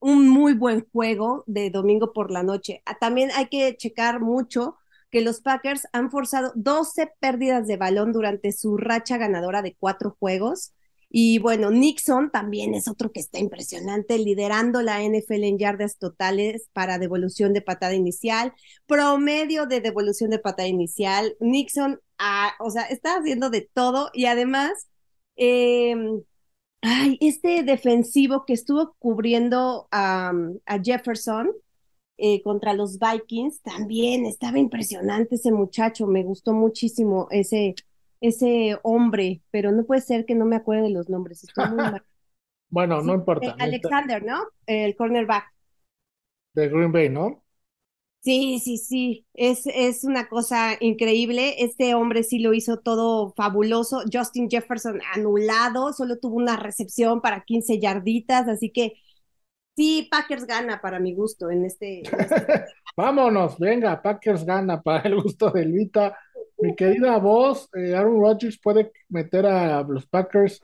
un 0.00 0.28
muy 0.28 0.54
buen 0.54 0.86
juego 0.92 1.44
de 1.46 1.70
domingo 1.70 2.12
por 2.12 2.30
la 2.30 2.42
noche. 2.42 2.82
Ah, 2.86 2.98
También 2.98 3.30
hay 3.34 3.46
que 3.48 3.76
checar 3.76 4.20
mucho 4.20 4.76
que 5.10 5.20
los 5.20 5.40
Packers 5.40 5.86
han 5.92 6.10
forzado 6.10 6.52
12 6.56 7.10
pérdidas 7.20 7.66
de 7.66 7.76
balón 7.76 8.12
durante 8.12 8.52
su 8.52 8.76
racha 8.76 9.18
ganadora 9.18 9.62
de 9.62 9.76
cuatro 9.78 10.16
juegos. 10.18 10.72
Y 11.08 11.38
bueno, 11.38 11.70
Nixon 11.70 12.30
también 12.30 12.74
es 12.74 12.88
otro 12.88 13.12
que 13.12 13.20
está 13.20 13.38
impresionante, 13.38 14.18
liderando 14.18 14.82
la 14.82 15.02
NFL 15.02 15.44
en 15.44 15.58
yardas 15.58 15.98
totales 15.98 16.68
para 16.72 16.98
devolución 16.98 17.52
de 17.52 17.62
patada 17.62 17.94
inicial, 17.94 18.52
promedio 18.86 19.66
de 19.66 19.80
devolución 19.80 20.30
de 20.30 20.38
patada 20.40 20.68
inicial. 20.68 21.36
Nixon, 21.40 22.00
ah, 22.18 22.52
o 22.60 22.70
sea, 22.70 22.82
está 22.84 23.18
haciendo 23.18 23.50
de 23.50 23.62
todo 23.72 24.10
y 24.12 24.26
además, 24.26 24.88
eh, 25.36 25.94
ay, 26.82 27.18
este 27.20 27.62
defensivo 27.62 28.44
que 28.46 28.52
estuvo 28.54 28.94
cubriendo 28.98 29.88
a, 29.90 30.32
a 30.66 30.78
Jefferson 30.82 31.52
eh, 32.18 32.42
contra 32.42 32.72
los 32.74 32.98
Vikings, 32.98 33.60
también 33.62 34.24
estaba 34.26 34.58
impresionante 34.58 35.34
ese 35.36 35.52
muchacho, 35.52 36.06
me 36.06 36.24
gustó 36.24 36.54
muchísimo 36.54 37.28
ese, 37.30 37.74
ese 38.20 38.78
hombre, 38.82 39.42
pero 39.50 39.72
no 39.72 39.84
puede 39.84 40.00
ser 40.02 40.26
que 40.26 40.34
no 40.34 40.44
me 40.46 40.56
acuerde 40.56 40.84
de 40.84 40.90
los 40.90 41.08
nombres, 41.08 41.44
estoy 41.44 41.66
muy 41.66 41.80
mal. 41.80 42.02
Bueno, 42.70 43.02
no 43.02 43.14
Sí, 43.40 43.54
importa. 43.54 43.56
eh, 43.56 43.56
Alexander, 43.58 44.22
¿no? 44.24 44.44
El 44.66 44.94
cornerback. 44.96 45.46
De 46.54 46.68
Green 46.68 46.90
Bay, 46.90 47.08
¿no? 47.08 47.44
Sí, 48.20 48.58
sí, 48.58 48.76
sí, 48.78 49.26
es, 49.34 49.66
es 49.66 50.02
una 50.02 50.28
cosa 50.28 50.76
increíble. 50.80 51.62
Este 51.64 51.94
hombre 51.94 52.24
sí 52.24 52.40
lo 52.40 52.54
hizo 52.54 52.78
todo 52.80 53.32
fabuloso. 53.36 54.02
Justin 54.12 54.50
Jefferson 54.50 55.00
anulado, 55.14 55.92
solo 55.92 56.18
tuvo 56.18 56.34
una 56.36 56.56
recepción 56.56 57.20
para 57.20 57.44
15 57.44 57.78
yarditas, 57.78 58.48
así 58.48 58.70
que 58.72 58.94
sí, 59.76 60.08
Packers 60.10 60.46
gana 60.46 60.80
para 60.80 61.00
mi 61.00 61.14
gusto 61.14 61.50
en 61.50 61.64
este. 61.66 62.10
en 62.12 62.22
este- 62.24 62.48
Vámonos, 62.96 63.58
venga, 63.58 64.00
Packers 64.02 64.44
gana 64.44 64.82
para 64.82 65.08
el 65.08 65.20
gusto 65.22 65.50
de 65.50 65.62
Elvita. 65.62 66.16
Mi 66.58 66.74
querida 66.74 67.18
voz, 67.18 67.68
eh, 67.74 67.94
Aaron 67.94 68.20
Rodgers 68.20 68.58
puede 68.62 68.92
meter 69.08 69.46
a 69.46 69.82
los 69.82 70.06
Packers 70.06 70.62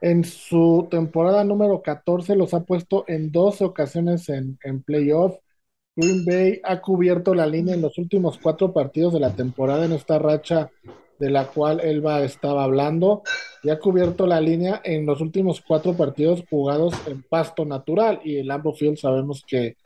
En 0.00 0.24
su 0.24 0.88
temporada 0.90 1.44
número 1.44 1.82
14 1.82 2.36
los 2.36 2.54
ha 2.54 2.64
puesto 2.64 3.04
en 3.08 3.30
12 3.32 3.64
ocasiones 3.64 4.28
en, 4.28 4.58
en 4.62 4.82
playoff. 4.82 5.36
Green 5.96 6.24
Bay 6.24 6.60
ha 6.64 6.80
cubierto 6.80 7.34
la 7.34 7.46
línea 7.46 7.74
en 7.74 7.82
los 7.82 7.98
últimos 7.98 8.38
cuatro 8.38 8.72
partidos 8.72 9.12
de 9.12 9.20
la 9.20 9.34
temporada 9.34 9.84
en 9.84 9.92
esta 9.92 10.18
racha 10.18 10.70
de 11.18 11.30
la 11.30 11.46
cual 11.46 11.80
Elba 11.80 12.22
estaba 12.22 12.64
hablando, 12.64 13.22
y 13.62 13.70
ha 13.70 13.78
cubierto 13.78 14.26
la 14.26 14.40
línea 14.40 14.80
en 14.84 15.06
los 15.06 15.20
últimos 15.20 15.60
cuatro 15.60 15.94
partidos 15.94 16.44
jugados 16.50 16.94
en 17.06 17.22
pasto 17.22 17.64
natural, 17.64 18.20
y 18.24 18.36
el 18.36 18.48
Lambeau 18.48 18.74
Field 18.74 18.98
sabemos 18.98 19.44
que 19.46 19.76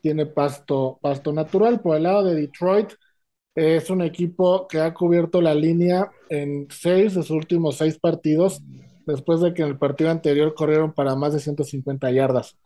tiene 0.00 0.26
pasto, 0.26 0.98
pasto 1.02 1.32
natural. 1.32 1.80
Por 1.80 1.96
el 1.96 2.04
lado 2.04 2.24
de 2.24 2.34
Detroit, 2.34 2.92
es 3.56 3.88
un 3.88 4.02
equipo 4.02 4.68
que 4.68 4.80
ha 4.80 4.92
cubierto 4.92 5.40
la 5.40 5.54
línea 5.54 6.12
en 6.28 6.68
seis 6.70 7.14
de 7.14 7.22
sus 7.22 7.30
últimos 7.30 7.76
seis 7.76 7.98
partidos, 7.98 8.60
después 9.06 9.40
de 9.40 9.54
que 9.54 9.62
en 9.62 9.68
el 9.68 9.78
partido 9.78 10.10
anterior 10.10 10.54
corrieron 10.54 10.92
para 10.92 11.16
más 11.16 11.32
de 11.32 11.40
150 11.40 12.10
yardas. 12.10 12.58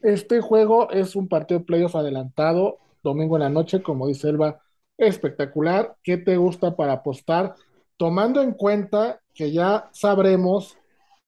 Este 0.00 0.40
juego 0.40 0.90
es 0.90 1.14
un 1.14 1.28
partido 1.28 1.60
de 1.60 1.66
playoff 1.66 1.94
adelantado, 1.94 2.78
domingo 3.04 3.36
en 3.36 3.42
la 3.42 3.50
noche, 3.50 3.82
como 3.82 4.08
dice 4.08 4.30
Elba, 4.30 4.60
espectacular. 4.98 5.96
¿Qué 6.02 6.16
te 6.16 6.36
gusta 6.36 6.74
para 6.74 6.94
apostar? 6.94 7.54
Tomando 7.96 8.42
en 8.42 8.52
cuenta 8.52 9.20
que 9.32 9.52
ya 9.52 9.90
sabremos 9.92 10.76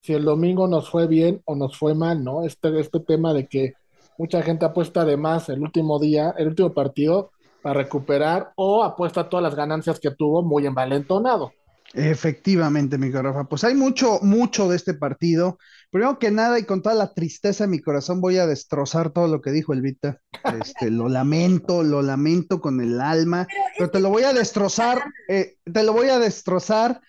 si 0.00 0.12
el 0.12 0.24
domingo 0.24 0.66
nos 0.66 0.90
fue 0.90 1.06
bien 1.06 1.40
o 1.44 1.54
nos 1.54 1.78
fue 1.78 1.94
mal, 1.94 2.24
¿no? 2.24 2.44
Este, 2.44 2.80
este 2.80 2.98
tema 2.98 3.32
de 3.32 3.46
que 3.46 3.74
mucha 4.18 4.42
gente 4.42 4.64
apuesta 4.64 5.04
de 5.04 5.16
más 5.16 5.48
el 5.48 5.62
último 5.62 6.00
día, 6.00 6.34
el 6.36 6.48
último 6.48 6.74
partido, 6.74 7.30
para 7.64 7.80
recuperar 7.80 8.52
o 8.56 8.84
apuesta 8.84 9.30
todas 9.30 9.42
las 9.42 9.54
ganancias 9.54 9.98
que 9.98 10.10
tuvo 10.10 10.42
muy 10.42 10.66
envalentonado. 10.66 11.50
Efectivamente, 11.94 12.98
mi 12.98 13.10
Rafa. 13.10 13.44
Pues 13.44 13.64
hay 13.64 13.74
mucho, 13.74 14.18
mucho 14.20 14.68
de 14.68 14.76
este 14.76 14.92
partido. 14.92 15.56
Primero 15.90 16.18
que 16.18 16.30
nada, 16.30 16.58
y 16.58 16.64
con 16.64 16.82
toda 16.82 16.94
la 16.94 17.14
tristeza 17.14 17.64
en 17.64 17.70
mi 17.70 17.80
corazón, 17.80 18.20
voy 18.20 18.36
a 18.36 18.46
destrozar 18.46 19.12
todo 19.12 19.28
lo 19.28 19.40
que 19.40 19.50
dijo 19.50 19.72
Elvita. 19.72 20.20
Este, 20.60 20.90
lo 20.90 21.08
lamento, 21.08 21.82
lo 21.82 22.02
lamento 22.02 22.60
con 22.60 22.82
el 22.82 23.00
alma, 23.00 23.46
pero, 23.78 23.90
te 23.90 24.00
lo 24.00 24.10
voy 24.10 24.24
a 24.24 24.34
destrozar, 24.34 25.02
eh, 25.28 25.56
te 25.64 25.84
lo 25.84 25.94
voy 25.94 26.08
a 26.08 26.18
destrozar 26.18 27.00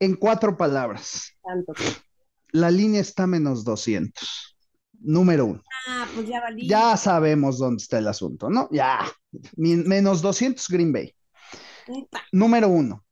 en 0.00 0.16
cuatro 0.16 0.58
palabras. 0.58 1.32
La 2.52 2.70
línea 2.70 3.00
está 3.00 3.26
menos 3.26 3.64
200. 3.64 4.53
Número 5.04 5.46
uno. 5.46 5.62
Ah, 5.88 6.06
pues 6.14 6.26
ya 6.26 6.40
valí. 6.40 6.66
Ya 6.66 6.96
sabemos 6.96 7.58
dónde 7.58 7.82
está 7.82 7.98
el 7.98 8.08
asunto, 8.08 8.48
¿no? 8.48 8.68
Ya. 8.72 9.00
Menos 9.56 10.22
200 10.22 10.66
Green 10.68 10.92
Bay. 10.92 11.14
Número 12.32 12.68
uno. 12.68 13.04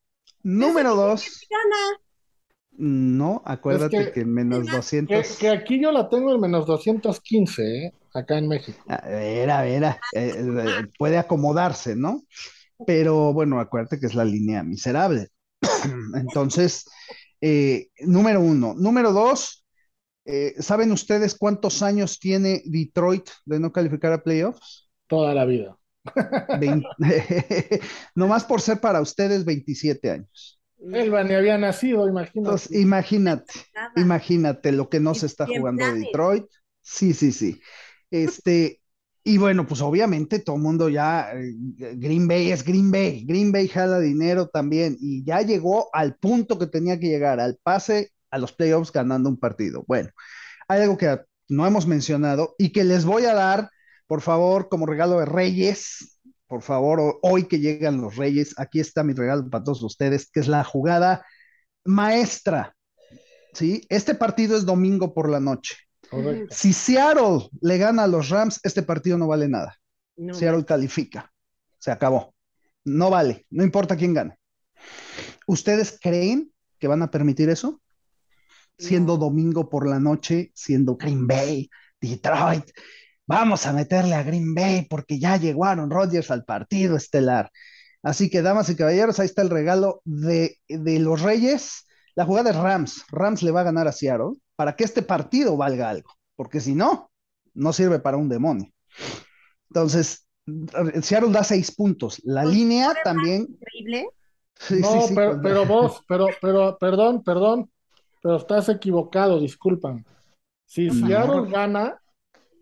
Número 0.42 0.94
dos. 0.94 1.46
No, 2.72 3.42
acuérdate 3.44 4.12
que, 4.12 4.20
en 4.20 4.32
menos 4.32 4.66
200. 4.66 5.36
Que, 5.36 5.50
aquí 5.50 5.80
yo 5.80 5.92
la 5.92 6.08
tengo 6.08 6.34
en 6.34 6.40
menos 6.40 6.66
215, 6.66 7.62
¿eh? 7.62 7.92
acá 8.14 8.38
en 8.38 8.48
México. 8.48 8.78
A 8.88 9.06
ver, 9.06 9.50
a 9.50 9.62
ver, 9.62 9.84
eh, 9.84 9.96
eh, 10.14 10.86
puede 10.98 11.18
acomodarse, 11.18 11.94
¿no? 11.94 12.22
Pero 12.86 13.32
bueno, 13.32 13.60
acuérdate 13.60 14.00
que 14.00 14.06
es 14.06 14.14
la 14.14 14.24
línea 14.24 14.62
miserable. 14.62 15.28
Entonces, 16.14 16.86
eh, 17.40 17.88
número 18.00 18.40
uno. 18.40 18.74
Número 18.74 19.12
dos, 19.12 19.61
¿saben 20.58 20.92
ustedes 20.92 21.34
cuántos 21.34 21.82
años 21.82 22.18
tiene 22.18 22.62
Detroit 22.64 23.28
de 23.44 23.60
no 23.60 23.72
calificar 23.72 24.12
a 24.12 24.22
playoffs? 24.22 24.88
Toda 25.06 25.34
la 25.34 25.44
vida. 25.44 25.76
Nomás 28.14 28.44
por 28.44 28.60
ser 28.60 28.80
para 28.80 29.00
ustedes 29.00 29.44
27 29.44 30.10
años. 30.10 30.60
Elba 30.92 31.22
ni 31.22 31.34
había 31.34 31.58
nacido, 31.58 32.08
imagínate. 32.08 32.78
imagínate, 32.78 33.52
imagínate 33.96 34.72
lo 34.72 34.88
que 34.88 35.00
no 35.00 35.14
se 35.14 35.26
está 35.26 35.46
jugando 35.46 35.84
Detroit. 35.94 36.46
Sí, 36.80 37.14
sí, 37.14 37.30
sí. 37.30 37.60
Este, 38.10 38.80
y 39.22 39.38
bueno, 39.38 39.66
pues 39.66 39.80
obviamente 39.80 40.40
todo 40.40 40.56
el 40.56 40.62
mundo 40.62 40.88
ya, 40.88 41.32
eh, 41.32 41.54
Green 41.96 42.26
Bay 42.26 42.50
es 42.50 42.64
Green 42.64 42.90
Bay, 42.90 43.24
Green 43.24 43.52
Bay 43.52 43.68
jala 43.68 44.00
dinero 44.00 44.48
también, 44.48 44.96
y 45.00 45.24
ya 45.24 45.42
llegó 45.42 45.88
al 45.92 46.16
punto 46.16 46.58
que 46.58 46.66
tenía 46.66 46.98
que 46.98 47.06
llegar, 47.06 47.38
al 47.38 47.56
pase 47.62 48.11
a 48.32 48.38
los 48.38 48.52
playoffs 48.52 48.90
ganando 48.90 49.28
un 49.28 49.38
partido. 49.38 49.84
Bueno, 49.86 50.10
hay 50.66 50.82
algo 50.82 50.98
que 50.98 51.20
no 51.48 51.64
hemos 51.66 51.86
mencionado 51.86 52.56
y 52.58 52.72
que 52.72 52.82
les 52.82 53.04
voy 53.04 53.26
a 53.26 53.34
dar 53.34 53.70
por 54.12 54.20
favor, 54.20 54.68
como 54.68 54.84
regalo 54.84 55.20
de 55.20 55.24
Reyes, 55.24 56.20
por 56.46 56.60
favor, 56.60 57.18
hoy 57.22 57.44
que 57.44 57.60
llegan 57.60 58.02
los 58.02 58.16
Reyes, 58.16 58.54
aquí 58.58 58.78
está 58.78 59.02
mi 59.02 59.14
regalo 59.14 59.48
para 59.48 59.64
todos 59.64 59.82
ustedes, 59.82 60.30
que 60.30 60.40
es 60.40 60.48
la 60.48 60.64
jugada 60.64 61.24
maestra. 61.86 62.76
¿sí? 63.54 63.86
Este 63.88 64.14
partido 64.14 64.54
es 64.54 64.66
domingo 64.66 65.14
por 65.14 65.30
la 65.30 65.40
noche. 65.40 65.76
Si 66.50 66.74
Seattle 66.74 67.48
le 67.62 67.78
gana 67.78 68.04
a 68.04 68.06
los 68.06 68.28
Rams, 68.28 68.60
este 68.64 68.82
partido 68.82 69.16
no 69.16 69.28
vale 69.28 69.48
nada. 69.48 69.78
Seattle 70.32 70.66
califica. 70.66 71.32
Se 71.78 71.90
acabó. 71.90 72.34
No 72.84 73.08
vale, 73.08 73.46
no 73.48 73.64
importa 73.64 73.96
quién 73.96 74.12
gane. 74.12 74.38
¿Ustedes 75.46 75.98
creen 75.98 76.52
que 76.78 76.86
van 76.86 77.00
a 77.00 77.10
permitir 77.10 77.48
eso? 77.48 77.80
Siendo 78.78 79.16
domingo 79.16 79.68
por 79.68 79.88
la 79.88 80.00
noche, 80.00 80.50
siendo 80.54 80.96
Green 80.96 81.26
Bay, 81.26 81.70
Detroit, 82.00 82.64
vamos 83.26 83.66
a 83.66 83.72
meterle 83.72 84.14
a 84.14 84.22
Green 84.22 84.54
Bay 84.54 84.86
porque 84.88 85.18
ya 85.18 85.36
llegó 85.36 85.64
Aaron 85.64 85.90
Rodgers 85.90 86.30
al 86.30 86.44
partido 86.44 86.96
estelar. 86.96 87.50
Así 88.02 88.28
que, 88.28 88.42
damas 88.42 88.68
y 88.68 88.76
caballeros, 88.76 89.20
ahí 89.20 89.26
está 89.26 89.42
el 89.42 89.50
regalo 89.50 90.02
de, 90.04 90.58
los 90.68 91.22
Reyes. 91.22 91.86
La 92.16 92.24
jugada 92.24 92.50
es 92.50 92.56
Rams. 92.56 93.04
Rams 93.10 93.42
le 93.42 93.52
va 93.52 93.60
a 93.60 93.64
ganar 93.64 93.86
a 93.86 93.92
Seattle 93.92 94.32
para 94.56 94.74
que 94.74 94.84
este 94.84 95.02
partido 95.02 95.56
valga 95.56 95.88
algo, 95.88 96.10
porque 96.36 96.60
si 96.60 96.74
no, 96.74 97.10
no 97.54 97.72
sirve 97.72 98.00
para 98.00 98.16
un 98.16 98.28
demonio. 98.28 98.72
Entonces, 99.70 100.26
Seattle 101.02 101.30
da 101.30 101.44
seis 101.44 101.70
puntos. 101.74 102.20
La 102.24 102.42
pues, 102.42 102.54
línea 102.54 102.92
también. 103.04 103.46
Increíble. 103.48 104.08
no, 104.70 105.04
pero, 105.14 105.40
pero, 105.40 105.66
vos, 105.66 106.02
pero, 106.08 106.26
pero, 106.40 106.76
perdón, 106.78 107.22
perdón, 107.22 107.70
pero 108.22 108.36
estás 108.36 108.68
equivocado, 108.68 109.40
disculpan. 109.40 110.04
Si 110.64 110.88
Seattle 110.88 111.50
gana, 111.50 112.00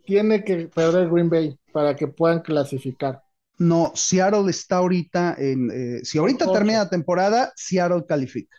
tiene 0.05 0.43
que 0.43 0.67
perder 0.67 1.09
Green 1.11 1.29
Bay 1.29 1.57
para 1.73 1.95
que 1.95 2.09
puedan 2.09 2.41
clasificar. 2.41 3.23
No, 3.59 3.93
Seattle 3.95 4.51
está 4.51 4.79
ahorita 4.79 5.37
en. 5.39 5.71
Eh, 5.71 6.01
si 6.03 6.19
ahorita 6.19 6.51
termina 6.51 6.79
la 6.79 6.91
temporada, 6.91 7.53
Seattle 7.55 8.07
califica. 8.07 8.57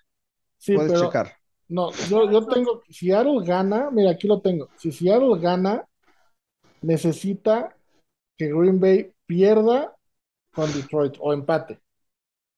Sí, 0.57 0.75
Puedes 0.75 1.01
checar. 1.01 1.33
No, 1.67 1.91
yo, 2.07 2.29
yo 2.29 2.45
tengo. 2.45 2.83
Seattle 2.87 3.43
gana, 3.43 3.89
mira, 3.91 4.11
aquí 4.11 4.27
lo 4.27 4.41
tengo. 4.41 4.69
Si 4.77 4.91
Seattle 4.91 5.39
gana, 5.39 5.85
necesita 6.81 7.75
que 8.37 8.47
Green 8.53 8.79
Bay 8.79 9.11
pierda 9.25 9.95
con 10.53 10.71
Detroit 10.71 11.15
o 11.19 11.33
empate. 11.33 11.81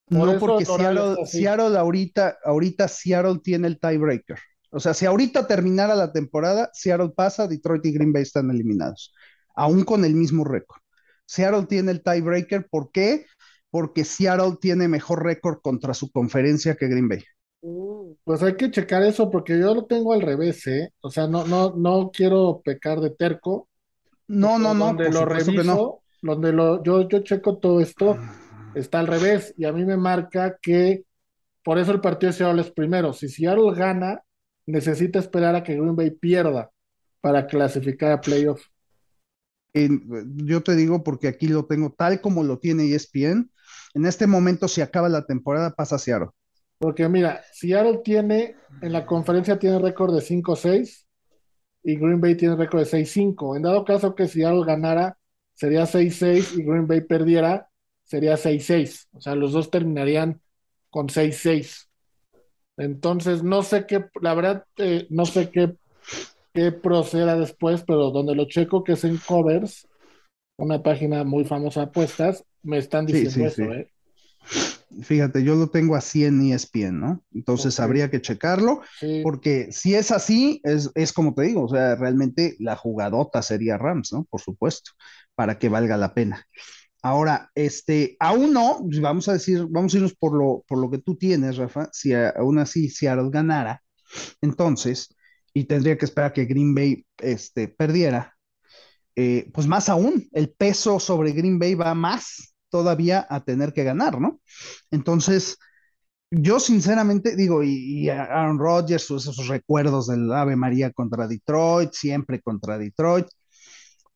No, 0.09 0.39
porque 0.39 0.65
Seattle, 0.65 1.25
Seattle, 1.25 1.77
ahorita, 1.77 2.37
ahorita 2.43 2.87
Seattle 2.87 3.39
tiene 3.43 3.67
el 3.67 3.79
tiebreaker. 3.79 4.37
O 4.71 4.79
sea, 4.79 4.93
si 4.93 5.05
ahorita 5.05 5.47
terminara 5.47 5.95
la 5.95 6.11
temporada, 6.11 6.69
Seattle 6.73 7.11
pasa, 7.15 7.47
Detroit 7.47 7.85
y 7.85 7.93
Green 7.93 8.11
Bay 8.11 8.23
están 8.23 8.49
eliminados, 8.49 9.13
aún 9.55 9.83
con 9.83 10.03
el 10.03 10.15
mismo 10.15 10.43
récord. 10.43 10.81
Seattle 11.25 11.67
tiene 11.67 11.91
el 11.91 12.03
tiebreaker, 12.03 12.67
¿por 12.69 12.91
qué? 12.91 13.25
Porque 13.69 14.03
Seattle 14.03 14.57
tiene 14.59 14.87
mejor 14.87 15.23
récord 15.23 15.59
contra 15.61 15.93
su 15.93 16.11
conferencia 16.11 16.75
que 16.75 16.87
Green 16.87 17.07
Bay. 17.07 17.23
Mm. 17.61 18.13
Pues 18.23 18.43
hay 18.43 18.55
que 18.55 18.71
checar 18.71 19.03
eso 19.03 19.29
porque 19.29 19.57
yo 19.59 19.73
lo 19.73 19.85
tengo 19.85 20.13
al 20.13 20.21
revés, 20.21 20.65
¿eh? 20.67 20.89
O 21.01 21.09
sea, 21.09 21.27
no, 21.27 21.45
no, 21.45 21.73
no 21.75 22.11
quiero 22.11 22.61
pecar 22.63 22.99
de 22.99 23.11
terco. 23.11 23.67
No, 24.27 24.59
no, 24.59 24.73
no. 24.73 24.87
Donde 24.87 25.09
lo 25.09 25.25
reviso, 25.25 26.01
donde 26.21 26.53
lo, 26.53 26.83
yo, 26.83 27.07
yo 27.07 27.19
checo 27.23 27.57
todo 27.57 27.79
esto, 27.79 28.17
está 28.75 28.99
al 28.99 29.07
revés 29.07 29.53
y 29.57 29.65
a 29.65 29.71
mí 29.71 29.85
me 29.85 29.97
marca 29.97 30.57
que 30.61 31.05
por 31.63 31.77
eso 31.77 31.91
el 31.91 32.01
partido 32.01 32.31
de 32.31 32.37
Seattle 32.37 32.61
es 32.61 32.71
primero. 32.71 33.13
Si 33.13 33.29
Seattle 33.29 33.73
gana, 33.73 34.21
necesita 34.65 35.19
esperar 35.19 35.55
a 35.55 35.63
que 35.63 35.75
Green 35.75 35.95
Bay 35.95 36.11
pierda 36.11 36.71
para 37.21 37.47
clasificar 37.47 38.11
a 38.11 38.21
playoff. 38.21 38.65
yo 39.73 40.61
te 40.61 40.75
digo 40.75 41.03
porque 41.03 41.27
aquí 41.27 41.47
lo 41.47 41.65
tengo 41.65 41.91
tal 41.91 42.21
como 42.21 42.43
lo 42.43 42.59
tiene 42.59 42.93
ESPN. 42.93 43.49
En 43.93 44.05
este 44.05 44.27
momento, 44.27 44.67
si 44.67 44.81
acaba 44.81 45.07
la 45.07 45.25
temporada, 45.25 45.71
pasa 45.71 45.95
a 45.95 45.99
Seattle. 45.99 46.29
Porque 46.79 47.07
mira, 47.07 47.41
Seattle 47.53 48.01
tiene, 48.03 48.55
en 48.81 48.91
la 48.91 49.05
conferencia 49.05 49.57
tiene 49.57 49.79
récord 49.79 50.13
de 50.13 50.21
5-6 50.21 51.05
y 51.83 51.95
Green 51.95 52.19
Bay 52.19 52.35
tiene 52.35 52.55
récord 52.55 52.81
de 52.81 52.89
6-5. 52.89 53.55
En 53.55 53.61
dado 53.61 53.85
caso 53.85 54.15
que 54.15 54.27
Seattle 54.27 54.65
ganara, 54.65 55.17
sería 55.53 55.83
6-6 55.83 56.57
y 56.57 56.63
Green 56.63 56.87
Bay 56.87 57.01
perdiera, 57.01 57.69
sería 58.13 58.37
6-6. 58.37 59.07
O 59.13 59.21
sea, 59.21 59.33
los 59.33 59.53
dos 59.53 59.71
terminarían 59.71 60.39
con 60.91 61.07
6-6. 61.07 61.87
Entonces, 62.77 63.41
no 63.41 63.63
sé 63.63 63.87
qué, 63.87 64.05
la 64.21 64.35
verdad, 64.35 64.65
eh, 64.77 65.07
no 65.09 65.25
sé 65.25 65.49
qué, 65.49 65.73
qué 66.53 66.71
proceda 66.71 67.35
después, 67.35 67.83
pero 67.87 68.11
donde 68.11 68.35
lo 68.35 68.45
checo, 68.45 68.83
que 68.83 68.91
es 68.91 69.03
en 69.03 69.17
Covers, 69.17 69.87
una 70.57 70.83
página 70.83 71.23
muy 71.23 71.43
famosa 71.43 71.79
de 71.79 71.85
apuestas, 71.87 72.43
me 72.61 72.77
están 72.77 73.07
diciendo 73.07 73.47
eso, 73.47 73.63
¿eh? 73.63 73.89
Fíjate, 75.01 75.43
yo 75.43 75.55
lo 75.55 75.71
tengo 75.71 75.95
así 75.95 76.23
en 76.23 76.39
ESPN, 76.39 76.99
¿no? 76.99 77.23
Entonces 77.33 77.79
habría 77.79 78.11
que 78.11 78.21
checarlo, 78.21 78.81
porque 79.23 79.71
si 79.71 79.95
es 79.95 80.11
así, 80.11 80.61
es, 80.63 80.91
es 80.93 81.13
como 81.13 81.33
te 81.33 81.41
digo, 81.41 81.63
o 81.63 81.69
sea, 81.69 81.95
realmente 81.95 82.55
la 82.59 82.75
jugadota 82.75 83.41
sería 83.41 83.79
Rams, 83.79 84.13
¿no? 84.13 84.25
Por 84.25 84.39
supuesto, 84.39 84.91
para 85.33 85.57
que 85.57 85.69
valga 85.69 85.97
la 85.97 86.13
pena. 86.13 86.45
Ahora, 87.03 87.51
este, 87.55 88.15
aún 88.19 88.53
no, 88.53 88.79
pues 88.87 89.01
vamos 89.01 89.27
a 89.29 89.33
decir, 89.33 89.67
vamos 89.69 89.93
a 89.93 89.97
irnos 89.97 90.15
por 90.15 90.33
lo, 90.37 90.63
por 90.67 90.79
lo 90.79 90.89
que 90.89 90.99
tú 90.99 91.15
tienes, 91.17 91.57
Rafa, 91.57 91.89
si 91.91 92.13
aún 92.13 92.59
así 92.59 92.89
Seattle 92.89 93.29
ganara, 93.31 93.83
entonces, 94.41 95.09
y 95.53 95.65
tendría 95.65 95.97
que 95.97 96.05
esperar 96.05 96.33
que 96.33 96.45
Green 96.45 96.75
Bay, 96.75 97.05
este, 97.19 97.67
perdiera, 97.69 98.35
eh, 99.15 99.49
pues 99.53 99.67
más 99.67 99.89
aún, 99.89 100.27
el 100.33 100.49
peso 100.51 100.99
sobre 100.99 101.31
Green 101.33 101.59
Bay 101.59 101.75
va 101.75 101.93
más 101.93 102.55
todavía 102.69 103.25
a 103.29 103.43
tener 103.43 103.73
que 103.73 103.83
ganar, 103.83 104.19
¿no? 104.19 104.41
Entonces, 104.91 105.57
yo 106.31 106.59
sinceramente 106.59 107.35
digo, 107.35 107.63
y, 107.63 108.09
Aaron 108.09 108.59
Rodgers, 108.59 109.03
sus- 109.05 109.27
esos 109.27 109.47
recuerdos 109.47 110.07
del 110.07 110.31
Ave 110.33 110.55
María 110.55 110.91
contra 110.91 111.27
Detroit, 111.27 111.93
siempre 111.93 112.41
contra 112.41 112.77
Detroit, 112.77 113.27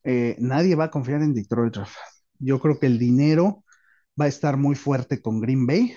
eh, 0.03 0.35
nadie 0.39 0.75
va 0.75 0.85
a 0.85 0.91
confiar 0.91 1.21
en 1.23 1.33
Detroit, 1.33 1.75
Rafa. 1.77 1.99
Yo 2.39 2.59
creo 2.59 2.79
que 2.79 2.87
el 2.87 2.99
dinero 2.99 3.63
va 4.19 4.25
a 4.25 4.27
estar 4.29 4.57
muy 4.57 4.75
fuerte 4.75 5.21
con 5.21 5.41
Green 5.41 5.67
Bay 5.67 5.93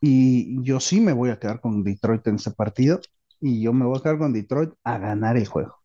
y 0.00 0.62
yo 0.64 0.80
sí 0.80 1.00
me 1.00 1.12
voy 1.12 1.30
a 1.30 1.38
quedar 1.38 1.60
con 1.60 1.84
Detroit 1.84 2.26
en 2.26 2.36
ese 2.36 2.50
partido 2.50 3.00
y 3.40 3.62
yo 3.62 3.72
me 3.72 3.84
voy 3.84 3.98
a 3.98 4.02
quedar 4.02 4.18
con 4.18 4.32
Detroit 4.32 4.70
a 4.84 4.98
ganar 4.98 5.36
el 5.36 5.46
juego. 5.46 5.76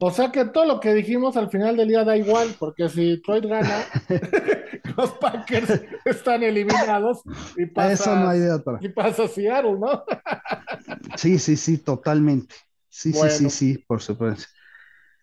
O 0.00 0.12
sea 0.12 0.30
que 0.30 0.44
todo 0.44 0.64
lo 0.64 0.78
que 0.78 0.94
dijimos 0.94 1.36
al 1.36 1.50
final 1.50 1.76
del 1.76 1.88
día 1.88 2.04
da 2.04 2.16
igual, 2.16 2.54
porque 2.58 2.88
si 2.88 3.04
Detroit 3.16 3.46
gana, 3.46 3.80
los 4.96 5.10
Packers 5.12 5.82
están 6.04 6.44
eliminados 6.44 7.22
y 7.56 7.66
pasa, 7.66 7.94
eso 7.94 8.16
no 8.16 8.28
hay 8.28 8.38
de 8.38 8.52
otra. 8.52 8.78
y 8.80 8.88
pasa 8.90 9.26
Seattle, 9.26 9.76
¿no? 9.78 10.04
Sí, 11.16 11.38
sí, 11.38 11.56
sí, 11.56 11.78
totalmente. 11.78 12.54
Sí, 12.88 13.12
sí, 13.12 13.28
sí, 13.28 13.50
sí, 13.50 13.84
por 13.86 14.00
supuesto. 14.00 14.44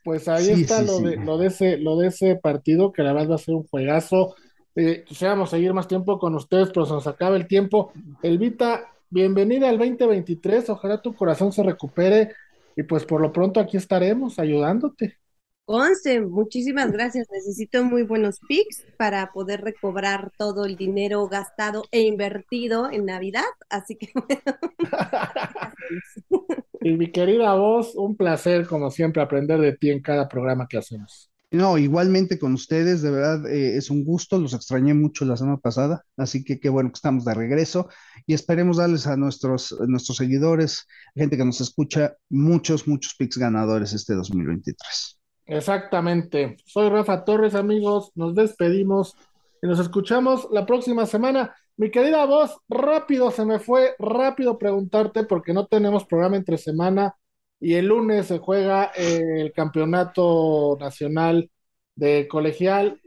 Pues 0.06 0.30
ahí 0.30 0.52
Sí, 0.52 0.54
está 0.54 0.84
sí, 0.84 0.84
lo 0.84 1.02
sí. 1.02 1.04
de, 1.04 1.18
lo 1.18 1.38
de 1.40 1.48
ese, 1.50 1.78
lo 1.80 1.98
de 1.98 2.10
ese 2.10 2.38
partido, 2.38 2.94
que 2.94 3.04
la 3.04 3.14
verdad 3.14 3.32
va 3.34 3.36
a 3.38 3.40
ser 3.40 3.56
un 3.56 3.68
juegazo. 3.68 4.36
Eh, 4.76 5.04
quisiéramos 5.08 5.52
seguir 5.52 5.74
más 5.74 5.90
tiempo 5.90 6.20
con 6.20 6.36
ustedes, 6.36 6.70
pero 6.74 6.88
se 6.88 6.94
nos 6.94 7.08
acaba 7.08 7.38
el 7.38 7.48
tiempo. 7.48 7.94
Elvita, 8.24 8.94
bienvenida 9.12 9.70
al 9.70 9.80
2023, 9.80 10.70
ojalá 10.72 11.02
tu 11.04 11.16
corazón 11.16 11.52
se 11.54 11.64
recupere 11.64 12.34
y 12.78 12.84
pues 12.84 13.06
por 13.06 13.22
lo 13.22 13.34
pronto 13.34 13.60
aquí 13.62 13.78
estaremos 13.78 14.40
ayudándote. 14.40 15.18
Conce, 15.66 16.22
muchísimas 16.22 16.92
gracias. 16.92 17.28
Necesito 17.32 17.84
muy 17.84 18.04
buenos 18.04 18.40
picks 18.48 18.86
para 18.98 19.32
poder 19.34 19.62
recobrar 19.62 20.32
todo 20.38 20.66
el 20.66 20.76
dinero 20.78 21.28
gastado 21.28 21.84
e 21.92 22.02
invertido 22.04 22.92
en 22.92 23.06
Navidad. 23.06 23.44
Así 23.70 23.96
que 23.96 24.12
Y 26.86 26.94
mi 26.94 27.12
querida 27.12 27.56
voz, 27.56 27.96
un 27.96 28.16
placer 28.16 28.68
como 28.68 28.92
siempre 28.92 29.20
aprender 29.20 29.60
de 29.60 29.76
ti 29.76 29.90
en 29.90 30.04
cada 30.04 30.30
programa 30.30 30.68
que 30.68 30.78
hacemos. 30.78 31.32
No, 31.50 31.80
igualmente 31.80 32.38
con 32.38 32.54
ustedes, 32.54 33.02
de 33.02 33.10
verdad 33.10 33.48
eh, 33.48 33.76
es 33.76 33.90
un 33.90 34.06
gusto, 34.06 34.38
los 34.38 34.54
extrañé 34.54 34.94
mucho 34.94 35.26
la 35.26 35.36
semana 35.36 35.58
pasada, 35.58 36.06
así 36.16 36.44
que 36.44 36.60
qué 36.60 36.70
bueno 36.70 36.92
que 36.92 36.98
estamos 36.98 37.26
de 37.26 37.34
regreso 37.34 37.90
y 38.28 38.36
esperemos 38.36 38.78
darles 38.78 39.08
a 39.08 39.18
nuestros, 39.18 39.72
a 39.72 39.88
nuestros 39.88 40.18
seguidores, 40.18 40.86
gente 41.16 41.38
que 41.38 41.46
nos 41.46 41.60
escucha, 41.60 42.18
muchos, 42.30 42.88
muchos 42.88 43.16
picks 43.16 43.40
ganadores 43.40 43.92
este 43.92 44.14
2023. 44.14 45.20
Exactamente. 45.48 46.56
Soy 46.68 46.90
Rafa 46.90 47.26
Torres, 47.26 47.56
amigos. 47.56 48.12
Nos 48.14 48.36
despedimos 48.36 49.16
y 49.60 49.66
nos 49.66 49.80
escuchamos 49.80 50.48
la 50.52 50.68
próxima 50.68 51.08
semana. 51.08 51.56
Mi 51.78 51.92
querida 51.92 52.26
voz, 52.26 52.58
rápido 52.70 53.32
se 53.32 53.44
me 53.44 53.60
fue, 53.60 53.96
rápido 54.00 54.58
preguntarte 54.58 55.26
porque 55.26 55.54
no 55.54 55.68
tenemos 55.68 56.06
programa 56.06 56.38
entre 56.38 56.58
semana 56.58 57.16
y 57.60 57.74
el 57.74 57.88
lunes 57.88 58.28
se 58.28 58.38
juega 58.38 58.86
el 58.96 59.52
campeonato 59.52 60.78
nacional 60.80 61.52
de 61.96 62.30
colegial. 62.30 63.02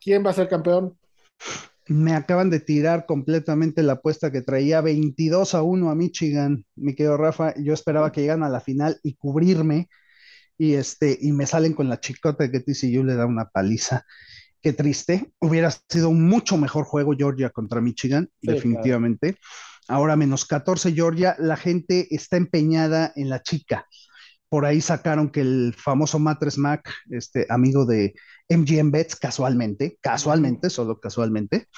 ¿Quién 0.00 0.24
va 0.24 0.30
a 0.30 0.34
ser 0.34 0.48
campeón? 0.48 0.98
Me 1.88 2.14
acaban 2.14 2.48
de 2.48 2.60
tirar 2.60 3.04
completamente 3.04 3.82
la 3.82 3.94
apuesta 3.94 4.32
que 4.32 4.40
traía 4.40 4.80
22 4.80 5.54
a 5.54 5.62
1 5.62 5.90
a 5.90 5.94
Michigan, 5.94 6.64
mi 6.76 6.94
querido 6.94 7.18
Rafa, 7.18 7.54
yo 7.58 7.74
esperaba 7.74 8.10
que 8.10 8.22
llegan 8.22 8.42
a 8.42 8.48
la 8.48 8.60
final 8.60 8.98
y 9.02 9.16
cubrirme 9.16 9.88
y 10.56 10.74
este 10.74 11.18
y 11.20 11.32
me 11.32 11.46
salen 11.46 11.74
con 11.74 11.90
la 11.90 12.00
chicota 12.00 12.50
que 12.50 12.60
TCU 12.60 13.04
le 13.04 13.16
da 13.16 13.26
una 13.26 13.50
paliza. 13.50 14.06
Qué 14.66 14.72
triste. 14.72 15.32
Hubiera 15.38 15.70
sido 15.70 16.08
un 16.08 16.28
mucho 16.28 16.56
mejor 16.56 16.86
juego 16.86 17.14
Georgia 17.16 17.50
contra 17.50 17.80
Michigan, 17.80 18.28
Sí, 18.40 18.50
definitivamente. 18.50 19.36
Ahora 19.86 20.16
menos 20.16 20.44
14 20.44 20.92
Georgia, 20.92 21.36
la 21.38 21.56
gente 21.56 22.08
está 22.10 22.36
empeñada 22.36 23.12
en 23.14 23.28
la 23.28 23.40
chica. 23.44 23.86
Por 24.48 24.64
ahí 24.64 24.80
sacaron 24.80 25.30
que 25.30 25.42
el 25.42 25.72
famoso 25.78 26.18
Matres 26.18 26.58
Mac, 26.58 26.92
este 27.10 27.46
amigo 27.48 27.86
de 27.86 28.14
MGM 28.48 28.90
Bets, 28.90 29.14
casualmente, 29.14 29.98
casualmente, 30.00 30.68
solo 30.68 30.98
casualmente, 30.98 31.68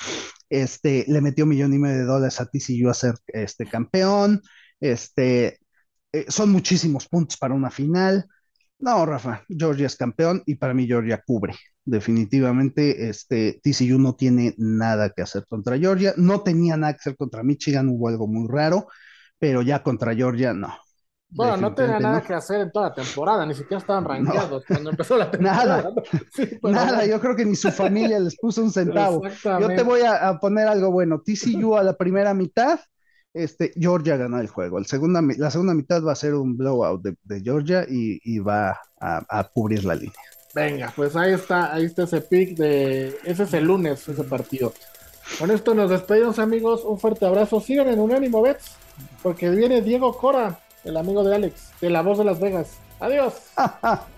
este, 0.49 1.05
le 1.09 1.21
metió 1.21 1.45
un 1.45 1.51
millón 1.51 1.75
y 1.75 1.79
medio 1.79 1.99
de 1.99 2.05
dólares 2.05 2.41
a 2.41 2.47
TCU 2.47 2.89
a 2.89 2.95
ser 2.95 3.17
este, 3.27 3.67
campeón. 3.67 4.41
Este, 4.81 5.59
eh, 6.13 6.25
son 6.29 6.49
muchísimos 6.49 7.07
puntos 7.07 7.37
para 7.37 7.53
una 7.53 7.71
final. 7.71 8.25
No, 8.79 9.05
Rafa, 9.05 9.45
Georgia 9.47 9.89
es 9.89 9.97
campeón 9.97 10.43
y 10.47 10.55
para 10.55 10.73
mí 10.73 10.87
Georgia 10.87 11.23
cubre. 11.27 11.55
Definitivamente, 11.89 13.09
este, 13.09 13.61
TCU 13.63 13.99
no 13.99 14.15
tiene 14.15 14.55
nada 14.59 15.11
que 15.11 15.23
hacer 15.23 15.47
contra 15.49 15.79
Georgia. 15.79 16.13
No 16.19 16.43
tenía 16.43 16.77
nada 16.77 16.93
que 16.93 16.99
hacer 17.01 17.17
contra 17.17 17.43
Michigan, 17.43 17.89
hubo 17.89 18.09
algo 18.09 18.27
muy 18.27 18.47
raro, 18.49 18.87
pero 19.39 19.63
ya 19.63 19.83
contra 19.83 20.15
Georgia 20.15 20.53
no. 20.53 20.69
Bueno, 21.31 21.57
no 21.59 21.75
tenía 21.75 21.99
nada 21.99 22.21
no. 22.21 22.25
que 22.27 22.35
hacer 22.35 22.61
en 22.63 22.73
toda 22.73 22.89
la 22.91 22.95
temporada, 22.95 23.45
ni 23.47 23.55
siquiera 23.55 23.79
estaban 23.79 24.05
rankeados 24.05 24.65
cuando 24.67 24.91
empezó 24.91 25.17
la 25.17 25.31
Nada. 25.41 25.83
temporada. 25.83 26.03
Sí, 26.35 26.59
Nada, 26.63 26.97
bueno, 26.97 27.07
yo 27.07 27.21
creo 27.21 27.37
que 27.37 27.45
ni 27.45 27.55
su 27.57 27.71
familia 27.71 28.19
les 28.21 28.37
puso 28.39 28.63
un 28.63 28.71
centavo. 28.71 29.23
Yo 29.61 29.69
te 29.69 29.83
voy 29.83 30.01
a, 30.03 30.29
a 30.29 30.41
poner 30.41 30.69
algo 30.69 30.91
bueno. 30.91 31.21
TCU 31.25 31.77
a 31.77 31.83
la 31.83 31.97
primera 31.97 32.33
mitad, 32.35 32.81
este, 33.35 33.73
Georgia 33.77 34.17
ganó 34.17 34.41
el 34.41 34.49
juego. 34.49 34.79
El 34.79 34.87
segunda, 34.87 35.21
mi- 35.23 35.35
la 35.37 35.51
segunda 35.51 35.75
mitad 35.75 36.03
va 36.03 36.13
a 36.13 36.17
ser 36.17 36.35
un 36.35 36.57
blowout 36.57 37.03
de, 37.03 37.17
de 37.25 37.41
Georgia 37.41 37.85
y, 37.89 38.21
y 38.25 38.39
va 38.41 38.79
a, 39.01 39.23
a 39.29 39.45
cubrir 39.53 39.85
la 39.85 39.95
línea. 39.95 40.15
Venga, 40.55 40.93
pues 40.97 41.15
ahí 41.15 41.33
está, 41.33 41.75
ahí 41.75 41.85
está 41.85 42.05
ese 42.05 42.21
pick 42.21 42.57
de, 42.57 43.19
ese 43.25 43.43
es 43.43 43.55
el 43.55 43.65
lunes, 43.65 44.09
ese 44.09 44.25
partido. 44.25 44.73
Con 45.39 45.51
esto 45.51 45.75
nos 45.75 45.91
despedimos 45.91 46.39
amigos, 46.39 46.85
un 46.85 46.99
fuerte 46.99 47.27
abrazo, 47.27 47.61
sigan 47.61 47.89
en 47.89 48.01
Unánimo 48.01 48.41
Bets, 48.43 48.73
porque 49.23 49.51
viene 49.51 49.83
Diego 49.83 50.17
Cora, 50.17 50.59
el 50.85 50.97
amigo 50.97 51.23
de 51.23 51.35
Alex, 51.35 51.73
de 51.81 51.91
La 51.91 52.03
Voz 52.03 52.19
de 52.19 52.25
Las 52.25 52.41
Vegas. 52.41 52.79
Adiós. 52.99 53.35